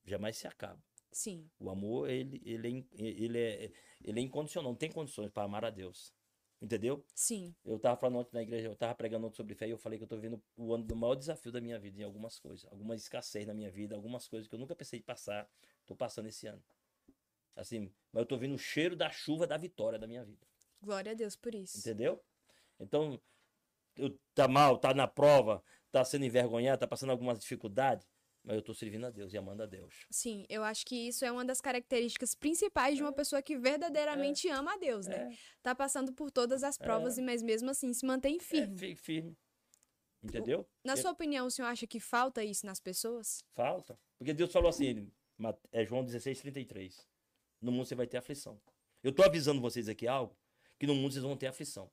jamais 0.03 0.36
se 0.36 0.47
acaba. 0.47 0.83
Sim, 1.11 1.47
O 1.59 1.69
amor, 1.69 2.09
ele, 2.09 2.41
ele, 2.43 2.88
é, 2.97 3.03
ele, 3.03 3.39
é, 3.39 3.71
ele 4.03 4.19
é 4.19 4.23
incondicional, 4.23 4.71
não 4.71 4.77
tem 4.77 4.91
condições 4.91 5.29
para 5.29 5.43
amar 5.43 5.63
a 5.63 5.69
Deus. 5.69 6.11
Entendeu? 6.59 7.05
sim. 7.13 7.53
Eu 7.63 7.77
tava 7.77 7.95
falando 7.97 8.17
ontem 8.17 8.33
na 8.33 8.41
igreja, 8.41 8.67
eu 8.67 8.75
tava 8.75 8.95
pregando 8.95 9.27
ontem 9.27 9.36
sobre 9.38 9.53
fé 9.53 9.67
e 9.67 9.71
eu 9.71 9.77
falei 9.77 9.99
que 9.99 10.03
eu 10.03 10.07
tô 10.07 10.15
vivendo 10.15 10.41
o 10.57 10.73
ano 10.73 10.83
do 10.83 10.95
maior 10.95 11.13
desafio 11.13 11.51
da 11.51 11.61
minha 11.61 11.77
vida 11.77 12.01
em 12.01 12.03
algumas 12.03 12.39
coisas. 12.39 12.65
Alguma 12.71 12.95
escassez 12.95 13.45
na 13.45 13.53
minha 13.53 13.69
vida, 13.69 13.95
algumas 13.95 14.27
coisas 14.27 14.47
que 14.47 14.55
eu 14.55 14.59
nunca 14.59 14.75
pensei 14.75 14.97
de 14.97 15.05
passar, 15.05 15.47
tô 15.86 15.95
passando 15.95 16.27
esse 16.27 16.47
ano. 16.47 16.63
Assim, 17.55 17.93
mas 18.11 18.21
eu 18.21 18.25
tô 18.25 18.38
vendo 18.39 18.55
o 18.55 18.59
cheiro 18.59 18.95
da 18.95 19.11
chuva 19.11 19.45
da 19.45 19.55
vitória 19.55 19.99
da 19.99 20.07
minha 20.07 20.25
vida. 20.25 20.47
Glória 20.81 21.11
a 21.11 21.15
Deus 21.15 21.36
por 21.36 21.53
isso. 21.53 21.77
Entendeu? 21.77 22.19
Então, 22.79 23.21
tá 24.34 24.48
mal, 24.48 24.78
tá 24.78 24.93
na 24.93 25.08
prova, 25.08 25.64
tá 25.91 26.04
sendo 26.04 26.26
envergonhado, 26.26 26.80
tá 26.80 26.88
passando 26.88 27.12
algumas 27.12 27.39
dificuldades, 27.39 28.08
mas 28.43 28.56
eu 28.56 28.62
tô 28.62 28.74
servindo 28.74 29.06
a 29.06 29.10
Deus 29.10 29.34
e 29.34 29.38
amando 29.38 29.64
a 29.64 29.66
Deus. 29.66 30.06
Sim, 30.12 30.46
eu 30.50 30.64
acho 30.64 30.86
que 30.86 31.08
isso 31.08 31.26
é 31.26 31.32
uma 31.32 31.43
das 31.43 31.62
características 31.62 32.36
principais 32.36 32.96
de 32.96 33.02
uma 33.02 33.12
pessoa 33.14 33.41
que 33.41 33.58
verdadeiramente 33.58 34.48
ama 34.50 34.74
a 34.74 34.78
Deus, 34.78 35.08
né? 35.08 35.32
É, 35.32 35.38
Tá 35.64 35.74
passando 35.74 36.14
por 36.14 36.30
todas 36.30 36.64
as 36.64 36.78
provas, 36.78 37.18
e 37.18 37.22
mas 37.22 37.41
mesmo 37.41 37.70
assim 37.70 37.91
se 37.93 38.06
mantém 38.06 38.38
é, 38.38 38.39
firme. 38.39 38.78
fi- 38.78 38.96
firme. 38.96 39.38
Entendeu? 40.22 40.68
Na 40.84 40.93
é- 40.93 40.96
sua 40.96 41.12
opinião, 41.12 41.48
o 41.48 41.52
senhor 41.52 41.68
acha 41.68 41.86
que 41.88 42.00
falta 42.00 42.43
isso 42.43 42.66
nas 42.66 42.80
pessoas? 42.80 43.43
Falta. 43.54 43.98
Porque 44.18 44.34
Deus 44.34 44.52
falou 44.52 44.70
assim, 44.70 45.12
é 45.72 45.86
João 45.86 46.04
16, 46.04 46.41
33. 46.41 47.08
No 47.62 47.72
mundo 47.72 47.86
você 47.86 47.96
vai 47.96 48.08
ter 48.08 48.18
aflição. 48.18 48.60
Eu 49.04 49.12
tô 49.14 49.24
avisando 49.24 49.62
vocês 49.62 49.88
aqui 49.88 50.08
algo, 50.08 50.36
que 50.80 50.88
no 50.88 50.96
mundo 50.96 51.14
vocês 51.14 51.24
vão 51.24 51.38
ter 51.38 51.48
aflição. 51.48 51.91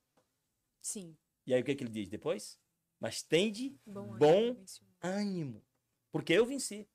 Sim. 0.81 1.17
E 1.47 1.55
aí 1.55 1.61
o 1.61 1.65
que, 1.65 1.75
que 1.75 1.85
ele 1.85 1.91
diz 1.91 2.09
depois? 2.09 2.59
Mas 3.01 3.23
tende 3.23 3.77
Bom, 3.85 4.17
Bom. 4.17 4.57
ânimo. 5.01 5.63
Porque 6.11 6.33
eu 6.33 6.47
venci. 6.47 6.89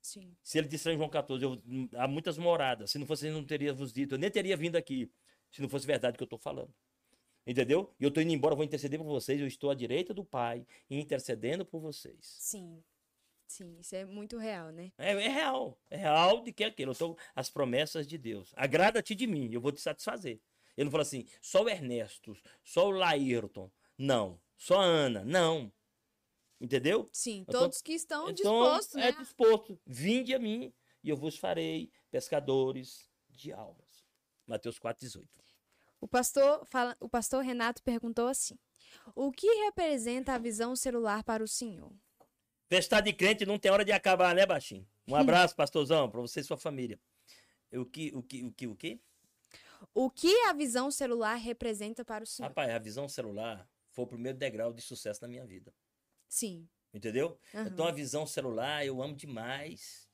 Sim, 0.00 0.36
Se 0.42 0.58
ele 0.58 0.66
disse 0.66 0.88
lá 0.88 0.94
em 0.94 0.96
João 0.96 1.08
14, 1.08 1.44
eu, 1.44 1.56
há 1.94 2.08
muitas 2.08 2.36
moradas. 2.36 2.90
Se 2.90 2.98
não 2.98 3.06
fosse, 3.06 3.28
eu 3.28 3.32
não 3.32 3.44
teria 3.44 3.72
vos 3.72 3.92
dito. 3.92 4.16
Eu 4.16 4.18
nem 4.18 4.28
teria 4.30 4.56
vindo 4.56 4.74
aqui, 4.74 5.08
se 5.48 5.62
não 5.62 5.68
fosse 5.68 5.86
verdade 5.86 6.16
o 6.16 6.18
que 6.18 6.24
eu 6.24 6.26
estou 6.26 6.40
falando. 6.40 6.74
Entendeu? 7.46 7.94
E 8.00 8.04
eu 8.04 8.08
estou 8.08 8.20
indo 8.20 8.32
embora, 8.32 8.56
vou 8.56 8.64
interceder 8.64 8.98
por 8.98 9.06
vocês. 9.06 9.40
Eu 9.40 9.46
estou 9.46 9.70
à 9.70 9.74
direita 9.74 10.12
do 10.12 10.24
Pai, 10.24 10.66
intercedendo 10.90 11.64
por 11.64 11.80
vocês. 11.80 12.36
sim. 12.38 12.82
Sim, 13.46 13.78
isso 13.80 13.94
é 13.94 14.06
muito 14.06 14.38
real, 14.38 14.70
né? 14.70 14.90
É, 14.96 15.10
é 15.10 15.28
real. 15.28 15.78
É 15.90 15.96
real 15.98 16.42
de 16.42 16.54
que 16.54 16.64
é 16.64 16.68
aquilo. 16.68 16.92
Eu 16.92 16.96
tô, 16.96 17.18
as 17.34 17.50
promessas 17.50 18.06
de 18.06 18.16
Deus. 18.16 18.50
Agrada-te 18.56 19.14
de 19.14 19.26
mim, 19.26 19.50
eu 19.52 19.60
vou 19.60 19.70
te 19.70 19.78
satisfazer. 19.78 20.40
Ele 20.76 20.84
não 20.86 20.90
fala 20.90 21.02
assim, 21.02 21.26
só 21.40 21.62
o 21.62 21.68
Ernesto, 21.68 22.36
só 22.64 22.86
o 22.88 22.90
Laírton. 22.90 23.70
Não. 23.98 24.40
Só 24.56 24.80
a 24.80 24.84
Ana. 24.84 25.24
Não. 25.24 25.72
Entendeu? 26.60 27.08
Sim, 27.12 27.38
Então- 27.48 27.60
todos 27.62 27.82
que 27.82 27.92
estão 27.92 28.30
Então, 28.30 28.34
dispostos, 28.34 28.94
né? 28.94 29.08
É 29.08 29.12
disposto. 29.12 29.78
Vinde 29.86 30.34
a 30.34 30.38
mim 30.38 30.72
e 31.02 31.08
eu 31.10 31.16
vos 31.16 31.36
farei 31.36 31.90
pescadores 32.10 33.10
de 33.28 33.52
almas. 33.52 34.04
Mateus 34.46 34.78
4,18. 34.78 35.26
O 36.00 36.08
pastor, 36.08 36.64
fala, 36.66 36.96
o 37.00 37.08
pastor 37.08 37.42
Renato 37.44 37.82
perguntou 37.82 38.26
assim: 38.28 38.56
O 39.14 39.30
que 39.32 39.46
representa 39.64 40.34
a 40.34 40.38
visão 40.38 40.74
celular 40.74 41.22
para 41.24 41.42
o 41.44 41.48
senhor? 41.48 41.92
Festa 42.68 43.00
de 43.00 43.12
crente 43.12 43.44
não 43.44 43.58
tem 43.58 43.70
hora 43.70 43.84
de 43.84 43.92
acabar, 43.92 44.34
né, 44.34 44.46
baixinho? 44.46 44.86
Um 45.06 45.14
abraço, 45.48 45.54
pastorzão, 45.54 46.08
para 46.10 46.20
você 46.20 46.40
e 46.40 46.44
sua 46.44 46.56
família. 46.56 46.98
O 47.72 47.84
que, 47.84 48.12
o 48.14 48.22
que, 48.22 48.44
o 48.44 48.52
que, 48.52 48.66
o 48.66 48.76
que? 48.76 49.00
O 49.94 50.10
que 50.10 50.34
a 50.46 50.52
visão 50.52 50.90
celular 50.90 51.34
representa 51.36 52.04
para 52.04 52.24
o 52.24 52.26
senhor? 52.26 52.48
Rapaz, 52.48 52.70
a 52.70 52.78
visão 52.78 53.08
celular 53.08 53.68
foi 53.90 54.04
o 54.04 54.08
primeiro 54.08 54.38
degrau 54.38 54.72
de 54.72 54.82
sucesso 54.82 55.20
na 55.22 55.28
minha 55.28 55.46
vida. 55.46 55.72
Sim. 56.28 56.68
Entendeu? 56.94 57.38
aham. 57.54 57.68
Então 57.68 57.86
a 57.86 57.92
visão 57.92 58.26
celular 58.26 58.84
eu 58.84 59.02
amo 59.02 59.14
demais. 59.14 60.08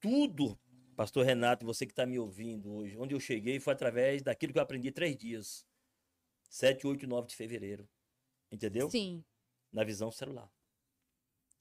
Tudo, 0.00 0.58
pastor 0.96 1.24
Renato, 1.24 1.66
você 1.66 1.84
que 1.84 1.92
está 1.92 2.06
me 2.06 2.18
ouvindo 2.18 2.72
hoje, 2.72 2.96
onde 2.96 3.14
eu 3.14 3.20
cheguei 3.20 3.58
foi 3.60 3.72
através 3.72 4.22
daquilo 4.22 4.52
que 4.52 4.58
eu 4.58 4.62
aprendi 4.62 4.90
três 4.90 5.16
dias. 5.16 5.66
7, 6.48 6.86
8 6.86 7.04
e 7.04 7.06
9 7.06 7.28
de 7.28 7.36
fevereiro. 7.36 7.88
Entendeu? 8.50 8.90
Sim, 8.90 9.22
Na 9.70 9.84
visão 9.84 10.10
celular. 10.10 10.50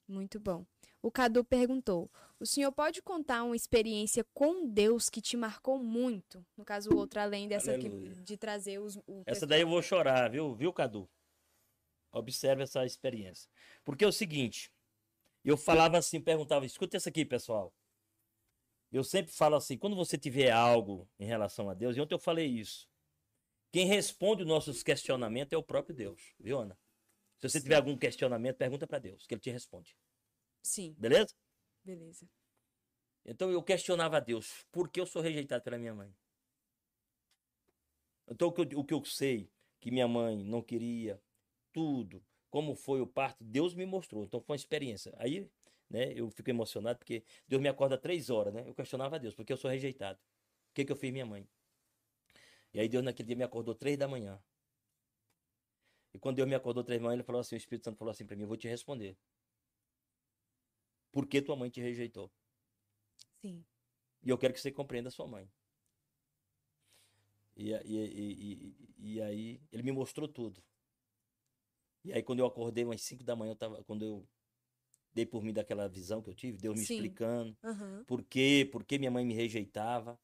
Muito 0.08 0.40
bom. 0.40 0.66
O 1.02 1.12
Cadu 1.12 1.44
perguntou: 1.44 2.10
O 2.40 2.46
senhor 2.46 2.72
pode 2.72 3.02
contar 3.02 3.44
uma 3.44 3.56
experiência 3.56 4.26
com 4.34 4.68
Deus 4.68 5.10
que 5.10 5.22
te 5.22 5.38
marcou 5.38 5.78
muito? 5.78 6.46
No 6.56 6.66
caso, 6.66 6.90
o 6.92 6.98
outro, 6.98 7.20
além 7.20 7.48
dessa 7.48 7.78
que- 7.78 7.90
de 8.24 8.38
trazer 8.38 8.80
os. 8.80 8.98
Essa 9.26 9.46
daí 9.46 9.62
eu 9.62 9.70
vou 9.70 9.82
chorar, 9.82 10.30
viu, 10.30 10.56
viu, 10.56 10.74
Cadu? 10.74 11.10
Observe 12.12 12.64
essa 12.64 12.86
experiência. 12.86 13.50
Porque 13.84 14.04
é 14.04 14.08
o 14.08 14.12
seguinte, 14.12 14.72
eu 15.44 15.56
falava 15.58 15.98
assim, 15.98 16.20
perguntava, 16.20 16.66
escuta 16.66 16.98
isso 16.98 17.08
aqui, 17.10 17.24
pessoal. 17.26 17.74
Eu 18.92 19.04
sempre 19.04 19.32
falo 19.32 19.56
assim, 19.56 19.78
quando 19.78 19.96
você 19.96 20.18
tiver 20.18 20.50
algo 20.50 21.08
em 21.20 21.26
relação 21.26 21.70
a 21.70 21.74
Deus, 21.74 21.96
e 21.96 22.02
ontem 22.02 22.16
eu 22.16 22.20
falei 22.20 22.48
isso. 22.48 22.88
Quem 23.72 23.86
responde 23.86 24.44
os 24.44 24.48
nossos 24.48 24.82
questionamentos 24.82 25.52
é 25.54 25.58
o 25.58 25.64
próprio 25.64 25.94
Deus, 25.94 26.34
viu, 26.40 26.60
Ana? 26.60 26.78
Se 27.40 27.50
você 27.50 27.62
tiver 27.62 27.76
algum 27.76 27.98
questionamento, 27.98 28.58
pergunta 28.58 28.88
para 28.88 29.00
Deus, 29.00 29.26
que 29.26 29.34
ele 29.34 29.42
te 29.42 29.52
responde. 29.52 29.96
Sim, 30.64 30.98
Beleza? 30.98 31.34
beleza. 31.84 32.28
Então 33.26 33.52
eu 33.52 33.62
questionava 33.62 34.18
a 34.18 34.20
Deus, 34.20 34.66
por 34.72 34.90
que 34.90 35.00
eu 35.00 35.06
sou 35.06 35.22
rejeitado 35.22 35.64
pela 35.64 35.78
minha 35.78 35.94
mãe? 35.94 36.14
Então 38.28 38.48
o 38.48 38.52
que 38.52 38.62
eu, 38.62 38.80
o 38.80 38.84
que 38.84 38.94
eu 38.94 39.04
sei, 39.06 39.50
que 39.80 39.92
minha 39.92 40.08
mãe 40.08 40.44
não 40.44 40.62
queria, 40.62 41.22
tudo, 41.72 42.24
como 42.50 42.76
foi 42.76 43.02
o 43.02 43.08
parto, 43.08 43.44
Deus 43.44 43.74
me 43.76 43.86
mostrou. 43.86 44.24
Então 44.24 44.42
foi 44.42 44.54
uma 44.54 44.58
experiência. 44.58 45.14
Aí, 45.18 45.50
né, 45.90 46.12
eu 46.14 46.30
fico 46.30 46.50
emocionado 46.50 47.00
porque 47.00 47.24
Deus 47.48 47.62
me 47.62 47.70
acorda 47.70 47.98
três 47.98 48.30
horas, 48.30 48.54
né? 48.54 48.64
Eu 48.68 48.74
questionava 48.74 49.16
a 49.16 49.20
Deus, 49.20 49.36
porque 49.36 49.54
eu 49.54 49.58
sou 49.58 49.70
rejeitado. 49.70 50.20
O 50.72 50.74
que, 50.74 50.86
que 50.86 50.92
eu 50.92 50.96
fiz 50.96 51.12
minha 51.12 51.26
mãe? 51.26 51.48
E 52.74 52.80
aí 52.80 52.88
Deus 52.90 53.04
naquele 53.04 53.28
dia 53.28 53.36
me 53.36 53.44
acordou 53.44 53.76
três 53.76 53.98
da 53.98 54.08
manhã. 54.08 54.42
E 56.18 56.20
quando 56.20 56.38
Deus 56.38 56.50
me 56.50 56.56
acordou 56.56 56.84
três 56.84 57.00
da 57.00 57.06
manhã, 57.06 57.14
ele 57.18 57.24
falou 57.24 57.40
assim, 57.40 57.54
o 57.54 57.58
Espírito 57.58 57.86
Santo 57.86 57.96
falou 58.00 58.12
assim 58.12 58.26
para 58.26 58.36
mim, 58.36 58.42
eu 58.42 58.48
vou 58.48 58.58
te 58.58 58.68
responder. 58.68 59.16
Por 61.12 61.28
que 61.28 61.44
tua 61.44 61.56
mãe 61.56 61.70
te 61.70 61.80
rejeitou? 61.80 62.32
Sim, 63.40 63.64
E 64.24 64.30
eu 64.32 64.38
quero 64.38 64.52
que 64.52 64.60
você 64.60 64.72
compreenda 64.72 65.10
a 65.10 65.12
sua 65.12 65.28
mãe. 65.28 65.48
E, 67.56 67.72
e, 67.72 67.96
e, 67.96 68.76
e, 68.98 69.22
aí 69.22 69.62
ele 69.72 69.84
me 69.84 69.92
mostrou 69.92 70.28
tudo. 70.28 70.60
E 72.04 72.12
aí 72.12 72.24
quando 72.24 72.40
eu 72.40 72.48
acordei 72.48 72.84
umas 72.84 73.02
5 73.04 73.24
da 73.24 73.36
manhã, 73.36 73.52
eu 73.52 73.56
tava, 73.56 73.84
quando 73.84 74.04
eu 74.04 74.28
dei 75.14 75.26
por 75.26 75.44
mim 75.44 75.54
daquela 75.54 75.88
visão 75.88 76.20
que 76.20 76.32
eu 76.32 76.36
tive, 76.36 76.58
Deus 76.58 76.76
me 76.76 76.84
Sim. 76.84 76.96
explicando 76.96 77.56
aham, 77.64 78.04
por 78.08 78.24
quê, 78.24 78.68
por 78.72 78.84
que 78.84 78.98
minha 78.98 79.12
mãe 79.12 79.24
me 79.24 79.36
rejeitava. 79.36 80.20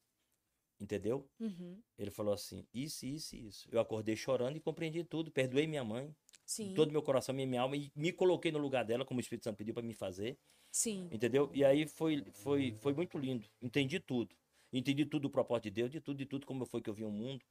Entendeu? 0.84 1.26
uhum, 1.40 1.82
Ele 1.98 2.12
falou 2.12 2.34
assim: 2.34 2.68
isso, 2.74 3.06
isso, 3.06 3.36
isso. 3.38 3.70
Eu 3.72 3.80
acordei 3.80 4.18
chorando 4.18 4.58
e 4.58 4.60
compreendi 4.60 5.02
tudo. 5.06 5.32
Perdoei 5.32 5.66
minha 5.66 5.84
mãe, 5.84 6.14
sim, 6.46 6.74
todo 6.74 6.92
meu 6.92 7.02
coração, 7.02 7.34
minha, 7.34 7.48
minha 7.48 7.62
alma, 7.62 7.78
e 7.78 7.90
me 7.96 8.12
coloquei 8.12 8.52
no 8.52 8.60
lugar 8.60 8.84
dela, 8.84 9.06
como 9.06 9.20
o 9.20 9.22
Espírito 9.22 9.46
Santo 9.46 9.56
pediu 9.58 9.74
para 9.74 9.84
me 9.84 9.94
fazer. 9.94 10.38
sim, 10.72 11.08
Entendeu? 11.10 11.50
E 11.54 11.64
aí 11.64 11.88
foi, 11.88 12.26
foi, 12.34 12.76
foi 12.82 12.94
muito 12.94 13.18
lindo. 13.18 13.48
Entendi 13.62 13.98
tudo. 14.00 14.36
Entendi 14.74 15.06
tudo 15.06 15.24
do 15.24 15.30
propósito 15.30 15.66
de 15.66 15.72
Deus, 15.72 15.92
de 15.92 16.02
tudo, 16.02 16.18
de 16.18 16.26
tudo, 16.26 16.46
como 16.46 16.66
foi 16.66 16.82
que 16.82 16.90
eu 16.90 16.94
vi 16.94 17.06
o 17.06 17.12
mundo. 17.12 17.46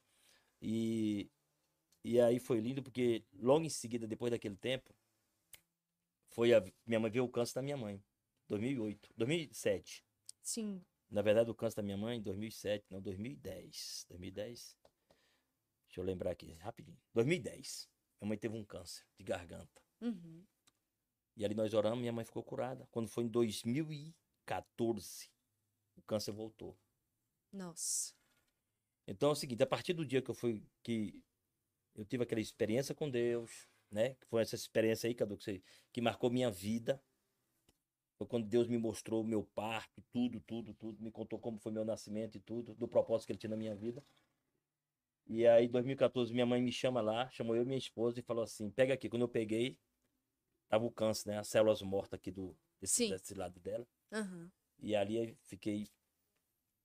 E, 0.61 1.29
e 2.03 2.19
aí 2.21 2.39
foi 2.39 2.59
lindo, 2.59 2.83
porque 2.83 3.23
logo 3.39 3.65
em 3.65 3.69
seguida, 3.69 4.05
depois 4.07 4.29
daquele 4.31 4.57
tempo, 4.57 4.93
foi 6.29 6.53
a, 6.53 6.63
minha 6.85 6.99
mãe 6.99 7.09
veio 7.09 7.25
o 7.25 7.29
câncer 7.29 7.55
da 7.55 7.61
minha 7.63 7.77
mãe. 7.77 8.03
2008, 8.49 9.09
2007. 9.17 10.03
sim, 10.43 10.83
Na 11.13 11.21
verdade, 11.21 11.51
o 11.51 11.53
câncer 11.53 11.75
da 11.75 11.83
minha 11.83 11.95
mãe, 11.95 12.19
2007, 12.19 12.87
não, 12.89 12.99
2010. 12.99 14.07
2010. 14.09 14.75
Deixa 15.87 16.01
eu 16.01 16.03
lembrar 16.03 16.31
aqui, 16.31 16.53
rapidinho. 16.53 16.99
2010. 17.13 17.87
Minha 18.19 18.29
mãe 18.29 18.37
teve 18.37 18.57
um 18.57 18.65
câncer 18.65 19.05
de 19.15 19.23
garganta. 19.23 19.79
uhum, 20.01 20.43
E 21.37 21.45
ali 21.45 21.53
nós 21.53 21.71
oramos, 21.75 21.99
minha 21.99 22.11
mãe 22.11 22.25
ficou 22.25 22.43
curada. 22.43 22.87
Quando 22.89 23.07
foi 23.07 23.25
em 23.25 23.27
2014, 23.27 25.29
o 25.95 26.01
câncer 26.01 26.31
voltou. 26.31 26.75
Nossa. 27.51 28.15
Então 29.05 29.29
é 29.29 29.33
o 29.33 29.35
seguinte, 29.35 29.61
a 29.61 29.67
partir 29.67 29.93
do 29.93 30.03
dia 30.03 30.21
que 30.21 30.31
eu 30.31 30.35
fui, 30.35 30.65
que 30.81 31.23
eu 31.93 32.03
tive 32.05 32.23
aquela 32.23 32.41
experiência 32.41 32.95
com 32.95 33.07
Deus, 33.07 33.69
né? 33.91 34.15
Que 34.15 34.25
foi 34.25 34.41
essa 34.41 34.55
experiência 34.55 35.07
aí, 35.07 35.13
Cadu, 35.13 35.37
que, 35.37 35.43
você- 35.43 35.61
que 35.91 36.01
marcou 36.01 36.31
minha 36.31 36.49
vida. 36.49 36.99
Foi 38.17 38.27
quando 38.27 38.47
Deus 38.47 38.67
me 38.67 38.77
mostrou 38.77 39.21
o 39.21 39.27
meu 39.27 39.43
parto, 39.55 40.01
tudo, 40.11 40.39
tudo, 40.41 40.73
tudo. 40.73 41.01
Me 41.01 41.11
contou 41.11 41.39
como 41.39 41.59
foi 41.59 41.71
meu 41.71 41.83
nascimento 41.83 42.37
e 42.37 42.39
tudo, 42.39 42.75
do 42.75 42.87
propósito 42.87 43.27
que 43.27 43.33
ele 43.33 43.39
tinha 43.39 43.49
na 43.49 43.57
minha 43.57 43.75
vida. 43.75 44.03
E 45.25 45.47
aí, 45.47 45.65
em 45.65 45.69
2014, 45.69 46.33
minha 46.33 46.45
mãe 46.45 46.61
me 46.61 46.71
chama 46.71 47.01
lá, 47.01 47.29
chamou 47.29 47.55
eu 47.55 47.63
e 47.63 47.65
minha 47.65 47.77
esposa 47.77 48.19
e 48.19 48.23
falou 48.23 48.43
assim: 48.43 48.69
pega 48.69 48.93
aqui. 48.93 49.09
Quando 49.09 49.23
eu 49.23 49.29
peguei, 49.29 49.79
tava 50.67 50.85
o 50.85 50.91
câncer, 50.91 51.29
né? 51.29 51.39
As 51.39 51.47
células 51.47 51.81
mortas 51.81 52.19
aqui 52.19 52.31
do, 52.31 52.55
desse, 52.79 53.09
desse 53.09 53.33
lado 53.33 53.59
dela. 53.59 53.87
Aham. 54.11 54.51
E 54.79 54.95
ali 54.95 55.37
fiquei, 55.43 55.89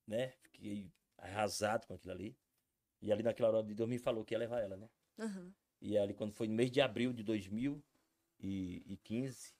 né? 0.07 0.29
Fiquei 0.41 0.91
arrasado 1.17 1.85
com 1.85 1.93
aquilo 1.93 2.13
ali. 2.13 2.35
E 3.01 3.11
ali 3.11 3.23
naquela 3.23 3.49
hora 3.49 3.63
de 3.63 3.73
Deus 3.73 3.89
me 3.89 3.99
falou 3.99 4.23
que 4.23 4.33
ia 4.33 4.39
levar 4.39 4.61
ela, 4.61 4.77
né? 4.77 4.89
Aham. 5.19 5.53
E 5.81 5.97
ali 5.97 6.13
quando 6.13 6.33
foi 6.33 6.47
no 6.47 6.53
mês 6.53 6.71
de 6.71 6.81
abril 6.81 7.13
de 7.13 7.23
2015, 7.23 9.53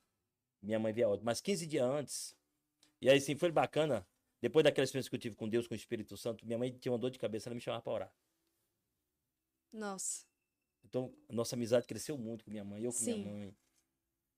minha 0.62 0.80
mãe 0.80 0.94
veio 0.94 1.08
a 1.08 1.10
óbito. 1.12 1.26
Mas 1.26 1.42
15 1.42 1.68
dias 1.68 1.86
antes. 1.86 2.36
E 3.02 3.10
aí 3.10 3.20
sim, 3.20 3.36
foi 3.36 3.52
bacana. 3.52 4.06
Depois 4.42 4.64
daquela 4.64 4.84
experiência 4.84 5.10
que 5.10 5.16
eu 5.16 5.20
tive 5.20 5.36
com 5.36 5.50
Deus, 5.50 5.68
com 5.68 5.74
o 5.74 5.78
Espírito 5.78 6.16
Santo, 6.16 6.46
minha 6.46 6.58
mãe 6.58 6.72
tinha 6.72 6.92
uma 6.92 6.98
dor 6.98 7.12
de 7.12 7.20
cabeça, 7.20 7.50
ela 7.50 7.56
me 7.56 7.62
chamava 7.62 7.84
para 7.84 7.94
orar. 7.94 8.14
Nossa. 9.72 10.26
Então, 10.84 11.14
nossa 11.30 11.56
amizade 11.56 11.86
cresceu 11.86 12.18
muito 12.18 12.46
com 12.46 12.52
minha 12.52 12.64
mãe, 12.64 12.82
eu 12.82 12.92
com 12.92 12.98
Sim. 12.98 13.24
minha 13.24 13.34
mãe. 13.34 13.58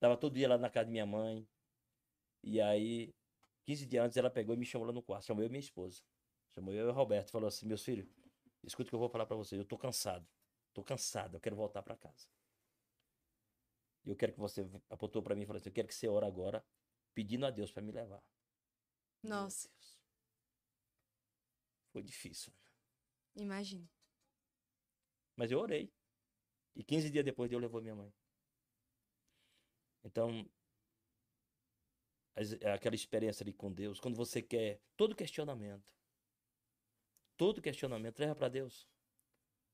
Tava 0.00 0.16
todo 0.16 0.34
dia 0.34 0.48
lá 0.48 0.58
na 0.58 0.68
casa 0.68 0.86
de 0.86 0.90
minha 0.90 1.06
mãe. 1.06 1.46
E 2.42 2.60
aí, 2.60 3.14
15 3.64 3.86
dias 3.86 4.04
antes, 4.04 4.16
ela 4.16 4.28
pegou 4.28 4.54
e 4.54 4.58
me 4.58 4.66
chamou 4.66 4.86
lá 4.86 4.92
no 4.92 5.02
quarto. 5.02 5.26
Chamou 5.26 5.42
eu 5.42 5.46
e 5.46 5.50
minha 5.50 5.60
esposa. 5.60 6.02
Chamou 6.50 6.74
eu 6.74 6.86
e 6.86 6.90
o 6.90 6.92
Roberto. 6.92 7.30
Falou 7.30 7.46
assim: 7.46 7.66
meus 7.66 7.84
filhos, 7.84 8.06
escuta 8.64 8.88
o 8.88 8.90
que 8.90 8.94
eu 8.94 8.98
vou 8.98 9.08
falar 9.08 9.26
para 9.26 9.36
vocês. 9.36 9.58
Eu 9.58 9.64
tô 9.64 9.78
cansado. 9.78 10.26
Tô 10.74 10.82
cansado. 10.82 11.36
Eu 11.36 11.40
quero 11.40 11.54
voltar 11.54 11.82
para 11.82 11.96
casa. 11.96 12.26
E 14.04 14.10
eu 14.10 14.16
quero 14.16 14.32
que 14.32 14.40
você 14.40 14.68
apontou 14.90 15.22
para 15.22 15.34
mim 15.34 15.42
e 15.42 15.46
falou 15.46 15.58
assim: 15.58 15.68
eu 15.68 15.74
quero 15.74 15.88
que 15.88 15.94
você 15.94 16.08
ore 16.08 16.26
agora, 16.26 16.64
pedindo 17.14 17.46
a 17.46 17.50
Deus 17.50 17.70
para 17.70 17.82
me 17.82 17.92
levar. 17.92 18.22
Nossa. 19.22 19.70
Foi 21.92 22.02
difícil. 22.02 22.52
Imagina. 23.36 23.88
Mas 25.36 25.50
eu 25.50 25.58
orei. 25.58 25.92
E 26.74 26.82
15 26.82 27.10
dias 27.10 27.24
depois 27.24 27.50
Deus 27.50 27.62
levou 27.62 27.82
minha 27.82 27.94
mãe. 27.94 28.12
Então, 30.04 30.50
aquela 32.74 32.94
experiência 32.94 33.44
ali 33.44 33.52
com 33.52 33.72
Deus, 33.72 34.00
quando 34.00 34.16
você 34.16 34.42
quer 34.42 34.80
todo 34.96 35.14
questionamento, 35.14 35.94
todo 37.36 37.62
questionamento, 37.62 38.18
leva 38.18 38.34
para 38.34 38.48
Deus. 38.48 38.88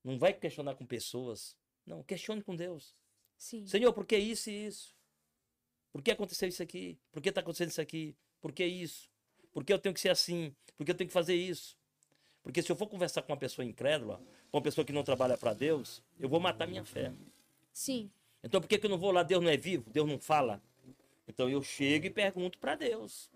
Não 0.05 0.19
vai 0.19 0.35
questionar 0.35 0.75
com 0.75 0.87
pessoas. 0.87 1.57
Não, 1.87 2.03
questione 2.03 2.43
com 2.43 2.55
Deus. 2.55 2.97
Sim. 3.39 3.67
Senhor, 3.67 3.93
por 3.95 4.05
que 4.05 4.19
isso 4.19 4.51
e 4.51 4.67
isso? 4.67 4.95
Por 5.93 6.03
que 6.03 6.11
aconteceu 6.11 6.49
isso 6.49 6.63
aqui? 6.63 6.99
Por 7.11 7.23
que 7.23 7.31
está 7.31 7.41
acontecendo 7.41 7.71
isso 7.71 7.81
aqui? 7.81 8.15
Por 8.41 8.53
que 8.53 8.65
isso? 8.67 9.09
Por 9.53 9.65
que 9.65 9.73
eu 9.73 9.79
tenho 9.79 9.95
que 9.95 10.01
ser 10.01 10.11
assim? 10.11 10.55
Por 10.77 10.85
que 10.85 10.91
eu 10.91 10.95
tenho 10.95 11.09
que 11.09 11.15
fazer 11.15 11.35
isso? 11.35 11.77
Porque 12.43 12.63
se 12.63 12.71
eu 12.71 12.77
for 12.77 12.87
conversar 12.87 13.23
com 13.23 13.33
uma 13.33 13.39
pessoa 13.39 13.65
incrédula, 13.65 14.21
com 14.51 14.59
uma 14.59 14.63
pessoa 14.63 14.85
que 14.85 14.93
não 14.93 15.03
trabalha 15.03 15.37
para 15.39 15.55
Deus, 15.55 16.03
eu 16.19 16.29
vou 16.29 16.41
matar 16.41 16.67
minha 16.67 16.85
fé. 16.85 17.13
Sim. 17.73 18.11
Então 18.43 18.61
por 18.61 18.69
que, 18.69 18.79
que 18.79 18.87
eu 18.87 18.91
não 18.91 18.99
vou 18.99 19.11
lá? 19.13 19.23
Deus 19.23 19.43
não 19.43 19.51
é 19.51 19.57
vivo? 19.57 19.89
Deus 19.91 20.09
não 20.09 20.19
fala? 20.19 20.63
Então 21.27 21.49
eu 21.49 21.63
chego 21.63 22.07
e 22.07 22.11
pergunto 22.11 22.59
para 22.59 22.75
Deus. 22.75 23.31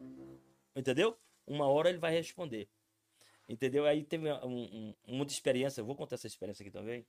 Entendeu? 0.75 1.17
Uma 1.47 1.67
hora 1.67 1.89
ele 1.91 1.99
vai 1.99 2.13
responder. 2.13 2.69
Entendeu? 3.49 3.85
Aí 3.87 4.03
teve 4.05 4.31
um, 4.33 4.47
um- 4.47 4.95
muita 5.07 5.33
experiência, 5.33 5.81
eu 5.81 5.85
vou 5.85 5.95
contar 5.97 6.15
essa 6.15 6.27
experiência 6.27 6.63
aqui 6.63 6.71
também. 6.71 7.05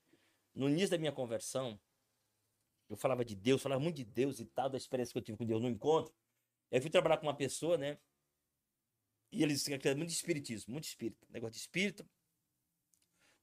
No 0.54 0.68
início 0.68 0.90
da 0.90 0.98
minha 0.98 1.12
conversão, 1.12 1.80
eu 2.94 2.98
falava 2.98 3.26
de 3.26 3.36
Deus, 3.36 3.62
falava 3.62 3.82
muito 3.82 3.96
de 3.96 4.06
Deus 4.06 4.40
e 4.40 4.46
tal, 4.46 4.70
da 4.70 4.78
experiência 4.78 5.12
que 5.12 5.18
eu 5.18 5.24
tive 5.24 5.38
com 5.38 5.46
Deus 5.46 5.62
no 5.62 5.68
encontro. 5.68 6.14
Aí 6.72 6.78
eu 6.78 6.82
fui 6.82 6.92
trabalhar 6.92 7.18
com 7.18 7.26
uma 7.26 7.36
pessoa, 7.36 7.78
né? 7.78 7.98
E 9.32 9.42
ele 9.42 9.54
disse 9.54 9.66
que 9.66 9.74
acredita 9.74 9.98
muito 9.98 10.10
de 10.10 10.16
espiritismo, 10.16 10.72
muito 10.72 10.86
espírito, 10.86 11.26
negócio 11.30 11.54
de 11.54 11.60
espírito. 11.60 12.08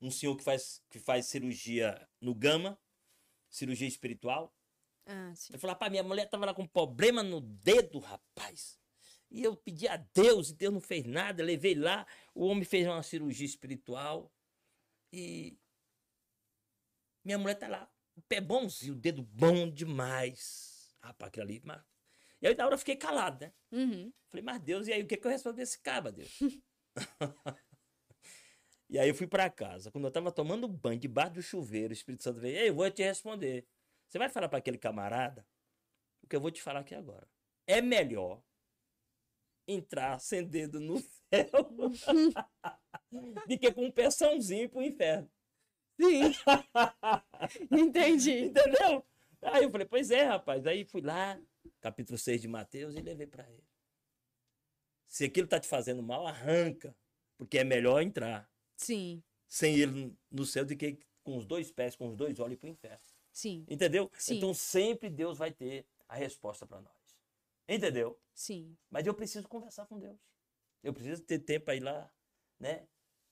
Um 0.01 0.11
senhor 0.11 0.37
que 0.37 0.45
faz, 0.45 0.83
que 0.89 0.99
faz 0.99 1.27
cirurgia 1.27 2.09
no 2.21 2.35
Gama, 2.35 2.79
cirurgia 3.49 3.89
espiritual. 3.89 4.55
Ah, 5.05 5.35
sim. 5.35 5.53
Eu 5.53 5.59
falei, 5.59 5.75
rapaz, 5.75 5.91
minha 5.91 6.05
mulher 6.05 6.31
tava 6.31 6.47
lá 6.47 6.55
com 6.55 6.67
problema 6.67 7.23
no 7.23 7.41
dedo, 7.41 7.99
rapaz. 7.99 8.79
E 9.31 9.43
eu 9.43 9.57
pedi 9.57 9.89
a 9.89 9.97
Deus, 9.97 10.51
e 10.51 10.55
Deus 10.55 10.73
não 10.73 10.81
fez 10.81 11.05
nada. 11.05 11.43
Eu 11.43 11.47
levei 11.47 11.75
lá, 11.75 12.07
o 12.35 12.47
homem 12.47 12.65
fez 12.65 12.87
uma 12.87 13.03
cirurgia 13.03 13.47
espiritual. 13.47 14.33
E 15.13 15.59
minha 17.25 17.37
mulher 17.37 17.57
tá 17.57 17.69
lá, 17.69 17.93
pé 18.21 18.41
bonzinho, 18.41 18.95
o 18.95 18.97
dedo 18.97 19.23
bom 19.23 19.71
demais. 19.71 20.95
Rapaz, 21.03 21.29
aquilo 21.29 21.45
ali. 21.45 21.61
Mas... 21.65 21.83
E 22.41 22.47
aí 22.47 22.55
na 22.55 22.65
hora 22.65 22.75
eu 22.75 22.79
fiquei 22.79 22.97
calado, 22.97 23.45
né? 23.45 23.53
Uhum. 23.73 24.13
Falei, 24.29 24.45
mas 24.45 24.61
Deus, 24.61 24.87
e 24.87 24.93
aí 24.93 25.03
o 25.03 25.07
que, 25.07 25.17
que 25.17 25.27
eu 25.27 25.31
respondo 25.31 25.61
esse 25.61 25.81
caba, 25.81 26.13
Deus? 26.13 26.39
e 28.89 28.99
aí 28.99 29.09
eu 29.09 29.15
fui 29.15 29.27
pra 29.27 29.51
casa. 29.51 29.91
Quando 29.91 30.05
eu 30.07 30.11
tava 30.11 30.31
tomando 30.33 30.69
banho 30.69 30.99
debaixo 30.99 31.35
do 31.35 31.43
chuveiro, 31.43 31.91
o 31.91 31.93
Espírito 31.93 32.23
Santo 32.23 32.41
veio, 32.41 32.57
ei, 32.57 32.69
eu 32.69 32.75
vou 32.75 32.91
te 32.91 33.03
responder. 33.03 33.67
Você 34.09 34.19
vai 34.19 34.29
falar 34.29 34.49
pra 34.49 34.59
aquele 34.59 34.79
camarada 34.79 35.47
o 36.23 36.27
que 36.27 36.37
eu 36.37 36.41
vou 36.41 36.51
te 36.51 36.63
falar 36.63 36.81
aqui 36.81 36.95
agora. 36.95 37.29
É 37.67 37.81
melhor 37.81 38.43
entrar 39.67 40.19
sem 40.21 40.45
dedo 40.47 40.81
no 40.81 40.99
céu 41.31 41.51
do 43.47 43.59
que 43.59 43.73
com 43.73 43.87
um 43.87 43.93
peçãozinho 43.93 44.69
pro 44.69 44.83
inferno. 44.83 45.31
Sim. 46.01 46.35
Entendi. 47.71 48.47
Entendeu? 48.47 49.05
Aí 49.43 49.65
eu 49.65 49.71
falei, 49.71 49.87
pois 49.87 50.11
é, 50.11 50.25
rapaz. 50.25 50.67
Aí 50.67 50.85
fui 50.85 51.01
lá, 51.03 51.41
capítulo 51.81 52.19
6 52.19 52.41
de 52.41 52.49
Mateus, 52.49 52.95
e 52.95 53.01
levei 53.01 53.27
pra 53.27 53.49
ele. 53.49 53.65
Se 55.07 55.25
aquilo 55.25 55.49
tá 55.49 55.59
te 55.61 55.69
fazendo 55.69 56.03
mal, 56.03 56.27
arranca. 56.27 56.97
Porque 57.37 57.59
é 57.59 57.65
melhor 57.65 58.03
entrar 58.03 58.51
Sim. 58.77 59.23
sem 59.49 59.77
ele 59.77 60.15
no 60.31 60.45
céu 60.45 60.65
do 60.65 60.77
que 60.77 60.99
com 61.23 61.37
os 61.37 61.47
dois 61.47 61.71
pés, 61.71 61.97
com 61.97 62.09
os 62.09 62.17
dois 62.17 62.39
olhos 62.39 62.59
pro 62.59 62.69
inferno. 62.69 63.01
Sim. 63.33 63.65
Entendeu? 63.69 64.11
Sim. 64.15 64.37
Então 64.37 64.53
sempre 64.53 65.09
Deus 65.09 65.39
vai 65.39 65.51
ter 65.51 65.87
a 66.09 66.17
resposta 66.17 66.67
para 66.67 66.81
nós. 66.81 67.19
Entendeu? 67.69 68.21
Sim. 68.35 68.77
Mas 68.91 69.07
eu 69.07 69.15
preciso 69.15 69.49
conversar 69.49 69.87
com 69.87 69.99
Deus. 69.99 70.19
Eu 70.83 70.93
preciso 70.93 71.23
ter 71.23 71.39
tempo 71.39 71.67
para 71.67 71.77
ir 71.77 71.81
lá, 71.83 72.13
né? 72.59 72.87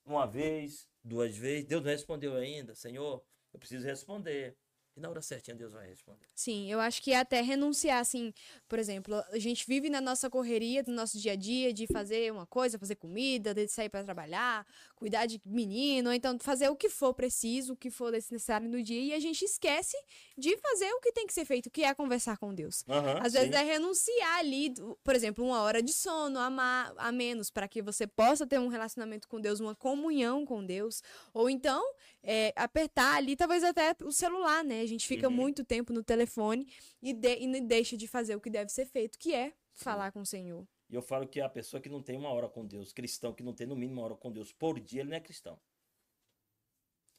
Uma 0.08 0.26
vez, 0.26 0.88
duas 1.04 1.36
vezes. 1.36 1.66
Deus 1.66 1.84
não 1.84 1.90
respondeu 1.90 2.34
ainda. 2.34 2.74
Senhor, 2.74 3.22
eu 3.52 3.58
preciso 3.58 3.84
responder. 3.86 4.56
E 4.98 5.00
na 5.00 5.08
hora 5.08 5.22
certinha 5.22 5.54
Deus 5.54 5.72
vai 5.72 5.86
responder. 5.86 6.26
Sim, 6.34 6.68
eu 6.70 6.80
acho 6.80 7.00
que 7.00 7.12
é 7.12 7.18
até 7.20 7.40
renunciar, 7.40 8.00
assim, 8.00 8.34
por 8.68 8.80
exemplo, 8.80 9.14
a 9.30 9.38
gente 9.38 9.64
vive 9.64 9.88
na 9.88 10.00
nossa 10.00 10.28
correria, 10.28 10.82
no 10.86 10.92
nosso 10.92 11.16
dia 11.20 11.32
a 11.32 11.36
dia, 11.36 11.72
de 11.72 11.86
fazer 11.86 12.32
uma 12.32 12.44
coisa, 12.46 12.78
fazer 12.80 12.96
comida, 12.96 13.54
de 13.54 13.68
sair 13.68 13.88
para 13.88 14.02
trabalhar, 14.02 14.66
cuidar 14.96 15.26
de 15.26 15.40
menino, 15.46 16.12
então 16.12 16.36
fazer 16.40 16.68
o 16.68 16.74
que 16.74 16.88
for 16.90 17.14
preciso, 17.14 17.74
o 17.74 17.76
que 17.76 17.90
for 17.92 18.10
necessário 18.10 18.68
no 18.68 18.82
dia, 18.82 19.00
e 19.00 19.12
a 19.14 19.20
gente 19.20 19.44
esquece 19.44 19.96
de 20.36 20.56
fazer 20.58 20.90
o 20.92 21.00
que 21.00 21.12
tem 21.12 21.26
que 21.28 21.32
ser 21.32 21.44
feito, 21.44 21.70
que 21.70 21.84
é 21.84 21.94
conversar 21.94 22.36
com 22.36 22.52
Deus. 22.52 22.84
Aham, 22.88 23.20
Às 23.22 23.34
vezes 23.34 23.52
é 23.54 23.62
renunciar 23.62 24.38
ali, 24.38 24.70
do- 24.70 24.98
por 25.04 25.14
exemplo, 25.14 25.44
uma 25.44 25.62
hora 25.62 25.80
de 25.80 25.92
sono 25.92 26.40
a, 26.40 26.50
ma- 26.50 26.92
a 26.96 27.12
menos, 27.12 27.50
para 27.50 27.68
que 27.68 27.80
você 27.80 28.04
possa 28.04 28.44
ter 28.44 28.58
um 28.58 28.66
relacionamento 28.66 29.28
com 29.28 29.40
Deus, 29.40 29.60
uma 29.60 29.76
comunhão 29.76 30.44
com 30.44 30.64
Deus. 30.66 31.02
Ou 31.32 31.48
então, 31.48 31.84
é, 32.28 32.52
apertar 32.56 33.16
ali, 33.16 33.36
talvez 33.36 33.64
até 33.64 33.96
o 34.04 34.12
celular, 34.12 34.62
né? 34.64 34.82
A 34.82 34.86
gente 34.86 35.06
fica 35.08 35.28
Uhum. 35.28 35.36
muito 35.36 35.64
tempo 35.64 35.92
no 35.94 36.02
telefone 36.04 36.66
e, 37.02 37.14
de- 37.14 37.38
e 37.38 37.60
deixa 37.62 37.96
de 37.96 38.06
fazer 38.08 38.36
o 38.36 38.40
que 38.40 38.50
deve 38.50 38.70
ser 38.70 38.86
feito, 38.86 39.18
que 39.18 39.34
é 39.34 39.54
falar 39.74 40.12
com 40.12 40.20
o 40.20 40.26
Senhor. 40.26 40.66
E 40.90 40.94
eu 40.94 41.00
falo 41.00 41.26
que 41.26 41.40
a 41.40 41.48
pessoa 41.48 41.80
que 41.80 41.88
não 41.88 42.02
tem 42.02 42.18
uma 42.18 42.28
hora 42.28 42.46
com 42.46 42.62
Deus, 42.66 42.92
cristão 42.92 43.32
que 43.32 43.42
não 43.42 43.54
tem 43.54 43.66
no 43.66 43.74
mínimo 43.74 44.00
uma 44.00 44.04
hora 44.06 44.14
com 44.16 44.30
Deus 44.30 44.52
por 44.52 44.78
dia, 44.78 45.00
ele 45.00 45.08
não 45.08 45.16
é 45.16 45.20
cristão. 45.20 45.58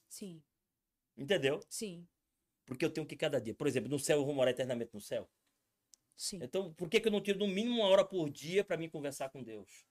Sim, 0.09 0.43
Entendeu? 1.17 1.67
sim, 1.69 2.07
Porque 2.65 2.85
eu 2.85 2.89
tenho 2.93 3.05
que 3.07 3.17
cada 3.17 3.41
dia. 3.41 3.53
Por 3.53 3.67
exemplo, 3.67 3.89
no 3.89 3.99
céu 3.99 4.19
eu 4.19 4.25
vou 4.25 4.33
morar 4.33 4.51
eternamente 4.51 4.93
no 4.93 5.01
céu. 5.01 5.29
sim. 6.17 6.45
Então, 6.45 6.73
por 6.73 6.89
que, 6.89 6.99
que 6.99 7.07
eu 7.07 7.11
não 7.13 7.21
tiro 7.21 7.39
no 7.39 7.47
mínimo 7.47 7.75
uma 7.81 7.87
hora 7.87 8.03
por 8.05 8.29
dia 8.29 8.63
para 8.63 8.75
mim 8.77 8.89
conversar 8.89 9.29
com 9.29 9.41
Deus? 9.43 9.85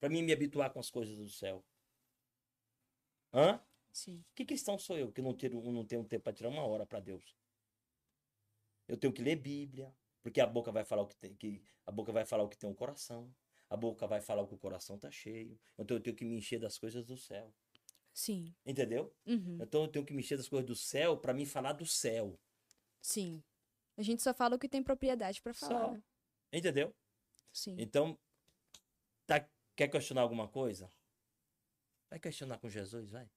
Para 0.00 0.08
mim 0.10 0.22
me 0.22 0.32
habituar 0.32 0.70
com 0.72 0.80
as 0.80 0.90
coisas 0.90 1.16
do 1.16 1.28
céu. 1.28 1.64
Hã? 3.32 3.60
Sim, 3.92 4.24
Que 4.34 4.44
cristão 4.44 4.76
sou 4.78 4.98
eu 4.98 5.12
que 5.12 5.22
não, 5.22 5.34
tiro, 5.36 5.60
não 5.70 5.84
tenho 5.86 6.04
tempo 6.04 6.24
para 6.24 6.32
tirar 6.32 6.48
uma 6.48 6.64
hora 6.66 6.84
para 6.86 6.98
Deus? 7.00 7.36
Eu 8.86 8.96
tenho 8.98 9.12
que 9.12 9.22
ler 9.22 9.36
Bíblia, 9.36 9.94
porque 10.22 10.40
a 10.40 10.46
boca 10.46 10.70
vai 10.72 10.84
falar 10.84 11.02
o 11.02 11.06
que 11.06 11.16
tem, 11.16 11.34
que 11.34 11.62
a 11.86 11.90
boca 11.92 12.12
vai 12.12 12.24
falar 12.26 12.42
o 12.44 12.48
que 12.48 12.58
tem 12.58 12.68
o 12.70 12.74
coração. 12.74 13.34
A 13.70 13.76
boca 13.76 14.06
vai 14.06 14.20
falar 14.20 14.42
o 14.42 14.48
que 14.48 14.54
o 14.54 14.58
coração 14.58 14.98
tá 14.98 15.10
cheio. 15.10 15.58
Então 15.78 15.96
eu 15.96 16.02
tenho 16.02 16.16
que 16.16 16.24
me 16.24 16.36
encher 16.36 16.58
das 16.58 16.76
coisas 16.76 17.06
do 17.06 17.16
céu. 17.16 17.54
sim, 18.12 18.54
Entendeu? 18.64 19.12
uhum, 19.26 19.58
Então 19.60 19.82
eu 19.82 19.88
tenho 19.88 20.04
que 20.04 20.12
me 20.14 20.20
encher 20.22 20.38
das 20.38 20.48
coisas 20.48 20.66
do 20.66 20.74
céu 20.74 21.16
para 21.18 21.34
me 21.34 21.44
falar 21.44 21.72
do 21.74 21.84
céu. 21.86 22.38
sim. 23.00 23.42
A 23.96 24.02
gente 24.02 24.22
só 24.22 24.32
fala 24.32 24.56
o 24.56 24.58
que 24.58 24.68
tem 24.68 24.82
propriedade 24.82 25.42
pra 25.42 25.52
falar. 25.52 25.88
Só. 25.88 25.92
né? 25.92 26.02
Entendeu? 26.52 26.94
Sim. 27.52 27.76
Então, 27.78 28.18
tá, 29.26 29.48
quer 29.76 29.88
questionar 29.88 30.22
alguma 30.22 30.48
coisa? 30.48 30.88
Vai 32.08 32.20
questionar 32.20 32.58
com 32.58 32.68
Jesus, 32.70 33.10
vai. 33.10 33.28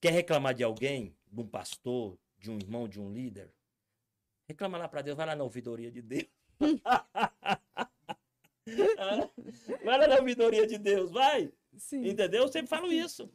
Quer 0.00 0.12
reclamar 0.12 0.54
de 0.54 0.62
alguém, 0.62 1.16
de 1.26 1.40
um 1.40 1.46
pastor, 1.46 2.18
de 2.38 2.50
um 2.50 2.56
irmão, 2.56 2.88
de 2.88 3.00
um 3.00 3.12
líder? 3.12 3.52
Reclama 4.48 4.78
lá 4.78 4.88
pra 4.88 5.02
Deus, 5.02 5.16
vai 5.16 5.26
lá 5.26 5.36
na 5.36 5.44
ouvidoria 5.44 5.90
de 5.90 6.00
Deus. 6.00 6.28
vai 9.84 9.98
lá 9.98 10.06
na 10.06 10.16
ouvidoria 10.16 10.66
de 10.66 10.78
Deus, 10.78 11.10
vai. 11.10 11.52
Sim. 11.76 12.06
Entendeu? 12.06 12.42
Eu 12.42 12.48
sempre 12.48 12.68
falo 12.68 12.92
isso. 12.92 13.30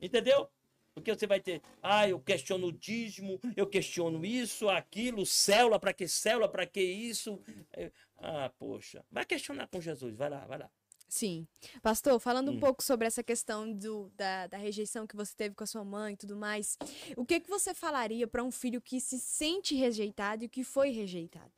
Entendeu? 0.00 0.48
Porque 0.94 1.14
você 1.14 1.26
vai 1.26 1.40
ter, 1.40 1.62
ah, 1.82 2.06
eu 2.06 2.20
questiono 2.20 2.66
o 2.66 2.72
dízimo, 2.72 3.40
eu 3.56 3.66
questiono 3.66 4.26
isso, 4.26 4.68
aquilo, 4.68 5.24
célula, 5.24 5.80
para 5.80 5.94
que 5.94 6.06
célula, 6.06 6.48
para 6.48 6.66
que 6.66 6.82
isso? 6.82 7.40
É, 7.72 7.90
Ah, 8.18 8.50
poxa. 8.58 9.02
Vai 9.10 9.24
questionar 9.24 9.68
com 9.68 9.80
Jesus, 9.80 10.14
vai 10.14 10.28
lá, 10.28 10.44
vai 10.46 10.58
lá. 10.58 10.70
Sim. 11.12 11.46
Pastor, 11.82 12.18
falando 12.18 12.50
um 12.50 12.54
Hum. 12.54 12.58
pouco 12.60 12.82
sobre 12.82 13.06
essa 13.06 13.22
questão 13.22 13.70
do, 13.70 14.08
da, 14.16 14.46
da 14.46 14.56
rejeição 14.56 15.06
que 15.06 15.14
você 15.14 15.36
teve 15.36 15.54
com 15.54 15.62
a 15.62 15.66
sua 15.66 15.84
mãe 15.84 16.14
e 16.14 16.16
tudo 16.16 16.34
mais, 16.34 16.78
o 17.18 17.26
que, 17.26 17.38
que 17.38 17.50
você 17.50 17.74
falaria 17.74 18.26
pra 18.26 18.42
um 18.42 18.50
filho 18.50 18.80
que 18.80 18.98
se 18.98 19.20
sente 19.20 19.74
rejeitado 19.74 20.42
e 20.44 20.48
que 20.48 20.64
foi 20.64 20.88
rejeitado? 20.88 21.52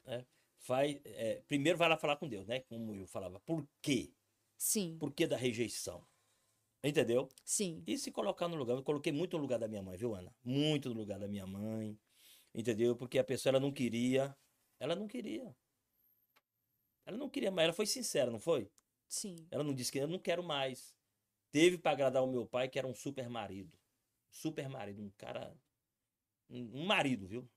Vai, 0.66 1.00
é, 1.04 1.40
primeiro 1.46 1.78
vai 1.78 1.88
lá 1.88 1.96
falar 1.96 2.16
com 2.16 2.28
Deus, 2.28 2.48
né? 2.48 2.60
Como 2.62 2.96
eu 2.96 3.06
falava. 3.06 3.38
Por 3.46 3.64
quê? 3.80 4.12
Sim, 4.58 4.96
Por 4.98 5.12
que 5.12 5.24
da 5.24 5.36
rejeição? 5.36 6.04
Entendeu? 6.82 7.28
sim. 7.44 7.80
E 7.86 7.96
se 7.96 8.10
colocar 8.10 8.48
no 8.48 8.56
lugar. 8.56 8.76
Eu 8.76 8.82
coloquei 8.82 9.12
muito 9.12 9.36
no 9.36 9.42
lugar 9.42 9.60
da 9.60 9.68
minha 9.68 9.82
mãe, 9.82 9.96
viu, 9.96 10.16
Ana? 10.16 10.34
Muito 10.42 10.88
no 10.88 10.96
lugar 10.96 11.20
da 11.20 11.28
minha 11.28 11.46
mãe. 11.46 11.96
Entendeu? 12.52 12.96
Porque 12.96 13.20
a 13.20 13.24
pessoa 13.24 13.52
ela 13.52 13.60
não 13.60 13.70
queria. 13.70 14.36
Ela 14.80 14.96
não 14.96 15.06
queria. 15.06 15.54
Ela 17.06 17.16
não 17.16 17.28
queria 17.30 17.52
mais. 17.52 17.66
Ela 17.66 17.72
foi 17.72 17.86
sincera, 17.86 18.32
não 18.32 18.40
foi? 18.40 18.68
Sim. 19.08 19.36
Ela 19.50 19.62
não 19.64 19.74
disse 19.74 19.92
que 19.92 19.98
eu 19.98 20.08
não 20.08 20.18
quero 20.18 20.42
mais. 20.42 20.94
Teve 21.50 21.78
para 21.78 21.92
agradar 21.92 22.22
o 22.22 22.26
meu 22.26 22.46
pai, 22.46 22.68
que 22.68 22.78
era 22.78 22.86
um 22.88 22.94
super 22.94 23.28
marido. 23.28 23.78
Super 24.30 24.68
marido, 24.68 25.02
um 25.02 25.10
cara. 25.10 25.56
Um, 26.50 26.84
marido, 26.84 27.26
viu? 27.26 27.48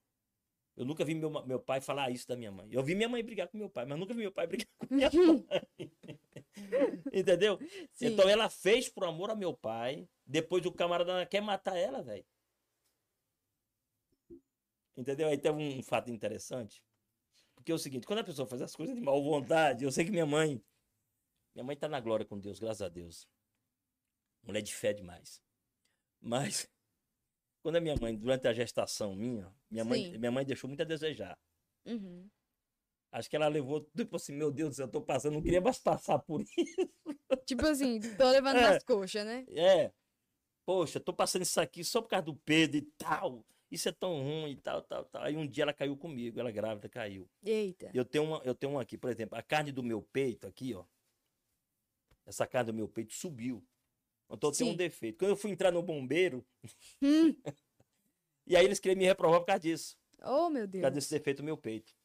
Eu 0.76 0.86
nunca 0.86 1.03
vi 1.03 1.15
meu, 1.15 1.32
meu 1.45 1.60
pai 1.60 1.82
falar 1.82 2.11
isso 2.11 2.28
da 2.28 2.36
minha 2.36 2.52
mãe. 2.52 2.69
Eu 2.72 2.84
vi 2.84 2.94
minha 2.94 3.10
mãe 3.10 3.24
brigar 3.24 3.48
com 3.48 3.57
meu 3.57 3.69
pai, 3.69 3.86
mas 3.86 3.98
nunca 3.98 4.14
vi 4.14 4.19
meu 4.19 4.32
pai 4.32 4.45
brigar 4.48 4.68
com 4.78 4.94
minha 4.94 5.10
mãe. 5.11 5.90
Entendeu? 7.11 7.57
Sim. 7.91 8.07
Então 8.07 8.30
ela 8.30 8.49
fez 8.49 8.88
por 8.88 9.03
amor 9.03 9.32
a 9.32 9.36
meu 9.36 9.56
pai. 9.56 10.07
Depois 10.24 10.64
o 10.65 10.72
camarada 10.72 11.26
quer 11.26 11.41
matar 11.41 11.76
ela, 11.76 12.03
velho. 12.03 12.26
Entendeu? 14.95 15.28
Aí 15.28 15.38
tem 15.38 15.52
um 15.52 15.82
fato 15.82 16.11
interessante. 16.11 16.84
Porque 17.56 17.72
é 17.72 17.76
o 17.76 17.80
seguinte, 17.80 18.06
quando 18.06 18.19
a 18.19 18.24
pessoa 18.24 18.48
faz 18.48 18.61
as 18.61 18.76
coisas 18.76 18.95
de 18.95 19.02
mal 19.02 19.22
vontade, 19.22 19.84
eu 19.84 19.91
sei 19.91 20.06
que 20.06 20.11
minha 20.11 20.26
mãe. 20.26 20.61
Minha 21.58 21.66
mãe 21.66 21.76
tá 21.76 21.90
na 21.90 22.00
glória 22.00 22.24
com 22.24 22.40
Deus, 22.40 22.60
graças 22.60 22.84
a 22.84 22.88
Deus. 22.88 23.28
Mulher 24.44 24.62
de 24.62 24.76
fé 24.76 24.94
demais. 24.94 25.42
Mas 26.22 26.70
quando 27.64 27.78
a 27.78 27.82
minha 27.82 27.96
mãe, 28.00 28.16
durante 28.16 28.48
a 28.48 28.54
gestação 28.54 29.16
minha, 29.16 29.52
minha 29.68 29.84
mãe, 29.84 30.16
minha 30.20 30.32
mãe 30.32 30.46
deixou 30.46 30.68
muito 30.68 30.82
a 30.82 30.86
desejar. 30.86 31.36
Uhum. 31.84 32.30
Acho 33.12 33.28
que 33.28 33.36
ela 33.36 33.48
levou 33.48 33.82
tipo 33.98 34.18
assim, 34.18 34.34
meu 34.34 34.52
Deus 34.52 34.70
do 34.70 34.76
céu, 34.76 34.86
eu 34.86 34.92
tô 34.92 35.02
passando, 35.02 35.34
não 35.34 35.42
queria 35.42 35.60
mais 35.60 35.80
passar 35.80 36.20
por 36.20 36.44
isso. 36.44 36.56
Tipo 37.44 37.66
assim, 37.66 38.00
tô 38.16 38.30
levando 38.30 38.58
É. 38.62 38.62
nas 38.62 38.84
coxas, 38.84 39.26
né? 39.26 39.44
É. 39.50 39.92
Poxa, 40.64 41.00
tô 41.00 41.12
passando 41.12 41.42
isso 41.42 41.60
aqui 41.60 41.84
só 41.84 42.04
por 42.04 42.10
causa 42.10 42.26
do 42.28 42.36
Pedro 42.36 42.78
e 42.78 42.84
tal. 43.00 43.44
Isso 43.72 43.90
é 43.90 43.92
tão 43.92 44.22
ruim 44.22 44.52
e 44.52 44.58
tal, 44.58 44.84
tal, 44.84 45.06
tal. 45.06 45.24
Aí 45.24 45.36
um 45.36 45.48
dia 45.48 45.64
ela 45.64 45.74
caiu 45.74 45.98
comigo, 45.98 46.40
ela 46.40 46.52
grávida 46.52 46.88
caiu. 46.88 47.28
Eita. 47.44 47.90
Eu 47.96 48.06
tenho 48.06 48.26
uma, 48.26 48.42
eu 48.46 48.54
tenho 48.54 48.74
uma 48.74 48.84
aqui, 48.84 48.96
por 48.96 49.10
exemplo, 49.10 49.36
a 49.36 49.42
carne 49.42 49.72
do 49.72 49.82
meu 49.82 50.04
peito 50.04 50.46
aqui, 50.46 50.76
ó. 50.76 50.86
Essa 52.28 52.45
carne 52.45 52.72
do 52.72 52.76
meu 52.76 52.88
peito 52.88 53.14
subiu. 53.14 53.66
Então 54.30 54.52
tem 54.52 54.68
um 54.68 54.72
Sim. 54.72 54.76
defeito. 54.76 55.18
Quando 55.18 55.32
eu 55.32 55.36
fui 55.38 55.49
entrar 55.49 55.72
no 55.72 55.82
bombeiro, 55.82 56.45
Hum. 57.02 57.34
e 58.45 58.56
aí 58.56 58.66
eles 58.66 58.80
queriam 58.80 58.99
me 58.99 59.06
reprovar 59.06 59.40
por 59.40 59.45
causa 59.48 59.62
disso, 59.62 59.98
Oh, 60.22 60.49
meu 60.49 60.64
por 60.64 60.68
Deus. 60.68 60.82
causa 60.82 60.95
desse 60.95 61.10
defeito 61.12 61.40
no 61.40 61.45
meu 61.45 61.58
peito. 61.58 61.95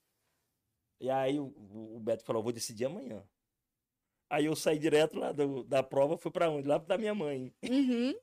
E 1.00 1.10
aí 1.10 1.38
o, 1.40 1.46
o- 1.46 1.98
Beto 2.00 2.24
falou, 2.24 2.42
vou 2.42 2.52
decidir 2.52 2.84
amanhã. 2.84 3.26
Aí 4.30 4.44
eu 4.46 4.54
saí 4.54 4.78
direto 4.78 5.18
lá 5.18 5.32
do- 5.32 5.64
da 5.64 5.82
prova, 5.82 6.16
fui 6.16 6.30
pra 6.30 6.48
onde? 6.48 6.68
Lá 6.68 6.78
da 6.78 6.96
minha 6.96 7.14
mãe. 7.14 7.52
Uhum. 7.68 8.14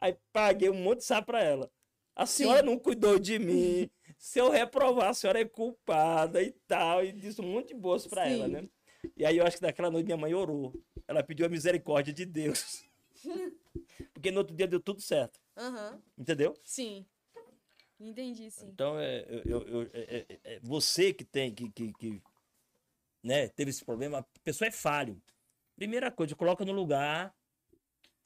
Aí 0.00 0.18
paguei 0.32 0.68
um 0.68 0.74
monte 0.82 0.98
de 0.98 1.04
sapo 1.04 1.26
pra 1.28 1.42
ela. 1.42 1.70
A 2.16 2.26
senhora 2.26 2.62
não 2.62 2.78
cuidou 2.78 3.18
de 3.18 3.38
mim. 3.38 3.88
Se 4.18 4.38
eu 4.40 4.50
reprovar, 4.50 5.08
a 5.10 5.14
senhora 5.14 5.40
é 5.40 5.44
culpada 5.44 6.42
e 6.42 6.50
tal. 6.66 7.02
E 7.04 7.12
disse 7.12 7.40
um 7.40 7.44
monte 7.52 7.68
de 7.68 7.74
bolsa 7.74 8.08
pra 8.08 8.26
ela, 8.28 8.46
Sim. 8.46 8.50
né? 8.52 8.68
E 9.16 9.24
aí 9.24 9.36
eu 9.38 9.46
acho 9.46 9.56
que 9.56 9.62
naquela 9.62 9.90
noite 9.90 10.04
minha 10.06 10.16
mãe 10.16 10.34
orou. 10.34 10.72
Ela 11.06 11.22
pediu 11.22 11.46
a 11.46 11.48
misericórdia 11.48 12.12
de 12.12 12.24
Deus. 12.24 12.84
Porque 14.12 14.30
no 14.30 14.38
outro 14.38 14.54
dia 14.54 14.66
deu 14.66 14.80
tudo 14.80 15.00
certo. 15.00 15.40
Aham. 15.56 16.00
Entendeu? 16.16 16.56
Sim. 16.64 17.06
Entendi, 18.00 18.50
sim. 18.50 18.66
Então, 18.68 18.98
é, 18.98 19.24
eu, 19.28 19.62
eu- 19.62 19.68
eu- 19.82 19.90
é- 19.92 20.26
é- 20.28 20.40
é 20.54 20.60
você 20.60 21.12
que 21.12 21.24
tem, 21.24 21.54
que, 21.54 21.70
que, 21.70 21.92
que, 21.94 22.22
né, 23.22 23.48
teve 23.48 23.70
esse 23.70 23.84
problema, 23.84 24.18
a 24.18 24.22
pessoa 24.42 24.68
é 24.68 24.70
falho. 24.70 25.20
Primeira 25.76 26.10
coisa, 26.10 26.34
coloca 26.34 26.64
no 26.64 26.72
lugar 26.72 27.34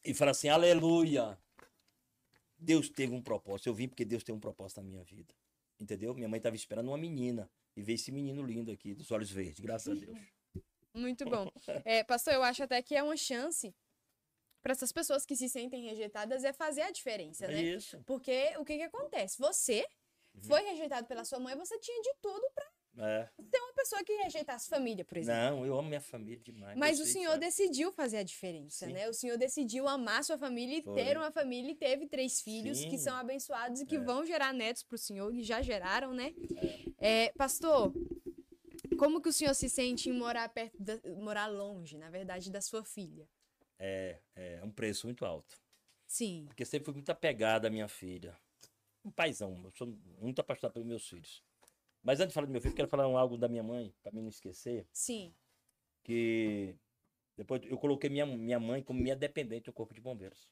e 0.05 0.15
fala 0.15 0.31
assim, 0.31 0.49
aleluia. 0.49 1.39
Deus 2.59 2.89
teve 2.89 3.15
um 3.15 3.23
propósito. 3.23 3.69
Eu 3.69 3.75
vim 3.75 3.89
porque 3.89 4.05
Deus 4.05 4.25
tem 4.25 4.35
um 4.35 4.41
propósito 4.41 4.79
na 4.81 4.89
minha 4.89 5.05
vida. 5.05 5.33
Entendeu? 5.79 6.13
Minha 6.15 6.29
mãe 6.29 6.39
estava 6.39 6.57
esperando 6.57 6.89
uma 6.89 6.99
menina. 6.99 7.49
E 7.77 7.83
veio 7.83 7.95
esse 7.95 8.11
menino 8.11 8.43
lindo 8.43 8.73
aqui, 8.73 8.93
dos 8.95 9.11
olhos 9.13 9.31
verdes, 9.31 9.61
graças 9.61 9.97
a 9.97 10.01
Deus. 10.05 10.19
Muito 10.99 11.25
bom. 11.25 11.51
É, 11.85 12.03
pastor, 12.05 12.35
eu 12.35 12.43
acho 12.43 12.63
até 12.63 12.83
que 12.83 12.95
é 12.95 13.03
uma 13.03 13.17
chance 13.17 13.75
para 14.63 14.73
essas 14.73 14.93
pessoas 14.93 15.25
que 15.25 15.37
se 15.37 15.49
sentem 15.49 15.83
rejeitadas 15.85 16.45
é 16.45 16.53
fazer 16.53 16.83
a 16.83 16.91
diferença, 16.91 17.45
É 17.47 17.49
né? 17.49 17.63
isso. 17.63 18.03
Porque 18.05 18.55
o 18.59 18.65
que 18.65 18.77
que 18.77 18.83
acontece? 18.83 19.39
Você 19.39 19.87
Uhum. 20.35 20.43
foi 20.43 20.63
rejeitado 20.63 21.07
pela 21.07 21.25
sua 21.25 21.39
mãe, 21.41 21.57
você 21.57 21.79
tinha 21.79 22.01
de 22.03 22.13
tudo 22.21 22.47
pra 22.55 22.69
É. 23.07 23.31
uma 23.39 23.73
pessoa 23.75 24.03
que 24.05 24.13
rejeitasse 24.25 24.69
família, 24.69 25.05
por 25.05 25.17
exemplo. 25.17 25.41
Não, 25.41 25.65
eu 25.65 25.79
amo 25.79 25.89
minha 25.89 26.01
família 26.01 26.43
demais. 26.43 26.77
Mas 26.77 27.01
o 27.01 27.07
senhor 27.07 27.31
sabem. 27.33 27.49
decidiu 27.49 27.93
fazer 27.93 28.19
a 28.19 28.23
diferença, 28.23 28.87
Sim. 28.87 28.93
né? 28.93 29.09
O 29.09 29.15
senhor 29.15 29.39
decidiu 29.39 29.87
amar 29.89 30.23
sua 30.25 30.37
família 30.37 30.79
e 30.79 30.83
Foi. 30.83 30.95
ter 30.95 31.17
uma 31.17 31.31
família 31.31 31.71
e 31.71 31.75
teve 31.77 32.07
três 32.07 32.41
filhos 32.41 32.81
que 32.85 32.91
Sim. 32.91 32.99
são 32.99 33.17
abençoados 33.17 33.81
e 33.81 33.87
que 33.87 33.97
É. 33.97 34.01
vão 34.01 34.25
gerar 34.27 34.53
netos 34.53 34.83
pro 34.83 34.99
senhor, 34.99 35.33
e 35.35 35.43
já 35.43 35.63
geraram, 35.63 36.13
né? 36.13 36.35
É, 36.99 37.33
pastor, 37.39 37.93
como 38.99 39.23
que 39.23 39.29
o 39.29 39.33
senhor 39.33 39.55
se 39.55 39.69
sente 39.69 40.09
em 40.11 40.13
morar 40.13 40.49
perto, 40.51 40.77
da- 40.83 41.01
morar 41.17 41.47
longe, 41.49 41.97
na 41.99 42.11
verdade, 42.11 42.51
da 42.51 42.61
sua 42.61 42.85
filha? 42.85 43.29
É, 43.79 44.21
é 44.35 44.65
um 44.65 44.71
preço 44.71 45.07
muito 45.07 45.25
alto. 45.25 45.57
Sim, 46.07 46.49
Porque 46.49 46.65
sempre 46.65 46.87
fui 46.87 46.95
muito 46.95 47.11
apegado 47.11 47.67
à 47.67 47.71
minha 47.71 47.89
filha. 47.89 48.37
Um 49.05 49.11
paizão, 49.11 49.61
eu 49.65 49.73
sou 49.73 49.89
muito 50.21 50.41
apaixonado 50.41 50.75
pelos 50.75 50.89
meus 50.89 51.09
filhos. 51.09 51.45
Mas 52.03 52.21
antes 52.21 52.31
de 52.31 52.35
falar 52.35 52.47
do 52.47 52.53
meu 52.53 52.61
filho, 52.63 52.75
quero 52.75 52.89
falar 52.89 53.09
um 53.09 53.19
algo 53.19 53.39
da 53.39 53.49
minha 53.49 53.63
mãe, 53.65 53.95
para 54.03 54.13
mim 54.13 54.23
não 54.23 54.31
esquecer, 54.31 54.89
sim, 54.93 55.35
que 56.03 56.75
depois 57.37 57.63
eu 57.67 57.79
coloquei 57.79 58.11
minha, 58.11 58.27
minha 58.27 58.61
mãe 58.61 58.83
como 58.83 59.01
minha 59.03 59.17
dependente 59.17 59.69
no 59.69 59.73
corpo 59.75 59.95
de 59.95 60.01
bombeiros. 60.01 60.51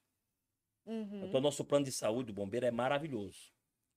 uhum, 0.87 1.23
Então, 1.29 1.41
nosso 1.41 1.65
plano 1.65 1.85
de 1.85 1.93
saúde 1.93 2.29
do 2.33 2.35
bombeiro 2.35 2.67
é 2.67 2.71
maravilhoso. 2.71 3.53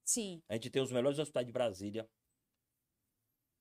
sim, 0.05 0.41
A 0.49 0.55
gente 0.55 0.69
tem 0.69 0.81
os 0.81 0.91
melhores 0.91 1.19
hospitais 1.19 1.45
de 1.45 1.53
Brasília 1.53 2.09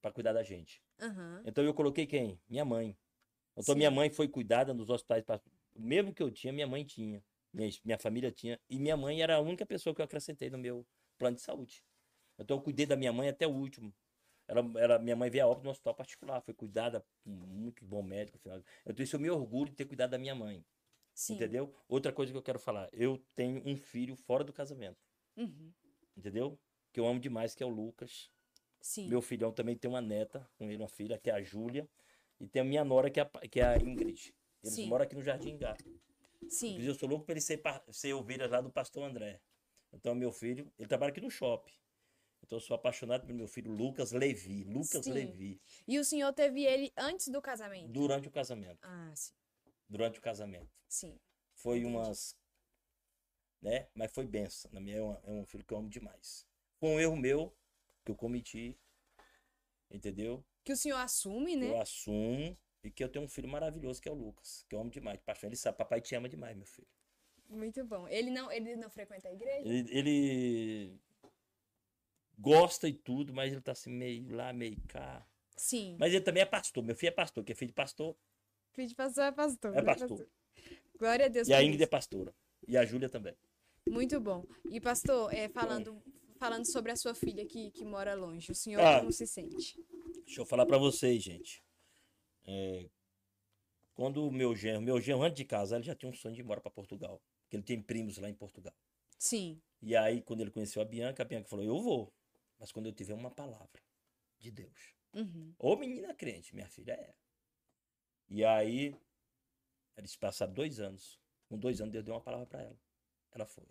para 0.01 0.13
cuidar 0.13 0.33
da 0.33 0.43
gente. 0.43 0.83
aham, 1.01 1.43
Então, 1.45 1.65
eu 1.65 1.75
coloquei 1.75 2.07
quem? 2.07 2.41
Minha 2.49 2.65
mãe. 2.65 2.97
Então, 3.57 3.75
Sim. 3.75 3.79
minha 3.79 3.91
mãe 3.91 4.11
foi 4.11 4.29
cuidada 4.29 4.73
nos 4.75 4.91
hospitais. 4.91 5.25
pra- 5.25 5.41
mesmo 5.77 6.13
que 6.15 6.23
eu 6.23 6.31
tinha, 6.31 6.53
minha 6.53 6.67
mãe 6.67 6.85
tinha. 6.85 7.23
Minha, 7.53 7.71
minha 7.85 7.99
família 7.99 8.31
tinha. 8.31 8.61
E 8.69 8.79
minha 8.79 8.97
mãe 8.97 9.23
era 9.23 9.37
a 9.37 9.41
única 9.41 9.65
pessoa 9.67 9.95
que 9.95 10.01
eu 10.01 10.05
acrescentei 10.05 10.51
no 10.51 10.59
meu 10.59 10.87
plano 11.19 11.37
de 11.37 11.43
saúde. 11.43 11.85
Então, 12.39 12.57
eu 12.59 12.63
cuidei 12.63 12.87
da 12.87 12.97
minha 12.97 13.13
mãe 13.13 13.29
até 13.29 13.47
o 13.47 13.51
último. 13.53 13.95
Ela, 14.47 14.61
ela, 14.81 14.99
minha 14.99 15.17
mãe 15.17 15.29
veio 15.31 15.45
a 15.45 15.49
óbito 15.49 15.65
no 15.65 15.71
hospital 15.71 15.95
particular. 15.95 16.41
Foi 16.43 16.55
cuidada 16.55 17.01
por 17.23 17.31
muito 17.31 17.85
bom 17.85 18.03
médico. 18.03 18.39
Afinal. 18.39 18.63
Então, 18.87 19.03
isso 19.05 19.17
eu 19.17 19.21
me 19.21 19.31
orgulho 19.31 19.71
de 19.71 19.77
ter 19.77 19.85
cuidado 19.87 20.11
da 20.11 20.19
minha 20.19 20.35
mãe. 20.35 20.65
sim, 21.15 21.35
Entendeu? 21.35 21.75
Outra 21.89 22.13
coisa 22.13 22.33
que 22.33 22.39
eu 22.39 22.43
quero 22.43 22.59
falar. 22.59 22.89
Eu 22.93 23.19
tenho 23.35 23.63
um 23.67 23.77
filho 23.77 24.17
fora 24.17 24.45
do 24.45 24.53
casamento. 24.53 24.99
uhum, 25.37 25.73
Entendeu? 26.17 26.59
Que 26.93 27.01
eu 27.01 27.07
amo 27.07 27.21
demais, 27.21 27.55
que 27.55 27.63
é 27.63 27.67
o 27.67 27.71
Lucas. 27.71 28.31
Sim, 28.89 29.07
Meu 29.07 29.21
filhão 29.21 29.53
também 29.53 29.77
tem 29.77 29.89
uma 29.91 30.01
neta, 30.01 30.49
com 30.57 30.65
ele 30.71 30.79
uma 30.83 30.89
filha, 30.89 31.19
que 31.19 31.29
é 31.29 31.35
a 31.35 31.43
Júlia. 31.43 31.87
E 32.41 32.47
tem 32.47 32.63
a 32.63 32.65
minha 32.65 32.85
nora, 32.85 33.11
que 33.11 33.21
é 33.21 33.23
a, 33.23 33.49
que 33.49 33.61
é 33.61 33.65
a 33.67 33.77
Ingrid. 33.77 34.35
Eles 34.63 34.75
Sim. 34.75 34.87
moram 34.89 35.05
aqui 35.05 35.15
no 35.15 35.23
Jardim 35.23 35.59
Gá. 35.59 35.77
sim, 36.49 36.69
Inclusive, 36.69 36.87
eu 36.87 36.95
sou 36.95 37.09
louco 37.09 37.25
para 37.27 37.35
ele 37.35 37.41
ser, 37.41 37.61
ser 37.93 38.15
ovelha 38.15 38.49
lá 38.49 38.61
do 38.63 38.71
pastor 38.71 39.05
André. 39.05 39.41
Então, 39.93 40.15
meu 40.15 40.33
filho, 40.33 40.73
ele 40.79 40.89
trabalha 40.89 41.11
aqui 41.11 41.21
no 41.21 41.31
shopping. 41.31 41.73
Então, 42.43 42.57
eu 42.57 42.61
sou 42.61 42.75
apaixonado 42.75 43.27
pelo 43.27 43.37
meu 43.37 43.47
filho 43.49 43.71
Lucas 43.71 44.13
Levi. 44.13 44.65
Lucas 44.65 45.05
Sim. 45.05 45.13
Levi. 45.13 45.61
E 45.87 45.99
o 45.99 46.05
senhor 46.05 46.33
teve 46.33 46.65
ele 46.65 46.91
antes 46.97 47.29
do 47.29 47.43
casamento? 47.43 47.89
Durante 47.93 48.29
o 48.29 48.31
casamento. 48.31 48.79
Ah, 48.83 49.13
sim, 49.15 49.35
Durante 49.89 50.19
o 50.19 50.23
casamento. 50.23 50.71
sim, 50.89 51.19
Foi 51.55 51.79
Entendi. 51.81 51.95
umas. 51.95 52.35
Né? 53.61 53.89
Mas 53.95 54.13
foi 54.13 54.27
benção. 54.27 54.71
Na 54.73 54.81
minha 54.81 54.97
é, 54.99 55.03
uma- 55.03 55.21
é 55.25 55.31
um 55.31 55.45
filho 55.45 55.65
que 55.65 55.75
eu 55.75 55.79
amo 55.79 55.89
demais. 55.91 56.47
Foi 56.79 56.89
um 56.91 57.01
erro 57.01 57.17
meu 57.17 57.53
que 58.09 58.13
eu 58.13 58.17
cometi, 58.17 58.75
entendeu? 59.91 60.43
Que 60.65 60.73
o 60.73 60.77
senhor 60.77 60.97
assume, 60.97 61.57
né? 61.57 61.69
Eu 61.69 61.81
assumo 61.81 62.57
e 62.83 62.91
que 62.91 63.05
eu 63.05 63.09
tenho 63.09 63.25
um 63.25 63.29
filho 63.29 63.49
maravilhoso 63.49 64.01
que 64.01 64.09
é 64.09 64.13
o 64.13 64.15
Lucas, 64.15 64.65
que 64.67 64.75
é 64.75 64.79
homem 64.79 64.91
demais, 64.91 65.19
de 65.19 65.25
paixão. 65.25 65.49
Ele 65.49 65.57
sabe, 65.57 65.77
papai 65.77 66.01
te 66.01 66.15
ama 66.15 66.29
demais, 66.29 66.57
meu 66.57 66.67
filho. 66.67 66.89
Muito 67.49 67.85
bom. 67.85 68.09
Ele 68.09 68.31
não, 68.31 68.51
ele 68.51 68.77
não 68.77 68.89
frequenta 68.89 69.29
a 69.29 69.33
igreja? 69.33 69.69
Ele, 69.69 69.89
ele 69.91 71.01
gosta 72.39 72.89
e 72.89 72.93
tudo, 72.93 73.33
mas 73.35 73.53
ele 73.53 73.61
tá 73.61 73.73
assim 73.73 73.91
meio 73.91 74.35
lá, 74.35 74.53
meio 74.53 74.81
cá. 74.89 75.27
Sim. 75.57 75.97
Mas 75.99 76.15
ele 76.15 76.25
também 76.25 76.43
é 76.43 76.47
pastor. 76.47 76.83
Meu 76.83 76.97
filho 76.97 77.09
é 77.09 77.13
pastor, 77.13 77.45
que 77.45 77.53
é 77.53 77.55
filho 77.55 77.69
de 77.69 77.75
pastor, 77.75 78.17
Filho 78.73 78.89
de 78.89 78.95
pastor 78.95 79.25
é 79.25 79.33
pastor. 79.33 79.73
é 79.73 79.77
né, 79.77 79.83
pastor. 79.83 80.29
Glória 80.99 81.27
a 81.27 81.29
Deus 81.29 81.49
E 81.49 81.53
a 81.53 81.63
Ingrid 81.63 81.83
é 81.83 81.87
pastora. 81.87 82.35
E 82.67 82.77
a 82.77 82.85
Júlia 82.85 83.09
também. 83.09 83.37
Muito 83.89 84.21
bom. 84.21 84.45
E 84.71 84.81
pastor, 84.81 85.33
é, 85.35 85.49
falando, 85.49 86.01
falando 86.39 86.65
sobre 86.65 86.93
a 86.93 86.97
sua 86.97 87.15
filha 87.15 87.45
que, 87.47 87.71
que 87.71 87.85
mora 87.85 88.15
longe, 88.15 88.51
o 88.51 88.55
senhor 88.55 88.81
Ah. 88.81 89.01
como 89.01 89.13
se 89.13 89.27
sente? 89.27 89.83
Deixa 90.25 90.41
eu 90.41 90.47
falar 90.47 90.67
pra 90.67 90.79
vocês, 90.79 91.23
gente. 91.23 91.63
É, 92.47 92.89
quando 93.95 94.27
o 94.27 94.31
meu 94.33 94.55
genro, 94.55 94.81
meu 94.81 95.01
genro 95.01 95.23
antes 95.23 95.37
de 95.37 95.45
casar, 95.45 95.77
ele 95.77 95.85
já 95.85 95.95
tinha 95.95 96.11
um 96.11 96.15
sonho 96.15 96.35
de 96.35 96.41
ir 96.41 96.45
embora 96.45 96.61
pra 96.61 96.71
Portugal. 96.71 97.21
Porque 97.43 97.57
ele 97.57 97.63
tem 97.65 97.81
primos 97.83 98.19
lá 98.19 98.29
em 98.29 98.35
Portugal. 98.35 98.75
Sim. 99.19 99.61
E 99.83 99.97
aí, 99.97 100.23
quando 100.23 100.41
ele 100.43 100.51
conheceu 100.51 100.81
a 100.83 100.85
Bianca, 100.85 101.23
a 101.23 101.27
Bianca 101.27 101.49
falou: 101.49 101.65
Eu 101.65 101.81
vou. 101.81 102.13
Mas 102.59 102.71
quando 102.73 102.87
eu 102.87 102.93
tiver 102.93 103.15
uma 103.15 103.31
palavra 103.31 103.83
de 104.39 104.51
Deus. 104.51 104.95
Uhum. 105.15 105.55
Ô 105.59 105.77
menina 105.77 106.15
crente, 106.15 106.55
minha 106.55 106.69
filha 106.69 106.93
é. 106.93 107.15
E 108.29 108.45
aí, 108.45 108.95
eles 109.97 110.15
passaram 110.17 110.53
dois 110.53 110.79
anos. 110.79 111.19
Com 111.49 111.59
dois 111.59 111.81
anos, 111.81 111.93
Deus 111.93 112.05
deu 112.05 112.15
uma 112.15 112.21
palavra 112.21 112.47
pra 112.47 112.63
ela. 112.63 112.79
Ela 113.33 113.47
foi. 113.47 113.67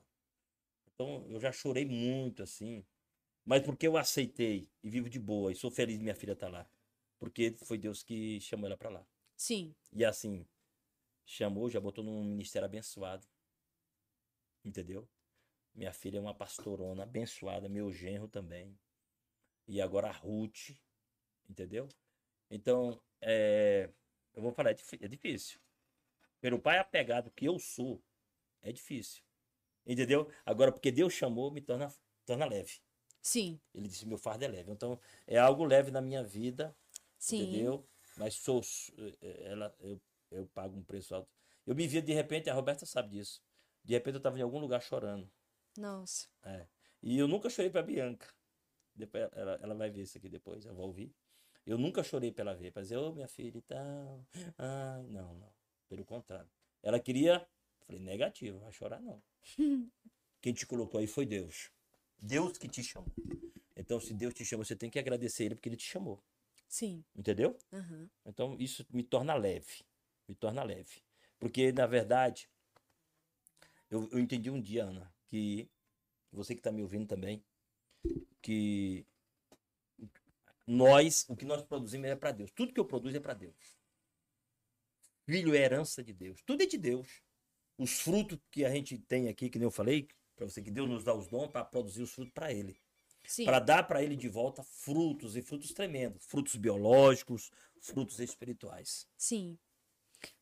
Então, 0.99 1.23
eu 1.29 1.39
já 1.39 1.51
chorei 1.51 1.85
muito, 1.85 2.41
assim. 2.41 2.83
Mas 3.45 3.63
porque 3.63 3.87
eu 3.87 3.95
aceitei 3.97 4.67
e 4.83 4.89
vivo 4.89 5.07
de 5.07 5.19
boa 5.19 5.51
e 5.51 5.55
sou 5.55 5.69
feliz 5.69 5.97
de 5.97 6.03
minha 6.03 6.15
filha 6.15 6.33
estar 6.33 6.49
lá. 6.49 6.67
Porque 7.19 7.55
foi 7.63 7.77
Deus 7.77 8.01
que 8.01 8.41
chamou 8.41 8.65
ela 8.65 8.75
pra 8.75 8.89
lá. 8.89 9.07
Sim. 9.35 9.75
E 9.93 10.03
assim, 10.03 10.43
chamou, 11.23 11.69
já 11.69 11.79
botou 11.79 12.03
num 12.03 12.23
ministério 12.23 12.65
abençoado. 12.65 13.27
Entendeu? 14.65 15.07
Minha 15.75 15.93
filha 15.93 16.17
é 16.17 16.21
uma 16.21 16.33
pastorona 16.33 17.03
abençoada, 17.03 17.69
meu 17.69 17.91
genro 17.91 18.27
também. 18.27 18.75
E 19.67 19.79
agora 19.79 20.07
a 20.07 20.11
Ruth, 20.11 20.71
entendeu? 21.47 21.87
Então, 22.49 22.99
é, 23.21 23.91
eu 24.33 24.41
vou 24.41 24.51
falar, 24.51 24.71
é, 24.71 24.75
é 25.01 25.07
difícil. 25.07 25.59
Pelo 26.41 26.59
pai 26.59 26.79
apegado 26.79 27.29
que 27.31 27.45
eu 27.45 27.59
sou, 27.59 28.03
é 28.63 28.71
difícil. 28.71 29.26
Entendeu? 29.87 30.29
Agora, 30.45 30.71
porque 30.71 30.91
Deus 30.91 31.13
chamou, 31.13 31.49
me 31.49 31.61
torna, 31.61 31.91
torna 32.25 32.45
leve. 32.45 32.81
Sim. 33.21 33.59
Ele 33.73 33.87
disse, 33.87 34.05
meu 34.05 34.17
fardo 34.17 34.43
é 34.43 34.47
leve. 34.47 34.71
Então, 34.71 34.99
é 35.25 35.37
algo 35.37 35.63
leve 35.63 35.91
na 35.91 36.01
minha 36.01 36.23
vida, 36.23 36.75
Sim. 37.17 37.43
entendeu? 37.43 37.87
Mas 38.17 38.35
sou, 38.35 38.61
eh, 39.21 39.43
ela, 39.45 39.73
eu, 39.79 40.01
eu 40.31 40.45
pago 40.47 40.77
um 40.77 40.83
preço 40.83 41.15
alto. 41.15 41.29
Eu 41.65 41.75
me 41.75 41.87
via 41.87 42.01
de 42.01 42.13
repente, 42.13 42.49
a 42.49 42.53
Roberta 42.53 42.85
sabe 42.85 43.09
disso. 43.09 43.41
De 43.83 43.93
repente 43.93 44.15
eu 44.15 44.19
estava 44.19 44.37
em 44.37 44.41
algum 44.41 44.59
lugar 44.59 44.81
chorando. 44.81 45.29
Nossa. 45.77 46.27
E 47.01 47.17
eu 47.17 47.27
nunca 47.27 47.49
chorei 47.49 47.69
pra 47.69 47.81
Bianca. 47.81 48.27
Depois 48.95 49.29
ela, 49.33 49.59
ela 49.61 49.75
vai 49.75 49.89
ver 49.89 50.01
isso 50.01 50.17
aqui 50.17 50.27
depois, 50.27 50.65
eu 50.65 50.73
vou 50.73 50.87
ouvir. 50.87 51.13
Eu 51.65 51.77
nunca 51.77 52.01
chorei 52.01 52.31
pra 52.31 52.43
ela 52.43 52.55
ver, 52.55 52.71
pra 52.71 52.81
dizer, 52.81 52.97
ô 52.97 53.13
minha 53.13 53.27
filha 53.27 53.57
e 53.57 53.61
tal. 53.61 54.25
Ai, 54.57 55.03
não, 55.07 55.35
não. 55.35 55.53
Pelo 55.87 56.03
contrário. 56.05 56.49
Ela 56.81 56.99
queria, 56.99 57.45
falei, 57.87 58.01
negativo, 58.01 58.59
vai 58.59 58.71
chorar 58.71 59.01
não. 59.01 59.21
Quem 60.41 60.53
te 60.53 60.65
colocou 60.65 60.99
aí 60.99 61.07
foi 61.07 61.25
Deus. 61.25 61.71
Deus 62.19 62.57
que 62.57 62.67
te 62.67 62.83
chamou. 62.83 63.11
Então, 63.75 63.99
se 63.99 64.13
Deus 64.13 64.33
te 64.33 64.45
chamou, 64.45 64.65
você 64.65 64.75
tem 64.75 64.89
que 64.89 64.99
agradecer 64.99 65.45
ele 65.45 65.55
porque 65.55 65.69
ele 65.69 65.77
te 65.77 65.85
chamou. 65.85 66.23
Sim. 66.67 67.03
Entendeu? 67.15 67.57
Aham. 67.71 68.09
Então 68.25 68.55
isso 68.59 68.85
me 68.91 69.03
torna 69.03 69.33
leve, 69.35 69.85
me 70.27 70.35
torna 70.35 70.63
leve. 70.63 71.01
Porque, 71.39 71.71
na 71.71 71.85
verdade, 71.85 72.49
eu, 73.89 74.09
eu 74.11 74.19
entendi 74.19 74.49
um 74.49 74.59
dia, 74.59 74.83
Ana, 74.83 75.13
que 75.27 75.69
você 76.31 76.53
que 76.53 76.59
está 76.59 76.71
me 76.71 76.81
ouvindo 76.81 77.07
também, 77.07 77.43
que 78.41 79.05
nós, 80.65 81.25
o 81.29 81.35
que 81.35 81.45
nós 81.45 81.61
produzimos 81.63 82.07
é 82.07 82.15
para 82.15 82.31
Deus. 82.31 82.51
Tudo 82.51 82.73
que 82.73 82.79
eu 82.79 82.85
produzo 82.85 83.15
é 83.15 83.19
para 83.19 83.33
Deus. 83.33 83.77
Filho 85.25 85.55
é 85.55 85.59
herança 85.59 86.03
de 86.03 86.13
Deus. 86.13 86.41
Tudo 86.45 86.63
é 86.63 86.65
de 86.65 86.77
Deus. 86.77 87.21
Os 87.77 87.99
frutos 87.99 88.39
que 88.51 88.65
a 88.65 88.69
gente 88.69 88.97
tem 88.97 89.29
aqui, 89.29 89.49
que 89.49 89.59
nem 89.59 89.65
eu 89.65 89.71
falei, 89.71 90.07
para 90.35 90.47
você, 90.47 90.61
que 90.61 90.71
Deus 90.71 90.89
nos 90.89 91.03
dá 91.03 91.13
os 91.13 91.27
dons 91.27 91.47
para 91.51 91.63
produzir 91.65 92.01
os 92.01 92.11
frutos 92.11 92.33
para 92.33 92.51
Ele 92.51 92.79
para 93.43 93.59
dar 93.59 93.83
para 93.83 94.01
ele 94.01 94.15
de 94.15 94.29
volta 94.29 94.63
frutos 94.63 95.35
e 95.35 95.41
frutos 95.41 95.73
tremendos, 95.73 96.25
frutos 96.25 96.55
biológicos, 96.55 97.51
frutos 97.81 98.19
espirituais. 98.19 99.05
Sim. 99.17 99.59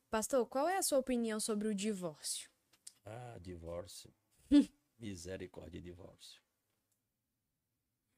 Pastor, 0.10 0.46
qual 0.46 0.68
é 0.68 0.78
a 0.78 0.84
sua 0.84 1.00
opinião 1.00 1.40
sobre 1.40 1.68
o 1.68 1.74
divórcio? 1.74 2.50
Ah, 3.04 3.38
divórcio. 3.42 4.14
Misericórdia, 5.00 5.82
divórcio. 5.82 6.42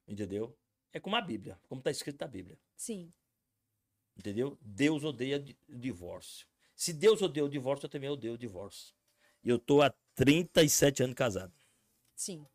Entendeu? 0.07 0.57
É 0.91 0.99
como 0.99 1.15
a 1.15 1.21
Bíblia, 1.21 1.59
como 1.67 1.79
está 1.79 1.91
escrito 1.91 2.19
na 2.21 2.27
Bíblia. 2.27 2.59
Sim. 2.75 3.13
Entendeu? 4.17 4.57
Deus 4.61 5.03
odeia 5.03 5.39
di- 5.39 5.57
divórcio. 5.67 6.47
Se 6.75 6.93
Deus 6.93 7.21
odeia 7.21 7.45
o 7.45 7.49
divórcio, 7.49 7.85
eu 7.85 7.89
também 7.89 8.09
odeio 8.09 8.33
o 8.33 8.37
divórcio. 8.37 8.93
E 9.47 9.49
eu 9.49 9.57
tô 9.57 9.81
há 9.81 9.89
37 10.13 11.03
anos 11.03 11.15
casado. 11.15 11.53
Sim. 12.13 12.45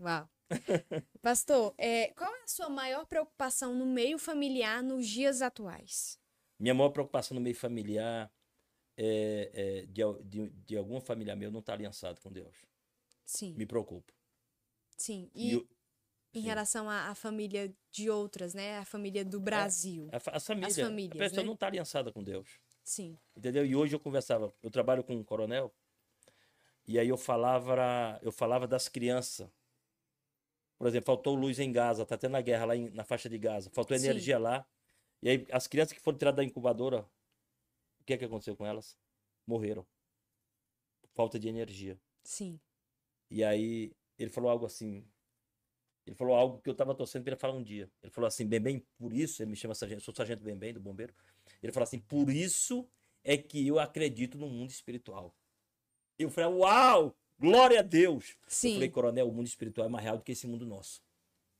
Uau. 0.00 0.28
Pastor, 1.22 1.72
é, 1.78 2.08
qual 2.14 2.34
é 2.34 2.42
a 2.42 2.48
sua 2.48 2.68
maior 2.68 3.06
preocupação 3.06 3.72
no 3.72 3.86
meio 3.86 4.18
familiar 4.18 4.82
nos 4.82 5.06
dias 5.06 5.40
atuais? 5.40 6.18
Minha 6.58 6.74
maior 6.74 6.88
preocupação 6.90 7.36
no 7.36 7.40
meio 7.40 7.54
familiar 7.54 8.28
é, 8.96 9.50
é 9.54 9.86
de, 9.86 10.02
de, 10.24 10.50
de 10.50 10.76
algum 10.76 11.00
familiar 11.00 11.36
meu 11.36 11.48
não 11.52 11.60
estar 11.60 11.74
aliançado 11.74 12.20
com 12.20 12.32
Deus. 12.32 12.56
Sim. 13.24 13.54
Me 13.54 13.64
preocupo. 13.64 14.12
Sim. 14.96 15.30
E 15.32 15.50
E 15.50 15.52
eu- 15.52 15.68
em 16.34 16.40
sim. 16.40 16.46
relação 16.46 16.90
à, 16.90 17.08
à 17.08 17.14
família 17.14 17.72
de 17.92 18.10
outras, 18.10 18.52
né? 18.52 18.78
A 18.78 18.84
família 18.84 19.24
do 19.24 19.38
Brasil. 19.38 20.08
A, 20.12 20.18
fa- 20.18 20.32
a 20.34 20.40
família, 20.40 20.74
famílias, 20.74 21.20
a 21.20 21.24
pessoa 21.24 21.42
né? 21.42 21.46
não 21.46 21.54
está 21.54 21.68
aliançada 21.68 22.10
com 22.12 22.20
Deus. 22.24 22.58
Sim. 22.82 23.16
Entendeu? 23.36 23.64
E 23.64 23.76
hoje 23.76 23.94
eu 23.94 24.00
conversava, 24.00 24.52
eu 24.60 24.70
trabalho 24.72 25.04
com 25.04 25.14
um 25.14 25.22
coronel, 25.22 25.72
e 26.86 26.98
aí 26.98 27.08
eu 27.08 27.16
falava, 27.16 28.18
eu 28.22 28.30
falava 28.32 28.66
das 28.66 28.88
crianças. 28.88 29.48
Por 30.78 30.86
exemplo, 30.86 31.06
faltou 31.06 31.34
luz 31.34 31.58
em 31.58 31.72
Gaza, 31.72 32.04
tá 32.04 32.18
tendo 32.18 32.36
a 32.36 32.40
guerra 32.42 32.66
lá 32.66 32.76
em- 32.76 32.90
na 32.90 33.02
faixa 33.04 33.28
de 33.28 33.38
Gaza, 33.38 33.70
faltou 33.70 33.98
Sim. 33.98 34.04
energia 34.04 34.38
lá. 34.38 34.66
E 35.22 35.28
aí 35.30 35.46
as 35.50 35.66
crianças 35.66 35.92
que 35.92 36.00
foram 36.00 36.18
tiradas 36.18 36.36
da 36.36 36.44
incubadora, 36.44 37.00
o 38.00 38.04
que 38.04 38.12
é 38.12 38.18
que 38.18 38.24
aconteceu 38.24 38.54
com 38.56 38.66
elas? 38.66 38.96
Morreram. 39.46 39.86
Falta 41.14 41.38
de 41.38 41.48
energia. 41.48 41.98
Sim. 42.22 42.60
E 43.30 43.42
aí 43.42 43.92
ele 44.18 44.30
falou 44.30 44.50
algo 44.50 44.66
assim. 44.66 45.04
Ele 46.06 46.14
falou 46.14 46.36
algo 46.36 46.60
que 46.60 46.70
eu 46.70 46.74
tava 46.74 46.94
torcendo 46.94 47.24
pra 47.24 47.32
ele 47.32 47.40
falar 47.40 47.54
um 47.54 47.62
dia. 47.62 47.90
Ele 48.02 48.12
falou 48.12 48.28
assim, 48.28 48.46
bem 48.46 48.60
bem, 48.60 48.86
por 48.96 49.12
isso, 49.12 49.42
ele 49.42 49.50
me 49.50 49.56
chama 49.56 49.74
sargento, 49.74 50.02
sou 50.02 50.14
sargento 50.14 50.44
bem 50.44 50.56
bem 50.56 50.72
do 50.72 50.78
bombeiro. 50.80 51.12
Ele 51.62 51.72
falou 51.72 51.84
assim, 51.84 51.98
por 51.98 52.30
isso 52.30 52.88
é 53.24 53.36
que 53.36 53.66
eu 53.66 53.78
acredito 53.78 54.38
no 54.38 54.48
mundo 54.48 54.70
espiritual. 54.70 55.34
Eu 56.18 56.30
falei, 56.30 56.50
uau, 56.50 57.14
glória 57.38 57.80
a 57.80 57.82
Deus. 57.82 58.30
Eu 58.30 58.36
Sim. 58.48 58.74
falei, 58.74 58.88
coronel, 58.88 59.28
o 59.28 59.32
mundo 59.32 59.46
espiritual 59.46 59.86
é 59.86 59.90
mais 59.90 60.04
real 60.04 60.16
do 60.18 60.22
que 60.24 60.32
esse 60.32 60.46
mundo 60.46 60.66
nosso. 60.66 61.02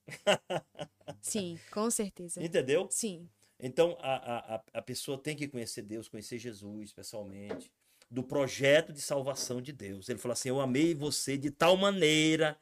Sim, 1.20 1.58
com 1.70 1.90
certeza. 1.90 2.42
Entendeu? 2.42 2.86
Sim. 2.90 3.28
Então, 3.58 3.96
a, 4.00 4.14
a, 4.14 4.56
a- 4.56 4.62
a 4.74 4.82
pessoa 4.82 5.18
tem 5.18 5.34
que 5.36 5.48
conhecer 5.48 5.82
Deus, 5.82 6.08
conhecer 6.08 6.38
Jesus 6.38 6.92
pessoalmente, 6.92 7.70
do 8.10 8.22
projeto 8.22 8.92
de 8.92 9.00
salvação 9.00 9.60
de 9.60 9.72
Deus. 9.72 10.08
Ele 10.08 10.18
falou 10.18 10.34
assim: 10.34 10.50
Eu 10.50 10.60
amei 10.60 10.94
você 10.94 11.36
de 11.36 11.50
tal 11.50 11.76
maneira 11.76 12.58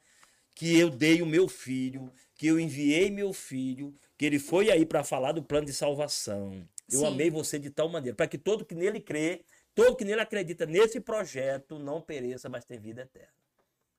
que 0.55 0.77
eu 0.77 0.89
dei 0.89 1.21
o 1.21 1.25
meu 1.25 1.47
filho, 1.49 2.11
que 2.35 2.47
eu 2.47 2.59
enviei 2.59 3.11
meu 3.11 3.33
filho, 3.33 3.93
que 4.17 4.25
ele 4.25 4.39
foi 4.39 4.71
aí 4.71 4.85
para 4.85 5.03
falar 5.03 5.33
do 5.33 5.43
plano 5.43 5.65
de 5.65 5.73
salvação. 5.73 6.67
Eu 6.89 7.01
Sim. 7.01 7.07
amei 7.07 7.29
você 7.29 7.59
de 7.59 7.69
tal 7.69 7.89
maneira, 7.89 8.15
para 8.15 8.27
que 8.27 8.37
todo 8.37 8.65
que 8.65 8.75
nele 8.75 9.01
crê, 9.01 9.43
todo 9.75 9.95
que 9.95 10.05
nele 10.05 10.21
acredita 10.21 10.65
nesse 10.65 10.99
projeto, 10.99 11.77
não 11.77 12.01
pereça, 12.01 12.49
mas 12.49 12.65
tenha 12.65 12.79
vida 12.79 13.01
eterna. 13.01 13.33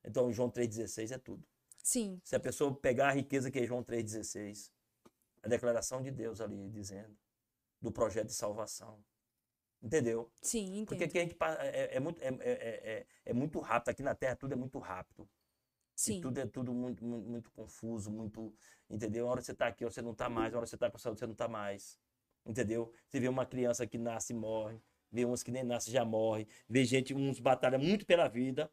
Então, 0.03 0.33
João 0.33 0.51
3,16 0.51 1.13
é 1.13 1.19
tudo. 1.19 1.47
Sim. 1.83 2.21
Se 2.25 2.35
a 2.35 2.41
pessoa 2.41 2.75
pegar 2.75 3.09
a 3.09 3.13
riqueza 3.13 3.51
que 3.51 3.59
é 3.61 3.67
João 3.67 3.85
3,16, 3.85 4.73
a 5.43 5.49
declaração 5.49 6.03
de 6.03 6.11
Deus 6.11 6.41
ali 6.41 6.69
dizendo 6.71 7.17
do 7.81 7.93
projeto 7.93 8.27
de 8.29 8.35
salvação. 8.35 9.05
Entendeu? 9.83 10.31
Sim, 10.43 10.79
entendo. 10.79 10.87
Porque 10.89 11.05
aqui 11.05 11.19
a 11.19 11.23
gente 11.23 11.35
pa- 11.35 11.57
é, 11.61 11.97
é 11.97 12.01
muito, 12.01 12.21
é, 12.23 12.29
é- 12.41 12.91
é- 13.01 13.07
é 13.27 13.33
muito 13.33 13.61
rápido. 13.61 13.91
Aqui 13.91 14.03
na 14.03 14.15
Terra 14.15 14.35
tudo 14.35 14.53
é 14.53 14.57
muito 14.57 14.79
rápido. 14.79 15.29
E 15.97 16.01
Sim. 16.01 16.21
tudo 16.21 16.39
é 16.39 16.47
tudo 16.47 16.73
muito, 16.75 17.05
muito, 17.05 17.29
muito 17.29 17.51
confuso, 17.53 18.11
muito. 18.11 18.53
Entendeu? 18.89 19.27
Uma 19.27 19.33
hora 19.33 19.43
você 19.43 19.55
tá 19.55 19.67
aqui, 19.69 19.85
você 19.85 20.01
não 20.03 20.15
tá 20.15 20.29
mais, 20.29 20.53
uma 20.53 20.59
hora 20.59 20.67
você 20.67 20.77
tá 20.77 20.91
com 20.91 20.99
saúde, 20.99 21.21
você 21.21 21.27
não 21.27 21.35
tá 21.35 21.47
mais. 21.47 21.99
Entendeu? 22.45 22.93
Você 23.09 23.21
vê 23.21 23.29
uma 23.29 23.45
criança 23.47 23.87
que 23.87 23.99
nasce 23.99 24.33
e 24.33 24.37
morre, 24.37 24.81
vê 25.17 25.25
uns 25.25 25.43
que 25.43 25.51
nem 25.51 25.65
nasce 25.65 25.91
já 25.91 26.05
morre, 26.05 26.47
vê 26.69 26.85
gente, 26.85 27.15
uns 27.15 27.41
batalham 27.41 27.81
muito 27.81 28.05
pela 28.05 28.29
vida, 28.29 28.71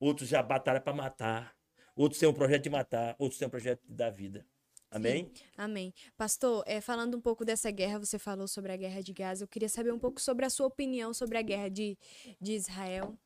outros 0.00 0.26
já 0.28 0.42
batalham 0.42 0.80
para 0.80 0.94
matar, 0.94 1.54
outros 1.94 2.18
têm 2.18 2.28
um 2.28 2.32
projeto 2.32 2.62
de 2.62 2.70
matar, 2.70 3.14
outros 3.18 3.38
têm 3.38 3.46
um 3.46 3.50
projeto 3.50 3.82
de 3.86 3.94
dar 3.94 4.10
vida. 4.10 4.46
Amém? 4.90 5.30
Amém. 5.58 5.92
Pastor, 6.16 6.64
é, 6.66 6.80
falando 6.80 7.16
um 7.16 7.20
pouco 7.20 7.44
dessa 7.44 7.70
guerra, 7.70 7.98
você 7.98 8.18
falou 8.18 8.48
sobre 8.48 8.72
a 8.72 8.76
guerra 8.76 9.02
de 9.02 9.12
Gaza. 9.12 9.44
Eu 9.44 9.48
queria 9.48 9.68
saber 9.68 9.92
um 9.92 9.98
pouco 9.98 10.18
sobre 10.20 10.46
a 10.46 10.50
sua 10.50 10.66
opinião 10.68 11.12
sobre 11.12 11.36
a 11.36 11.42
guerra 11.42 11.68
de, 11.68 11.98
de 12.40 12.52
Israel. 12.52 13.18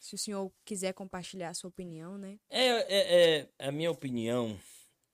Se 0.00 0.14
o 0.14 0.18
senhor 0.18 0.50
quiser 0.64 0.92
compartilhar 0.94 1.50
a 1.50 1.54
sua 1.54 1.68
opinião, 1.68 2.16
né? 2.18 2.38
É, 2.50 2.66
é, 2.66 3.38
é, 3.38 3.48
a 3.68 3.70
minha 3.70 3.90
opinião 3.90 4.58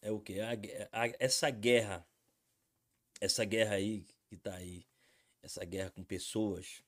é 0.01 0.11
o 0.11 0.20
quê? 0.20 0.41
A 0.41 0.53
a- 1.03 1.12
essa 1.19 1.51
guerra, 1.51 2.07
essa 3.20 3.45
guerra 3.45 3.74
aí 3.74 4.07
que 4.28 4.36
tá 4.36 4.55
aí, 4.55 4.86
essa 5.44 5.64
guerra 5.64 5.90
com 5.90 6.02
pessoas, 6.02 6.82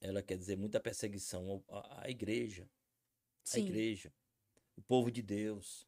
ela 0.00 0.22
quer 0.22 0.36
dizer 0.36 0.56
muita 0.56 0.80
perseguição 0.80 1.64
à, 1.68 2.04
à 2.04 2.10
igreja, 2.10 2.64
à 2.64 2.66
Sim. 3.44 3.66
igreja, 3.66 4.12
o 4.76 4.82
povo 4.82 5.10
de 5.10 5.22
Deus, 5.22 5.86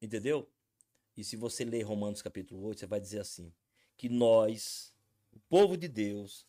entendeu? 0.00 0.52
E 1.16 1.24
se 1.24 1.34
você 1.34 1.64
ler 1.64 1.82
Romanos 1.82 2.20
capítulo 2.20 2.62
8, 2.66 2.80
você 2.80 2.86
vai 2.86 3.00
dizer 3.00 3.20
assim, 3.20 3.52
que 3.96 4.08
nós, 4.08 4.94
o 5.32 5.40
povo 5.40 5.76
de 5.76 5.88
Deus, 5.88 6.46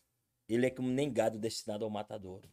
ele 0.47 0.65
é 0.65 0.69
como 0.69 0.89
nem 0.89 1.11
gado 1.11 1.39
destinado 1.39 1.85
ao 1.85 1.89
matadouro. 1.89 2.51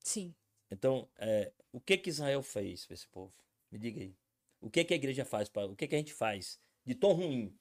Sim. 0.00 0.34
Então, 0.70 1.08
é, 1.16 1.50
o 1.72 1.80
que 1.80 1.96
que 1.96 2.10
Israel 2.10 2.42
fez 2.42 2.84
para 2.84 2.94
esse 2.94 3.08
povo? 3.08 3.34
Me 3.70 3.78
diga 3.78 4.02
aí. 4.02 4.14
O 4.60 4.70
que 4.70 4.84
que 4.84 4.92
a 4.92 4.96
igreja 4.96 5.24
faz? 5.24 5.48
Pra, 5.48 5.64
o 5.64 5.74
que 5.74 5.88
que 5.88 5.94
a 5.94 5.98
gente 5.98 6.12
faz 6.12 6.60
de 6.84 6.94
tão 6.94 7.12
ruim 7.12 7.58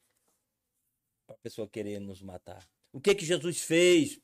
para 1.26 1.36
a 1.36 1.40
pessoa 1.40 1.70
querer 1.70 2.00
nos 2.00 2.22
matar? 2.22 2.68
O 2.92 3.00
que 3.02 3.14
que 3.16 3.26
Jesus 3.26 3.62
fez 3.62 4.20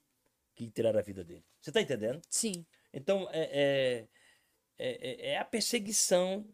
que 0.55 0.69
tiraram 0.69 0.99
a 0.99 1.03
vida 1.03 1.23
dele? 1.23 1.43
Você 1.61 1.69
está 1.69 1.81
entendendo? 1.81 2.21
Sim. 2.29 2.65
Então, 2.93 3.27
é, 3.31 4.07
é, 4.77 4.97
é, 4.99 5.29
é 5.31 5.37
a 5.37 5.45
perseguição 5.45 6.47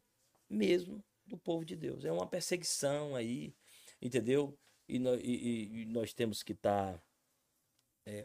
mesmo 0.49 1.03
do 1.25 1.37
povo 1.37 1.63
de 1.65 1.75
Deus. 1.75 2.03
É 2.05 2.11
uma 2.11 2.27
perseguição 2.27 3.15
aí, 3.15 3.53
entendeu? 4.01 4.57
E, 4.87 4.97
e- 4.97 5.81
e- 5.81 5.85
nós 5.85 6.13
temos 6.13 6.41
que 6.41 6.53
estar 6.53 7.01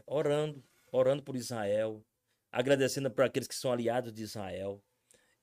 orando, 0.07 0.63
orando 0.91 1.21
por 1.21 1.35
Israel, 1.35 2.03
agradecendo 2.51 3.11
por 3.11 3.23
aqueles 3.23 3.47
que 3.47 3.55
são 3.55 3.71
aliados 3.71 4.11
de 4.11 4.23
Israel. 4.23 4.83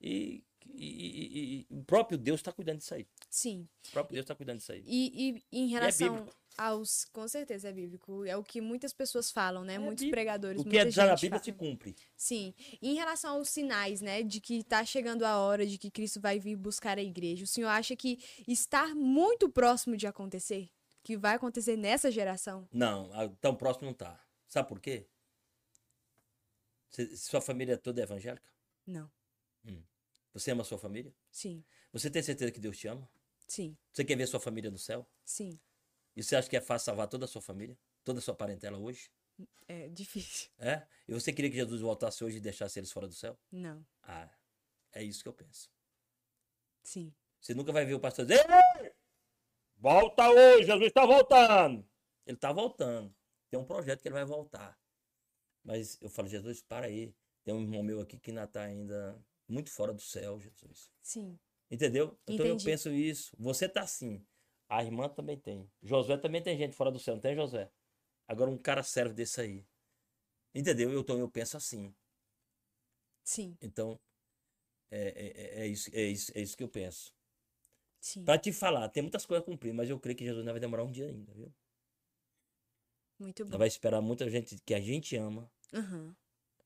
E, 0.01 0.43
e- 0.65 0.75
e- 0.75 1.59
e 1.61 1.67
o 1.69 1.83
próprio 1.83 2.17
Deus 2.17 2.39
está 2.41 2.51
cuidando 2.51 2.79
disso 2.79 2.93
aí. 2.93 3.07
Sim. 3.29 3.67
O 3.87 3.91
próprio 3.91 4.15
Deus 4.15 4.23
está 4.25 4.35
cuidando 4.35 4.57
disso 4.57 4.71
aí. 4.73 4.83
E, 4.85 5.43
em 5.51 5.67
relação 5.67 6.15
bíblico. 6.17 6.37
Aos. 6.57 7.05
Com 7.05 7.27
certeza 7.27 7.69
é 7.69 7.71
bíblico. 7.71 8.23
É 8.25 8.35
o 8.37 8.43
que 8.43 8.59
muitas 8.61 8.93
pessoas 8.93 9.31
falam, 9.31 9.63
né? 9.63 9.75
É 9.75 9.79
Muitos 9.79 10.03
bíblico. 10.03 10.15
pregadores. 10.15 10.61
O 10.61 10.63
que 10.65 10.77
é 10.77 10.83
na 10.85 11.15
Bíblia 11.15 11.29
fala. 11.31 11.43
se 11.43 11.51
cumpre. 11.51 11.95
Sim. 12.15 12.53
E 12.81 12.89
em 12.91 12.95
relação 12.95 13.35
aos 13.37 13.49
sinais, 13.49 14.01
né, 14.01 14.23
de 14.23 14.39
que 14.41 14.63
tá 14.63 14.83
chegando 14.85 15.23
a 15.23 15.37
hora 15.39 15.65
de 15.65 15.77
que 15.77 15.89
Cristo 15.91 16.19
vai 16.21 16.39
vir 16.39 16.55
buscar 16.55 16.97
a 16.97 17.01
igreja, 17.03 17.43
o 17.43 17.47
senhor 17.47 17.67
acha 17.69 17.95
que 17.95 18.19
está 18.47 18.93
muito 18.95 19.49
próximo 19.49 19.95
de 19.97 20.07
acontecer? 20.07 20.69
Que 21.03 21.17
vai 21.17 21.35
acontecer 21.35 21.75
nessa 21.75 22.09
geração? 22.11 22.67
Não, 22.71 23.09
tão 23.41 23.55
próximo 23.55 23.87
não 23.87 23.93
tá. 23.93 24.23
Sabe 24.47 24.69
por 24.69 24.79
quê? 24.79 25.05
Cê- 26.91 27.15
sua 27.17 27.41
família 27.41 27.77
toda 27.77 27.99
é 28.01 28.03
evangélica? 28.03 28.51
Não. 28.85 29.09
Você 30.33 30.49
ama 30.49 30.61
a 30.61 30.65
sua 30.65 30.77
família? 30.79 31.13
Sim. 31.31 31.63
Você 31.91 32.09
tem 32.09 32.23
certeza 32.23 32.51
que 32.51 32.59
Deus 32.59 32.75
te 32.77 32.87
ama? 32.87 33.07
Sim. 33.47 33.77
Você 33.91 34.03
quer 34.03 34.15
ver 34.15 34.27
sua 34.27 34.39
família 34.39 34.71
no 34.71 34.79
céu? 34.79 35.05
Sim. 35.23 35.59
E 36.15 36.23
você 36.23 36.35
acha 36.35 36.49
que 36.49 36.57
é 36.57 36.61
fácil 36.61 36.85
salvar 36.85 37.07
toda 37.07 37.25
a 37.25 37.27
sua 37.27 37.41
família? 37.41 37.77
Toda 38.03 38.19
a 38.19 38.21
sua 38.21 38.35
parentela 38.35 38.77
hoje? 38.77 39.09
É 39.67 39.89
difícil. 39.89 40.49
É? 40.59 40.85
E 41.07 41.13
você 41.13 41.33
queria 41.33 41.49
que 41.49 41.57
Jesus 41.57 41.81
voltasse 41.81 42.23
hoje 42.23 42.37
e 42.37 42.41
deixasse 42.41 42.79
eles 42.79 42.91
fora 42.91 43.07
do 43.07 43.13
céu? 43.13 43.37
Não. 43.51 43.85
Ah, 44.03 44.29
é 44.91 45.03
isso 45.03 45.23
que 45.23 45.29
eu 45.29 45.33
penso. 45.33 45.71
Sim. 46.83 47.13
Você 47.39 47.53
nunca 47.53 47.71
vai 47.71 47.85
ver 47.85 47.95
o 47.95 47.99
pastor 47.99 48.25
dizer: 48.25 48.45
"Ei, 48.79 48.93
Volta 49.83 50.29
hoje, 50.29 50.65
Jesus 50.65 50.87
está 50.87 51.05
voltando. 51.05 51.85
Ele 52.25 52.37
está 52.37 52.53
voltando. 52.53 53.13
Tem 53.49 53.59
um 53.59 53.65
projeto 53.65 54.01
que 54.01 54.07
ele 54.07 54.13
vai 54.13 54.23
voltar. 54.23 54.79
Mas 55.63 56.01
eu 56.01 56.09
falo, 56.09 56.27
Jesus, 56.27 56.61
para 56.61 56.85
aí. 56.85 57.13
Tem 57.43 57.53
um 57.53 57.61
irmão 57.61 57.83
meu 57.83 57.99
aqui 57.99 58.17
que 58.17 58.31
ainda 58.31 58.45
está 58.45 58.61
ainda 58.63 59.21
muito 59.45 59.69
fora 59.69 59.93
do 59.93 60.01
céu, 60.01 60.39
Jesus. 60.39 60.89
Sim. 61.01 61.37
Entendeu? 61.69 62.17
Então 62.25 62.45
eu 62.45 62.53
Entendi. 62.53 62.65
penso 62.65 62.89
isso. 62.91 63.35
Você 63.37 63.67
tá 63.67 63.81
assim. 63.81 64.25
A 64.69 64.83
irmã 64.83 65.07
também 65.09 65.37
tem. 65.37 65.69
Josué 65.81 66.17
também 66.17 66.41
tem 66.41 66.57
gente 66.57 66.75
fora 66.75 66.91
do 66.91 66.99
céu, 66.99 67.15
não 67.15 67.21
tem, 67.21 67.35
Josué? 67.35 67.69
Agora 68.27 68.49
um 68.49 68.57
cara 68.57 68.83
serve 68.83 69.13
desse 69.13 69.39
aí. 69.41 69.65
Entendeu? 70.55 70.91
Eu, 70.91 71.01
então 71.01 71.17
eu 71.19 71.29
penso 71.29 71.57
assim. 71.57 71.93
Sim. 73.23 73.57
Então, 73.61 73.99
é, 74.91 74.99
é, 75.07 75.61
é, 75.61 75.61
é 75.63 75.67
isso, 75.67 75.89
é, 75.93 76.01
isso, 76.03 76.31
é 76.35 76.41
isso 76.41 76.57
que 76.57 76.63
eu 76.63 76.69
penso. 76.69 77.13
Sim. 77.99 78.25
Pra 78.25 78.37
te 78.37 78.51
falar, 78.51 78.89
tem 78.89 79.01
muitas 79.03 79.25
coisas 79.25 79.43
a 79.43 79.45
cumprir, 79.45 79.73
mas 79.73 79.89
eu 79.89 79.99
creio 79.99 80.17
que 80.17 80.25
Jesus 80.25 80.39
ainda 80.41 80.51
vai 80.51 80.59
demorar 80.59 80.83
um 80.83 80.91
dia 80.91 81.07
ainda, 81.07 81.31
viu? 81.33 81.51
Muito 83.19 83.45
bom. 83.45 83.57
vai 83.57 83.67
esperar 83.67 84.01
muita 84.01 84.29
gente 84.29 84.57
que 84.65 84.73
a 84.73 84.81
gente 84.81 85.15
ama 85.15 85.49
Aham. 85.73 86.13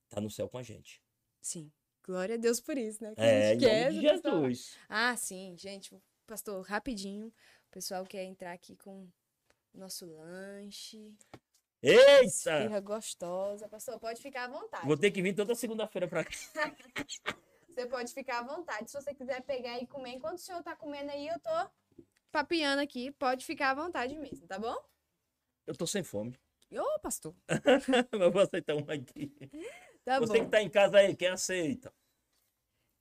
tá 0.10 0.20
no 0.20 0.30
céu 0.30 0.50
com 0.50 0.58
a 0.58 0.64
gente. 0.64 1.02
Sim. 1.42 1.72
Glória 2.04 2.36
a 2.36 2.38
Deus 2.38 2.60
por 2.60 2.78
isso, 2.78 3.04
né? 3.04 3.14
Que 3.14 3.22
a 3.22 3.26
É, 3.26 3.50
gente 3.52 3.66
em 3.66 3.68
quer. 3.68 3.92
Jesus. 3.92 4.78
Ah, 4.90 5.16
sim, 5.16 5.56
gente. 5.58 5.96
Pastor, 6.26 6.66
rapidinho. 6.66 7.32
O 7.68 7.72
pessoal 7.72 8.06
quer 8.06 8.24
entrar 8.24 8.54
aqui 8.54 8.76
com 8.78 9.08
nosso 9.74 10.06
lanche. 10.06 11.16
Eita! 11.82 12.24
Esfirra 12.24 12.80
gostosa. 12.80 13.68
Pastor, 13.70 14.00
pode 14.00 14.22
ficar 14.22 14.46
à 14.46 14.48
vontade. 14.48 14.88
Vou 14.88 14.98
ter 14.98 15.12
que 15.12 15.22
vir 15.22 15.36
toda 15.36 15.54
segunda-feira 15.54 16.08
pra 16.08 16.24
cá. 16.24 16.32
Você 17.70 17.86
pode 17.86 18.12
ficar 18.12 18.40
à 18.40 18.44
vontade. 18.44 18.90
Se 18.90 19.00
você 19.00 19.14
quiser 19.14 19.40
pegar 19.44 19.78
e 19.78 19.86
comer, 19.86 20.14
enquanto 20.14 20.38
o 20.38 20.42
senhor 20.42 20.64
tá 20.64 20.76
comendo 20.76 21.12
aí, 21.12 21.28
eu 21.28 21.40
tô 21.40 22.04
papiando 22.32 22.80
aqui. 22.82 23.12
Pode 23.12 23.46
ficar 23.46 23.70
à 23.70 23.76
vontade 23.76 24.18
mesmo, 24.18 24.48
tá 24.48 24.58
bom? 24.58 24.76
Eu 25.68 25.76
tô 25.76 25.86
sem 25.86 26.02
fome. 26.04 26.36
Ô, 26.72 27.00
pastor. 27.00 27.36
Mas 28.12 28.34
vou 28.34 28.42
aceitar 28.42 28.74
uma 28.74 28.96
aqui. 28.96 29.32
Tá 30.04 30.20
Você 30.20 30.40
bom. 30.40 30.46
que 30.46 30.50
tá 30.52 30.60
em 30.60 30.70
casa 30.72 30.98
aí, 30.98 31.16
quem 31.16 31.28
aceita? 31.28 31.94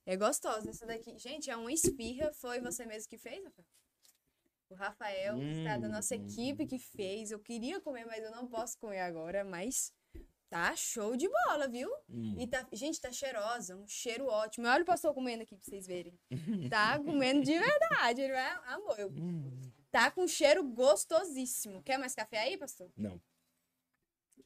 É 0.05 0.15
gostosa 0.15 0.69
essa 0.69 0.85
daqui. 0.85 1.17
Gente, 1.17 1.49
é 1.49 1.57
uma 1.57 1.71
esfirra. 1.71 2.31
Foi 2.33 2.59
você 2.61 2.85
mesmo 2.85 3.09
que 3.09 3.17
fez, 3.17 3.43
Rafael? 3.43 3.67
O 4.69 4.75
Rafael, 4.75 5.37
que 5.37 5.45
está 5.59 5.77
da 5.77 5.87
nossa 5.87 6.15
Hum. 6.15 6.25
equipe, 6.25 6.65
que 6.67 6.77
fez. 6.77 7.31
Eu 7.31 7.39
queria 7.39 7.79
comer, 7.79 8.05
mas 8.05 8.23
eu 8.23 8.31
não 8.31 8.47
posso 8.47 8.77
comer 8.77 8.99
agora. 8.99 9.43
Mas 9.45 9.93
tá 10.49 10.75
show 10.75 11.15
de 11.15 11.27
bola, 11.29 11.67
viu? 11.67 11.89
Hum. 12.09 12.35
E 12.37 12.45
tá, 12.47 12.67
gente, 12.73 12.99
tá 12.99 13.11
cheirosa, 13.11 13.75
um 13.77 13.87
cheiro 13.87 14.25
ótimo. 14.27 14.67
Olha 14.67 14.83
o 14.83 14.85
pastor 14.85 15.13
comendo 15.13 15.43
aqui 15.43 15.55
pra 15.55 15.63
vocês 15.63 15.87
verem. 15.87 16.19
Tá 16.69 16.99
comendo 16.99 17.43
de 17.43 17.57
verdade, 17.57 18.21
ele 18.21 18.33
vai, 18.33 18.51
amor. 18.73 18.99
eu- 18.99 19.09
Hum. 19.09 19.71
Tá 19.89 20.11
com 20.11 20.27
cheiro 20.27 20.63
gostosíssimo. 20.63 21.81
Quer 21.81 21.97
mais 21.97 22.13
café 22.13 22.39
aí, 22.39 22.57
pastor? 22.57 22.91
Não. 22.95 23.19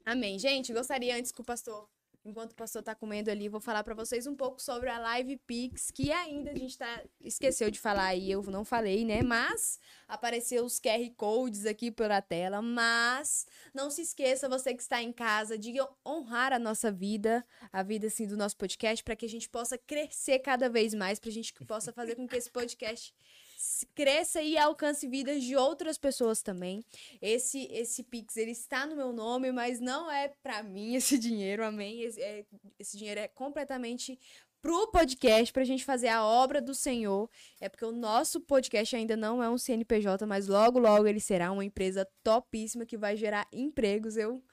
Amém. 0.06 0.38
Gente, 0.40 0.72
gostaria 0.72 1.16
antes 1.18 1.32
que 1.32 1.42
o 1.42 1.44
pastor, 1.44 1.90
enquanto 2.24 2.52
o 2.52 2.56
pastor 2.56 2.84
tá 2.84 2.94
comendo 2.94 3.32
ali, 3.32 3.50
vou 3.50 3.60
falar 3.60 3.84
pra 3.84 3.94
vocês 3.94 4.28
um 4.28 4.36
pouco 4.36 4.62
sobre 4.62 4.90
a 4.90 5.00
Live 5.00 5.38
Pix, 5.48 5.92
que 5.92 6.12
ainda 6.12 6.52
a 6.52 6.56
gente 6.56 6.78
tá 6.78 7.04
esqueceu 7.22 7.72
de 7.72 7.80
falar 7.80 8.06
aí, 8.06 8.32
eu 8.32 8.44
não 8.44 8.64
falei, 8.64 9.04
né? 9.04 9.22
Mas 9.22 9.80
apareceu 10.08 10.64
os 10.64 10.80
QR 10.80 11.10
Codes 11.16 11.66
aqui 11.66 11.92
pela 11.92 12.22
tela, 12.22 12.62
mas 12.62 13.46
não 13.74 13.90
se 13.90 14.02
esqueça 14.02 14.48
você 14.48 14.74
que 14.74 14.82
está 14.82 15.02
em 15.02 15.12
casa 15.12 15.58
de 15.58 15.74
honrar 16.06 16.54
a 16.54 16.60
nossa 16.60 16.92
vida, 16.92 17.46
a 17.72 17.82
vida 17.84 18.08
assim 18.08 18.28
do 18.28 18.38
nosso 18.38 18.58
podcast 18.58 19.04
para 19.04 19.16
que 19.16 19.26
a 19.26 19.30
gente 19.30 19.50
possa 19.50 19.78
crescer 19.78 20.40
cada 20.40 20.70
vez 20.70 20.94
mais, 20.94 21.20
pra 21.20 21.32
gente 21.32 21.54
que 21.54 21.66
possa 21.66 21.92
fazer 21.92 22.16
com 22.16 22.28
que 22.28 22.36
esse 22.36 22.50
podcast 22.50 23.14
cresça 23.96 24.42
e 24.42 24.58
alcance 24.58 25.08
vidas 25.08 25.44
de 25.44 25.56
outras 25.56 25.98
pessoas 25.98 26.42
também. 26.42 26.84
Esse 27.22 27.68
esse 27.72 28.04
Pix 28.04 28.38
ele 28.38 28.52
está 28.52 28.86
no 28.86 28.96
meu 28.96 29.12
nome, 29.14 29.52
mas 29.52 29.80
não 29.80 30.10
é 30.10 30.30
pra 30.42 30.64
mim 30.64 30.96
esse 30.96 31.18
dinheiro, 31.18 31.64
amém? 31.66 32.02
Esse, 32.02 32.22
é- 32.22 32.46
esse 32.80 32.98
dinheiro 32.98 33.20
é 33.20 33.28
completamente 33.28 34.20
pro 34.62 34.92
podcast 34.92 35.52
pra 35.52 35.64
gente 35.64 35.84
fazer 35.84 36.08
a 36.10 36.24
obra 36.24 36.62
do 36.62 36.76
Senhor. 36.76 37.30
É 37.60 37.68
porque 37.68 37.86
o 37.86 37.92
nosso 37.92 38.40
podcast 38.40 38.96
ainda 38.96 39.18
não 39.18 39.42
é 39.42 39.50
um 39.50 39.58
CNPJ, 39.58 40.26
mas 40.26 40.48
logo 40.48 40.80
logo 40.80 41.08
ele 41.08 41.20
será 41.20 41.52
uma 41.52 41.66
empresa 41.66 42.08
topíssima 42.24 42.86
que 42.86 42.98
vai 42.98 43.16
gerar 43.18 43.48
empregos. 43.52 44.18
Eu 44.18 44.44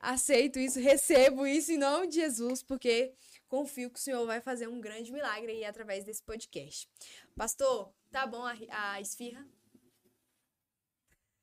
aceito 0.00 0.58
isso, 0.58 0.80
recebo 0.80 1.46
isso 1.46 1.70
em 1.72 1.78
nome 1.78 2.08
de 2.08 2.16
Jesus, 2.16 2.62
porque 2.62 3.12
confio 3.48 3.90
que 3.90 3.98
o 3.98 4.02
Senhor 4.02 4.26
vai 4.26 4.40
fazer 4.40 4.66
um 4.68 4.80
grande 4.80 5.12
milagre 5.12 5.52
aí 5.52 5.64
através 5.64 6.04
desse 6.04 6.22
podcast. 6.22 6.88
Pastor, 7.36 7.92
tá 8.12 8.26
bom 8.26 8.44
a, 8.44 8.54
a 8.70 9.00
esfirra? 9.00 9.44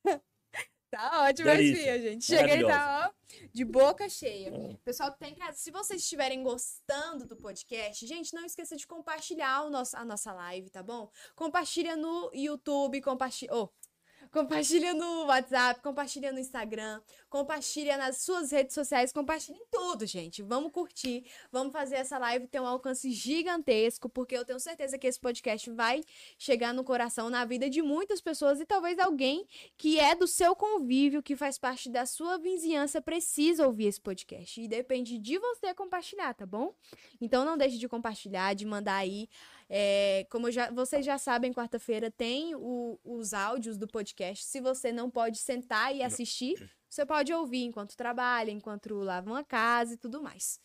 tá 0.91 1.24
ótima 1.24 1.52
a 1.52 1.62
esfirra, 1.62 2.00
gente. 2.00 2.26
Cheguei, 2.26 2.64
tá, 2.64 3.12
ó, 3.12 3.36
de 3.52 3.66
boca 3.66 4.08
cheia. 4.08 4.52
Pessoal 4.86 5.12
que 5.12 5.20
tá 5.20 5.28
em 5.28 5.36
casa, 5.36 5.58
se 5.58 5.72
vocês 5.72 6.02
estiverem 6.02 6.44
gostando 6.44 7.26
do 7.26 7.36
podcast, 7.36 8.06
gente, 8.06 8.34
não 8.34 8.46
esqueça 8.46 8.76
de 8.76 8.86
compartilhar 8.86 9.64
o 9.66 9.70
nosso, 9.70 9.98
a 9.98 10.06
nossa 10.06 10.32
live, 10.32 10.70
tá 10.70 10.84
bom? 10.84 11.12
Compartilha 11.36 11.98
no 11.98 12.30
YouTube, 12.34 13.02
compartilha. 13.02 13.54
Oh, 13.54 13.70
Compartilha 14.31 14.93
no 14.93 15.26
WhatsApp, 15.26 15.81
compartilha 15.81 16.31
no 16.31 16.38
Instagram, 16.38 17.01
compartilha 17.31 17.97
nas 17.97 18.18
suas 18.18 18.51
redes 18.51 18.76
sociais, 18.76 19.11
compartilha 19.11 19.57
em 19.57 19.65
tudo, 19.72 20.06
gente. 20.06 20.43
Vamos 20.43 20.72
curtir, 20.72 21.26
vamos 21.51 21.73
fazer 21.73 21.95
essa 21.95 22.18
live 22.19 22.47
ter 22.47 22.60
um 22.60 22.68
alcance 22.68 23.11
gigantesco, 23.11 24.07
porque 24.07 24.38
eu 24.38 24.45
tenho 24.45 24.60
certeza 24.60 24.99
que 24.99 25.07
esse 25.07 25.19
podcast 25.19 25.72
vai 25.72 26.03
chegar 26.38 26.76
no 26.76 26.84
coração, 26.84 27.27
na 27.27 27.43
vida 27.43 27.68
de 27.68 27.81
muitas 27.81 28.22
pessoas 28.22 28.60
e 28.60 28.65
talvez 28.68 28.99
alguém 28.99 29.47
que 29.76 29.99
é 29.99 30.14
do 30.14 30.27
seu 30.27 30.56
convívio, 30.56 31.23
que 31.23 31.35
faz 31.35 31.57
parte 31.57 31.89
da 31.89 32.06
sua 32.06 32.38
vizinhança, 32.38 33.01
precisa 33.01 33.65
ouvir 33.65 33.88
esse 33.88 33.99
podcast. 33.99 34.61
E 34.61 34.68
depende 34.68 35.18
de 35.18 35.39
você 35.39 35.73
compartilhar, 35.73 36.35
tá 36.35 36.45
bom? 36.45 36.76
Então 37.19 37.43
não 37.43 37.57
deixe 37.57 37.80
de 37.80 37.89
compartilhar, 37.89 38.53
de 38.53 38.65
mandar 38.65 38.97
aí. 38.97 39.27
É, 39.70 40.26
como 40.32 40.50
já, 40.50 40.72
vocês 40.72 41.06
já 41.06 41.18
sabem, 41.20 41.54
quarta-feira 41.54 42.10
tem 42.10 42.56
o- 42.56 43.00
os 43.04 43.34
áudios 43.34 43.78
do 43.78 43.88
podcast. 43.88 44.44
Se 44.46 44.60
você 44.60 44.91
não 44.91 45.10
pode 45.12 45.38
sentar 45.38 45.96
e 45.96 46.02
assistir, 46.02 46.56
você 46.90 47.06
pode 47.06 47.32
ouvir 47.32 47.64
enquanto 47.66 47.96
trabalha, 47.96 48.50
enquanto 48.52 48.96
lava 48.96 49.30
uma 49.30 49.44
casa 49.44 49.94
e 49.94 49.98
tudo 49.98 50.24
mais. 50.24 50.60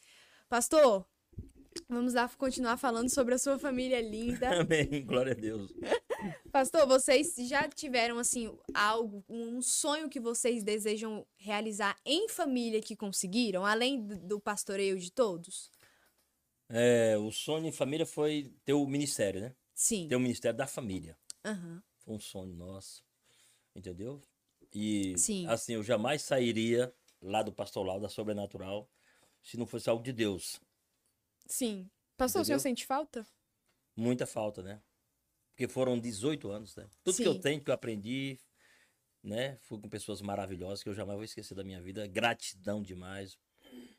Pastor, 0.49 1.07
vamos 1.89 2.15
lá 2.15 2.27
continuar 2.39 2.77
falando 2.79 3.11
sobre 3.11 3.35
a 3.35 3.39
sua 3.39 3.59
família 3.59 4.01
linda. 4.01 4.49
Amém. 4.63 5.05
Glória 5.05 5.33
a 5.33 5.37
Deus. 5.37 5.71
Pastor, 6.51 6.87
vocês 6.87 7.35
já 7.47 7.69
tiveram 7.69 8.19
assim 8.19 8.51
algo, 8.73 9.23
um 9.29 9.61
sonho 9.61 10.09
que 10.09 10.21
vocês 10.21 10.63
desejam 10.63 11.27
realizar 11.37 11.95
em 12.07 12.29
família 12.29 12.81
que 12.81 12.97
conseguiram, 12.97 13.67
além 13.67 14.01
do, 14.07 14.17
do 14.17 14.41
pastoreio 14.41 14.99
de 14.99 15.13
todos? 15.13 15.71
É, 16.69 17.16
o 17.19 17.31
sonho 17.31 17.66
em 17.66 17.73
família 17.73 18.07
foi 18.07 18.53
ter 18.65 18.73
o 18.73 18.86
ministério, 18.86 19.41
né? 19.41 19.55
Sim. 19.74 20.09
Ter 20.09 20.16
o 20.16 20.20
ministério 20.20 20.57
da 20.57 20.66
família. 20.66 21.19
Aham. 21.45 21.82
Foi 21.99 22.15
um 22.15 22.20
sonho 22.20 22.55
nosso. 22.55 23.05
Entendeu? 23.74 24.20
E 24.73 25.15
Sim. 25.16 25.47
assim, 25.47 25.74
eu 25.74 25.82
jamais 25.82 26.23
sairia 26.23 26.95
lá 27.20 27.43
do 27.43 27.53
pastoral, 27.53 28.01
da 28.01 28.09
sobrenatural, 28.09 28.91
se 29.43 29.57
não 29.57 29.66
fosse 29.66 29.89
algo 29.89 30.03
de 30.03 30.12
Deus. 30.12 30.61
Sim. 31.47 31.91
Pastor, 32.16 32.43
o 32.43 32.45
senhor 32.45 32.57
Entendeu? 32.57 32.62
sente 32.62 32.86
falta? 32.86 33.27
Muita 33.97 34.27
falta, 34.27 34.62
né? 34.62 34.82
Porque 35.51 35.69
foram 35.69 35.99
18 35.99 36.51
anos, 36.51 36.74
né? 36.77 36.89
Tudo 37.03 37.16
que 37.16 37.27
eu 37.27 37.35
Sim. 37.35 37.41
tenho, 37.41 37.61
que 37.61 37.70
eu 37.70 37.74
aprendi, 37.74 38.39
né? 39.23 39.57
Fui 39.62 39.81
com 39.81 39.89
pessoas 39.89 40.20
maravilhosas 40.20 40.82
que 40.82 40.89
eu 40.89 40.95
jamais 40.95 41.16
vou 41.16 41.24
esquecer 41.24 41.55
da 41.55 41.65
minha 41.65 41.81
vida. 41.81 42.07
Gratidão 42.07 42.82
demais. 42.82 43.39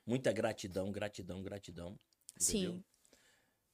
Muita 0.05 0.31
gratidão, 0.31 0.91
gratidão, 0.91 1.41
gratidão. 1.41 1.97
Entendeu? 2.41 2.73
Sim. 2.73 2.83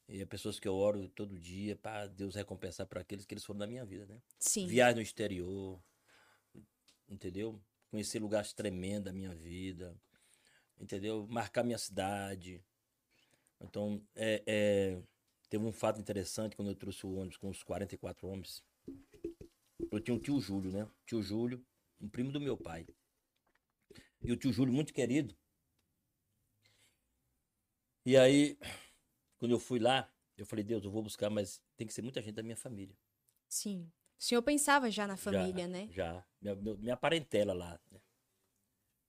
E 0.08 0.22
é 0.22 0.26
pessoas 0.26 0.60
que 0.60 0.68
eu 0.68 0.76
oro 0.76 1.08
todo 1.10 1.40
dia 1.40 1.76
para 1.76 2.06
Deus 2.08 2.36
recompensar 2.36 2.86
para 2.86 3.00
aqueles 3.00 3.26
que 3.26 3.34
eles 3.34 3.46
foram 3.46 3.60
na 3.60 3.68
minha 3.68 3.86
vida, 3.86 4.06
né? 4.06 4.22
Sim. 4.38 4.68
Viagem 4.68 4.96
no 4.96 5.02
exterior, 5.02 5.82
entendeu? 7.08 7.62
Conhecer 7.90 8.20
lugares 8.20 8.52
tremendos 8.52 9.06
da 9.06 9.14
minha 9.14 9.34
vida, 9.34 9.96
entendeu? 10.78 11.26
Marcar 11.30 11.64
minha 11.64 11.78
cidade. 11.78 12.62
Então, 13.62 14.06
é, 14.14 14.44
é, 14.46 15.02
teve 15.50 15.64
um 15.64 15.72
fato 15.72 16.00
interessante 16.00 16.58
quando 16.58 16.70
eu 16.70 16.76
trouxe 16.76 17.06
o 17.06 17.14
ônibus 17.14 17.38
com 17.38 17.50
os 17.50 17.64
44 17.64 18.28
homens. 18.28 18.62
Eu 19.90 20.00
tinha 20.02 20.16
um 20.16 20.20
tio 20.20 20.40
Júlio, 20.42 20.72
né? 20.72 20.90
Tio 21.06 21.22
Júlio, 21.22 21.66
um 22.02 22.10
primo 22.10 22.32
do 22.34 22.42
meu 22.42 22.58
pai. 22.58 22.86
E 24.22 24.32
o 24.32 24.36
tio 24.36 24.52
Júlio, 24.52 24.74
muito 24.74 24.94
querido. 24.94 25.36
E 28.06 28.18
aí, 28.18 28.58
quando 29.38 29.52
eu 29.52 29.60
fui 29.60 29.80
lá, 29.80 30.12
eu 30.38 30.46
falei, 30.46 30.64
Deus, 30.64 30.84
eu 30.84 30.92
vou 30.92 31.04
buscar, 31.04 31.30
mas 31.30 31.62
tem 31.78 31.86
que 31.86 31.94
ser 31.94 32.02
muita 32.02 32.22
gente 32.22 32.36
da 32.36 32.44
minha 32.44 32.58
família. 32.58 32.96
Sim. 33.48 33.92
O 34.20 34.24
senhor 34.24 34.42
pensava 34.42 34.90
já 34.90 35.08
na 35.08 35.18
família, 35.18 35.68
Já, 35.68 35.68
né? 35.68 35.90
Já. 35.92 36.26
Minha, 36.42 36.56
minha 36.78 36.98
parentela 36.98 37.54
lá. 37.54 37.80
né? 37.92 38.00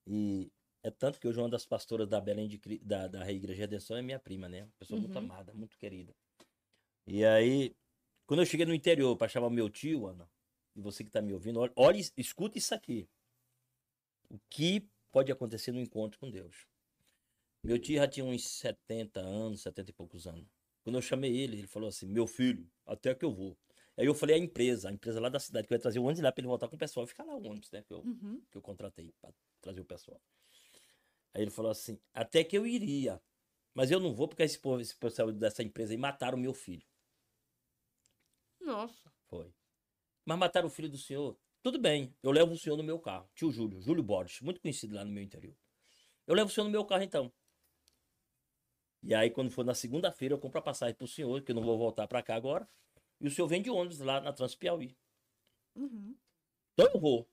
E 0.07 0.51
é 0.83 0.91
tanto 0.91 1.19
que 1.19 1.27
hoje 1.27 1.39
uma 1.39 1.49
das 1.49 1.65
pastoras 1.65 2.07
da 2.07 2.19
Belém 2.19 2.47
de, 2.47 2.57
da, 2.79 3.07
da 3.07 3.31
Igreja 3.31 3.59
Redenção 3.61 3.95
é 3.95 4.01
minha 4.01 4.19
prima, 4.19 4.49
né? 4.49 4.67
Pessoa 4.79 4.99
muito 4.99 5.17
Uhum. 5.17 5.25
amada, 5.25 5.53
muito 5.53 5.77
querida. 5.77 6.13
E 7.07 7.23
aí, 7.25 7.75
quando 8.25 8.41
eu 8.41 8.45
cheguei 8.45 8.65
no 8.65 8.73
interior 8.73 9.15
para 9.17 9.27
chamar 9.29 9.49
meu 9.49 9.69
tio, 9.69 10.07
Ana, 10.07 10.29
e 10.75 10.81
você 10.81 11.03
que 11.03 11.09
tá 11.11 11.21
me 11.21 11.33
ouvindo, 11.33 11.59
olha, 11.75 11.99
escuta 12.17 12.57
isso 12.57 12.73
aqui. 12.73 13.07
O 14.29 14.39
que 14.49 14.89
pode 15.11 15.31
acontecer 15.31 15.71
no 15.71 15.79
encontro 15.79 16.19
com 16.19 16.29
Deus? 16.29 16.67
Meu 17.63 17.79
tio 17.79 17.95
já 17.95 18.07
tinha 18.07 18.25
uns 18.25 18.43
70 18.45 19.19
anos, 19.21 19.61
70 19.61 19.91
e 19.91 19.93
poucos 19.93 20.27
anos. 20.27 20.45
Quando 20.83 20.97
eu 20.97 21.01
chamei 21.01 21.35
ele, 21.35 21.57
ele 21.59 21.67
falou 21.67 21.87
assim: 21.89 22.05
Meu 22.07 22.27
filho, 22.27 22.69
até 22.85 23.15
que 23.15 23.23
eu 23.23 23.31
vou. 23.33 23.57
Aí 23.97 24.05
eu 24.05 24.13
falei 24.13 24.35
a 24.35 24.39
empresa, 24.39 24.89
a 24.89 24.91
empresa 24.91 25.19
lá 25.19 25.29
da 25.29 25.39
cidade, 25.39 25.67
que 25.67 25.73
eu 25.73 25.75
ia 25.75 25.81
trazer 25.81 25.99
o 25.99 26.03
ônibus 26.03 26.21
lá 26.23 26.31
para 26.31 26.41
ele 26.41 26.47
voltar 26.47 26.67
com 26.67 26.75
o 26.75 26.79
pessoal 26.79 27.05
e 27.05 27.07
ficar 27.07 27.23
lá 27.23 27.35
o 27.35 27.45
ônibus, 27.45 27.71
né? 27.71 27.83
Que 27.83 27.93
eu, 27.93 27.99
Uhum. 27.99 28.41
que 28.51 28.57
eu 28.57 28.61
contratei 28.61 29.13
para 29.21 29.33
trazer 29.61 29.79
o 29.81 29.85
pessoal. 29.85 30.19
Aí 31.33 31.41
ele 31.41 31.51
falou 31.51 31.71
assim: 31.71 31.97
Até 32.13 32.43
que 32.43 32.57
eu 32.57 32.67
iria, 32.67 33.21
mas 33.73 33.91
eu 33.91 33.99
não 33.99 34.13
vou 34.13 34.27
porque 34.27 34.43
esse, 34.43 34.59
povo, 34.59 34.81
esse 34.81 34.95
pessoal 34.95 35.31
dessa 35.31 35.63
empresa 35.63 35.93
aí 35.93 35.97
mataram 35.97 36.37
meu 36.37 36.53
filho. 36.53 36.85
Nossa. 38.59 39.11
Foi. 39.27 39.53
Mas 40.25 40.37
mataram 40.37 40.67
o 40.67 40.71
filho 40.71 40.89
do 40.89 40.97
senhor? 40.97 41.37
Tudo 41.61 41.79
bem, 41.79 42.13
eu 42.21 42.31
levo 42.31 42.53
o 42.53 42.57
senhor 42.57 42.75
no 42.75 42.83
meu 42.83 42.99
carro. 42.99 43.29
Tio 43.35 43.51
Júlio, 43.51 43.81
Júlio 43.81 44.03
Borges, 44.03 44.41
muito 44.41 44.59
conhecido 44.59 44.95
lá 44.95 45.05
no 45.05 45.11
meu 45.11 45.23
interior. 45.23 45.55
Eu 46.27 46.35
levo 46.35 46.49
o 46.49 46.53
senhor 46.53 46.65
no 46.65 46.71
meu 46.71 46.83
carro 46.85 47.03
então. 47.03 47.31
E 49.03 49.13
aí, 49.13 49.29
quando 49.29 49.51
for 49.51 49.65
na 49.65 49.73
segunda-feira, 49.75 50.33
eu 50.35 50.39
compro 50.39 50.59
a 50.59 50.61
passagem 50.63 50.95
pro 50.95 51.07
senhor, 51.07 51.41
que 51.43 51.51
eu 51.51 51.55
não 51.55 51.63
vou 51.63 51.77
voltar 51.77 52.07
para 52.07 52.23
cá 52.23 52.35
agora. 52.35 52.67
E 53.19 53.27
o 53.27 53.31
senhor 53.31 53.47
vem 53.47 53.61
de 53.61 53.69
ônibus 53.69 53.99
lá 53.99 54.21
na 54.21 54.33
Transpiauí. 54.33 54.95
Uhum. 55.75 56.17
Então 56.73 56.91
eu 56.93 57.01
vou. 57.01 57.29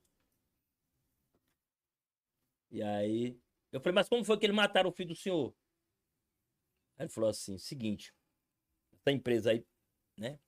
E 2.70 2.82
aí, 2.82 3.38
eu 3.72 3.80
falei, 3.80 3.94
mas 3.94 4.08
como 4.08 4.24
foi 4.24 4.38
que 4.38 4.46
eles 4.46 4.56
mataram 4.56 4.90
o 4.90 4.92
filho 4.92 5.10
do 5.10 5.16
senhor? 5.16 5.54
Aí 6.96 7.04
ele 7.06 7.12
falou 7.12 7.30
assim, 7.30 7.58
seguinte, 7.58 8.14
essa 8.94 9.12
empresa 9.12 9.50
aí, 9.52 9.66
né? 10.18 10.38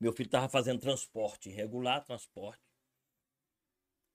Meu 0.00 0.12
filho 0.12 0.30
tava 0.30 0.48
fazendo 0.48 0.80
transporte 0.80 1.50
irregular, 1.50 2.04
transporte. 2.04 2.62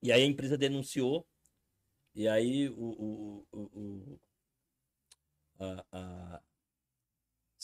E 0.02 0.12
aí 0.12 0.22
a 0.22 0.26
empresa 0.26 0.56
denunciou. 0.58 1.26
E 2.14 2.28
aí 2.28 2.68
o, 2.70 2.74
o, 2.76 3.48
o, 3.52 3.60
o- 4.14 4.20
a, 5.58 5.84
a 5.92 6.42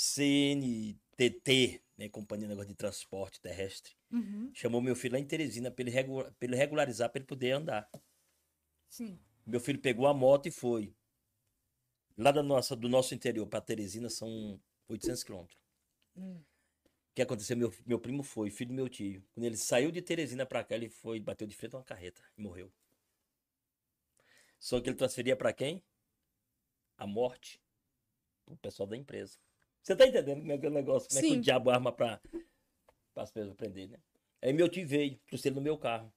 CNTT, 0.02 1.82
né, 1.98 2.08
Companhia 2.08 2.46
de 2.46 2.48
Negócio 2.48 2.70
de 2.70 2.74
Transporte 2.74 3.38
Terrestre, 3.38 3.94
Uhum. 4.10 4.50
chamou 4.54 4.80
meu 4.80 4.96
filho 4.96 5.12
lá 5.12 5.18
em 5.20 5.26
Teresina 5.26 5.70
para 5.70 5.82
ele, 5.86 5.92
ele 6.40 6.56
regularizar, 6.56 7.10
para 7.10 7.18
ele 7.18 7.26
poder 7.26 7.50
andar. 7.52 7.86
Sim. 8.88 9.20
Meu 9.44 9.60
filho 9.60 9.78
pegou 9.78 10.06
a 10.06 10.14
moto 10.14 10.46
e 10.46 10.50
foi. 10.50 10.94
Lá 12.16 12.32
da 12.32 12.42
nossa, 12.42 12.74
do 12.74 12.88
nosso 12.88 13.14
interior 13.14 13.46
para 13.46 13.60
Teresina 13.60 14.08
são 14.08 14.58
800 14.88 15.22
quilômetros. 15.22 15.60
Hum. 16.16 16.36
O 16.38 17.14
que 17.14 17.20
aconteceu? 17.20 17.54
Meu, 17.54 17.70
meu 17.84 18.00
primo 18.00 18.22
foi, 18.22 18.50
filho 18.50 18.68
do 18.68 18.74
meu 18.74 18.88
tio. 18.88 19.22
Quando 19.34 19.44
ele 19.44 19.56
saiu 19.58 19.92
de 19.92 20.00
Teresina 20.00 20.46
para 20.46 20.64
cá, 20.64 20.76
ele 20.76 20.88
foi, 20.88 21.20
bateu 21.20 21.46
de 21.46 21.54
frente 21.54 21.74
a 21.74 21.78
uma 21.78 21.84
carreta 21.84 22.22
e 22.38 22.40
morreu. 22.40 22.72
Só 24.58 24.80
que 24.80 24.88
ele 24.88 24.96
transferia 24.96 25.36
para 25.36 25.52
quem? 25.52 25.84
A 26.96 27.06
morte. 27.06 27.60
O 28.46 28.56
pessoal 28.56 28.86
da 28.88 28.96
empresa. 28.96 29.38
Você 29.82 29.96
tá 29.96 30.06
entendendo 30.06 30.40
como 30.40 30.52
é 30.52 30.58
que 30.58 30.66
é 30.66 30.68
o 30.68 30.72
negócio? 30.72 31.08
Como 31.08 31.18
é 31.18 31.22
que 31.22 31.28
Sim. 31.28 31.38
o 31.38 31.40
diabo 31.40 31.70
arma 31.70 31.92
para 31.92 32.20
as 33.16 33.30
pessoas 33.30 33.54
prender, 33.54 33.88
né? 33.88 33.98
Aí 34.42 34.52
meu 34.52 34.68
tio 34.68 34.86
veio, 34.86 35.18
trouxe 35.26 35.48
ele 35.48 35.56
no 35.56 35.60
meu 35.60 35.76
carro. 35.76 36.12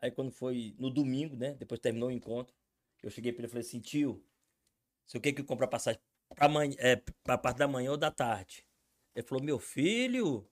Aí 0.00 0.10
quando 0.10 0.30
foi 0.30 0.74
no 0.78 0.90
domingo, 0.90 1.36
né? 1.36 1.54
Depois 1.54 1.80
terminou 1.80 2.08
o 2.08 2.12
encontro, 2.12 2.54
eu 3.02 3.10
cheguei 3.10 3.32
para 3.32 3.40
ele 3.40 3.46
e 3.48 3.50
falei 3.50 3.66
assim, 3.66 3.80
tio, 3.80 4.24
você 5.06 5.18
quer 5.18 5.32
que 5.32 5.40
eu 5.40 5.44
compre 5.44 5.64
a 5.64 5.68
passagem 5.68 6.00
pra, 6.34 6.48
manhã, 6.48 6.74
é, 6.78 6.96
pra 7.24 7.38
parte 7.38 7.58
da 7.58 7.66
manhã 7.66 7.90
ou 7.90 7.96
da 7.96 8.10
tarde? 8.10 8.64
Ele 9.14 9.26
falou, 9.26 9.42
meu 9.42 9.58
filho, 9.58 10.48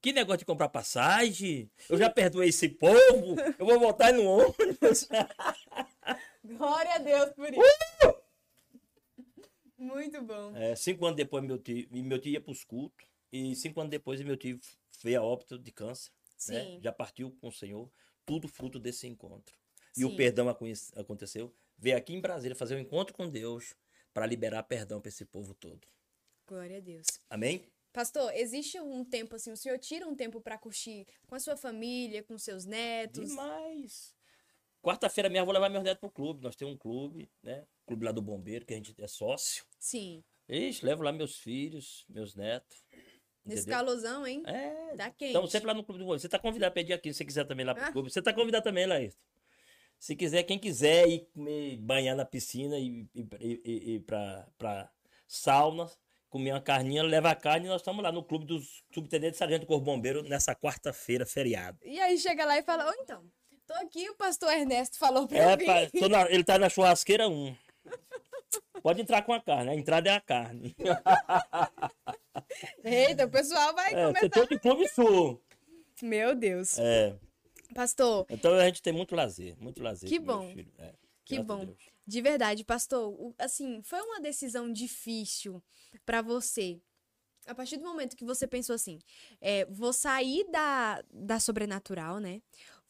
que 0.00 0.12
negócio 0.12 0.38
de 0.38 0.44
comprar 0.44 0.68
passagem? 0.68 1.70
Eu 1.88 1.98
já 1.98 2.08
perdoei 2.08 2.48
esse 2.48 2.68
povo, 2.68 3.34
eu 3.58 3.66
vou 3.66 3.78
voltar 3.78 4.12
no 4.12 4.24
ônibus. 4.24 5.08
Glória 6.44 6.94
a 6.94 6.98
Deus 6.98 7.30
por 7.30 7.52
isso. 7.52 8.17
Muito 9.78 10.20
bom. 10.22 10.54
É, 10.56 10.74
cinco 10.74 11.06
anos 11.06 11.16
depois, 11.16 11.44
meu 11.44 11.58
tio, 11.58 11.88
meu 11.90 12.18
tio 12.18 12.32
ia 12.32 12.40
pros 12.40 12.64
cultos, 12.64 13.06
e 13.32 13.54
cinco 13.54 13.80
anos 13.80 13.90
depois, 13.90 14.20
meu 14.22 14.36
tio 14.36 14.58
veio 15.02 15.20
a 15.20 15.24
óbito 15.24 15.58
de 15.58 15.70
câncer. 15.72 16.10
né? 16.48 16.64
Sim. 16.64 16.80
Já 16.82 16.92
partiu 16.92 17.30
com 17.40 17.48
o 17.48 17.52
Senhor, 17.52 17.90
tudo 18.26 18.46
fruto 18.48 18.78
desse 18.78 19.06
encontro. 19.06 19.54
E 19.96 20.04
o 20.04 20.10
Sim. 20.10 20.16
perdão 20.16 20.48
aconhe- 20.48 20.74
aconteceu. 20.94 21.52
Veio 21.76 21.96
aqui 21.96 22.12
em 22.14 22.20
Brasília 22.20 22.54
fazer 22.54 22.76
um 22.76 22.78
encontro 22.78 23.12
com 23.14 23.28
Deus 23.28 23.74
para 24.14 24.26
liberar 24.26 24.62
perdão 24.64 25.00
para 25.00 25.08
esse 25.08 25.24
povo 25.24 25.54
todo. 25.54 25.86
Glória 26.46 26.76
a 26.78 26.80
Deus. 26.80 27.06
Amém? 27.28 27.64
Pastor, 27.92 28.32
existe 28.34 28.78
um 28.80 29.04
tempo 29.04 29.34
assim, 29.34 29.50
o 29.50 29.56
senhor 29.56 29.78
tira 29.78 30.06
um 30.06 30.14
tempo 30.14 30.40
pra 30.40 30.56
curtir 30.58 31.06
com 31.26 31.34
a 31.34 31.40
sua 31.40 31.56
família, 31.56 32.22
com 32.22 32.38
seus 32.38 32.64
netos? 32.64 33.28
Demais. 33.28 34.14
Quarta-feira 34.82 35.28
mesmo 35.28 35.42
eu 35.42 35.46
vou 35.46 35.54
levar 35.54 35.68
meus 35.68 35.82
netos 35.84 36.00
pro 36.00 36.10
clube. 36.10 36.42
Nós 36.42 36.56
temos 36.56 36.74
um 36.74 36.78
clube, 36.78 37.28
né? 37.42 37.64
Clube 37.86 38.04
lá 38.04 38.12
do 38.12 38.22
Bombeiro, 38.22 38.64
que 38.64 38.72
a 38.72 38.76
gente 38.76 38.94
é 38.98 39.06
sócio. 39.06 39.64
Sim. 39.78 40.22
Ixi, 40.48 40.84
levo 40.84 41.02
lá 41.02 41.12
meus 41.12 41.36
filhos, 41.36 42.04
meus 42.08 42.34
netos, 42.34 42.82
Nesse 43.44 43.62
entendeu? 43.62 43.78
calosão, 43.78 44.26
hein? 44.26 44.42
É. 44.46 44.96
Tá 44.96 45.10
quente. 45.10 45.30
Então, 45.30 45.46
sempre 45.46 45.66
lá 45.66 45.74
no 45.74 45.84
Clube 45.84 45.98
do 45.98 46.06
Rolo. 46.06 46.18
Você 46.18 46.28
tá 46.28 46.38
convidado 46.38 46.72
pra 46.72 46.82
ir 46.82 46.92
aqui, 46.92 47.12
se 47.12 47.18
você 47.18 47.24
quiser 47.24 47.44
também 47.46 47.66
lá 47.66 47.74
pro 47.74 47.84
Ah. 47.84 47.92
clube. 47.92 48.10
Você 48.10 48.22
tá 48.22 48.32
convidado 48.32 48.64
também, 48.64 48.86
Laírton. 48.86 49.18
Se 49.98 50.14
quiser, 50.14 50.44
quem 50.44 50.58
quiser 50.58 51.08
ir 51.08 51.26
comer, 51.34 51.76
banhar 51.78 52.16
na 52.16 52.24
piscina 52.24 52.78
e 52.78 53.08
ir, 53.14 53.28
ir, 53.40 53.88
ir 53.94 54.00
pra, 54.00 54.48
pra 54.56 54.90
sauna, 55.26 55.90
comer 56.30 56.52
uma 56.52 56.60
carninha, 56.60 57.02
leva 57.02 57.30
a 57.30 57.34
carne 57.34 57.66
e 57.66 57.68
nós 57.68 57.80
estamos 57.80 58.02
lá 58.02 58.12
no 58.12 58.22
clube 58.22 58.46
dos 58.46 58.82
subtenentes 58.94 59.38
Sargento 59.38 59.66
Corpo 59.66 59.84
Bombeiro 59.84 60.22
nessa 60.22 60.54
quarta-feira, 60.54 61.26
feriado. 61.26 61.78
E 61.82 61.98
aí 62.00 62.16
chega 62.16 62.44
lá 62.44 62.56
e 62.58 62.62
fala, 62.62 62.88
ô 62.88 62.94
então, 63.02 63.28
tô 63.68 63.74
aqui, 63.74 64.10
o 64.10 64.16
pastor 64.16 64.50
Ernesto 64.52 64.98
falou 64.98 65.28
pra 65.28 65.38
É, 65.38 65.56
mim. 65.56 66.08
na- 66.08 66.28
ele 66.30 66.42
tá 66.42 66.58
na 66.58 66.68
churrasqueira 66.68 67.28
1. 67.28 67.54
Pode 68.82 69.00
entrar 69.02 69.22
com 69.22 69.32
a 69.32 69.40
carne, 69.40 69.70
a 69.70 69.74
entrada 69.74 70.10
é 70.10 70.14
a 70.14 70.20
carne. 70.20 70.74
Eita, 72.84 73.26
o 73.26 73.30
pessoal 73.30 73.74
vai 73.74 73.88
É, 73.92 74.06
começar. 74.06 74.20
setor 74.20 74.46
de 74.48 74.58
clube 74.58 74.88
sul. 74.88 75.42
Meu 76.02 76.34
Deus. 76.34 76.78
É, 76.78 77.16
Pastor, 77.74 78.24
então 78.30 78.54
a 78.54 78.64
gente 78.64 78.80
tem 78.80 78.92
muito 78.92 79.14
lazer, 79.14 79.54
muito 79.60 79.82
lazer. 79.82 80.08
Que 80.08 80.18
bom. 80.18 80.54
é, 80.78 80.94
Que 81.24 81.42
bom. 81.42 81.66
Deus. 81.66 81.76
de 82.06 82.22
verdade, 82.22 82.64
pastor, 82.64 83.34
assim, 83.38 83.82
foi 83.82 84.00
uma 84.00 84.20
decisão 84.20 84.72
difícil 84.72 85.62
pra 86.06 86.22
você. 86.22 86.80
A 87.46 87.54
partir 87.54 87.76
do 87.76 87.84
momento 87.84 88.16
que 88.16 88.24
você 88.24 88.46
pensou 88.46 88.74
assim, 88.74 88.98
é, 89.40 89.64
vou 89.66 89.92
sair 89.92 90.46
da, 90.50 91.02
da 91.12 91.40
sobrenatural, 91.40 92.18
né? 92.20 92.40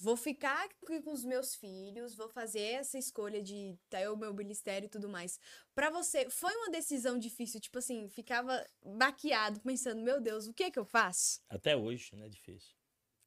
Vou 0.01 0.17
ficar 0.17 0.65
aqui 0.65 1.03
com 1.03 1.13
os 1.13 1.25
meus 1.25 1.57
filhos, 1.57 2.15
vou 2.15 2.29
fazer 2.29 2.61
essa 2.61 2.97
escolha 2.97 3.43
de 3.43 3.77
ter 3.91 4.09
o 4.09 4.17
meu 4.17 4.33
ministério 4.33 4.87
e 4.87 4.89
tudo 4.89 5.09
mais. 5.09 5.41
Pra 5.75 5.91
você, 5.91 6.31
foi 6.31 6.55
uma 6.55 6.71
decisão 6.71 7.19
difícil? 7.19 7.61
Tipo 7.61 7.79
assim, 7.79 8.09
ficava 8.09 8.65
baqueado, 8.85 9.61
pensando, 9.61 10.01
meu 10.01 10.21
Deus, 10.21 10.47
o 10.47 10.55
que 10.55 10.63
é 10.65 10.71
que 10.71 10.79
eu 10.79 10.85
faço? 10.85 11.41
Até 11.49 11.77
hoje, 11.77 12.15
não 12.15 12.25
é 12.25 12.29
difícil. 12.29 12.75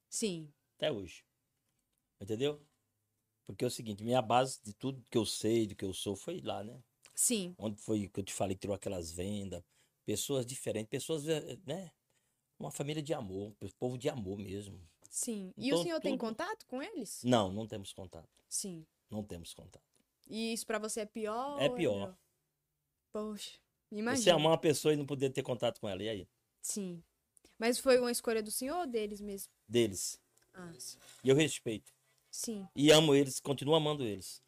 Sim, 0.08 0.52
Até 0.76 0.90
hoje. 0.92 1.24
Entendeu? 2.20 2.64
Porque 3.46 3.64
é 3.64 3.68
o 3.68 3.70
seguinte, 3.70 4.04
minha 4.04 4.22
base 4.22 4.60
de 4.62 4.72
tudo 4.74 5.04
que 5.10 5.18
eu 5.18 5.26
sei, 5.26 5.66
do 5.66 5.76
que 5.76 5.84
eu 5.84 5.92
sou, 5.94 6.16
foi 6.16 6.40
lá, 6.40 6.62
né? 6.64 6.82
sim, 7.14 7.56
Onde 7.58 7.80
foi 7.80 8.08
que 8.08 8.20
eu 8.20 8.24
te 8.24 8.32
falei 8.34 8.56
que 8.56 8.62
tirou 8.62 8.76
aquelas 8.76 9.12
vendas, 9.12 9.62
pessoas 10.06 10.46
diferentes, 10.46 10.90
pessoas, 10.90 11.28
eh, 11.28 11.58
né? 11.66 11.92
Uma 12.58 12.70
família 12.72 13.02
de 13.02 13.14
amor, 13.14 13.56
um 13.60 13.68
povo 13.70 13.98
de 13.98 14.08
amor 14.08 14.38
mesmo. 14.38 14.80
Sim. 15.12 15.52
E 15.56 15.64
o 15.70 15.74
Então, 15.74 15.82
senhor 15.82 16.00
tem 16.00 16.12
tudo- 16.16 16.20
contato 16.28 16.66
com 16.66 16.82
eles? 16.82 17.22
Não, 17.22 17.52
não 17.52 17.66
temos 17.66 17.92
contato. 17.92 18.28
Sim. 18.48 18.84
Não 19.10 19.22
temos 19.22 19.52
contato. 19.54 19.84
E 20.28 20.52
isso 20.52 20.66
pra 20.66 20.78
você 20.78 21.00
é 21.02 21.06
pior? 21.06 21.60
É 21.60 21.68
pior. 21.68 22.16
Poxa, 23.12 23.50
Você 23.90 23.98
imagina. 23.98 24.36
amar 24.36 24.52
uma 24.52 24.58
pessoa 24.58 24.94
e 24.94 24.96
não 24.96 25.04
poder 25.06 25.30
ter 25.30 25.42
contato 25.42 25.78
com 25.80 25.88
ela, 25.88 26.02
e 26.02 26.08
aí? 26.08 26.28
Sim. 26.62 27.02
Mas 27.58 27.78
foi 27.78 27.98
uma 27.98 28.10
escolha 28.10 28.42
do 28.42 28.50
senhor 28.50 28.78
ou 28.78 28.86
deles 28.86 29.20
mesmo? 29.20 29.52
Deles. 29.68 30.18
Ah, 30.54 30.72
E 31.22 31.28
eu 31.28 31.36
respeito. 31.36 31.92
sim. 32.30 32.66
E 32.74 32.90
amo 32.90 33.14
eles, 33.14 33.38
continuo 33.40 33.74
amando 33.74 34.02
eles. 34.04 34.42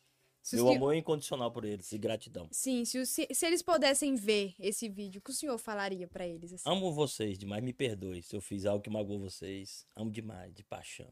Se 0.44 0.56
Meu 0.56 0.68
amor 0.68 0.94
é 0.94 0.98
incondicional 0.98 1.50
por 1.50 1.64
eles 1.64 1.90
e 1.90 1.96
gratidão. 1.96 2.46
Sim, 2.52 2.84
se, 2.84 3.06
se, 3.06 3.26
se 3.32 3.46
eles 3.46 3.62
pudessem 3.62 4.14
ver 4.14 4.54
esse 4.58 4.90
vídeo, 4.90 5.18
o 5.18 5.22
que 5.22 5.30
o 5.30 5.34
senhor 5.34 5.56
falaria 5.56 6.06
pra 6.06 6.26
eles? 6.26 6.52
Assim? 6.52 6.68
Amo 6.68 6.92
vocês 6.92 7.38
demais, 7.38 7.64
me 7.64 7.72
perdoe 7.72 8.22
se 8.22 8.36
eu 8.36 8.42
fiz 8.42 8.66
algo 8.66 8.82
que 8.84 8.90
magoou 8.90 9.18
vocês. 9.18 9.86
Amo 9.96 10.10
demais, 10.10 10.52
de 10.54 10.62
paixão. 10.62 11.10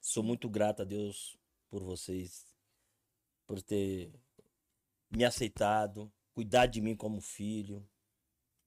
Sou 0.00 0.24
muito 0.24 0.48
grato 0.50 0.82
a 0.82 0.84
Deus 0.84 1.38
por 1.70 1.84
vocês, 1.84 2.44
por 3.46 3.62
ter 3.62 4.12
me 5.08 5.24
aceitado, 5.24 6.12
cuidar 6.34 6.66
de 6.66 6.80
mim 6.80 6.96
como 6.96 7.20
filho, 7.20 7.88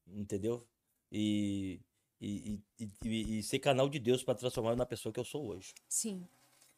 entendeu? 0.08 0.66
E, 1.12 1.82
e, 2.22 2.62
e, 2.80 2.90
e- 3.04 3.40
e 3.40 3.44
ser 3.44 3.60
canal 3.60 3.90
de 3.90 4.00
Deus 4.00 4.24
para 4.24 4.36
transformar 4.36 4.78
na 4.78 4.86
pessoa 4.86 5.12
que 5.12 5.20
eu 5.20 5.26
sou 5.26 5.48
hoje. 5.48 5.74
Sim. 5.90 6.26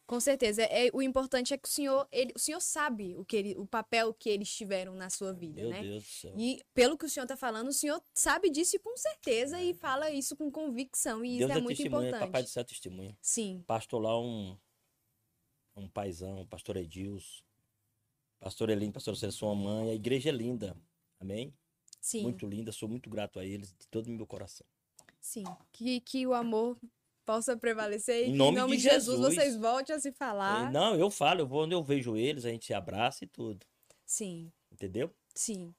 Com 0.08 0.20
certeza. 0.20 0.62
É, 0.62 0.88
o 0.94 1.02
importante 1.02 1.52
é 1.52 1.58
que 1.58 1.68
o 1.68 1.70
senhor, 1.70 2.08
ele, 2.10 2.32
o 2.34 2.38
senhor 2.38 2.60
sabe 2.60 3.14
o, 3.18 3.26
que 3.26 3.36
ele, 3.36 3.54
o 3.58 3.66
papel 3.66 4.14
que 4.14 4.30
eles 4.30 4.50
tiveram 4.50 4.94
na 4.94 5.10
sua 5.10 5.34
vida, 5.34 5.60
Meu 5.60 5.70
né? 5.70 5.82
Deus 5.82 6.02
do 6.02 6.08
céu. 6.08 6.34
E 6.38 6.64
pelo 6.72 6.96
que 6.96 7.04
o 7.04 7.10
senhor 7.10 7.26
tá 7.26 7.36
falando, 7.36 7.68
o 7.68 7.74
senhor 7.74 8.02
sabe 8.14 8.48
disso 8.48 8.80
com 8.80 8.96
certeza 8.96 9.60
e 9.60 9.74
fala 9.74 10.10
isso 10.10 10.34
com 10.34 10.50
convicção. 10.50 11.22
E 11.22 11.34
É. 11.34 11.38
Deus 11.40 11.50
isso 11.50 11.58
é 11.58 11.60
é 11.60 11.62
muito 11.62 11.82
importante. 11.82 12.20
papai 12.20 12.42
do 12.42 12.48
céu 12.48 12.62
é 12.62 12.64
testemunha. 12.64 13.18
Sim, 13.20 13.62
pastor 13.66 14.00
lá 14.00 14.18
um 14.18 14.56
um 15.76 15.86
paizão, 15.88 16.44
pastor 16.46 16.78
Edilson, 16.78 17.42
pastor 18.40 18.70
Elim, 18.70 18.90
pastor 18.90 19.14
Célio, 19.14 19.32
sua 19.32 19.54
mãe, 19.54 19.90
a 19.90 19.94
igreja 19.94 20.30
é 20.30 20.32
linda, 20.32 20.74
amém? 21.20 21.54
sim. 22.00 22.22
Muito 22.22 22.46
linda, 22.46 22.72
sou 22.72 22.88
muito 22.88 23.10
grato 23.10 23.38
a 23.38 23.44
eles 23.44 23.74
de 23.78 23.86
todo 23.88 24.06
o 24.06 24.10
meu 24.10 24.26
coração. 24.26 24.66
Sim, 25.20 25.44
que, 25.70 26.00
que 26.00 26.26
o 26.26 26.32
amor 26.32 26.78
possa 27.28 27.54
prevalecer 27.58 28.24
e 28.26 28.30
Em 28.30 28.32
nome 28.34 28.56
em 28.56 28.60
nome 28.62 28.76
de 28.76 28.82
de 28.82 28.88
Jesus, 28.88 29.18
Jesus. 29.18 29.34
vocês 29.34 29.54
voltem 29.56 29.94
a 29.94 30.00
se 30.00 30.10
falar. 30.12 30.72
Não, 30.72 30.94
eu 30.94 31.10
falo, 31.10 31.40
eu 31.42 31.46
vou 31.46 31.64
onde 31.64 31.74
eu 31.74 31.82
vejo 31.84 32.16
eles, 32.16 32.46
a 32.46 32.48
gente 32.48 32.64
se 32.64 32.72
abraça 32.72 33.22
e 33.22 33.26
tudo, 33.28 33.66
Sim, 34.06 34.50
entendeu? 34.72 35.14
sim. 35.34 35.74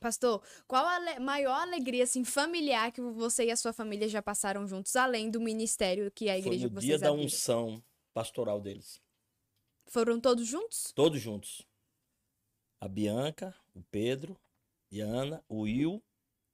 Pastor, 0.00 0.42
qual 0.66 0.86
a 0.86 0.94
ale- 0.94 1.18
maior 1.18 1.60
alegria 1.60 2.04
assim 2.04 2.24
familiar 2.24 2.90
que 2.90 3.02
você 3.02 3.44
e 3.44 3.50
a 3.50 3.56
sua 3.56 3.70
família 3.74 4.08
já 4.08 4.22
passaram 4.22 4.66
juntos, 4.66 4.96
além 4.96 5.30
do 5.30 5.38
ministério 5.42 6.10
que 6.10 6.30
a 6.30 6.32
Foi 6.32 6.38
igreja 6.38 6.68
no 6.68 6.74
que 6.74 6.80
dia 6.80 6.92
vocês 6.92 7.00
da 7.02 7.08
abriram? 7.08 7.26
unção 7.26 7.84
pastoral 8.14 8.62
deles, 8.62 8.98
Foram 9.88 10.18
todos 10.18 10.46
juntos? 10.46 10.90
todos 10.94 11.20
juntos. 11.20 11.66
A 12.80 12.88
Bianca, 12.88 13.54
o 13.74 13.82
Pedro 13.90 14.40
e 14.90 15.02
a 15.02 15.04
Ana, 15.06 15.44
o 15.46 15.64
Will, 15.64 16.02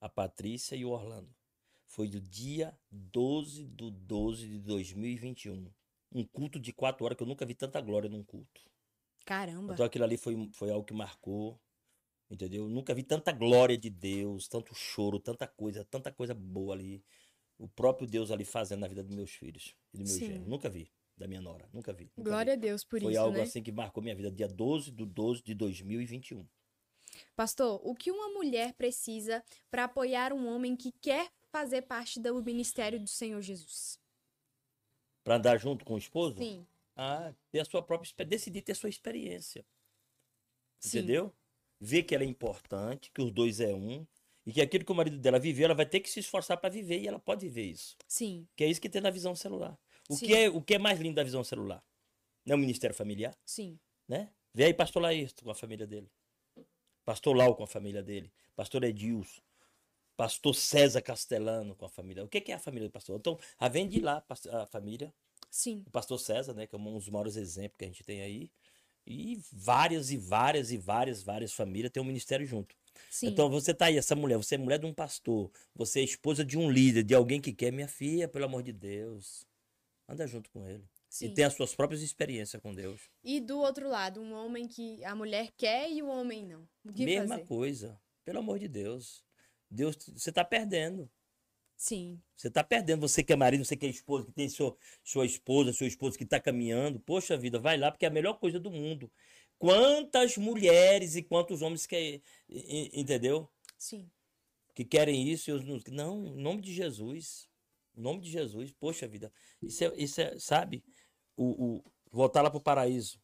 a 0.00 0.08
Patrícia 0.08 0.74
e 0.74 0.84
o 0.84 0.90
Orlando. 0.90 1.35
Foi 1.96 2.06
do 2.06 2.20
dia 2.20 2.78
12 2.90 3.64
do 3.64 3.90
12 3.90 4.46
de 4.46 4.58
2021. 4.58 5.72
Um 6.12 6.24
culto 6.26 6.60
de 6.60 6.70
quatro 6.70 7.02
horas 7.06 7.16
que 7.16 7.22
eu 7.22 7.26
nunca 7.26 7.46
vi 7.46 7.54
tanta 7.54 7.80
glória 7.80 8.06
num 8.10 8.22
culto. 8.22 8.60
Caramba. 9.24 9.72
Então 9.72 9.86
aquilo 9.86 10.04
ali 10.04 10.18
foi, 10.18 10.50
foi 10.52 10.70
algo 10.70 10.84
que 10.84 10.92
marcou, 10.92 11.58
entendeu? 12.30 12.64
Eu 12.64 12.68
nunca 12.68 12.92
vi 12.94 13.02
tanta 13.02 13.32
glória 13.32 13.78
de 13.78 13.88
Deus, 13.88 14.46
tanto 14.46 14.74
choro, 14.74 15.18
tanta 15.18 15.46
coisa, 15.46 15.86
tanta 15.86 16.12
coisa 16.12 16.34
boa 16.34 16.74
ali. 16.74 17.02
O 17.56 17.66
próprio 17.66 18.06
Deus 18.06 18.30
ali 18.30 18.44
fazendo 18.44 18.80
na 18.80 18.88
vida 18.88 19.02
dos 19.02 19.16
meus 19.16 19.30
filhos 19.30 19.74
e 19.94 19.96
do 19.96 20.04
meu 20.04 20.12
Sim. 20.12 20.26
genro. 20.26 20.46
Nunca 20.46 20.68
vi, 20.68 20.92
da 21.16 21.26
minha 21.26 21.40
nora, 21.40 21.66
nunca 21.72 21.94
vi. 21.94 22.12
nunca 22.14 22.28
Glória 22.28 22.52
a 22.52 22.56
vi. 22.56 22.60
Deus 22.60 22.84
por 22.84 23.00
Foi 23.00 23.12
isso, 23.12 23.20
algo 23.22 23.38
né? 23.38 23.44
assim 23.44 23.62
que 23.62 23.72
marcou 23.72 24.02
minha 24.02 24.14
vida, 24.14 24.30
dia 24.30 24.48
12 24.48 24.90
do 24.90 25.06
12 25.06 25.42
de 25.42 25.54
2021. 25.54 26.46
Pastor, 27.34 27.80
o 27.82 27.94
que 27.94 28.10
uma 28.10 28.28
mulher 28.34 28.74
precisa 28.74 29.42
para 29.70 29.84
apoiar 29.84 30.34
um 30.34 30.46
homem 30.46 30.76
que 30.76 30.92
quer 31.00 31.30
fazer 31.50 31.82
parte 31.82 32.20
do 32.20 32.42
ministério 32.42 33.00
do 33.00 33.08
Senhor 33.08 33.40
Jesus? 33.40 33.98
Pra 35.24 35.36
andar 35.36 35.58
junto 35.58 35.84
com 35.84 35.94
o 35.94 35.98
esposo? 35.98 36.38
Sim. 36.38 36.66
Ah, 36.94 37.32
ter 37.50 37.60
a 37.60 37.64
sua 37.64 37.82
própria 37.82 38.24
decidir 38.24 38.62
ter 38.62 38.72
a 38.72 38.74
sua 38.74 38.88
experiência. 38.88 39.64
Sim. 40.78 40.98
Entendeu? 40.98 41.34
Ver 41.80 42.04
que 42.04 42.14
ela 42.14 42.24
é 42.24 42.26
importante, 42.26 43.10
que 43.10 43.20
os 43.20 43.30
dois 43.30 43.60
é 43.60 43.74
um, 43.74 44.06
e 44.46 44.52
que 44.52 44.62
aquilo 44.62 44.84
que 44.84 44.92
o 44.92 44.94
marido 44.94 45.18
dela 45.18 45.38
viveu, 45.38 45.66
ela 45.66 45.74
vai 45.74 45.84
ter 45.84 46.00
que 46.00 46.08
se 46.08 46.20
esforçar 46.20 46.56
para 46.56 46.70
viver, 46.70 47.00
e 47.00 47.08
ela 47.08 47.18
pode 47.18 47.46
viver 47.46 47.64
isso. 47.64 47.96
Sim, 48.06 48.46
Que 48.56 48.64
é 48.64 48.68
isso 48.68 48.80
que 48.80 48.88
tem 48.88 49.02
na 49.02 49.10
visão 49.10 49.34
celular. 49.34 49.76
O, 50.08 50.14
Sim. 50.14 50.26
que 50.26 50.34
é, 50.34 50.48
o 50.48 50.62
que 50.62 50.74
é 50.74 50.78
mais 50.78 51.00
lindo 51.00 51.16
da 51.16 51.24
visão 51.24 51.42
celular? 51.42 51.82
Não 52.44 52.54
é 52.54 52.56
o 52.56 52.60
Ministério 52.60 52.94
Familiar, 52.94 53.36
sim. 53.44 53.78
né? 54.06 54.30
Vê 54.54 54.64
aí 54.64 54.74
pastor 54.74 55.02
Laírto 55.02 55.44
com 55.44 55.50
a 55.50 55.54
família 55.54 55.86
dele. 55.86 56.08
Pastor 57.04 57.36
Lau 57.36 57.54
com 57.54 57.62
a 57.62 57.66
família 57.68 58.02
dele. 58.02 58.32
Pastor 58.54 58.82
Edilson. 58.82 59.40
Pastor 60.16 60.54
César 60.54 61.02
Castellano 61.02 61.74
com 61.76 61.84
a 61.84 61.88
família. 61.88 62.24
O 62.24 62.28
que 62.28 62.50
é 62.50 62.54
a 62.54 62.58
família 62.58 62.88
do 62.88 62.92
pastor? 62.92 63.18
Então, 63.18 63.38
a 63.58 63.68
vem 63.68 63.88
de 63.88 64.00
lá 64.00 64.24
a 64.50 64.66
família. 64.66 65.12
Sim, 65.50 65.84
O 65.86 65.90
pastor 65.90 66.18
César, 66.18 66.54
né? 66.54 66.66
Que 66.66 66.74
é 66.74 66.78
um 66.78 66.94
dos 66.98 67.08
maiores 67.08 67.36
exemplos 67.36 67.78
que 67.78 67.84
a 67.84 67.88
gente 67.88 68.02
tem 68.04 68.20
aí. 68.22 68.50
E 69.06 69.40
várias 69.52 70.10
e 70.10 70.16
várias 70.16 70.72
e 70.72 70.76
várias, 70.76 71.22
várias 71.22 71.52
famílias 71.52 71.92
têm 71.92 72.02
um 72.02 72.06
ministério 72.06 72.44
junto. 72.44 72.74
sim. 73.08 73.28
Então 73.28 73.48
você 73.48 73.72
tá 73.72 73.86
aí, 73.86 73.96
essa 73.96 74.16
mulher, 74.16 74.36
você 74.36 74.56
é 74.56 74.58
mulher 74.58 74.78
de 74.78 74.86
um 74.86 74.92
pastor, 74.92 75.50
você 75.74 76.00
é 76.00 76.04
esposa 76.04 76.44
de 76.44 76.58
um 76.58 76.68
líder, 76.70 77.04
de 77.04 77.14
alguém 77.14 77.40
que 77.40 77.52
quer, 77.52 77.70
minha 77.70 77.86
filha, 77.88 78.26
pelo 78.28 78.44
amor 78.46 78.62
de 78.62 78.72
Deus. 78.72 79.46
Anda 80.08 80.26
junto 80.26 80.50
com 80.50 80.66
ele. 80.66 80.84
sim. 81.08 81.26
E 81.26 81.34
tem 81.34 81.44
as 81.44 81.54
suas 81.54 81.74
próprias 81.74 82.02
experiências 82.02 82.60
com 82.60 82.74
Deus. 82.74 83.00
E 83.22 83.40
do 83.40 83.58
outro 83.58 83.88
lado, 83.88 84.20
um 84.20 84.32
homem 84.32 84.66
que 84.68 85.04
a 85.04 85.14
mulher 85.14 85.52
quer 85.56 85.90
e 85.90 86.02
o 86.02 86.08
homem 86.08 86.44
não. 86.44 86.68
O 86.84 86.92
que 86.92 87.04
Mesma 87.04 87.36
fazer? 87.36 87.46
coisa. 87.46 88.00
Pelo 88.24 88.38
amor 88.40 88.58
de 88.58 88.66
Deus. 88.68 89.24
Deus, 89.70 89.96
você 90.14 90.32
tá 90.32 90.44
perdendo. 90.44 91.10
Sim, 91.76 92.20
Você 92.34 92.50
tá 92.50 92.64
perdendo. 92.64 93.00
Você 93.06 93.22
que 93.22 93.32
é 93.32 93.36
marido, 93.36 93.64
você 93.64 93.76
que 93.76 93.86
é 93.86 93.88
esposa, 93.90 94.24
que 94.24 94.32
tem 94.32 94.48
sua, 94.48 94.76
sua 95.04 95.26
esposa, 95.26 95.72
seu 95.72 95.86
esposo 95.86 96.16
que 96.16 96.24
tá 96.24 96.40
caminhando. 96.40 96.98
Poxa 97.00 97.36
vida, 97.36 97.58
vai 97.58 97.76
lá, 97.76 97.90
porque 97.90 98.06
é 98.06 98.08
a 98.08 98.12
melhor 98.12 98.38
coisa 98.38 98.58
do 98.58 98.70
mundo. 98.70 99.10
Quantas 99.58 100.36
mulheres 100.36 101.16
e 101.16 101.22
quantos 101.22 101.62
homens 101.62 101.86
que. 101.86 102.22
Entendeu? 102.48 103.50
sim, 103.78 104.10
que 104.74 104.84
querem 104.84 105.28
isso. 105.28 105.50
e 105.50 105.90
não, 105.90 106.16
não, 106.22 106.26
em 106.26 106.42
nome 106.42 106.62
de 106.62 106.72
Jesus. 106.72 107.48
Em 107.96 108.00
nome 108.00 108.20
de 108.20 108.30
Jesus. 108.30 108.72
Poxa 108.72 109.06
vida. 109.06 109.32
Isso 109.62 109.84
é, 109.84 109.92
isso 109.96 110.20
é 110.20 110.38
sabe? 110.38 110.84
O, 111.36 111.76
o, 111.76 111.84
voltar 112.10 112.42
lá 112.42 112.50
para 112.50 112.58
o 112.58 112.62
paraíso. 112.62 113.20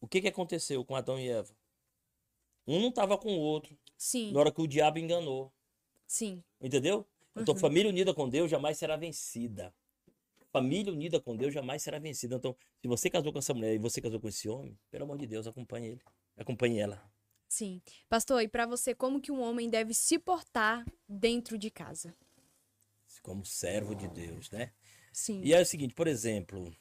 O 0.00 0.06
que, 0.06 0.20
que 0.20 0.28
aconteceu 0.28 0.84
com 0.84 0.94
Adão 0.94 1.18
e 1.18 1.28
Eva? 1.28 1.54
Um 2.66 2.80
não 2.80 2.88
estava 2.88 3.16
com 3.16 3.34
o 3.36 3.40
outro. 3.40 3.78
Sim, 3.96 4.32
Na 4.32 4.40
hora 4.40 4.52
que 4.52 4.60
o 4.60 4.66
diabo 4.66 4.98
enganou. 4.98 5.52
sim, 6.06 6.42
Entendeu? 6.60 7.06
Então, 7.36 7.54
Uhum. 7.54 7.60
família 7.60 7.90
unida 7.90 8.14
com 8.14 8.28
Deus 8.28 8.50
jamais 8.50 8.78
será 8.78 8.96
vencida. 8.96 9.74
Família 10.50 10.90
unida 10.92 11.20
com 11.20 11.36
Deus 11.36 11.52
jamais 11.52 11.82
será 11.82 11.98
vencida. 11.98 12.36
Então, 12.36 12.56
se 12.80 12.88
você 12.88 13.10
casou 13.10 13.30
com 13.32 13.38
essa 13.38 13.52
mulher 13.52 13.74
e 13.74 13.78
você 13.78 14.00
casou 14.00 14.18
com 14.18 14.28
esse 14.28 14.48
homem, 14.48 14.78
pelo 14.90 15.04
amor 15.04 15.18
de 15.18 15.26
Deus, 15.26 15.46
acompanhe 15.46 15.88
ele. 15.88 16.00
Acompanhe 16.36 16.78
ela. 16.78 17.02
Sim. 17.48 17.82
Pastor, 18.08 18.40
e 18.42 18.48
pra 18.48 18.64
você, 18.66 18.94
como 18.94 19.20
que 19.20 19.30
um 19.30 19.40
homem 19.42 19.68
deve 19.68 19.92
se 19.92 20.18
portar 20.18 20.84
dentro 21.08 21.58
de 21.58 21.70
casa? 21.70 22.14
Como 23.22 23.44
servo 23.44 23.94
de 23.94 24.08
Deus, 24.08 24.50
né? 24.50 24.72
Sim. 25.12 25.42
E 25.44 25.52
é 25.52 25.60
o 25.60 25.66
seguinte, 25.66 25.94
por 25.94 26.06
exemplo, 26.06 26.74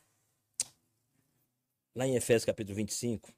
lá 1.94 2.08
em 2.08 2.16
Efésios 2.16 2.46
capítulo 2.46 2.76
25, 2.76 3.34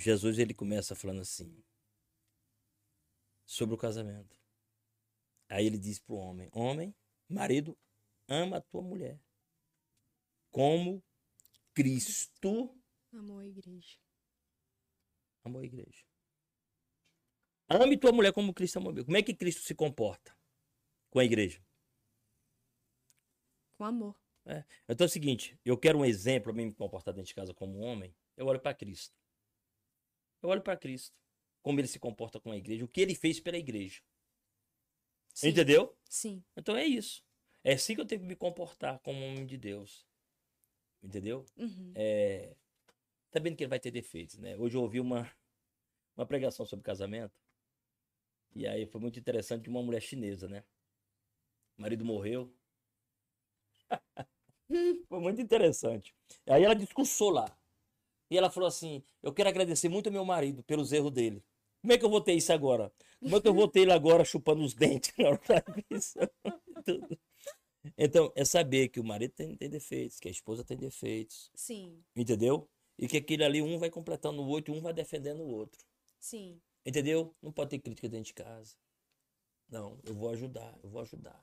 Jesus 0.00 0.38
ele 0.38 0.54
começa 0.54 0.94
falando 0.94 1.20
assim 1.20 1.62
sobre 3.44 3.74
o 3.74 3.78
casamento. 3.78 4.36
Aí 5.48 5.66
ele 5.66 5.78
diz 5.78 5.98
para 5.98 6.14
o 6.14 6.18
homem: 6.18 6.48
Homem, 6.52 6.94
marido, 7.28 7.76
ama 8.28 8.56
a 8.58 8.60
tua 8.60 8.82
mulher 8.82 9.20
como 10.50 11.02
Cristo 11.74 12.74
Amor 13.12 13.42
à 13.42 13.46
igreja. 13.46 13.98
amou 15.44 15.60
a 15.60 15.64
igreja. 15.64 16.04
Ame 17.68 17.96
tua 17.96 18.12
mulher 18.12 18.32
como 18.32 18.54
Cristo 18.54 18.78
amou 18.78 18.90
a 18.90 18.92
igreja. 18.92 19.06
Como 19.06 19.16
é 19.16 19.22
que 19.22 19.34
Cristo 19.34 19.62
se 19.62 19.74
comporta 19.74 20.36
com 21.10 21.18
a 21.18 21.24
igreja? 21.24 21.60
Com 23.76 23.84
amor. 23.84 24.20
Então 24.88 25.04
é 25.04 25.08
o 25.08 25.10
seguinte, 25.10 25.58
eu 25.64 25.76
quero 25.76 25.98
um 25.98 26.04
exemplo 26.04 26.44
para 26.44 26.52
mim 26.52 26.66
me 26.66 26.74
comportar 26.74 27.14
dentro 27.14 27.28
de 27.28 27.34
casa 27.34 27.54
como 27.54 27.78
um 27.78 27.82
homem, 27.82 28.14
eu 28.36 28.46
olho 28.46 28.60
para 28.60 28.74
Cristo. 28.74 29.19
Eu 30.42 30.48
olho 30.48 30.62
para 30.62 30.76
Cristo, 30.76 31.16
como 31.62 31.80
ele 31.80 31.88
se 31.88 31.98
comporta 31.98 32.40
com 32.40 32.50
a 32.50 32.56
igreja, 32.56 32.84
o 32.84 32.88
que 32.88 33.00
ele 33.00 33.14
fez 33.14 33.40
pela 33.40 33.58
igreja. 33.58 34.00
Sim. 35.34 35.48
Entendeu? 35.48 35.96
Sim. 36.08 36.44
Então 36.56 36.76
é 36.76 36.84
isso. 36.84 37.24
É 37.62 37.74
assim 37.74 37.94
que 37.94 38.00
eu 38.00 38.06
tenho 38.06 38.20
que 38.22 38.26
me 38.26 38.36
comportar 38.36 38.98
como 39.00 39.18
um 39.18 39.32
homem 39.32 39.46
de 39.46 39.56
Deus. 39.56 40.06
Entendeu? 41.02 41.44
Uhum. 41.56 41.92
É, 41.94 42.54
sabendo 43.32 43.56
que 43.56 43.64
ele 43.64 43.70
vai 43.70 43.80
ter 43.80 43.90
defeitos, 43.90 44.38
né? 44.38 44.56
Hoje 44.56 44.76
eu 44.76 44.82
ouvi 44.82 45.00
uma, 45.00 45.30
uma 46.16 46.26
pregação 46.26 46.66
sobre 46.66 46.84
casamento. 46.84 47.34
E 48.54 48.66
aí 48.66 48.86
foi 48.86 49.00
muito 49.00 49.18
interessante 49.18 49.62
de 49.62 49.70
uma 49.70 49.82
mulher 49.82 50.00
chinesa, 50.00 50.48
né? 50.48 50.64
O 51.78 51.82
marido 51.82 52.04
morreu. 52.04 52.52
foi 55.08 55.20
muito 55.20 55.40
interessante. 55.40 56.14
Aí 56.46 56.64
ela 56.64 56.74
discursou 56.74 57.30
lá. 57.30 57.59
E 58.30 58.38
ela 58.38 58.50
falou 58.50 58.68
assim: 58.68 59.02
Eu 59.22 59.32
quero 59.32 59.48
agradecer 59.48 59.88
muito 59.88 60.06
ao 60.06 60.12
meu 60.12 60.24
marido 60.24 60.62
pelos 60.62 60.92
erros 60.92 61.12
dele. 61.12 61.42
Como 61.80 61.92
é 61.92 61.98
que 61.98 62.04
eu 62.04 62.10
vou 62.10 62.20
ter 62.20 62.34
isso 62.34 62.52
agora? 62.52 62.92
Como 63.20 63.36
é 63.36 63.40
que 63.40 63.48
eu 63.48 63.54
vou 63.54 63.66
ter 63.66 63.80
ele 63.80 63.92
agora 63.92 64.24
chupando 64.24 64.62
os 64.62 64.74
dentes 64.74 65.12
na 65.18 65.30
hora 65.30 65.40
da 65.48 65.64
missa? 65.90 66.30
Tudo. 66.84 67.18
Então, 67.96 68.30
é 68.36 68.44
saber 68.44 68.88
que 68.88 69.00
o 69.00 69.04
marido 69.04 69.32
tem, 69.32 69.56
tem 69.56 69.70
defeitos, 69.70 70.20
que 70.20 70.28
a 70.28 70.30
esposa 70.30 70.62
tem 70.62 70.76
defeitos. 70.76 71.50
Sim. 71.54 72.04
Entendeu? 72.14 72.68
E 72.98 73.08
que 73.08 73.16
aquele 73.16 73.42
ali, 73.42 73.62
um 73.62 73.78
vai 73.78 73.90
completando 73.90 74.42
o 74.42 74.46
outro, 74.46 74.74
um 74.74 74.80
vai 74.82 74.92
defendendo 74.92 75.40
o 75.40 75.48
outro. 75.48 75.82
Sim. 76.18 76.60
Entendeu? 76.84 77.34
Não 77.40 77.50
pode 77.50 77.70
ter 77.70 77.78
crítica 77.78 78.08
dentro 78.08 78.26
de 78.26 78.34
casa. 78.34 78.76
Não, 79.68 79.98
eu 80.04 80.14
vou 80.14 80.30
ajudar, 80.30 80.78
eu 80.82 80.90
vou 80.90 81.00
ajudar. 81.00 81.42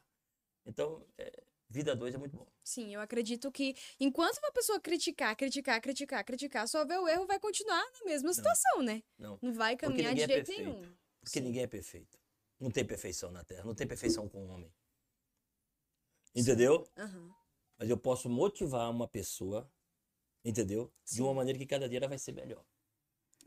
Então, 0.66 1.04
é, 1.18 1.32
vida 1.70 1.96
dois 1.96 2.16
é 2.16 2.18
muito 2.18 2.36
bom. 2.38 2.48
Sim, 2.64 2.94
eu 2.94 3.02
acredito 3.02 3.52
que 3.52 3.76
enquanto 4.00 4.38
uma 4.40 4.52
pessoa 4.52 4.80
criticar, 4.80 5.36
criticar, 5.36 5.82
criticar, 5.82 6.24
criticar, 6.24 6.68
só 6.68 6.86
ver 6.86 7.00
o 7.00 7.08
erro, 7.08 7.26
vai 7.26 7.40
continuar 7.40 7.84
na 8.00 8.06
mesma 8.06 8.34
situação, 8.34 8.82
né? 8.82 9.04
Não, 9.18 9.38
Não 9.42 9.54
vai 9.54 9.76
caminhar 9.78 10.14
de 10.16 10.22
é 10.22 10.28
jeito 10.28 10.46
perfeito. 10.48 10.70
nenhum. 10.70 10.96
porque 11.20 11.40
Sim. 11.40 11.46
ninguém 11.46 11.64
é 11.64 11.68
perfeito. 11.68 12.18
Não 12.60 12.72
tem 12.72 12.86
perfeição 12.86 13.32
na 13.32 13.44
Terra, 13.44 13.64
não 13.66 13.76
tem 13.76 13.88
perfeição 13.88 14.28
com 14.28 14.44
o 14.46 14.50
homem. 14.50 14.74
Entendeu? 16.36 16.88
Aham. 16.98 17.36
Mas 17.78 17.90
eu 17.90 17.98
posso 17.98 18.28
motivar 18.30 18.90
uma 18.90 19.08
pessoa, 19.08 19.72
entendeu? 20.44 20.92
De 21.06 21.16
Sim. 21.16 21.22
uma 21.22 21.34
maneira 21.34 21.60
que 21.60 21.66
cada 21.66 21.88
dia 21.88 22.00
ela 22.00 22.08
vai 22.08 22.18
ser 22.18 22.32
melhor. 22.32 22.66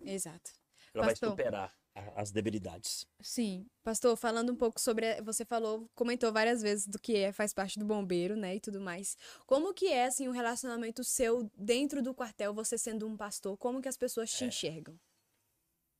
Exato. 0.01 0.51
Ela 0.95 1.05
Pastor. 1.05 1.29
vai 1.29 1.33
superar 1.33 1.80
as 2.15 2.31
debilidades. 2.31 3.07
Sim. 3.21 3.67
Pastor, 3.83 4.17
falando 4.17 4.53
um 4.53 4.57
pouco 4.57 4.81
sobre. 4.81 5.21
Você 5.23 5.45
falou, 5.45 5.89
comentou 5.95 6.33
várias 6.33 6.63
vezes 6.63 6.87
do 6.87 6.99
que 6.99 7.17
é, 7.17 7.33
faz 7.33 7.53
parte 7.53 7.79
do 7.79 7.85
bombeiro, 7.85 8.37
né? 8.37 8.57
E 8.57 8.61
tudo 8.61 8.81
mais. 8.81 9.17
Como 9.47 9.75
que 9.75 9.87
é, 9.89 10.07
assim, 10.07 10.29
o 10.29 10.33
relacionamento 10.33 11.03
seu 11.05 11.51
dentro 11.57 12.03
do 12.03 12.15
quartel, 12.15 12.55
você 12.55 12.79
sendo 12.79 13.07
um 13.07 13.17
pastor? 13.17 13.57
Como 13.59 13.83
que 13.83 13.89
as 13.89 13.97
pessoas 13.97 14.33
É. 14.35 14.39
te 14.39 14.45
enxergam? 14.45 14.99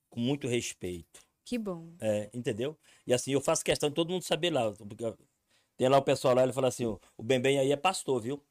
Com 0.09 0.21
muito 0.21 0.47
respeito. 0.49 1.21
Que 1.45 1.59
bom. 1.59 1.93
É, 2.01 2.31
entendeu? 2.33 2.79
E 3.07 3.13
assim, 3.13 3.33
eu 3.33 3.41
faço 3.41 3.65
questão 3.65 3.89
de 3.89 3.95
todo 3.95 4.11
mundo 4.11 4.23
saber 4.23 4.51
lá. 4.51 4.73
Porque 4.73 5.05
tem 5.77 5.89
lá 5.89 5.99
o 5.99 6.03
pessoal 6.03 6.35
lá, 6.35 6.43
ele 6.43 6.53
fala 6.53 6.69
assim, 6.69 6.87
o 6.87 7.01
o 7.17 7.23
Bem 7.23 7.41
Bem 7.41 7.59
aí 7.59 7.73
é 7.73 7.77
pastor, 7.77 8.21
viu? 8.21 8.43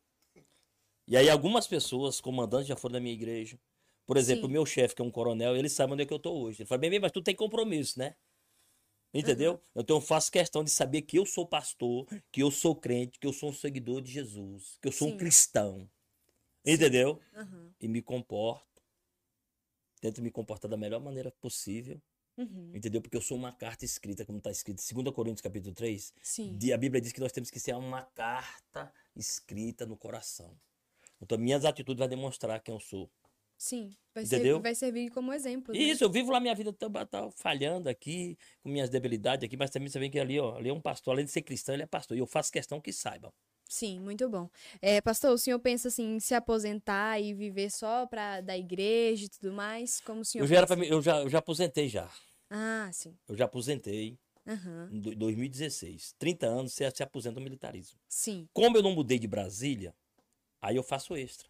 E 1.08 1.18
aí 1.18 1.30
algumas 1.30 1.66
pessoas, 1.66 2.22
comandantes, 2.22 2.68
já 2.68 2.76
foram 2.76 2.94
da 2.94 3.00
minha 3.00 3.14
igreja. 3.14 3.60
Por 4.10 4.18
exemplo, 4.18 4.48
o 4.48 4.50
meu 4.50 4.66
chefe, 4.66 4.96
que 4.96 5.04
é 5.04 5.06
um 5.06 5.12
coronel, 5.12 5.56
ele 5.56 5.70
sabe 5.70 5.94
onde 5.94 6.02
é 6.02 6.06
que 6.08 6.12
eu 6.12 6.18
tô 6.18 6.34
hoje. 6.34 6.64
Ele 6.64 6.68
fala, 6.68 6.80
Bem 6.80 6.90
Bem, 6.90 7.00
mas 7.00 7.12
tu 7.12 7.22
tem 7.22 7.36
compromisso, 7.36 8.00
né? 8.00 8.16
Entendeu? 9.14 9.62
Então 9.76 9.98
eu 9.98 10.02
faço 10.02 10.32
questão 10.32 10.64
de 10.64 10.72
saber 10.72 11.04
que 11.04 11.20
eu 11.20 11.28
sou 11.28 11.46
pastor, 11.46 12.08
que 12.32 12.42
eu 12.42 12.50
sou 12.50 12.76
crente, 12.76 13.20
que 13.20 13.28
eu 13.28 13.32
sou 13.32 13.52
um 13.52 13.54
seguidor 13.54 14.02
de 14.02 14.12
Jesus, 14.12 14.80
que 14.82 14.88
eu 14.88 14.92
sou 14.92 15.10
Sim. 15.10 15.14
um 15.14 15.18
cristão. 15.18 15.88
Entendeu? 16.66 17.20
Aham. 17.36 17.72
E 17.80 17.88
me 17.88 18.02
comporto. 18.02 18.82
Tento 20.02 20.24
me 20.24 20.32
comportar 20.32 20.72
da 20.72 20.76
melhor 20.76 21.00
maneira 21.02 21.30
possível. 21.40 22.02
Uhum. 22.36 22.72
Entendeu? 22.74 23.04
Porque 23.04 23.16
eu 23.16 23.22
sou 23.22 23.38
uma 23.38 23.52
carta 23.52 23.86
escrita, 23.86 24.26
como 24.26 24.40
está 24.40 24.50
escrito 24.50 24.82
em 24.82 25.04
2 25.04 25.14
Coríntios 25.14 25.42
capítulo 25.42 25.76
3. 25.76 26.12
Sim. 26.24 26.58
de- 26.58 26.74
A 26.74 26.78
Bíblia 26.80 27.00
diz 27.00 27.12
que 27.12 27.20
nós 27.20 27.32
temos 27.32 27.52
que 27.52 27.60
ser 27.60 27.76
uma 27.76 28.02
carta 28.02 28.92
escrita 29.16 29.86
no 29.86 29.96
coração. 29.96 30.60
Então, 31.22 31.38
minhas 31.38 31.64
atitudes 31.64 32.00
vão 32.00 32.08
demonstrar 32.08 32.60
quem 32.64 32.74
eu 32.74 32.80
sou. 32.80 33.08
Sim. 33.60 33.94
Vai, 34.16 34.24
Entendeu? 34.24 34.56
Ser, 34.58 34.62
vai 34.64 34.74
servir 34.74 35.12
como 35.12 35.34
exemplo. 35.34 35.74
né? 35.74 35.80
Isso, 35.80 36.04
eu 36.04 36.10
vivo 36.10 36.32
lá 36.32 36.40
minha 36.40 36.56
vida 36.56 36.72
tá, 36.74 37.06
tá 37.06 37.30
falhando 37.32 37.90
aqui, 37.90 38.38
com 38.64 38.70
minhas 38.70 38.90
debilidades 38.90 39.46
aqui, 39.46 39.56
mas 39.58 39.70
também 39.70 39.90
você 39.90 40.00
vê 40.00 40.10
que 40.10 40.18
ali, 40.18 40.40
ó, 40.40 40.56
ali 40.56 40.70
é 40.70 40.74
um 40.74 40.82
pastor, 40.82 41.12
além 41.14 41.26
de 41.26 41.32
ser 41.32 41.42
cristão, 41.42 41.76
ele 41.76 41.84
é 41.84 41.86
pastor. 41.86 42.16
E 42.18 42.22
eu 42.22 42.26
faço 42.26 42.52
questão 42.52 42.80
que 42.82 42.92
saibam. 42.94 43.32
Sim, 43.68 44.00
muito 44.00 44.28
bom. 44.30 44.50
É, 44.82 45.00
pastor, 45.02 45.32
o 45.32 45.38
senhor 45.38 45.60
pensa 45.60 45.90
assim 45.90 46.16
em 46.16 46.20
se 46.20 46.34
aposentar 46.34 47.20
e 47.20 47.34
viver 47.36 47.70
só 47.70 48.08
para 48.08 48.42
da 48.42 48.58
igreja 48.58 49.26
e 49.26 49.30
tudo 49.30 49.52
mais? 49.54 50.00
Como 50.02 50.22
o 50.22 50.26
senhor 50.26 50.46
Eu 50.46 50.48
já, 50.48 50.62
pensa? 50.62 50.76
mim- 50.76 50.88
eu, 50.88 51.02
já, 51.02 51.18
eu 51.22 51.30
já 51.30 51.38
aposentei 51.40 51.88
já. 51.88 52.10
Ah, 52.50 52.90
sim. 52.92 53.16
Eu 53.28 53.36
já 53.36 53.46
aposentei 53.46 54.18
Aham. 54.48 54.90
em 54.92 55.00
do- 55.00 55.14
2016. 55.16 56.14
30 56.18 56.48
anos 56.48 56.74
você 56.74 56.90
se 56.90 57.04
aposenta 57.04 57.36
no 57.40 57.44
militarismo. 57.44 58.00
Sim. 58.08 58.48
Como 58.54 58.76
eu 58.78 58.82
não 58.82 58.94
mudei 58.96 59.20
de 59.20 59.28
Brasília, 59.28 59.94
aí 60.62 60.78
eu 60.78 60.84
faço 60.84 61.16
extra. 61.16 61.48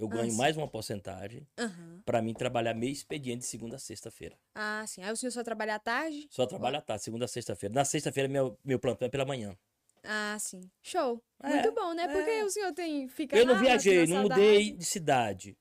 Eu 0.00 0.08
Ah, 0.08 0.16
ganho 0.16 0.30
sim. 0.30 0.36
mais 0.38 0.56
uma 0.56 0.66
porcentagem 0.66 1.46
Aham. 1.58 2.00
para 2.06 2.22
mim 2.22 2.32
trabalhar 2.32 2.72
meio 2.72 2.90
expediente 2.90 3.40
de 3.40 3.44
segunda 3.46 3.76
a 3.76 3.78
sexta-feira. 3.78 4.34
Ah, 4.54 4.82
sim. 4.86 5.02
Aí 5.02 5.12
o 5.12 5.16
senhor 5.16 5.30
só 5.30 5.44
trabalha 5.44 5.74
à 5.74 5.78
tarde? 5.78 6.26
Só 6.30 6.46
trabalho 6.46 6.78
à 6.78 6.80
tarde, 6.80 7.04
segunda 7.04 7.26
a 7.26 7.28
sexta-feira. 7.28 7.74
Na 7.74 7.84
sexta-feira, 7.84 8.26
meu, 8.26 8.58
meu 8.64 8.78
plantão 8.78 9.04
é 9.04 9.10
pela 9.10 9.26
manhã. 9.26 9.54
Ah, 10.02 10.38
sim. 10.40 10.62
Show. 10.80 11.22
É, 11.42 11.48
Muito 11.48 11.72
bom, 11.72 11.92
né? 11.92 12.08
Porque 12.08 12.30
é. 12.30 12.44
o 12.44 12.48
senhor 12.48 12.72
tem 12.72 13.06
fica 13.08 13.36
Eu 13.36 13.44
não 13.44 13.52
lá, 13.54 13.60
viajei, 13.60 14.06
não 14.06 14.22
mudei 14.22 14.72
de 14.72 14.84
cidade. 14.86 15.54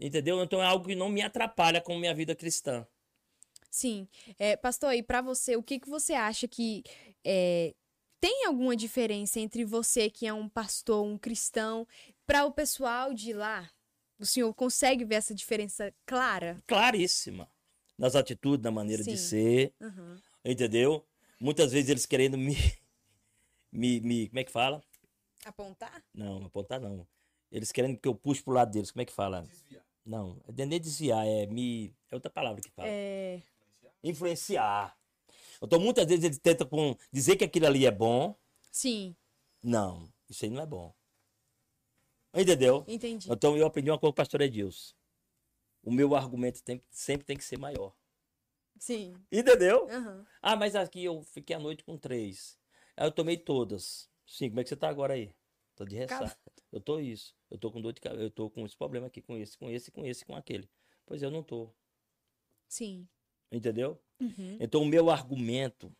Entendeu? 0.00 0.42
Então 0.42 0.60
é 0.60 0.66
algo 0.66 0.86
que 0.88 0.96
não 0.96 1.08
me 1.08 1.22
atrapalha 1.22 1.80
com 1.80 1.96
minha 1.96 2.12
vida 2.12 2.34
cristã. 2.34 2.84
Sim. 3.70 4.08
É, 4.40 4.56
pastor, 4.56 4.92
e 4.94 5.04
pra 5.04 5.22
você, 5.22 5.54
o 5.54 5.62
que 5.62 5.78
que 5.78 5.88
você 5.88 6.14
acha 6.14 6.48
que 6.48 6.82
é, 7.24 7.72
tem 8.20 8.44
alguma 8.44 8.74
diferença 8.74 9.38
entre 9.38 9.64
você 9.64 10.10
que 10.10 10.26
é 10.26 10.32
um 10.32 10.48
pastor, 10.48 11.04
um 11.04 11.16
cristão, 11.16 11.86
para 12.26 12.44
o 12.44 12.50
pessoal 12.50 13.14
de 13.14 13.32
lá? 13.32 13.70
O 14.18 14.26
senhor 14.26 14.52
consegue 14.54 15.04
ver 15.04 15.16
essa 15.16 15.34
diferença 15.34 15.92
clara? 16.06 16.62
Claríssima. 16.66 17.48
Nas 17.98 18.14
atitudes, 18.16 18.62
na 18.64 18.70
maneira 18.70 19.02
de 19.02 19.16
Sim. 19.16 19.28
ser. 19.28 19.74
Aham. 19.80 20.20
Entendeu? 20.44 21.06
Muitas 21.40 21.72
vezes 21.72 21.90
eles 21.90 22.06
querendo 22.06 22.36
me. 22.38 22.54
me, 23.72 24.00
me 24.00 24.28
como 24.28 24.38
é 24.38 24.44
que 24.44 24.52
fala? 24.52 24.82
Apontar? 25.44 26.02
Não, 26.14 26.44
apontar 26.44 26.80
não. 26.80 27.06
Eles 27.50 27.70
querendo 27.70 27.98
que 27.98 28.08
eu 28.08 28.14
puxe 28.14 28.42
pro 28.42 28.52
lado 28.52 28.70
deles. 28.70 28.90
Como 28.90 29.02
é 29.02 29.04
que 29.04 29.12
fala? 29.12 29.42
Desviar. 29.42 29.84
Não, 30.04 30.40
é 30.46 30.66
nem 30.66 30.80
desviar, 30.80 31.26
é 31.26 31.46
me. 31.46 31.94
É 32.10 32.14
outra 32.14 32.30
palavra 32.30 32.60
que 32.60 32.70
fala. 32.70 32.88
É. 32.88 33.42
Influenciar. 34.02 34.96
Então 35.62 35.80
muitas 35.80 36.06
vezes 36.06 36.24
eles 36.24 36.38
tentam 36.38 36.66
com, 36.66 36.96
dizer 37.10 37.36
que 37.36 37.44
aquilo 37.44 37.66
ali 37.66 37.86
é 37.86 37.90
bom. 37.90 38.36
Sim, 38.70 39.14
Não, 39.62 40.12
isso 40.28 40.44
aí 40.44 40.50
não 40.50 40.62
é 40.62 40.66
bom. 40.66 40.92
Entendeu? 42.34 42.84
entendi. 42.88 43.30
Então 43.30 43.56
eu 43.56 43.66
aprendi 43.66 43.90
uma 43.90 43.98
coisa 43.98 44.10
com 44.10 44.14
o 44.14 44.22
pastor 44.22 44.40
Edilson. 44.40 44.94
O 45.82 45.92
meu 45.92 46.14
argumento 46.14 46.62
tem- 46.62 46.82
sempre 46.90 47.26
tem 47.26 47.36
que 47.36 47.44
ser 47.44 47.58
maior. 47.58 47.94
Sim. 48.78 49.14
Entendeu? 49.30 49.88
Aham. 49.88 50.26
Ah, 50.42 50.56
mas 50.56 50.74
aqui 50.74 51.04
eu 51.04 51.22
fiquei 51.22 51.54
a 51.54 51.58
noite 51.58 51.84
com 51.84 51.96
três. 51.96 52.58
Aí 52.96 53.06
eu 53.06 53.12
tomei 53.12 53.36
todas. 53.36 54.10
Sim, 54.26 54.48
como 54.48 54.60
é 54.60 54.62
que 54.64 54.68
você 54.68 54.76
tá 54.76 54.88
agora 54.88 55.14
aí? 55.14 55.34
Tô 55.76 55.84
de 55.84 55.96
ressaca. 55.96 56.36
Eu 56.72 56.80
tô 56.80 56.98
isso. 56.98 57.34
Eu 57.50 57.58
tô 57.58 57.70
com 57.70 57.80
dor 57.80 57.92
de 57.92 58.00
cabeça. 58.00 58.22
Eu 58.22 58.30
tô 58.30 58.50
com 58.50 58.64
esse 58.66 58.76
problema 58.76 59.06
aqui, 59.06 59.20
com 59.20 59.36
esse, 59.36 59.56
com 59.56 59.70
esse, 59.70 59.90
com 59.90 60.04
esse, 60.04 60.24
com 60.24 60.34
aquele. 60.34 60.68
Pois 61.06 61.22
eu 61.22 61.30
não 61.30 61.42
tô. 61.42 61.70
Sim. 62.68 63.06
Entendeu? 63.52 64.00
Uhum. 64.20 64.56
Então 64.60 64.82
o 64.82 64.86
meu 64.86 65.10
argumento 65.10 65.94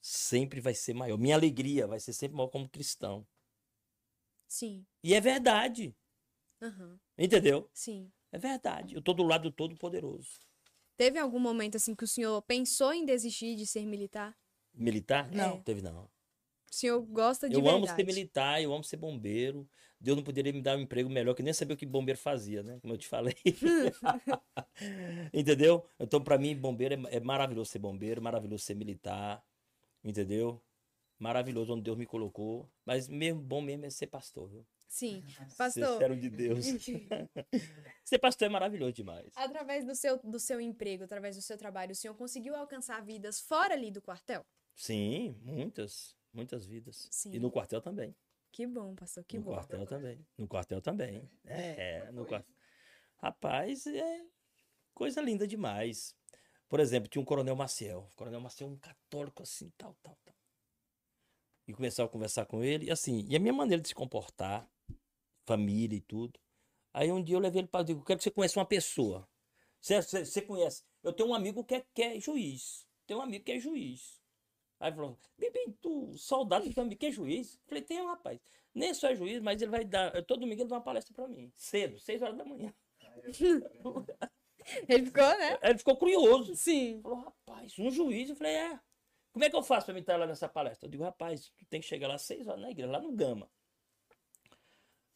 sempre 0.00 0.60
vai 0.60 0.74
ser 0.74 0.94
maior. 0.94 1.16
Minha 1.18 1.34
alegria 1.36 1.86
vai 1.86 1.98
ser 1.98 2.12
sempre 2.12 2.36
maior 2.36 2.48
como 2.48 2.68
cristão. 2.68 3.26
Sim. 4.48 4.84
E 5.04 5.14
é 5.14 5.20
verdade. 5.20 5.94
Aham. 6.62 6.98
Entendeu? 7.16 7.68
Sim. 7.72 8.10
É 8.32 8.38
verdade. 8.38 8.94
Eu 8.94 9.02
tô 9.02 9.12
do 9.12 9.22
lado 9.22 9.50
do 9.50 9.52
Todo-Poderoso. 9.54 10.38
Teve 10.96 11.18
algum 11.18 11.38
momento 11.38 11.76
assim 11.76 11.94
que 11.94 12.04
o 12.04 12.08
senhor 12.08 12.42
pensou 12.42 12.92
em 12.92 13.04
desistir 13.04 13.54
de 13.54 13.66
ser 13.66 13.86
militar? 13.86 14.36
Militar? 14.74 15.30
Não, 15.32 15.56
É. 15.58 15.60
teve 15.62 15.80
não. 15.80 16.04
O 16.70 16.74
senhor 16.74 17.00
gosta 17.02 17.48
de 17.48 17.54
Eu 17.54 17.60
amo 17.68 17.80
verdade? 17.80 17.96
ser 17.96 18.06
militar, 18.06 18.62
eu 18.62 18.72
amo 18.74 18.84
ser 18.84 18.96
bombeiro. 18.96 19.68
Deus 20.00 20.16
não 20.16 20.22
poderia 20.24 20.52
me 20.52 20.60
dar 20.60 20.76
um 20.76 20.80
emprego 20.80 21.08
melhor, 21.08 21.34
que 21.34 21.42
nem 21.42 21.52
sabia 21.52 21.74
o 21.74 21.78
que 21.78 21.86
bombeiro 21.86 22.18
fazia, 22.18 22.62
né? 22.62 22.78
Como 22.80 22.92
eu 22.94 22.98
te 22.98 23.08
falei. 23.08 23.34
entendeu? 25.32 25.84
Então, 25.98 26.22
pra 26.22 26.38
mim, 26.38 26.54
bombeiro 26.56 26.94
é, 27.08 27.16
é 27.16 27.20
maravilhoso 27.20 27.70
ser 27.70 27.78
bombeiro, 27.78 28.22
maravilhoso 28.22 28.62
ser 28.64 28.74
militar. 28.74 29.42
Entendeu? 30.04 30.62
Maravilhoso 31.18 31.72
onde 31.72 31.82
Deus 31.82 31.96
me 31.96 32.06
colocou. 32.06 32.70
Mas 32.84 33.08
mesmo 33.08 33.40
bom 33.40 33.60
mesmo 33.60 33.86
é 33.86 33.90
ser 33.90 34.06
pastor, 34.06 34.48
viu? 34.48 34.66
Sim. 34.88 35.22
Pastor, 35.58 35.98
servo 35.98 36.16
de 36.16 36.30
Deus. 36.30 36.64
ser 38.02 38.18
pastor 38.18 38.46
é 38.46 38.48
maravilhoso 38.48 38.92
demais. 38.92 39.30
através 39.36 39.84
do 39.84 39.94
seu, 39.94 40.16
do 40.18 40.40
seu 40.40 40.58
emprego, 40.60 41.04
através 41.04 41.36
do 41.36 41.42
seu 41.42 41.58
trabalho, 41.58 41.92
o 41.92 41.94
senhor 41.94 42.14
conseguiu 42.14 42.54
alcançar 42.54 43.04
vidas 43.04 43.38
fora 43.38 43.74
ali 43.74 43.90
do 43.90 44.00
quartel? 44.00 44.46
Sim, 44.74 45.38
muitas, 45.42 46.16
muitas 46.32 46.64
vidas. 46.64 47.06
Sim. 47.10 47.34
E 47.34 47.38
no 47.38 47.50
quartel 47.50 47.82
também. 47.82 48.16
Que 48.50 48.66
bom, 48.66 48.94
pastor, 48.94 49.24
que 49.24 49.36
no 49.36 49.44
bom. 49.44 49.52
quartel 49.52 49.86
também. 49.86 50.26
No 50.38 50.48
quartel 50.48 50.80
também. 50.80 51.30
É, 51.44 52.10
no 52.10 52.24
quartel. 52.24 52.54
Rapaz, 53.18 53.86
é 53.86 54.24
coisa 54.94 55.20
linda 55.20 55.46
demais. 55.46 56.16
Por 56.68 56.80
exemplo, 56.80 57.08
tinha 57.08 57.20
um 57.20 57.24
coronel 57.24 57.56
Maciel. 57.56 58.08
O 58.12 58.16
coronel 58.16 58.40
Maciel, 58.40 58.70
um 58.70 58.76
católico 58.76 59.42
assim, 59.42 59.70
tal, 59.76 59.94
tal, 60.02 60.16
tal. 60.24 60.34
E 61.68 61.74
começava 61.74 62.08
a 62.08 62.12
conversar 62.12 62.46
com 62.46 62.64
ele, 62.64 62.86
e 62.86 62.90
assim, 62.90 63.26
e 63.28 63.36
a 63.36 63.38
minha 63.38 63.52
maneira 63.52 63.82
de 63.82 63.88
se 63.88 63.94
comportar, 63.94 64.66
família 65.46 65.96
e 65.96 66.00
tudo. 66.00 66.40
Aí 66.94 67.12
um 67.12 67.22
dia 67.22 67.36
eu 67.36 67.40
levei 67.40 67.60
ele 67.60 67.68
para 67.68 67.84
digo, 67.84 68.02
quero 68.02 68.16
que 68.16 68.24
você 68.24 68.30
conheça 68.30 68.58
uma 68.58 68.64
pessoa. 68.64 69.28
Você, 69.78 70.00
você, 70.00 70.24
você 70.24 70.42
conhece? 70.42 70.82
Eu 71.02 71.12
tenho 71.12 71.28
um 71.28 71.34
amigo 71.34 71.62
que 71.62 71.74
é, 71.74 71.84
que 71.94 72.02
é 72.02 72.18
juiz. 72.18 72.86
Tenho 73.06 73.20
um 73.20 73.22
amigo 73.22 73.44
que 73.44 73.52
é 73.52 73.60
juiz. 73.60 74.18
Aí 74.80 74.90
falou, 74.92 75.18
bem, 75.38 75.76
tu, 75.80 76.16
soldado, 76.16 76.64
amigo 76.80 76.98
que 76.98 77.06
é 77.06 77.12
juiz? 77.12 77.54
Eu 77.54 77.60
falei, 77.66 77.82
tem 77.82 78.00
um 78.00 78.06
rapaz. 78.06 78.40
Nem 78.74 78.94
só 78.94 79.08
é 79.08 79.14
juiz, 79.14 79.40
mas 79.42 79.60
ele 79.60 79.70
vai 79.70 79.84
dar, 79.84 80.24
todo 80.24 80.40
domingo 80.40 80.62
ele 80.62 80.68
dá 80.68 80.76
uma 80.76 80.82
palestra 80.82 81.12
para 81.14 81.28
mim. 81.28 81.52
Cedo, 81.54 81.98
seis 81.98 82.22
horas 82.22 82.36
da 82.36 82.44
manhã. 82.44 82.72
Ele 84.86 85.06
ficou, 85.06 85.38
né? 85.38 85.58
Ele 85.62 85.78
ficou 85.78 85.96
curioso. 85.96 86.54
Sim. 86.54 87.00
Falou, 87.02 87.20
rapaz, 87.20 87.78
um 87.78 87.90
juiz? 87.90 88.28
Eu 88.28 88.36
falei, 88.36 88.54
é. 88.54 88.80
Como 89.38 89.44
é 89.44 89.50
que 89.50 89.54
eu 89.54 89.62
faço 89.62 89.86
para 89.86 89.94
me 89.94 90.00
estar 90.00 90.16
lá 90.18 90.26
nessa 90.26 90.48
palestra? 90.48 90.88
Eu 90.88 90.90
digo, 90.90 91.04
rapaz, 91.04 91.48
tu 91.56 91.64
tem 91.66 91.80
que 91.80 91.86
chegar 91.86 92.08
lá 92.08 92.14
às 92.16 92.22
seis 92.22 92.48
horas 92.48 92.60
na 92.60 92.72
igreja, 92.72 92.90
lá 92.90 92.98
no 93.00 93.12
Gama. 93.12 93.48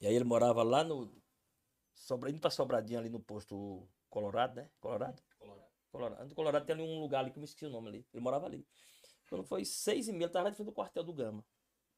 E 0.01 0.07
aí 0.07 0.15
ele 0.15 0.23
morava 0.25 0.63
lá 0.63 0.85
no. 0.85 1.13
Sobra, 1.93 2.31
indo 2.31 2.39
pra 2.39 2.49
Sobradinho 2.49 3.01
ali 3.01 3.09
no 3.09 3.19
posto 3.19 3.85
Colorado, 4.09 4.55
né? 4.55 4.71
Colorado? 4.79 5.21
Colorado. 5.91 6.29
No 6.29 6.35
Colorado 6.37 6.65
tem 6.65 6.73
ali 6.73 6.85
um 6.85 7.01
lugar 7.01 7.19
ali 7.19 7.33
que 7.33 7.39
eu 7.39 7.41
me 7.41 7.47
esqueci 7.47 7.67
o 7.67 7.71
nome 7.71 7.89
ali. 7.89 8.07
Ele 8.15 8.23
morava 8.23 8.47
ali. 8.47 8.65
Quando 9.29 9.43
foi 9.43 9.65
seis 9.65 10.07
e 10.07 10.13
meia, 10.13 10.27
ele 10.27 10.33
tava 10.33 10.45
lá 10.45 10.51
de 10.51 10.57
frente 10.57 10.67
do 10.69 10.73
quartel 10.73 11.03
do 11.03 11.13
Gama. 11.13 11.45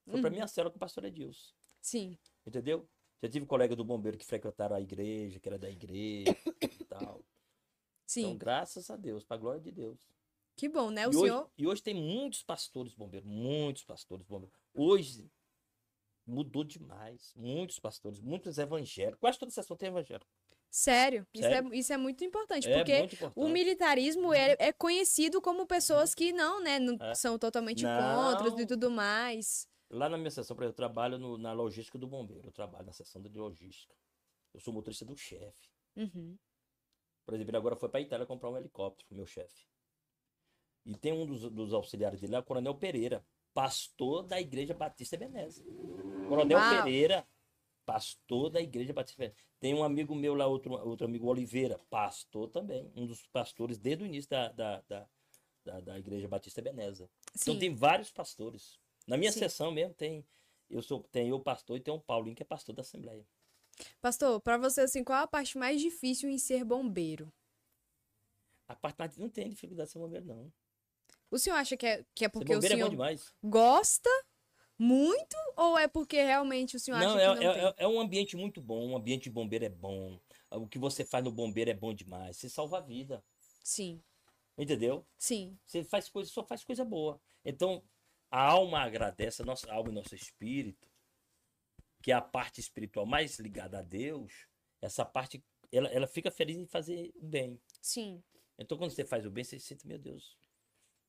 Foi 0.09 0.19
pra 0.23 0.31
Uhum. 0.31 0.35
minha 0.35 0.47
cela 0.47 0.71
com 0.71 0.77
o 0.77 0.81
pastor 0.81 1.05
Edilson. 1.05 1.53
Sim. 1.83 2.19
Entendeu? 2.47 2.89
Já 3.23 3.29
tive 3.29 3.45
colega 3.45 3.77
do 3.77 3.85
bombeiro 3.85 4.17
que 4.17 4.25
frequentaram 4.25 4.75
a 4.77 4.81
igreja, 4.81 5.39
que 5.39 5.47
era 5.47 5.59
da 5.59 5.69
igreja 5.69 6.35
e 6.63 6.85
tal. 6.85 7.23
Então, 7.23 7.25
Sim. 8.07 8.39
graças 8.39 8.89
a 8.89 8.97
Deus, 8.97 9.25
pra 9.25 9.37
glória 9.37 9.61
de 9.61 9.71
Deus. 9.71 10.01
Que 10.57 10.69
bom, 10.69 10.91
né? 10.91 11.07
O 11.07 11.13
E 11.13 11.17
hoje, 11.17 11.19
senhor. 11.21 11.51
e 11.59 11.67
hoje 11.67 11.83
tem 11.83 11.95
muitos 11.95 12.43
pastores 12.43 12.95
bombeiros, 12.95 13.29
muitos 13.29 13.85
pastores 13.85 14.25
bombeiros. 14.25 14.57
Hoje 14.73 15.31
mudou 16.27 16.63
demais. 16.65 17.33
Muitos 17.35 17.79
pastores, 17.79 18.21
muitos 18.21 18.57
evangélicos. 18.59 19.19
Quase 19.21 19.39
toda 19.39 19.51
sessão 19.51 19.77
tem 19.77 19.89
evangélico. 19.89 20.31
Sério, 20.71 21.25
isso 21.33 21.47
é, 21.47 21.63
isso 21.77 21.93
é 21.93 21.97
muito 21.97 22.25
importante, 22.25 22.69
É 22.69 22.77
porque 22.79 22.99
muito 22.99 23.15
importante. 23.15 23.45
o 23.45 23.49
militarismo 23.49 24.33
é, 24.35 24.57
é 24.59 24.73
conhecido 24.73 25.41
como 25.41 25.67
pessoas 25.69 26.17
que 26.17 26.33
não, 26.33 26.61
né, 26.61 26.81
não 26.81 26.97
É. 27.01 27.15
são 27.15 27.39
totalmente 27.39 27.85
Não. 27.85 28.35
contra 28.43 28.61
e 28.61 28.67
tudo 28.67 28.91
mais. 28.91 29.69
Lá 29.89 30.09
na 30.09 30.17
minha 30.19 30.33
sessão, 30.33 30.57
por 30.57 30.65
exemplo, 30.65 30.73
eu 30.73 30.77
trabalho 30.77 31.17
no- 31.17 31.39
na 31.39 31.53
logística 31.53 31.97
do 31.97 32.09
bombeiro. 32.09 32.49
Eu 32.49 32.53
trabalho 32.53 32.87
na 32.87 32.93
seção 32.93 33.23
de 33.23 33.29
logística. 33.39 33.95
Eu 34.53 34.59
sou 34.59 34.75
motorista 34.75 35.05
do 35.05 35.17
chefe. 35.17 35.69
Uhum. 35.95 36.37
Por 37.25 37.35
exemplo, 37.35 37.51
ele 37.51 37.57
agora 37.57 37.77
foi 37.77 37.89
para 37.89 38.01
Itália 38.01 38.27
comprar 38.27 38.51
um 38.51 38.57
helicóptero, 38.57 39.07
meu 39.15 39.27
chefe. 39.27 39.65
E 40.85 40.95
tem 40.97 41.13
um 41.13 41.25
dos, 41.27 41.51
dos 41.51 41.73
auxiliares 41.73 42.21
dele 42.21 42.33
lá, 42.35 42.41
o 42.41 42.45
Coronel 42.45 42.75
Pereira, 42.75 43.25
pastor 43.55 44.23
da 44.23 44.41
Igreja 44.41 44.75
Batista 44.75 45.15
Ebenezer. 45.15 45.65
Coronel 46.29 46.59
Uau. 46.59 46.71
Pereira, 46.85 47.27
pastor 47.87 48.51
da 48.51 48.61
Igreja 48.61 48.93
Batista 48.93 49.23
Ebenezer. 49.23 49.45
Tem 49.59 49.75
um 49.75 49.83
amigo 49.83 50.15
meu 50.15 50.35
lá, 50.35 50.47
outro, 50.47 50.73
outro 50.87 51.07
amigo 51.07 51.27
Oliveira, 51.27 51.79
pastor 51.89 52.49
também. 52.51 52.93
Um 52.95 53.07
dos 53.07 53.27
pastores 53.29 53.79
desde 53.79 54.05
o 54.05 54.07
início 54.07 54.29
da, 54.31 54.49
da, 54.53 54.81
da, 54.89 55.09
da, 55.65 55.81
da 55.81 55.99
Igreja 55.99 56.29
Batista 56.29 56.61
Ebenezer. 56.61 57.09
Então 57.35 57.55
Sim. 57.55 57.61
tem 57.61 57.75
vários 57.75 58.11
pastores. 58.11 58.79
Na 59.07 59.17
minha 59.17 59.33
Sim. 59.33 59.39
sessão 59.41 59.71
mesmo 59.71 59.95
tem, 59.95 60.27
eu 60.69 60.83
sou, 60.83 61.03
tem 61.05 61.29
eu 61.31 61.41
pastor 61.41 61.77
e 61.77 61.81
tem 61.81 61.95
um 61.95 62.01
Paulinho 62.01 62.37
que 62.37 62.43
é 62.43 62.47
pastor 62.47 62.75
da 62.75 62.83
Assembleia. 62.83 63.27
Pastor, 64.01 64.41
pra 64.41 64.57
você, 64.59 64.83
assim, 64.83 65.03
qual 65.03 65.23
a 65.23 65.27
parte 65.27 65.57
mais 65.57 65.81
difícil 65.81 66.29
em 66.29 66.39
ser 66.39 66.65
bombeiro? 66.65 67.33
A 68.69 68.75
parte 68.75 68.99
mais- 68.99 69.17
não 69.17 69.29
tem 69.29 69.49
dificuldade 69.49 69.89
de 69.89 69.93
ser 69.93 69.99
bombeiro, 69.99 70.25
não. 70.27 70.53
O 71.31 71.39
senhor 71.39 71.57
acha 71.57 71.77
que 71.77 71.87
é, 71.87 72.05
que 72.15 72.25
é 72.25 72.29
porque 72.29 72.55
o 72.55 72.59
é 72.59 72.61
senhor 72.61 72.91
demais. 72.91 73.33
gosta 73.43 74.11
muito 74.79 75.37
ou 75.57 75.79
é 75.79 75.87
porque 75.89 76.23
realmente 76.23 76.77
o 76.77 76.81
senhor 76.81 76.99
Não, 76.99 77.17
acha 77.17 77.21
é, 77.21 77.39
que 77.39 77.45
não 77.45 77.51
é, 77.51 77.55
tem? 77.55 77.65
é- 77.67 77.75
é 77.79 77.89
um 77.89 78.01
ambiente 78.01 78.37
muito 78.37 78.61
bom. 78.61 78.89
Um 78.91 78.97
ambiente 78.97 79.25
de 79.25 79.31
bombeiro 79.31 79.65
é 79.65 79.69
bom. 79.69 80.21
O 80.51 80.69
que 80.69 80.79
você 80.79 81.05
faz 81.05 81.25
no 81.25 81.33
bombeiro 81.33 81.71
é 81.71 81.75
bom 81.75 81.93
demais. 81.95 82.37
Você 82.37 82.49
salva 82.49 82.79
a 82.79 82.81
vida. 82.81 83.23
Sim, 83.63 84.03
Entendeu? 84.57 85.05
sim, 85.19 85.59
Você 85.67 85.83
faz 85.83 86.09
coisa, 86.09 86.31
só 86.31 86.45
faz 86.45 86.63
coisa 86.63 86.85
boa. 86.85 87.21
Então, 87.45 87.83
a 88.31 88.41
alma 88.53 88.81
agradece, 88.81 89.43
a 89.43 89.45
nossa 89.45 89.73
alma 89.73 89.91
e 89.91 89.93
nosso 89.95 90.15
espírito, 90.15 90.89
que 92.03 92.13
é 92.13 92.15
a 92.15 92.21
parte 92.21 92.61
espiritual 92.61 93.07
mais 93.07 93.39
ligada 93.39 93.79
a 93.79 93.83
Deus, 93.83 94.47
essa 94.81 95.05
parte, 95.05 95.43
ela, 95.73 95.89
ela 95.89 96.07
fica 96.07 96.31
feliz 96.31 96.57
em 96.57 96.67
fazer 96.67 97.11
o 97.17 97.27
bem. 97.27 97.61
sim. 97.81 98.23
Então, 98.59 98.79
quando 98.79 98.93
você 98.93 99.05
faz 99.05 99.27
o 99.27 99.31
bem, 99.31 99.43
você 99.43 99.59
sente, 99.59 99.85
meu 99.87 99.99
Deus, 99.99 100.37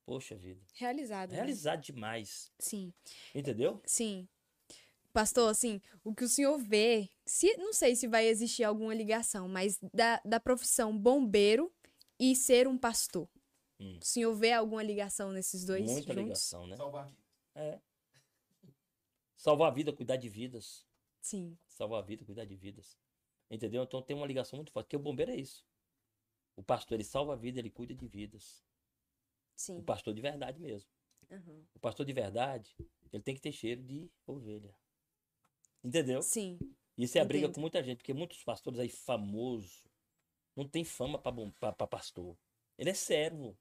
poxa 0.06 0.36
vida, 0.36 0.61
Realizado. 0.73 1.32
né? 1.32 1.36
realizado 1.38 1.82
demais. 1.82 2.52
Sim. 2.60 2.94
Entendeu? 3.34 3.82
Sim. 3.86 4.27
Pastor, 5.11 5.49
assim, 5.49 5.82
o 6.03 6.14
que 6.14 6.26
o 6.26 6.30
senhor 6.30 6.57
vê, 6.57 7.10
se, 7.26 7.56
não 7.57 7.72
sei 7.73 7.95
se 7.95 8.06
vai 8.07 8.27
existir 8.27 8.64
alguma 8.65 8.94
ligação, 8.94 9.48
mas 9.48 9.80
da, 9.94 10.22
da 10.26 10.40
profissão 10.40 10.98
bombeiro 10.98 11.73
e 12.19 12.36
ser 12.36 12.68
um 12.68 12.77
pastor. 12.77 13.30
Hum. 13.80 13.98
O 14.02 14.06
senhor 14.06 14.34
vê 14.36 14.52
alguma 14.52 14.84
ligação 14.84 15.32
nesses 15.32 15.65
dois 15.65 15.86
Muita 15.86 16.14
juntos? 16.14 16.23
ligação, 16.23 16.68
né? 16.68 16.76
Salvar 16.76 17.06
vidas. 17.07 17.23
É. 17.56 17.80
Salvar 19.38 19.72
a 19.72 19.73
vida, 19.73 19.94
cuidar 19.94 20.18
de 20.18 20.27
vidas. 20.27 20.86
Sim, 21.22 21.57
salvar 21.68 21.99
a 22.03 22.06
vida, 22.06 22.26
cuidar 22.26 22.45
de 22.45 22.56
vidas. 22.56 22.98
Entendeu? 23.49 23.84
Então 23.84 24.02
tem 24.02 24.15
uma 24.15 24.26
ligação 24.27 24.57
muito 24.57 24.72
forte. 24.72 24.86
Porque 24.88 24.95
o 24.95 24.99
bombeiro 24.99 25.32
é 25.32 25.36
isso. 25.36 25.65
O 26.56 26.64
pastor, 26.64 26.95
ele 26.95 27.03
salva 27.03 27.34
a 27.34 27.36
vida, 27.36 27.60
ele 27.60 27.69
cuida 27.69 27.94
de 27.94 28.07
vidas. 28.07 28.65
O 29.56 29.60
sim. 29.60 29.82
pastor 29.82 30.14
de 30.14 30.22
verdade 30.22 30.60
mesmo. 30.60 30.90
Aham. 31.32 31.64
O 31.76 31.80
pastor 31.80 32.06
de 32.06 32.14
verdade, 32.14 32.76
ele 33.11 33.23
tem 33.23 33.36
que 33.36 33.41
ter 33.41 33.52
cheiro 33.52 33.82
de 33.84 34.10
ovelha. 34.26 34.76
Entendeu? 35.84 36.22
Sim, 36.22 36.57
Isso 36.98 37.18
é 37.18 37.22
a 37.22 37.26
briga 37.26 37.49
com 37.49 37.60
muita 37.61 37.84
gente, 37.84 37.98
porque 37.98 38.14
muitos 38.14 38.44
pastores 38.44 38.80
aí 38.80 38.90
famosos 38.90 39.84
não 40.56 40.68
tem 40.68 40.84
fama 40.84 41.19
para 41.19 41.88
pastor. 41.88 42.38
Ele 42.77 42.90
é 42.90 42.94
servo. 42.94 43.57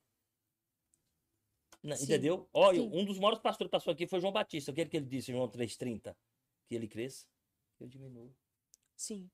Na- 1.83 1.97
Sim. 1.97 2.05
Entendeu? 2.05 2.49
Olha, 2.53 2.81
Sim. 2.81 2.91
um 2.95 3.05
dos 3.05 3.19
maiores 3.19 3.41
pastores 3.41 3.69
que 3.69 3.73
passou 3.77 3.93
aqui 3.93 4.07
foi 4.07 4.21
João 4.21 4.33
Batista. 4.33 4.71
Aquele 4.71 4.89
que 4.89 4.97
ele 4.97 5.07
disse, 5.07 5.33
João 5.33 5.49
3,30. 5.49 6.17
Que 6.67 6.75
ele 6.75 6.89
cresça, 6.89 7.27
que 7.77 7.85
eu 7.85 7.89
diminuo. 7.89 8.35
sim. 8.97 9.31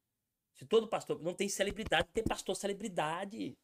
Se 0.54 0.66
todo 0.66 0.88
pastor. 0.88 1.20
Não 1.22 1.32
tem 1.32 1.48
celebridade, 1.48 2.08
tem 2.12 2.22
pastor 2.24 2.54
celebridade. 2.54 3.56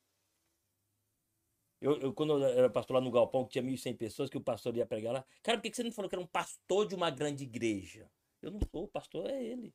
Eu, 1.81 2.01
eu, 2.01 2.13
quando 2.13 2.33
eu 2.33 2.45
era 2.45 2.71
pastor 2.71 2.95
lá 2.97 3.01
no 3.01 3.11
Galpão, 3.11 3.45
que 3.45 3.53
tinha 3.53 3.65
1.100 3.65 3.97
pessoas, 3.97 4.31
que 4.31 4.39
o 4.39 4.41
pastor 4.41 4.77
ia 4.77 4.87
pregar 4.87 5.13
lá. 5.13 5.25
Cara, 5.43 5.59
por 5.59 5.63
que 5.63 5.71
que 5.71 5.77
você 5.77 5.83
não 5.83 5.93
falou 5.93 6.09
que 6.09 6.15
era 6.15 6.23
um 6.23 6.27
pastor 6.27 6.87
de 6.87 6.95
uma 6.95 7.11
grande 7.11 7.45
igreja? 7.45 8.11
Eu 8.41 8.51
não 8.51 8.61
sou, 8.71 8.85
o 8.85 8.89
pastor 8.89 9.29
é 9.29 9.43
ele. 9.43 9.75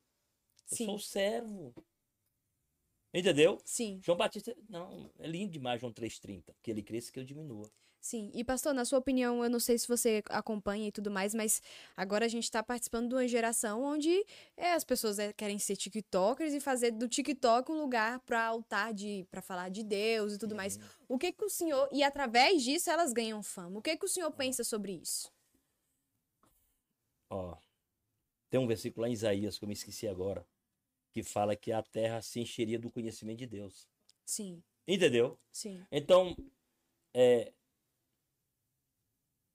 Eu 0.70 0.76
Sim. 0.76 0.86
sou 0.86 0.94
o 0.96 1.00
servo. 1.00 1.74
Entendeu? 3.14 3.60
Sim. 3.64 4.00
João 4.02 4.16
Batista, 4.16 4.56
não, 4.68 5.10
é 5.18 5.26
lindo 5.26 5.52
demais 5.52 5.80
João 5.80 5.92
3,30. 5.92 6.54
Que 6.62 6.70
ele 6.70 6.82
cresça, 6.82 7.12
que 7.12 7.20
eu 7.20 7.24
diminua. 7.24 7.70
Sim, 8.02 8.32
e 8.34 8.42
pastor, 8.42 8.74
na 8.74 8.84
sua 8.84 8.98
opinião, 8.98 9.44
eu 9.44 9.48
não 9.48 9.60
sei 9.60 9.78
se 9.78 9.86
você 9.86 10.24
acompanha 10.28 10.88
e 10.88 10.92
tudo 10.92 11.08
mais, 11.08 11.32
mas 11.32 11.62
agora 11.96 12.24
a 12.24 12.28
gente 12.28 12.42
está 12.42 12.60
participando 12.60 13.08
de 13.08 13.14
uma 13.14 13.28
geração 13.28 13.80
onde 13.80 14.26
é, 14.56 14.72
as 14.72 14.82
pessoas 14.82 15.20
é, 15.20 15.32
querem 15.32 15.56
ser 15.56 15.76
TikTokers 15.76 16.52
e 16.52 16.58
fazer 16.58 16.90
do 16.90 17.06
TikTok 17.06 17.70
um 17.70 17.80
lugar 17.80 18.18
para 18.26 18.44
altar 18.44 18.92
de 18.92 19.24
para 19.30 19.40
falar 19.40 19.68
de 19.68 19.84
Deus 19.84 20.34
e 20.34 20.38
tudo 20.38 20.52
mais. 20.52 20.80
O 21.08 21.16
que 21.16 21.30
que 21.30 21.44
o 21.44 21.48
senhor 21.48 21.88
e 21.92 22.02
através 22.02 22.64
disso 22.64 22.90
elas 22.90 23.12
ganham 23.12 23.40
fama? 23.40 23.78
O 23.78 23.82
que 23.82 23.96
que 23.96 24.04
o 24.04 24.08
senhor 24.08 24.32
pensa 24.32 24.64
sobre 24.64 24.94
isso? 24.94 25.30
Ó, 27.30 27.56
tem 28.50 28.58
um 28.58 28.66
versículo 28.66 29.02
lá 29.02 29.08
em 29.08 29.12
Isaías 29.12 29.58
que 29.58 29.64
eu 29.64 29.68
me 29.68 29.74
esqueci 29.74 30.08
agora, 30.08 30.44
que 31.12 31.22
fala 31.22 31.54
que 31.54 31.70
a 31.70 31.84
terra 31.84 32.20
se 32.20 32.40
encheria 32.40 32.80
do 32.80 32.90
conhecimento 32.90 33.38
de 33.38 33.46
Deus. 33.46 33.88
Sim, 34.26 34.60
Entendeu? 34.88 35.38
sim, 35.52 35.80
Então, 35.92 36.34
é, 37.14 37.52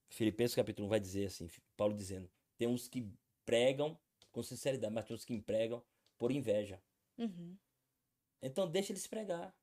Filipenses 0.09 0.55
capítulo 0.55 0.88
1 0.88 0.89
vai 0.89 0.99
dizer 0.99 1.25
assim, 1.27 1.47
Paulo 1.75 1.95
dizendo, 1.95 2.29
tem 2.57 2.67
uns 2.67 2.88
que 2.88 3.07
pregam 3.45 3.97
com 4.31 4.43
sinceridade, 4.43 4.93
mas 4.93 5.05
tem 5.05 5.15
uns 5.15 5.25
que 5.25 5.34
empregam 5.34 5.84
por 6.17 6.31
inveja. 6.31 6.81
uhum, 7.17 7.57
Então 8.41 8.67
deixa 8.69 8.91
eles 8.91 9.07
pregar. 9.07 9.53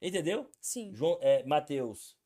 Entendeu? 0.00 0.50
sim, 0.60 0.92
João, 0.92 1.18
é, 1.22 1.44
Mateus, 1.44 2.16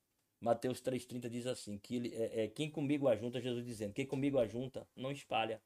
Mateus 0.40 0.81
3,30 0.81 1.28
diz 1.31 1.47
assim, 1.47 1.78
que 1.78 1.97
ele, 1.97 2.15
é, 2.15 2.44
é, 2.44 2.48
quem 2.48 2.70
comigo 2.70 3.09
ajunta, 3.09 3.40
Jesus 3.40 3.65
dizendo, 3.65 3.93
quem 3.94 4.06
comigo 4.06 4.39
ajunta, 4.39 4.89
não 4.97 5.11
espalha. 5.12 5.62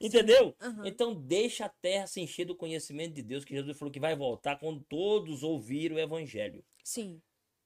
Entendeu? 0.00 0.56
aham, 0.60 0.82
Então 0.82 1.14
deixa 1.14 1.66
a 1.66 1.68
terra 1.68 2.06
se 2.06 2.20
encher 2.20 2.44
do 2.44 2.56
conhecimento 2.56 3.14
de 3.14 3.22
Deus, 3.22 3.44
que 3.44 3.54
Jesus 3.54 3.78
falou 3.78 3.92
que 3.92 4.00
vai 4.00 4.16
voltar 4.16 4.56
quando 4.58 4.80
todos 4.84 5.42
ouvirem 5.42 5.96
o 5.96 6.00
evangelho. 6.00 6.64
sim, 6.82 7.22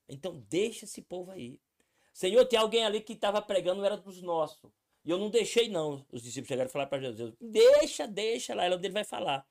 Então 0.09 0.41
deixa 0.49 0.85
esse 0.87 1.03
povo 1.03 1.31
aí. 1.31 1.61
Senhor, 2.15 2.47
tem 2.47 2.59
alguém 2.59 2.87
ali 2.87 3.03
que 3.03 3.13
estava 3.13 3.43
pregando, 3.43 3.85
era 3.85 3.99
dos 3.99 4.23
nossos. 4.23 4.71
E 5.05 5.11
eu 5.11 5.19
não 5.19 5.29
deixei, 5.29 5.69
não. 5.69 6.07
Os 6.11 6.23
discípulos 6.23 6.49
chegaram 6.49 6.71
e 6.71 6.73
falaram 6.73 6.89
para 6.89 7.03
Jesus: 7.03 7.35
Deixa, 7.41 8.07
deixa 8.09 8.55
lá, 8.55 8.65
é 8.65 8.71
onde 8.75 8.87
ele 8.87 8.95
vai 8.95 9.05
falar. 9.05 9.47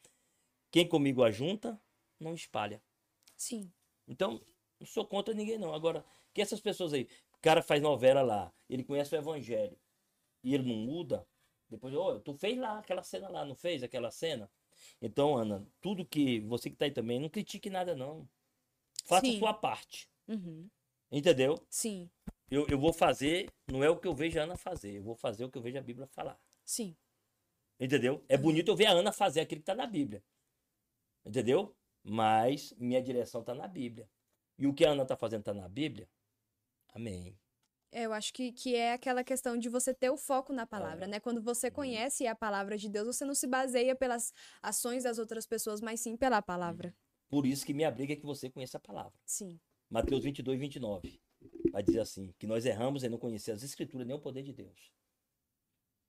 Quem 0.71 0.87
comigo 0.87 1.23
ajunta, 1.23 1.79
não 2.19 2.33
espalha. 2.33 2.81
sim, 3.35 3.71
Então, 4.07 4.41
não 4.79 4.87
sou 4.87 5.05
contra 5.05 5.33
ninguém, 5.33 5.57
não. 5.59 5.73
Agora, 5.73 6.03
que 6.33 6.41
essas 6.41 6.59
pessoas 6.61 6.93
aí, 6.93 7.03
o 7.37 7.41
cara 7.41 7.61
faz 7.61 7.81
novela 7.81 8.21
lá, 8.21 8.51
ele 8.69 8.83
conhece 8.83 9.13
o 9.13 9.17
evangelho 9.17 9.77
e 10.43 10.53
ele 10.55 10.63
não 10.67 10.75
muda, 10.75 11.27
depois, 11.69 11.93
ô, 11.93 12.19
tu 12.19 12.33
fez 12.35 12.57
lá 12.57 12.79
aquela 12.79 13.03
cena 13.03 13.29
lá, 13.29 13.45
não 13.45 13.55
fez 13.55 13.83
aquela 13.83 14.11
cena? 14.11 14.49
Então, 15.01 15.35
Ana, 15.37 15.65
tudo 15.81 16.05
que 16.05 16.39
você 16.41 16.69
que 16.69 16.75
tá 16.75 16.85
aí 16.85 16.91
também, 16.91 17.19
não 17.19 17.29
critique 17.29 17.69
nada, 17.69 17.95
não. 17.95 18.27
Faça 19.05 19.25
Sim. 19.27 19.35
a 19.35 19.39
sua 19.39 19.53
parte. 19.53 20.09
uhum, 20.27 20.69
Entendeu? 21.11 21.55
sim, 21.69 22.09
Eu, 22.53 22.67
eu 22.69 22.77
vou 22.79 22.93
fazer, 22.93 23.49
não 23.67 23.83
é 23.83 23.89
o 23.89 23.97
que 23.99 24.07
eu 24.07 24.13
vejo 24.13 24.39
a 24.39 24.43
Ana 24.43 24.55
fazer, 24.55 24.91
eu 24.97 25.01
vou 25.03 25.15
fazer 25.15 25.43
o 25.43 25.49
que 25.49 25.57
eu 25.57 25.61
vejo 25.61 25.75
a 25.77 25.81
Bíblia 25.81 26.05
falar. 26.07 26.39
sim, 26.63 26.95
Entendeu? 27.79 28.23
É 28.29 28.37
bonito 28.37 28.67
eu 28.69 28.75
ver 28.75 28.85
a 28.85 28.91
Ana 28.91 29.11
fazer 29.11 29.41
aquilo 29.41 29.59
que 29.59 29.63
está 29.63 29.73
na 29.73 29.87
Bíblia. 29.87 30.23
Entendeu? 31.25 31.75
Mas 32.03 32.71
minha 32.77 33.01
direção 33.01 33.41
está 33.41 33.55
na 33.55 33.67
Bíblia. 33.67 34.07
E 34.57 34.67
o 34.67 34.73
que 34.73 34.85
a 34.85 34.91
Ana 34.91 35.01
está 35.01 35.17
fazendo 35.17 35.39
está 35.39 35.53
na 35.53 35.67
Bíblia? 35.67 36.07
Amém. 36.93 37.35
É, 37.91 38.03
Eu 38.03 38.13
acho 38.13 38.31
que, 38.31 38.51
que 38.51 38.75
é 38.75 38.93
aquela 38.93 39.23
questão 39.23 39.57
de 39.57 39.67
você 39.69 39.91
ter 39.93 40.11
o 40.11 40.17
foco 40.17 40.53
na 40.53 40.67
palavra, 40.67 41.05
É. 41.05 41.07
né? 41.07 41.19
Quando 41.19 41.41
você 41.41 41.71
conhece 41.71 42.27
a 42.27 42.35
palavra 42.35 42.77
de 42.77 42.87
Deus, 42.87 43.07
você 43.07 43.25
não 43.25 43.33
se 43.33 43.47
baseia 43.47 43.95
pelas 43.95 44.31
ações 44.61 45.03
das 45.03 45.17
outras 45.17 45.47
pessoas, 45.47 45.81
mas 45.81 45.99
sim 45.99 46.15
pela 46.15 46.41
palavra. 46.41 46.95
Por 47.27 47.47
isso 47.47 47.65
que 47.65 47.73
minha 47.73 47.89
briga 47.89 48.13
é 48.13 48.15
que 48.15 48.25
você 48.25 48.49
conheça 48.49 48.77
a 48.77 48.81
palavra. 48.81 49.19
Sim, 49.25 49.59
Mateus 49.89 50.23
22, 50.23 50.59
29. 50.59 51.19
Vai 51.73 51.81
dizer 51.83 52.01
assim: 52.01 52.31
que 52.39 52.47
nós 52.47 52.65
erramos 52.65 53.03
em 53.03 53.09
não 53.09 53.17
conhecer 53.17 53.51
as 53.51 53.63
Escrituras 53.63 54.05
nem 54.07 54.15
o 54.15 54.19
poder 54.21 54.43
de 54.43 54.53
Deus. 54.53 54.93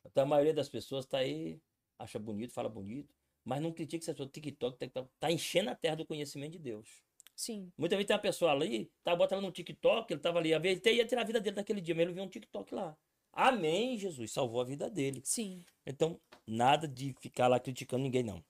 Então 0.04 0.24
a 0.24 0.26
maioria 0.26 0.52
das 0.54 0.68
pessoas 0.68 1.06
está 1.06 1.18
aí, 1.18 1.58
acha 1.98 2.18
bonito, 2.18 2.52
fala 2.52 2.68
bonito, 2.68 3.14
mas 3.44 3.62
não 3.62 3.72
critica 3.72 4.04
essa 4.04 4.12
pessoa. 4.12 4.28
TikTok 4.28 4.84
está 4.84 5.08
tá 5.18 5.32
enchendo 5.32 5.70
a 5.70 5.74
terra 5.74 5.96
do 5.96 6.06
conhecimento 6.06 6.52
de 6.52 6.58
Deus. 6.58 7.02
sim, 7.34 7.72
Muitas 7.78 7.96
vezes 7.96 8.08
tem 8.08 8.16
uma 8.16 8.22
pessoa 8.22 8.52
ali, 8.52 8.92
tá 9.02 9.16
botando 9.16 9.42
no 9.42 9.52
TikTok, 9.52 10.12
ele 10.12 10.20
tava 10.20 10.38
ali, 10.38 10.54
a 10.54 10.58
vez, 10.58 10.78
até 10.78 10.92
ia 10.92 11.06
tirar 11.06 11.22
a 11.22 11.24
vida 11.24 11.40
dele 11.40 11.56
naquele 11.56 11.80
dia, 11.80 11.94
mas 11.94 12.02
ele 12.04 12.12
viu 12.14 12.22
um 12.24 12.28
TikTok 12.28 12.74
lá. 12.74 12.96
Amém, 13.32 13.98
Jesus, 13.98 14.32
salvou 14.32 14.60
a 14.60 14.64
vida 14.64 14.88
dele. 14.90 15.24
sim, 15.24 15.64
Então, 15.86 16.20
nada 16.46 16.86
de 16.88 17.14
ficar 17.20 17.48
lá 17.48 17.58
criticando 17.60 18.02
ninguém, 18.04 18.22
não. 18.22 18.44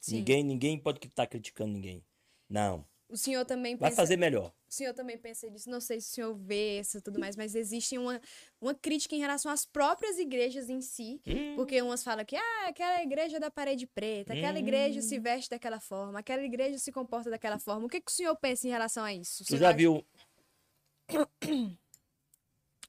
sim. 0.00 0.16
Ninguém, 0.16 0.42
ninguém 0.44 0.78
pode 0.78 1.04
estar 1.06 1.26
criticando 1.26 1.72
ninguém. 1.72 2.04
Não. 2.48 2.86
O 3.08 3.16
senhor 3.16 3.44
também 3.44 3.76
Vai 3.76 3.90
pensa, 3.90 4.02
fazer 4.02 4.16
melhor. 4.16 4.52
o 4.68 4.72
senhor 4.74 4.92
também 4.92 5.16
pensa 5.16 5.48
nisso, 5.48 5.70
não 5.70 5.80
sei 5.80 6.00
se 6.00 6.10
o 6.10 6.14
senhor 6.16 6.34
vê 6.34 6.80
isso 6.80 6.98
e 6.98 7.00
tudo 7.00 7.20
mais, 7.20 7.36
mas 7.36 7.54
existe 7.54 7.96
uma, 7.96 8.20
uma 8.60 8.74
crítica 8.74 9.14
em 9.14 9.20
relação 9.20 9.50
às 9.50 9.64
próprias 9.64 10.18
igrejas 10.18 10.68
em 10.68 10.80
si, 10.80 11.20
Hum, 11.24 11.54
porque 11.54 11.80
umas 11.82 12.02
falam 12.02 12.24
que 12.24 12.34
ah, 12.34 12.66
aquela 12.68 13.00
igreja 13.02 13.38
da 13.38 13.48
parede 13.48 13.86
preta, 13.86 14.32
aquela 14.32 14.58
igreja 14.58 15.00
se 15.02 15.20
veste 15.20 15.50
daquela 15.50 15.78
forma, 15.78 16.18
aquela 16.18 16.42
igreja 16.42 16.78
se 16.80 16.90
comporta 16.90 17.30
daquela 17.30 17.60
forma. 17.60 17.86
O 17.86 17.88
que, 17.88 18.00
que 18.00 18.10
o 18.10 18.14
senhor 18.14 18.34
pensa 18.36 18.66
em 18.66 18.70
relação 18.70 19.04
a 19.04 19.14
isso? 19.14 19.44
Tu 19.44 19.48
senhor 19.48 19.60
já 19.60 19.68
acha- 19.68 19.76
viu 19.76 20.04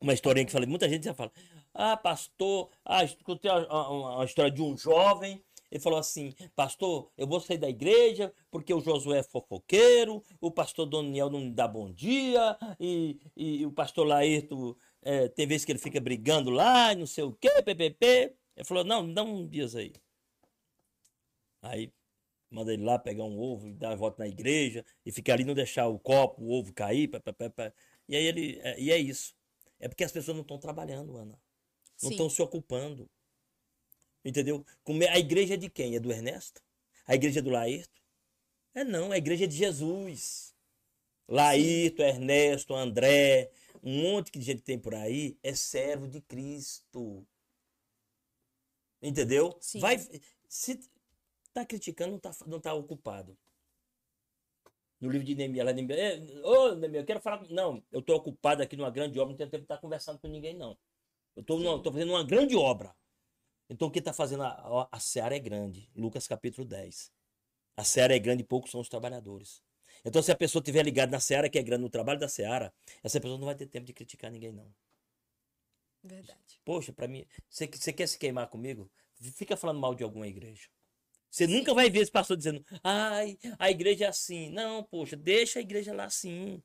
uma 0.01 0.13
historinha 0.13 0.45
que 0.45 0.51
falei, 0.51 0.67
muita 0.67 0.87
gente 0.89 1.05
já 1.05 1.13
fala, 1.13 1.31
ah, 1.73 1.97
pastor, 1.97 2.69
ah, 2.85 3.03
escutei 3.03 3.49
uma, 3.51 3.89
uma- 3.89 4.15
uma 4.15 4.25
história 4.25 4.51
de 4.51 4.61
um 4.61 4.75
jovem, 4.77 5.43
ele 5.69 5.81
falou 5.81 5.99
assim, 5.99 6.33
pastor, 6.55 7.11
eu 7.17 7.27
vou 7.27 7.39
sair 7.39 7.57
da 7.57 7.69
igreja 7.69 8.33
porque 8.49 8.73
o 8.73 8.79
Josué 8.79 9.19
é 9.19 9.23
fofoqueiro, 9.23 10.23
o 10.39 10.49
pastor 10.49 10.85
Daniel 10.85 11.29
não 11.29 11.41
me 11.41 11.51
dá 11.51 11.67
bom 11.67 11.91
dia, 11.91 12.57
e, 12.79 13.19
e 13.35 13.65
o 13.65 13.71
pastor 13.71 14.07
Laírto, 14.07 14.77
é, 15.01 15.27
tem 15.27 15.45
vezes 15.45 15.65
que 15.65 15.71
ele 15.71 15.79
fica 15.79 15.99
brigando 15.99 16.49
lá, 16.49 16.93
e 16.93 16.95
não 16.95 17.07
sei 17.07 17.23
o 17.23 17.33
quê, 17.33 17.61
ppp. 17.61 18.33
Ele 18.55 18.65
falou, 18.65 18.83
não, 18.83 19.03
me 19.03 19.13
dá 19.13 19.23
um 19.23 19.45
dias 19.47 19.75
aí. 19.75 19.93
Aí 21.61 21.91
manda 22.49 22.73
ele 22.73 22.83
lá 22.83 22.97
pegar 22.97 23.25
um 23.25 23.37
ovo 23.39 23.67
e 23.67 23.73
dar 23.73 23.91
a 23.91 23.95
volta 23.95 24.23
na 24.23 24.27
igreja 24.27 24.85
e 25.05 25.11
ficar 25.11 25.33
ali 25.33 25.43
não 25.43 25.53
deixar 25.53 25.87
o 25.87 25.99
copo, 25.99 26.41
o 26.41 26.51
ovo 26.51 26.73
cair, 26.73 27.09
pá, 27.09 27.19
pá, 27.19 27.33
pá, 27.33 27.49
pá. 27.49 27.73
e 28.07 28.15
aí 28.15 28.25
ele 28.25 28.59
é, 28.63 28.79
e 28.79 28.91
é 28.91 28.97
isso. 28.97 29.35
É 29.79 29.87
porque 29.87 30.03
as 30.03 30.11
pessoas 30.11 30.35
não 30.35 30.41
estão 30.41 30.57
trabalhando, 30.57 31.17
Ana. 31.17 31.37
Não 32.01 32.11
estão 32.11 32.29
se 32.29 32.41
ocupando. 32.41 33.09
Entendeu? 34.27 34.65
Como 34.83 35.01
é- 35.03 35.07
a 35.09 35.17
igreja 35.17 35.53
é 35.53 35.57
de 35.57 35.69
quem? 35.69 35.95
É 35.95 35.99
do 36.01 36.11
Ernesto? 36.11 36.61
A 37.05 37.15
igreja 37.15 37.39
é 37.39 37.41
do 37.41 37.49
Laírto? 37.49 38.01
É 38.75 38.83
não, 38.83 39.13
a 39.13 39.17
igreja 39.17 39.45
é 39.45 39.47
de 39.47 39.55
Jesus. 39.55 40.53
Laírto, 41.29 42.01
Ernesto, 42.01 42.75
André, 42.75 43.49
um 43.81 44.01
monte 44.01 44.29
de 44.31 44.41
gente 44.41 44.57
que 44.59 44.65
tem 44.65 44.77
por 44.77 44.93
aí 44.93 45.37
é 45.41 45.55
servo 45.55 46.09
de 46.09 46.19
Cristo. 46.19 47.25
Entendeu? 49.01 49.57
Sim. 49.61 49.79
Vai, 49.79 49.97
se 50.49 50.77
tá 51.53 51.65
criticando, 51.65 52.11
não 52.11 52.19
tá, 52.19 52.31
não 52.45 52.59
tá 52.59 52.73
ocupado. 52.73 53.37
No 54.99 55.09
livro 55.09 55.25
de 55.25 55.35
Neemias, 55.35 55.65
lá 55.65 55.71
Neemias, 55.71 55.97
é, 55.99 56.17
ô 56.43 56.75
Neemias, 56.75 57.01
eu 57.03 57.05
quero 57.05 57.21
falar. 57.21 57.37
com-" 57.39 57.53
Não, 57.53 57.81
eu 57.93 58.01
tô 58.01 58.13
ocupado 58.13 58.61
aqui 58.61 58.75
numa 58.75 58.89
grande 58.91 59.17
obra, 59.19 59.31
não 59.31 59.37
tenho 59.37 59.49
tempo 59.49 59.61
de 59.61 59.65
estar 59.65 59.77
conversando 59.77 60.19
com 60.19 60.27
ninguém, 60.27 60.53
não. 60.53 60.77
Eu 61.33 61.43
tô, 61.43 61.57
numa- 61.57 61.81
tô 61.81 61.91
fazendo 61.93 62.09
uma 62.11 62.23
grande 62.25 62.55
obra. 62.57 62.93
Então, 63.69 63.89
quem 63.89 63.99
está 63.99 64.13
fazendo 64.13 64.43
a, 64.43 64.49
a, 64.49 64.87
a 64.91 64.99
seara 64.99 65.35
é 65.35 65.39
grande. 65.39 65.89
Lucas 65.95 66.27
capítulo 66.27 66.65
10. 66.65 67.11
A 67.75 67.83
seara 67.83 68.15
é 68.15 68.19
grande 68.19 68.43
e 68.43 68.45
poucos 68.45 68.71
são 68.71 68.81
os 68.81 68.89
trabalhadores. 68.89 69.61
Então, 70.05 70.21
se 70.21 70.31
a 70.31 70.35
pessoa 70.35 70.61
estiver 70.61 70.83
ligada 70.83 71.11
na 71.11 71.19
seara, 71.19 71.49
que 71.49 71.57
é 71.57 71.63
grande, 71.63 71.83
no 71.83 71.89
trabalho 71.89 72.19
da 72.19 72.29
seara, 72.29 72.73
essa 73.03 73.19
pessoa 73.19 73.37
não 73.37 73.45
vai 73.45 73.55
ter 73.55 73.67
tempo 73.67 73.85
de 73.85 73.93
criticar 73.93 74.31
ninguém, 74.31 74.51
não. 74.51 74.73
Verdade. 76.03 76.61
Poxa, 76.63 76.93
para 76.93 77.07
mim, 77.07 77.25
você, 77.49 77.67
você 77.67 77.91
quer 77.91 78.07
se 78.07 78.17
queimar 78.17 78.47
comigo? 78.47 78.89
Fica 79.19 79.57
falando 79.57 79.79
mal 79.79 79.93
de 79.95 80.03
alguma 80.03 80.27
igreja. 80.27 80.69
Você 81.29 81.45
nunca 81.45 81.73
vai 81.73 81.89
ver 81.89 81.99
esse 81.99 82.11
pastor 82.11 82.37
dizendo, 82.37 82.65
ai, 82.83 83.37
a 83.59 83.69
igreja 83.69 84.05
é 84.05 84.07
assim. 84.07 84.49
Não, 84.49 84.83
poxa, 84.83 85.17
deixa 85.17 85.59
a 85.59 85.61
igreja 85.61 85.93
lá 85.93 86.05
assim. 86.05 86.63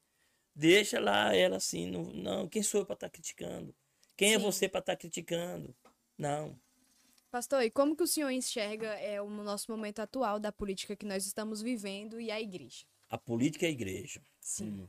Deixa 0.54 1.00
lá 1.00 1.34
ela 1.34 1.56
assim. 1.56 1.86
Não, 1.86 2.04
não 2.04 2.48
quem 2.48 2.62
sou 2.62 2.80
eu 2.80 2.86
para 2.86 2.94
estar 2.94 3.10
criticando? 3.10 3.74
Quem 4.16 4.34
é 4.34 4.38
Sim. 4.38 4.44
você 4.44 4.68
para 4.68 4.80
estar 4.80 4.96
criticando? 4.96 5.74
Não. 6.16 6.58
Pastor, 7.32 7.62
e 7.64 7.70
como 7.70 7.96
que 7.96 8.04
o 8.04 8.06
senhor 8.06 8.30
enxerga 8.30 8.86
é, 9.00 9.20
o 9.20 9.28
nosso 9.28 9.70
momento 9.72 9.98
atual 10.00 10.38
da 10.38 10.52
política 10.52 10.94
que 10.94 11.04
nós 11.06 11.26
estamos 11.26 11.60
vivendo 11.60 12.20
e 12.20 12.30
a 12.30 12.40
igreja? 12.40 12.84
A 13.10 13.16
política 13.16 13.64
é 13.64 13.68
a 13.68 13.72
igreja. 13.72 14.20
Sim. 14.40 14.88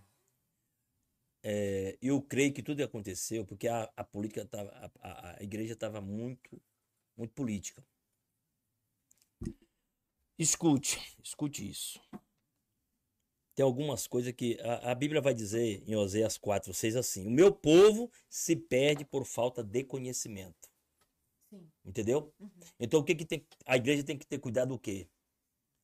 É, 1.42 1.98
eu 2.02 2.22
creio 2.22 2.54
que 2.54 2.64
tudo 2.64 2.84
aconteceu 2.84 3.46
porque 3.46 3.68
a, 3.68 3.90
a 3.98 4.04
política 4.04 4.46
tava, 4.46 4.70
a, 4.72 5.10
a- 5.10 5.38
a 5.40 5.44
igreja 5.44 5.74
estava 5.74 6.00
muito, 6.02 6.62
muito 7.18 7.34
política. 7.34 7.84
Escute, 10.38 11.00
escute 11.24 11.68
isso. 11.68 12.00
Tem 13.56 13.64
algumas 13.64 14.06
coisas 14.08 14.32
que 14.34 14.60
a, 14.62 14.92
a 14.92 14.96
Bíblia 14.96 15.22
vai 15.22 15.34
dizer 15.34 15.84
em 15.88 15.96
Oséias 15.96 16.38
4, 16.38 16.74
6 16.74 16.96
assim: 16.96 17.26
O 17.28 17.32
meu 17.32 17.52
povo 17.52 18.12
se 18.30 18.56
perde 18.56 19.06
por 19.06 19.26
falta 19.26 19.64
de 19.64 19.84
conhecimento. 19.84 20.70
Sim. 21.54 21.72
Entendeu? 21.86 22.34
Então 22.80 23.00
o 23.00 23.04
que, 23.04 23.14
que 23.14 23.26
tem? 23.26 23.46
A 23.66 23.78
igreja 23.78 24.04
tem 24.04 24.18
que 24.18 24.26
ter 24.26 24.40
cuidado 24.40 24.70
do 24.70 24.80
quê? 24.80 25.08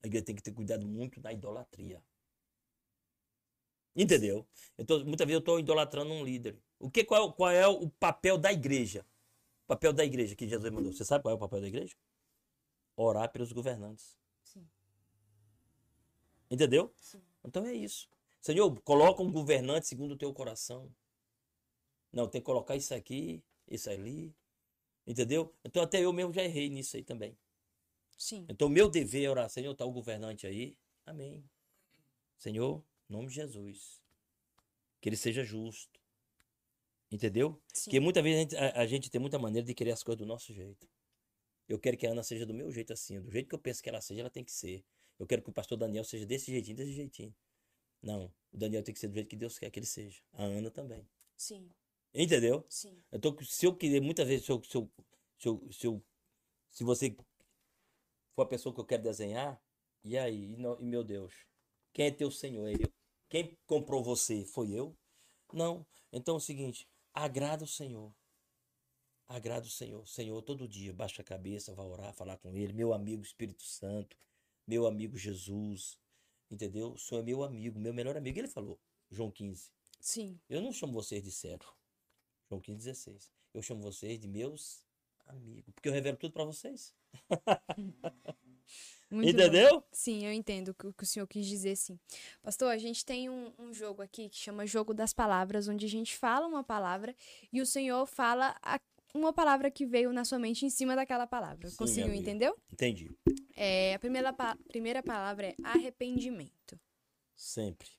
A 0.03 0.07
igreja 0.07 0.25
tem 0.25 0.35
que 0.35 0.41
ter 0.41 0.51
cuidado 0.51 0.87
muito 0.87 1.19
da 1.19 1.31
idolatria. 1.31 2.03
Entendeu? 3.95 4.47
Então, 4.77 5.03
muitas 5.03 5.27
vezes 5.27 5.33
eu 5.35 5.39
estou 5.39 5.59
idolatrando 5.59 6.11
um 6.11 6.23
líder. 6.23 6.57
O 6.79 6.89
que, 6.89 7.03
qual, 7.03 7.29
é, 7.29 7.33
qual 7.33 7.51
é 7.51 7.67
o 7.67 7.89
papel 7.89 8.37
da 8.37 8.51
igreja? 8.51 9.05
O 9.65 9.67
papel 9.67 9.93
da 9.93 10.05
igreja 10.05 10.35
que 10.35 10.47
Jesus 10.47 10.71
mandou. 10.71 10.91
Você 10.91 11.05
sabe 11.05 11.21
qual 11.21 11.33
é 11.33 11.35
o 11.35 11.39
papel 11.39 11.61
da 11.61 11.67
igreja? 11.67 11.95
Orar 12.95 13.31
pelos 13.31 13.51
governantes. 13.51 14.17
Sim. 14.43 14.67
Entendeu? 16.49 16.91
Sim. 16.95 17.21
Então 17.43 17.65
é 17.65 17.73
isso. 17.73 18.09
Senhor, 18.41 18.73
coloca 18.81 19.21
um 19.21 19.31
governante 19.31 19.87
segundo 19.87 20.13
o 20.13 20.17
teu 20.17 20.33
coração. 20.33 20.89
Não, 22.11 22.27
tem 22.27 22.41
que 22.41 22.45
colocar 22.45 22.75
isso 22.75 22.93
aqui, 22.93 23.43
isso 23.67 23.89
ali. 23.89 24.33
Entendeu? 25.09 25.51
Então 25.65 25.81
até 25.81 25.99
eu 26.05 26.13
mesmo 26.13 26.31
já 26.31 26.43
errei 26.43 26.69
nisso 26.69 26.95
aí 26.95 27.03
também. 27.03 27.35
Sim. 28.15 28.45
Então 28.47 28.69
meu 28.69 28.87
dever 28.87 29.23
é 29.23 29.29
orar. 29.31 29.49
Senhor, 29.49 29.73
tá 29.73 29.83
o 29.83 29.91
governante 29.91 30.45
aí. 30.45 30.77
Amém. 31.03 31.43
Senhor, 32.37 32.85
em 33.09 33.13
nome 33.13 33.27
de 33.29 33.33
Jesus. 33.33 33.99
Que 35.01 35.09
ele 35.09 35.17
seja 35.17 35.43
justo. 35.43 35.99
Entendeu? 37.11 37.59
Sim. 37.73 37.85
Porque 37.85 37.99
muitas 37.99 38.21
vezes 38.23 38.37
a 38.37 38.41
gente, 38.43 38.55
a- 38.55 38.81
a 38.81 38.85
gente 38.85 39.09
tem 39.09 39.19
muita 39.19 39.39
maneira 39.39 39.65
de 39.65 39.73
querer 39.73 39.91
as 39.91 40.03
coisas 40.03 40.19
do 40.19 40.27
nosso 40.27 40.53
jeito. 40.53 40.87
Eu 41.67 41.79
quero 41.79 41.97
que 41.97 42.05
a 42.05 42.11
Ana 42.11 42.21
seja 42.21 42.45
do 42.45 42.53
meu 42.53 42.71
jeito 42.71 42.93
assim, 42.93 43.19
do 43.19 43.31
jeito 43.31 43.49
que 43.49 43.55
eu 43.55 43.59
penso 43.59 43.81
que 43.81 43.89
ela 43.89 44.01
seja, 44.01 44.21
ela 44.21 44.29
tem 44.29 44.43
que 44.43 44.51
ser. 44.51 44.85
Eu 45.17 45.25
quero 45.25 45.41
que 45.41 45.49
o 45.49 45.53
pastor 45.53 45.75
Daniel 45.75 46.03
seja 46.03 46.23
desse 46.25 46.51
jeitinho, 46.51 46.77
desse 46.77 46.93
jeitinho. 46.93 47.35
Não, 48.01 48.31
o 48.51 48.57
Daniel 48.57 48.83
tem 48.83 48.93
que 48.93 48.99
ser 48.99 49.07
do 49.07 49.15
jeito 49.15 49.27
que 49.27 49.35
Deus 49.35 49.57
quer 49.57 49.71
que 49.71 49.79
ele 49.79 49.87
seja. 49.87 50.21
A 50.33 50.43
Ana 50.43 50.69
também. 50.69 51.07
Sim. 51.35 51.67
Entendeu? 52.13 52.65
Sim. 52.69 53.01
Então, 53.11 53.35
se 53.43 53.65
eu 53.65 53.75
querer, 53.75 54.01
muitas 54.01 54.27
vezes, 54.27 54.45
se, 54.45 54.51
eu, 54.51 54.63
se, 54.63 54.75
eu, 54.77 54.89
se, 55.37 55.47
eu, 55.47 55.69
se, 55.71 55.87
eu- 55.87 56.03
se 56.71 56.83
você 56.85 57.15
for 58.35 58.43
a 58.43 58.45
pessoa 58.47 58.73
que 58.73 58.81
eu 58.81 58.85
quero 58.85 59.03
desenhar, 59.03 59.61
e 60.03 60.17
aí, 60.17 60.53
e 60.53 60.57
não- 60.57 60.79
e 60.79 60.85
meu 60.85 61.03
Deus, 61.03 61.33
quem 61.93 62.07
é 62.07 62.11
teu 62.11 62.31
Senhor? 62.31 62.67
É 62.67 62.73
eu. 62.73 62.91
Quem 63.29 63.57
comprou 63.67 64.03
você 64.03 64.43
foi 64.45 64.71
eu? 64.71 64.95
Não. 65.53 65.85
Então 66.11 66.35
é 66.35 66.37
o 66.37 66.41
seguinte, 66.41 66.87
agrada 67.13 67.63
o 67.63 67.67
Senhor. 67.67 68.13
Agrada 69.29 69.65
o 69.65 69.69
Senhor. 69.69 70.05
Senhor, 70.07 70.41
todo 70.41 70.67
dia, 70.67 70.91
baixa 70.93 71.21
a 71.21 71.25
cabeça, 71.25 71.73
vá 71.73 71.83
orar, 71.83 72.13
falar 72.13 72.37
com 72.37 72.53
Ele. 72.53 72.73
Meu 72.73 72.91
amigo 72.93 73.21
Espírito 73.23 73.63
Santo, 73.63 74.17
meu 74.67 74.85
amigo 74.85 75.17
Jesus, 75.17 75.97
entendeu? 76.51 76.93
O 76.93 76.97
Senhor 76.97 77.21
é 77.21 77.23
meu 77.23 77.43
amigo, 77.43 77.79
meu 77.79 77.93
melhor 77.93 78.17
amigo. 78.17 78.37
Ele 78.39 78.47
falou, 78.49 78.77
João 79.09 79.31
15. 79.31 79.71
Sim. 80.01 80.37
Eu 80.49 80.61
não 80.61 80.73
chamo 80.73 80.91
vocês 80.93 81.23
de 81.23 81.31
servo. 81.31 81.73
João 82.49 82.59
15, 82.61 82.77
16. 82.77 83.31
Eu 83.53 83.61
chamo 83.61 83.81
vocês 83.81 84.19
de 84.19 84.27
meus 84.27 84.83
amigos. 85.27 85.71
Porque 85.73 85.87
eu 85.87 85.93
revelo 85.93 86.17
tudo 86.17 86.33
pra 86.33 86.43
vocês. 86.43 86.93
Muito 89.11 89.25
bom. 89.35 89.39
Entendeu? 89.43 89.83
Sim, 89.91 90.23
eu 90.25 90.31
entendo 90.31 90.69
o 90.69 90.73
que 90.73 90.85
o 90.87 90.93
que 90.93 91.03
o 91.03 91.05
senhor 91.07 91.25
quis 91.27 91.45
dizer, 91.47 91.75
sim. 91.75 91.99
Pastor, 92.43 92.69
a 92.71 92.77
gente 92.77 93.03
tem 93.03 93.27
um, 93.29 93.51
um 93.57 93.73
jogo 93.73 94.03
aqui 94.03 94.29
que 94.29 94.37
chama 94.37 94.67
Jogo 94.67 94.93
das 94.93 95.13
Palavras, 95.13 95.67
onde 95.67 95.85
a 95.85 95.89
gente 95.89 96.15
fala 96.15 96.45
uma 96.47 96.63
palavra 96.63 97.15
e 97.51 97.59
o 97.59 97.65
senhor 97.65 98.05
fala 98.05 98.55
a- 98.61 98.79
uma 99.15 99.33
palavra 99.33 99.71
que 99.71 99.83
veio 99.87 100.13
na 100.13 100.23
sua 100.23 100.37
mente 100.37 100.63
em 100.63 100.69
cima 100.69 100.95
daquela 100.95 101.25
palavra. 101.25 101.67
Sim, 101.69 101.75
Conseguiu 101.77 102.13
entendeu? 102.13 102.55
Entendi. 102.71 103.09
É, 103.55 103.95
a 103.95 103.99
primeira, 103.99 104.31
pa- 104.31 104.55
primeira 104.67 105.01
palavra 105.01 105.47
é 105.47 105.55
arrependimento, 105.63 106.79
Sempre. 107.35 107.89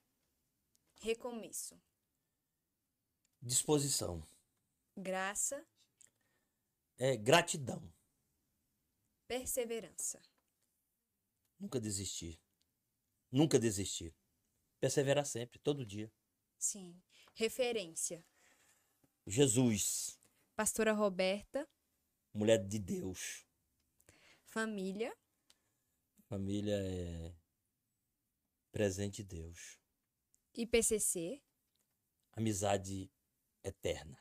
recomeço, 1.01 1.75
Disposição. 3.43 4.23
Graça, 5.01 5.67
É 6.99 7.17
gratidão. 7.17 7.83
perseverança, 9.27 10.21
Nunca 11.59 11.81
desistir. 11.81 12.41
Nunca 13.31 13.59
desistir. 13.59 14.15
Perseverar 14.81 15.25
sempre, 15.27 15.59
todo 15.59 15.85
dia. 15.87 16.11
sim, 16.59 17.01
referência, 17.35 18.25
Jesus, 19.27 20.19
pastora 20.57 20.93
Roberta, 20.93 21.69
mulher 22.35 22.59
de 22.67 22.79
Deus. 22.79 23.47
família, 24.45 25.15
Família 26.29 26.77
é 26.81 27.35
presente 28.71 29.23
de 29.23 29.37
Deus. 29.37 29.79
IPCC, 30.55 31.43
Amizade 32.33 33.11
eterna. 33.65 34.19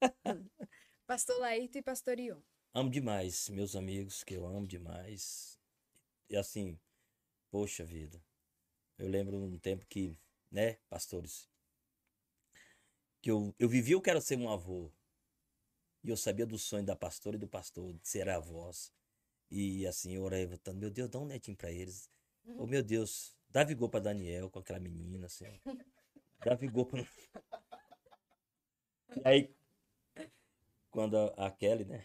pastor 1.06 1.38
Laírto 1.40 1.78
e 1.78 1.82
pastor 1.82 2.18
Ion. 2.18 2.40
Amo 2.74 2.90
demais 2.90 3.48
meus 3.48 3.74
amigos, 3.74 4.22
que 4.22 4.34
eu 4.34 4.46
amo 4.46 4.66
demais. 4.66 5.58
E 6.28 6.36
assim, 6.36 6.78
poxa 7.50 7.84
vida. 7.84 8.22
Eu 8.98 9.08
lembro 9.08 9.36
um 9.38 9.58
tempo 9.58 9.86
que, 9.86 10.16
né, 10.50 10.74
pastores, 10.88 11.48
que 13.22 13.30
eu, 13.30 13.54
eu 13.58 13.68
vivia, 13.68 13.94
eu 13.94 14.00
quero 14.00 14.20
ser 14.20 14.36
um 14.38 14.48
avô. 14.50 14.90
E 16.04 16.10
eu 16.10 16.16
sabia 16.16 16.46
do 16.46 16.58
sonho 16.58 16.84
da 16.84 16.96
pastora 16.96 17.36
e 17.36 17.38
do 17.38 17.48
pastor, 17.48 17.92
de 17.94 18.08
ser 18.08 18.28
avós. 18.28 18.92
E 19.50 19.86
assim, 19.86 20.14
eu 20.14 20.22
orava 20.22 20.58
meu 20.74 20.90
Deus, 20.90 21.10
dá 21.10 21.18
um 21.18 21.26
netinho 21.26 21.56
pra 21.56 21.72
eles. 21.72 22.10
Oh, 22.56 22.66
meu 22.66 22.82
Deus, 22.82 23.36
dá 23.48 23.64
vigor 23.64 23.88
pra 23.88 24.00
Daniel 24.00 24.50
com 24.50 24.58
aquela 24.58 24.80
menina, 24.80 25.26
assim. 25.26 25.46
ó. 25.46 25.72
Dá 26.44 26.54
vigor 26.54 26.86
pra. 26.86 27.02
E 29.16 29.28
aí, 29.28 29.54
quando 30.98 31.16
a, 31.16 31.46
a 31.46 31.50
Kelly, 31.52 31.84
né, 31.84 32.04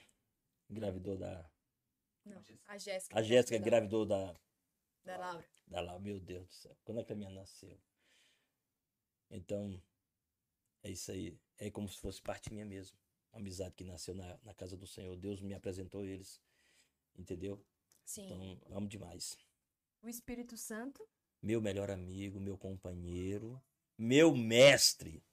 engravidou 0.69 1.17
da. 1.17 1.49
Não, 2.23 2.39
a 2.67 2.77
Jéssica. 2.77 3.17
A 3.17 3.23
Jéssica 3.23 3.57
da- 3.57 3.61
engravidou 3.65 4.05
da, 4.05 4.35
Da 5.03 5.17
Laura. 5.17 5.43
da 5.65 5.81
lá, 5.81 5.97
meu 5.97 6.19
Deus 6.19 6.45
do 6.47 6.53
céu. 6.53 6.77
Quando 6.83 6.99
é 7.01 7.03
que 7.03 7.11
a 7.11 7.15
minha 7.15 7.31
nasceu? 7.31 7.75
Então, 9.31 9.81
é 10.83 10.91
isso 10.91 11.11
aí. 11.11 11.35
É 11.57 11.71
como 11.71 11.89
se 11.89 11.97
fosse 11.99 12.21
parte 12.21 12.53
minha 12.53 12.65
mesmo. 12.65 12.95
Uma 13.31 13.39
amizade 13.39 13.73
que 13.73 13.83
nasceu 13.83 14.13
na, 14.13 14.37
na 14.43 14.53
casa 14.53 14.77
do 14.77 14.85
Senhor. 14.85 15.17
Deus 15.17 15.41
me 15.41 15.55
apresentou 15.55 16.05
eles. 16.05 16.39
Entendeu? 17.17 17.65
Sim. 18.05 18.25
Então, 18.27 18.77
amo 18.77 18.87
demais. 18.87 19.35
O 20.03 20.07
Espírito 20.07 20.55
Santo. 20.55 21.03
Meu 21.41 21.59
melhor 21.59 21.89
amigo, 21.89 22.39
meu 22.39 22.57
companheiro, 22.59 23.59
meu 23.97 24.35
mestre. 24.35 25.23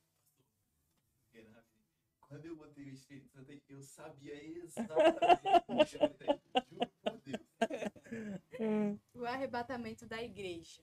Quando 2.31 2.47
eu 2.47 2.55
botei 2.55 2.85
o 2.85 2.95
Espírito 2.95 3.29
Santo, 3.29 3.51
eu 3.69 3.83
sabia 3.83 4.41
exatamente. 4.41 5.91
Juro 5.91 6.15
por 7.03 7.21
Deus. 7.25 7.41
O 9.15 9.25
arrebatamento 9.25 10.07
da 10.07 10.23
igreja. 10.23 10.81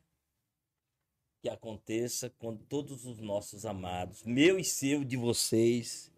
Que 1.42 1.48
aconteça 1.48 2.30
com 2.32 2.58
todos 2.58 3.06
os 3.06 3.20
nossos 3.20 3.66
amados, 3.66 4.24
meu 4.24 4.60
e 4.60 4.64
seu, 4.64 5.06
de 5.06 5.16
vocês, 5.16 6.12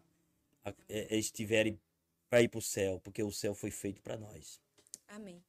é, 0.87 1.15
estiverem 1.15 1.79
para 2.27 2.41
ir 2.41 2.49
para 2.49 2.57
o 2.57 2.61
céu, 2.61 2.99
porque 2.99 3.21
o 3.21 3.31
céu 3.31 3.53
foi 3.53 3.69
feito 3.69 4.01
para 4.01 4.17
nós. 4.17 4.59
Amém. 5.07 5.43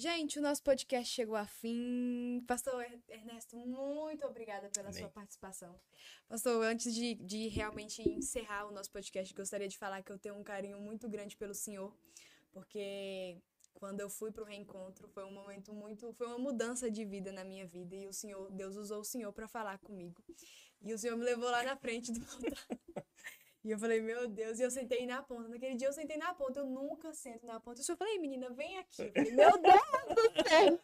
Gente, 0.00 0.38
o 0.38 0.42
nosso 0.42 0.62
podcast 0.62 1.12
chegou 1.12 1.34
a 1.34 1.44
fim. 1.44 2.40
Pastor 2.46 2.80
Er- 2.84 3.00
Ernesto, 3.08 3.56
muito 3.56 4.24
obrigada 4.28 4.68
pela 4.70 4.90
Amém. 4.90 5.00
sua 5.00 5.10
participação. 5.10 5.74
Pastor, 6.28 6.64
antes 6.64 6.94
de, 6.94 7.16
de 7.16 7.48
realmente 7.48 8.08
encerrar 8.08 8.68
o 8.68 8.70
nosso 8.70 8.92
podcast, 8.92 9.34
gostaria 9.34 9.66
de 9.66 9.76
falar 9.76 10.00
que 10.04 10.12
eu 10.12 10.18
tenho 10.18 10.36
um 10.36 10.44
carinho 10.44 10.80
muito 10.80 11.08
grande 11.08 11.36
pelo 11.36 11.52
senhor, 11.52 11.92
porque 12.52 13.42
quando 13.74 13.98
eu 13.98 14.08
fui 14.08 14.30
para 14.30 14.44
o 14.44 14.46
reencontro 14.46 15.08
foi 15.08 15.24
um 15.24 15.32
momento 15.32 15.72
muito, 15.74 16.12
foi 16.12 16.28
uma 16.28 16.38
mudança 16.38 16.88
de 16.88 17.04
vida 17.04 17.32
na 17.32 17.42
minha 17.42 17.66
vida 17.66 17.96
e 17.96 18.06
o 18.06 18.12
senhor, 18.12 18.52
Deus 18.52 18.76
usou 18.76 19.00
o 19.00 19.04
senhor 19.04 19.32
para 19.32 19.48
falar 19.48 19.78
comigo. 19.80 20.22
E 20.80 20.94
o 20.94 20.98
senhor 20.98 21.16
me 21.16 21.24
levou 21.24 21.50
lá 21.50 21.64
na 21.64 21.76
frente 21.76 22.12
do 22.12 22.20
altar. 22.30 22.66
E 23.64 23.70
eu 23.70 23.78
falei, 23.78 24.00
meu 24.00 24.28
Deus, 24.28 24.58
e 24.58 24.62
eu 24.62 24.70
sentei 24.70 25.04
na 25.06 25.22
ponta. 25.22 25.48
Naquele 25.48 25.74
dia 25.74 25.88
eu 25.88 25.92
sentei 25.92 26.16
na 26.16 26.32
ponta, 26.34 26.60
eu 26.60 26.66
nunca 26.66 27.12
sento 27.12 27.46
na 27.46 27.58
ponta. 27.58 27.80
Eu 27.80 27.84
só 27.84 27.96
falei, 27.96 28.18
menina, 28.18 28.50
vem 28.50 28.78
aqui. 28.78 29.10
Falei, 29.10 29.32
meu 29.32 29.52
Deus 29.60 30.14
do 30.14 30.48
céu. 30.48 30.80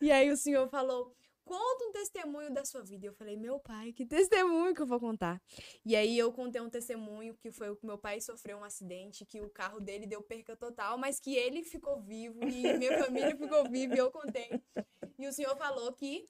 E 0.00 0.10
aí 0.10 0.30
o 0.30 0.36
senhor 0.36 0.68
falou, 0.68 1.14
conta 1.44 1.84
um 1.84 1.92
testemunho 1.92 2.54
da 2.54 2.64
sua 2.64 2.82
vida. 2.82 3.06
Eu 3.06 3.12
falei, 3.12 3.36
meu 3.36 3.58
pai, 3.58 3.92
que 3.92 4.06
testemunho 4.06 4.72
que 4.72 4.80
eu 4.80 4.86
vou 4.86 5.00
contar. 5.00 5.42
E 5.84 5.96
aí 5.96 6.16
eu 6.16 6.32
contei 6.32 6.60
um 6.60 6.70
testemunho 6.70 7.34
que 7.34 7.50
foi 7.50 7.68
o 7.68 7.76
que 7.76 7.84
meu 7.84 7.98
pai 7.98 8.20
sofreu 8.20 8.58
um 8.58 8.64
acidente, 8.64 9.26
que 9.26 9.40
o 9.40 9.50
carro 9.50 9.80
dele 9.80 10.06
deu 10.06 10.22
perca 10.22 10.56
total, 10.56 10.96
mas 10.96 11.18
que 11.18 11.34
ele 11.34 11.64
ficou 11.64 12.00
vivo 12.00 12.44
e 12.44 12.78
minha 12.78 12.96
família 13.02 13.36
ficou 13.36 13.68
viva 13.68 13.94
e 13.94 13.98
eu 13.98 14.12
contei. 14.12 14.48
E 15.18 15.26
o 15.26 15.32
senhor 15.32 15.56
falou 15.56 15.92
que 15.92 16.28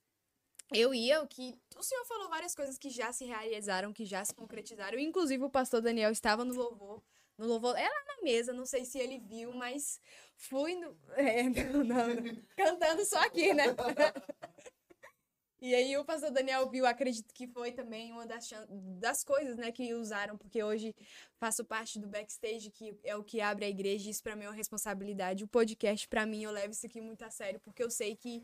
eu 0.73 0.95
ia, 0.95 1.23
o 1.23 1.27
que 1.27 1.59
o 1.77 1.83
senhor 1.83 2.05
falou 2.05 2.29
várias 2.29 2.55
coisas 2.55 2.79
que 2.79 2.91
já 2.91 3.13
se 3.13 3.25
realizaram, 3.25 3.93
que 3.93 4.05
já 4.05 4.25
se 4.25 4.35
concretizaram. 4.35 4.99
Inclusive 4.99 5.45
o 5.45 5.51
pastor 5.51 5.81
Daniel 5.81 6.11
estava 6.11 6.45
no 6.45 6.55
louvor, 6.55 7.03
no 7.37 7.47
louvor, 7.47 7.77
é 7.77 7.89
lá 7.89 8.05
na 8.17 8.23
mesa, 8.23 8.53
não 8.53 8.67
sei 8.67 8.85
se 8.85 8.99
ele 8.99 9.19
viu, 9.19 9.53
mas 9.53 10.01
fui 10.37 10.75
no, 10.75 10.97
é, 11.17 11.43
não, 11.45 11.85
não, 11.85 12.43
cantando 12.57 13.05
só 13.05 13.19
aqui, 13.21 13.53
né? 13.53 13.65
E 15.63 15.75
aí 15.75 15.95
o 15.99 16.05
pastor 16.07 16.31
Daniel 16.31 16.71
viu, 16.71 16.87
acredito 16.87 17.35
que 17.35 17.47
foi 17.47 17.71
também 17.71 18.11
uma 18.13 18.27
das, 18.27 18.49
das 18.99 19.23
coisas, 19.23 19.59
né, 19.59 19.71
que 19.71 19.93
usaram, 19.93 20.39
porque 20.39 20.63
hoje 20.63 20.95
faço 21.37 21.63
parte 21.67 21.99
do 21.99 22.09
backstage, 22.09 22.71
que 22.71 22.99
é 23.05 23.15
o 23.15 23.23
que 23.23 23.43
abre 23.43 23.67
a 23.67 23.69
igreja, 23.69 24.09
e 24.09 24.11
isso 24.11 24.23
pra 24.23 24.35
mim 24.35 24.45
é 24.45 24.49
uma 24.49 24.55
responsabilidade. 24.55 25.45
O 25.45 25.49
podcast, 25.49 26.09
pra 26.09 26.25
mim, 26.25 26.45
eu 26.45 26.51
levo 26.51 26.73
isso 26.73 26.87
aqui 26.87 26.99
muito 27.03 27.23
a 27.27 27.31
sério, 27.31 27.61
porque 27.61 27.83
eu 27.83 27.91
sei 27.91 28.17
que 28.17 28.43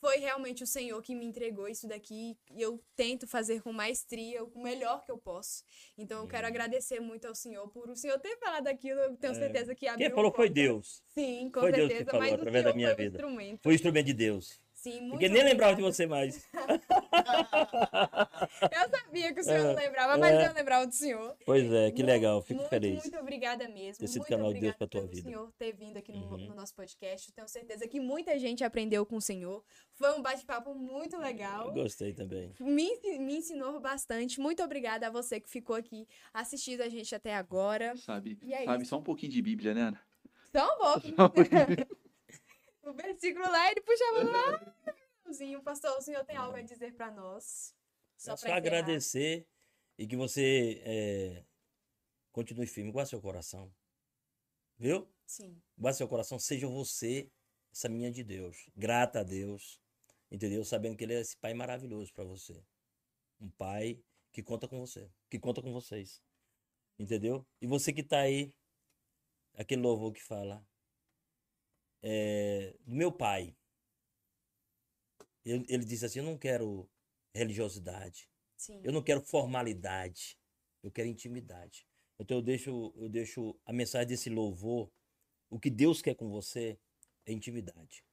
foi 0.00 0.16
realmente 0.18 0.62
o 0.64 0.66
Senhor 0.66 1.00
que 1.02 1.14
me 1.14 1.26
entregou 1.26 1.68
isso 1.68 1.86
daqui 1.86 2.36
e 2.50 2.60
eu 2.62 2.82
tento 2.96 3.26
fazer 3.26 3.60
com 3.62 3.72
maestria, 3.72 4.42
o 4.42 4.62
melhor 4.62 5.04
que 5.04 5.12
eu 5.12 5.18
posso. 5.18 5.62
Então 5.98 6.22
eu 6.22 6.26
quero 6.26 6.44
Uhum. 6.46 6.48
agradecer 6.48 7.00
muito 7.00 7.26
ao 7.28 7.34
Senhor 7.34 7.68
por 7.68 7.88
o 7.90 7.94
Senhor 7.96 8.18
ter 8.18 8.36
falado 8.38 8.66
aquilo, 8.68 8.98
eu 9.00 9.16
tenho 9.16 9.32
É. 9.32 9.34
certeza 9.34 9.74
que 9.74 9.86
abriu 9.86 10.06
Quem 10.08 10.14
falou 10.14 10.32
foi. 10.32 10.48
Deus. 10.48 11.02
Sim, 11.08 11.50
com 11.50 11.60
Foi 11.60 11.70
Deus 11.72 11.88
que 11.88 11.96
certeza, 11.98 12.10
falou 12.12 12.24
mas 12.26 12.34
através 12.34 12.64
da 12.64 12.72
minha 12.74 12.88
foi 12.94 13.04
vida. 13.04 13.16
instrumento. 13.16 13.62
Foi 13.62 13.74
instrumento 13.74 14.06
de 14.06 14.14
Deus. 14.14 14.60
Sim, 14.82 14.98
muito 15.00 15.10
Porque 15.10 15.28
nem 15.28 15.44
lembrava 15.44 15.74
de 15.76 15.82
você 15.82 16.06
mais. 16.06 16.48
Eu 18.72 18.88
sabia 18.90 19.34
que 19.34 19.40
o 19.40 19.44
senhor 19.44 19.58
É, 19.60 19.64
não 19.64 19.74
lembrava, 19.74 20.16
mas 20.16 20.32
é. 20.34 20.48
eu 20.48 20.54
lembrava 20.54 20.86
do 20.86 20.94
senhor. 20.94 21.36
Pois 21.44 21.70
é, 21.70 21.90
que 21.90 22.02
legal, 22.02 22.40
fico 22.40 22.60
muito, 22.60 22.70
feliz. 22.70 23.02
Muito 23.02 23.18
obrigada 23.18 23.68
mesmo. 23.68 23.98
Ter 24.00 24.06
sido 24.06 24.20
muito 24.22 24.30
canal 24.30 24.52
de 24.54 24.60
Deus 24.60 24.74
pra 24.76 24.86
tua 24.86 25.06
vida. 25.06 25.22
senhor 25.28 25.52
ter 25.58 25.72
vindo 25.72 25.98
aqui 25.98 26.12
no, 26.12 26.20
Uhum. 26.30 26.46
no 26.48 26.54
nosso 26.54 26.74
podcast. 26.74 27.30
Tenho 27.32 27.46
certeza 27.48 27.86
que 27.86 28.00
muita 28.00 28.38
gente 28.38 28.64
aprendeu 28.64 29.04
com 29.04 29.16
o 29.16 29.20
senhor. 29.20 29.62
Foi 29.92 30.12
um 30.18 30.22
bate-papo 30.22 30.74
muito 30.74 31.16
Eu 31.16 31.20
legal. 31.20 31.72
gostei 31.72 32.14
também. 32.14 32.54
Me, 32.58 32.90
me 33.18 33.36
ensinou 33.36 33.78
bastante. 33.80 34.40
Muito 34.40 34.62
obrigada 34.62 35.08
a 35.08 35.10
você 35.10 35.38
que 35.40 35.50
ficou 35.50 35.76
aqui 35.76 36.08
assistindo 36.32 36.80
a 36.80 36.88
gente 36.88 37.14
até 37.14 37.34
agora. 37.34 37.94
Sabe, 37.98 38.38
E 38.42 38.54
é 38.54 38.64
sabe 38.64 38.82
isso. 38.82 38.90
só 38.90 38.98
um 38.98 39.02
pouquinho 39.02 39.32
de 39.32 39.42
Bíblia, 39.42 39.74
né, 39.74 39.82
Ana? 39.82 40.00
Só 40.56 40.64
um 40.64 40.78
pouco. 40.78 41.06
O 42.90 42.92
versículo 42.92 43.48
lá, 43.48 43.70
ele 43.70 43.80
puxava 43.82 44.24
lá. 44.24 44.74
finalzinho. 45.22 45.62
Pastor, 45.62 45.96
o 45.96 46.02
senhor 46.02 46.24
tem 46.24 46.36
algo 46.36 46.56
a 46.56 46.62
dizer 46.62 46.92
pra 46.94 47.10
nós? 47.10 47.72
Só, 48.16 48.36
Só 48.36 48.48
só 48.48 48.52
agradecer 48.52 49.46
e 49.96 50.06
que 50.06 50.16
você 50.16 50.82
é, 50.84 51.44
continue 52.32 52.66
firme, 52.66 52.90
guarde 52.90 53.10
seu 53.10 53.20
coração. 53.20 53.72
Viu? 54.76 55.08
Sim. 55.24 55.62
Guarde 55.78 55.98
seu 55.98 56.08
coração, 56.08 56.38
seja 56.38 56.66
você 56.66 57.30
essa 57.72 57.88
minha 57.88 58.10
de 58.10 58.24
Deus. 58.24 58.68
Grata 58.76 59.20
a 59.20 59.22
Deus, 59.22 59.80
entendeu? 60.30 60.64
Sabendo 60.64 60.96
que 60.96 61.04
Ele 61.04 61.14
é 61.14 61.20
esse 61.20 61.36
pai 61.36 61.54
maravilhoso 61.54 62.12
para 62.12 62.24
você. 62.24 62.60
Um 63.40 63.48
pai 63.50 64.02
que 64.32 64.42
conta 64.42 64.66
com 64.66 64.80
você, 64.80 65.08
que 65.30 65.38
conta 65.38 65.62
com 65.62 65.72
vocês. 65.72 66.20
Entendeu? 66.98 67.46
E 67.60 67.66
você 67.66 67.92
que 67.92 68.02
tá 68.02 68.20
aí, 68.20 68.52
aquele 69.54 69.80
louvor 69.80 70.12
que 70.12 70.22
fala, 70.22 70.66
é, 72.02 72.76
do 72.86 72.94
meu 72.94 73.12
pai. 73.12 73.56
Ele, 75.44 75.64
ele 75.68 75.84
disse 75.84 76.04
assim: 76.04 76.18
Eu 76.20 76.24
não 76.24 76.38
quero 76.38 76.88
religiosidade. 77.34 78.28
Sim. 78.56 78.80
Eu 78.84 78.92
não 78.92 79.02
quero 79.02 79.22
formalidade, 79.22 80.38
eu 80.82 80.90
quero 80.90 81.08
intimidade. 81.08 81.86
Então 82.18 82.36
eu 82.36 82.42
deixo, 82.42 82.92
eu 82.96 83.08
deixo 83.08 83.58
a 83.64 83.72
mensagem 83.72 84.08
desse 84.08 84.28
louvor. 84.28 84.92
O 85.48 85.58
que 85.58 85.70
Deus 85.70 86.02
quer 86.02 86.14
com 86.14 86.28
você 86.28 86.78
é 87.24 87.32
intimidade. 87.32 88.04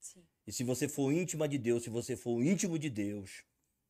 Sim. 0.00 0.26
E 0.46 0.52
se 0.52 0.64
você 0.64 0.88
for 0.88 1.12
íntima 1.12 1.46
de 1.46 1.58
Deus, 1.58 1.84
se 1.84 1.90
você 1.90 2.16
for 2.16 2.42
íntimo 2.42 2.78
de 2.78 2.88
Deus, 2.88 3.44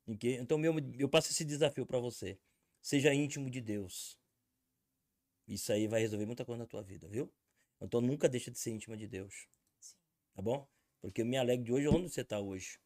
então 0.07 0.59
meu, 0.59 0.75
eu 0.99 1.09
passo 1.09 1.31
esse 1.31 1.45
desafio 1.45 1.87
para 1.87 2.01
você. 2.01 2.39
Seja 2.83 3.15
íntimo 3.15 3.49
de 3.49 3.61
Deus. 3.61 4.19
Isso 5.47 5.73
aí 5.73 5.87
vai 5.87 6.01
resolver 6.01 6.27
muita 6.27 6.45
coisa 6.45 6.63
na 6.63 6.67
tua 6.67 6.83
vida, 6.83 7.09
viu? 7.09 7.33
Então 7.81 8.01
nunca 8.01 8.29
deixa 8.29 8.51
de 8.51 8.59
ser 8.59 8.71
íntima 8.71 8.97
de 8.97 9.07
Deus. 9.07 9.49
Sim. 9.81 9.97
Tá 10.35 10.43
bom? 10.43 10.69
Porque 11.01 11.23
eu 11.23 11.27
me 11.27 11.37
alegro 11.37 11.65
de 11.65 11.73
hoje 11.73 11.89
onde 11.89 12.11
você 12.11 12.21
está 12.21 12.39
hoje. 12.39 12.79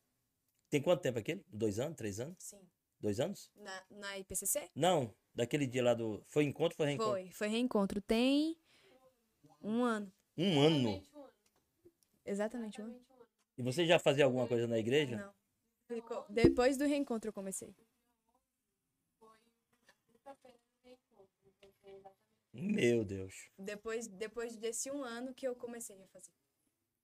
Tem 0.70 0.80
quanto 0.80 1.02
tempo 1.02 1.18
aquele? 1.18 1.44
Dois 1.48 1.78
anos? 1.78 1.96
Três 1.96 2.20
anos? 2.20 2.36
Sim. 2.38 2.60
Dois 3.00 3.20
anos? 3.20 3.50
Na, 3.56 3.84
na 3.90 4.18
IPCC? 4.18 4.70
Não, 4.74 5.14
daquele 5.34 5.66
dia 5.66 5.82
lá 5.82 5.94
do. 5.94 6.22
Foi 6.26 6.44
encontro 6.44 6.74
ou 6.74 6.76
foi 6.76 6.86
reencontro? 6.86 7.12
Foi, 7.12 7.30
foi 7.30 7.48
reencontro. 7.48 8.00
Tem 8.00 8.56
um 9.60 9.82
ano. 9.82 10.12
Um 10.36 10.60
ano. 10.60 11.02
Exatamente 12.24 12.80
um 12.80 12.86
ano. 12.86 13.00
E 13.58 13.62
você 13.62 13.86
já 13.86 13.98
fazia 13.98 14.24
alguma 14.24 14.46
coisa 14.46 14.66
na 14.66 14.78
igreja? 14.78 15.16
Não. 15.16 15.34
Depois 16.30 16.76
do 16.76 16.86
reencontro 16.86 17.28
eu 17.28 17.32
comecei. 17.32 17.74
Meu 22.54 23.04
Deus. 23.04 23.50
Depois, 23.58 24.06
depois 24.06 24.56
desse 24.56 24.90
um 24.90 25.02
ano 25.02 25.34
que 25.34 25.46
eu 25.46 25.56
comecei 25.56 26.00
a 26.00 26.06
fazer. 26.06 26.30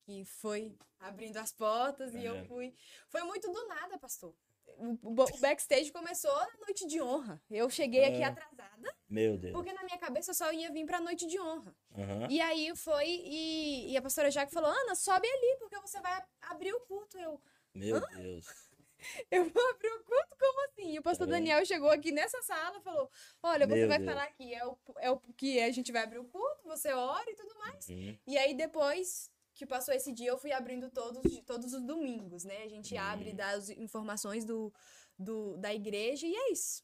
Que 0.02 0.24
foi 0.24 0.78
abrindo 1.00 1.36
as 1.38 1.52
portas 1.52 2.14
e 2.14 2.24
eu 2.24 2.44
fui. 2.46 2.72
Foi 3.08 3.22
muito 3.22 3.50
do 3.50 3.66
nada, 3.66 3.98
pastor. 3.98 4.34
O, 4.78 5.14
backstage 5.40 5.90
começou 5.92 6.32
na 6.32 6.56
noite 6.60 6.86
de 6.86 7.02
honra. 7.02 7.42
Eu 7.50 7.68
cheguei 7.68 8.04
aqui 8.04 8.22
atrasada, 8.22 8.96
Meu 9.08 9.36
Deus. 9.36 9.52
porque 9.52 9.72
na 9.72 9.82
minha 9.82 9.98
cabeça 9.98 10.30
eu 10.30 10.34
só 10.34 10.52
ia 10.52 10.70
vir 10.70 10.86
pra 10.86 11.00
noite 11.00 11.26
de 11.26 11.38
honra. 11.40 11.74
Aham. 11.98 12.28
E 12.30 12.40
aí 12.40 12.74
foi, 12.76 13.06
e, 13.08 13.92
e 13.92 13.96
a 13.96 14.02
pastora 14.02 14.30
Jaque 14.30 14.52
falou: 14.52 14.70
Ana, 14.70 14.94
sobe 14.94 15.26
ali, 15.26 15.56
porque 15.58 15.78
você 15.80 16.00
vai 16.00 16.24
abrir 16.42 16.72
o 16.72 16.80
culto. 16.80 17.18
Eu, 17.18 17.40
Meu 17.74 18.00
Deus. 18.16 18.69
Eu 19.30 19.44
vou 19.50 19.70
abrir 19.70 19.88
o 19.92 20.04
culto? 20.04 20.36
Como 20.38 20.64
assim? 20.68 20.92
E 20.94 20.98
o 20.98 21.02
pastor 21.02 21.26
vendo? 21.26 21.36
Daniel 21.36 21.64
chegou 21.66 21.90
aqui 21.90 22.12
nessa 22.12 22.40
sala 22.42 22.78
e 22.78 22.82
falou: 22.82 23.10
Olha, 23.42 23.66
você 23.66 23.74
Meu 23.80 23.88
vai 23.88 23.98
Deus. 23.98 24.10
falar 24.10 24.24
aqui, 24.24 24.54
é 24.54 24.66
o, 24.66 24.78
é 24.98 25.10
o 25.10 25.18
que 25.36 25.60
a 25.60 25.70
gente 25.70 25.92
vai 25.92 26.02
abrir 26.02 26.18
o 26.18 26.24
culto, 26.24 26.62
você 26.64 26.92
ora 26.92 27.30
e 27.30 27.34
tudo 27.34 27.54
mais. 27.58 27.88
Uhum. 27.88 28.16
E 28.26 28.36
aí 28.38 28.54
depois 28.54 29.30
que 29.54 29.66
passou 29.66 29.92
esse 29.94 30.12
dia, 30.12 30.30
eu 30.30 30.38
fui 30.38 30.52
abrindo 30.52 30.90
todos, 30.90 31.22
todos 31.46 31.74
os 31.74 31.82
domingos, 31.84 32.44
né? 32.44 32.62
A 32.62 32.68
gente 32.68 32.96
abre, 32.96 33.32
Hum. 33.32 33.36
dá 33.36 33.50
as 33.50 33.68
informações 33.70 34.44
do, 34.44 34.72
do, 35.18 35.56
da 35.58 35.74
igreja 35.74 36.26
e 36.26 36.34
é 36.34 36.52
isso. 36.52 36.82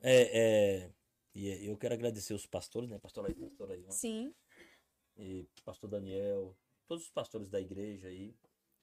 É, 0.00 0.82
é, 0.84 0.92
e 1.34 1.66
eu 1.66 1.76
quero 1.76 1.94
agradecer 1.94 2.34
os 2.34 2.46
pastores, 2.46 2.88
né? 2.90 2.98
Pastor 2.98 3.26
aí, 3.26 3.34
pastor 3.34 3.70
aí. 3.70 3.86
Sim, 3.90 4.34
E 5.16 5.46
pastor 5.64 5.88
Daniel, 5.88 6.56
todos 6.86 7.04
os 7.04 7.10
pastores 7.10 7.48
da 7.48 7.60
igreja 7.60 8.08
aí, 8.08 8.34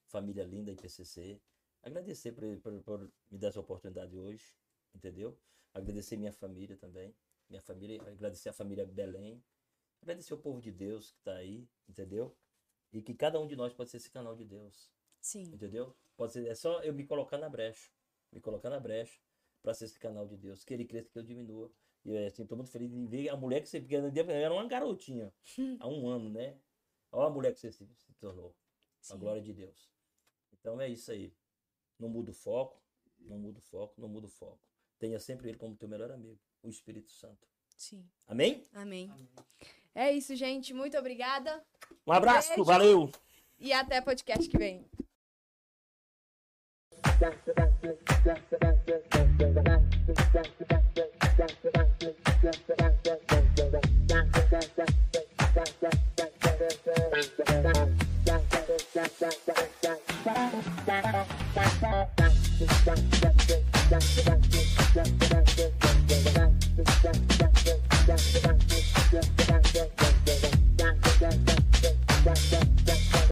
família 0.08 0.44
linda 0.44 0.72
IPCC. 0.72 1.40
Agradecer 1.84 2.32
por, 2.32 2.44
por, 2.62 2.82
por 2.84 3.12
me 3.30 3.38
dar 3.38 3.50
essa 3.50 3.60
oportunidade 3.60 4.18
hoje, 4.18 4.56
entendeu? 4.96 5.38
Agradecer 5.74 6.16
minha 6.16 6.32
família 6.32 6.78
também, 6.78 7.14
minha 7.50 7.62
família, 7.62 8.02
agradecer 8.02 8.50
a 8.50 8.54
família 8.54 8.86
Belém, 8.86 9.44
agradecer 10.02 10.34
o 10.34 10.38
povo 10.38 10.62
de 10.62 10.72
Deus 10.72 11.12
que 11.12 11.20
está 11.20 11.36
aí, 11.36 11.68
entendeu? 11.88 12.36
E 12.92 13.02
que 13.02 13.14
cada 13.14 13.40
um 13.40 13.48
de 13.48 13.56
nós 13.56 13.74
pode 13.74 13.90
ser 13.90 13.98
esse 13.98 14.10
canal 14.10 14.36
de 14.36 14.46
Deus. 14.46 14.92
sim, 15.20 15.44
Entendeu? 15.44 15.96
Pode 16.16 16.34
ser, 16.34 16.48
é 16.48 16.56
só 16.56 16.82
eu 16.84 16.94
me 16.94 17.06
colocar 17.06 17.38
na 17.38 17.50
brecha. 17.50 17.92
Me 18.32 18.40
colocar 18.40 18.70
na 18.70 18.80
brecha 18.80 19.20
para 19.62 19.74
ser 19.74 19.86
esse 19.86 20.00
canal 20.00 20.28
de 20.28 20.38
Deus. 20.38 20.64
Que 20.64 20.74
ele 20.74 20.86
cresça, 20.86 21.10
que 21.10 21.18
eu 21.18 21.24
diminua. 21.24 21.72
E 22.06 22.16
assim, 22.26 22.46
tô 22.46 22.56
muito 22.56 22.70
feliz 22.70 22.92
de 22.92 23.08
ver 23.08 23.30
a 23.30 23.36
mulher 23.36 23.62
que 23.62 23.68
você. 23.68 23.80
Porque 23.80 23.96
era 23.96 24.54
uma 24.54 24.68
garotinha. 24.68 25.34
há 25.80 25.88
um 25.88 26.08
ano, 26.08 26.30
né? 26.30 26.60
Olha 27.12 27.28
a 27.28 27.30
mulher 27.30 27.54
que 27.54 27.60
você 27.60 27.72
se, 27.72 27.88
se 27.96 28.14
tornou. 28.14 28.56
A 29.00 29.14
sim. 29.14 29.18
glória 29.18 29.42
de 29.42 29.54
Deus. 29.54 29.92
Então 30.52 30.80
é 30.80 30.88
isso 30.88 31.12
aí. 31.12 31.34
Não 32.04 32.10
muda 32.10 32.32
o 32.32 32.34
foco, 32.34 32.78
não 33.22 33.38
muda 33.40 33.60
o 33.60 33.62
foco, 33.62 33.94
não 34.02 34.10
muda 34.10 34.28
o 34.28 34.30
foco. 34.30 34.60
Tenha 35.00 35.18
sempre 35.22 35.48
ele 35.48 35.58
como 35.58 35.74
teu 35.74 35.88
melhor 35.88 36.12
amigo, 36.12 36.38
o 36.62 36.70
Espírito 36.70 37.10
Santo. 37.10 37.48
Sim. 37.78 38.06
Amém? 38.28 38.62
Amém. 38.74 39.10
Amém. 39.10 39.30
É 39.96 40.12
isso, 40.12 40.36
gente. 40.36 40.74
Muito 40.74 40.98
obrigada. 40.98 41.64
Um 42.06 42.12
abraço, 42.12 42.50
Beijo. 42.50 42.66
valeu. 42.66 43.10
E 43.58 43.72
até 43.72 44.02
podcast 44.02 44.50
que 44.50 44.58
vem. 44.58 44.86
Thank 57.64 58.02
you. 58.08 58.13
Yeah. 58.26 58.40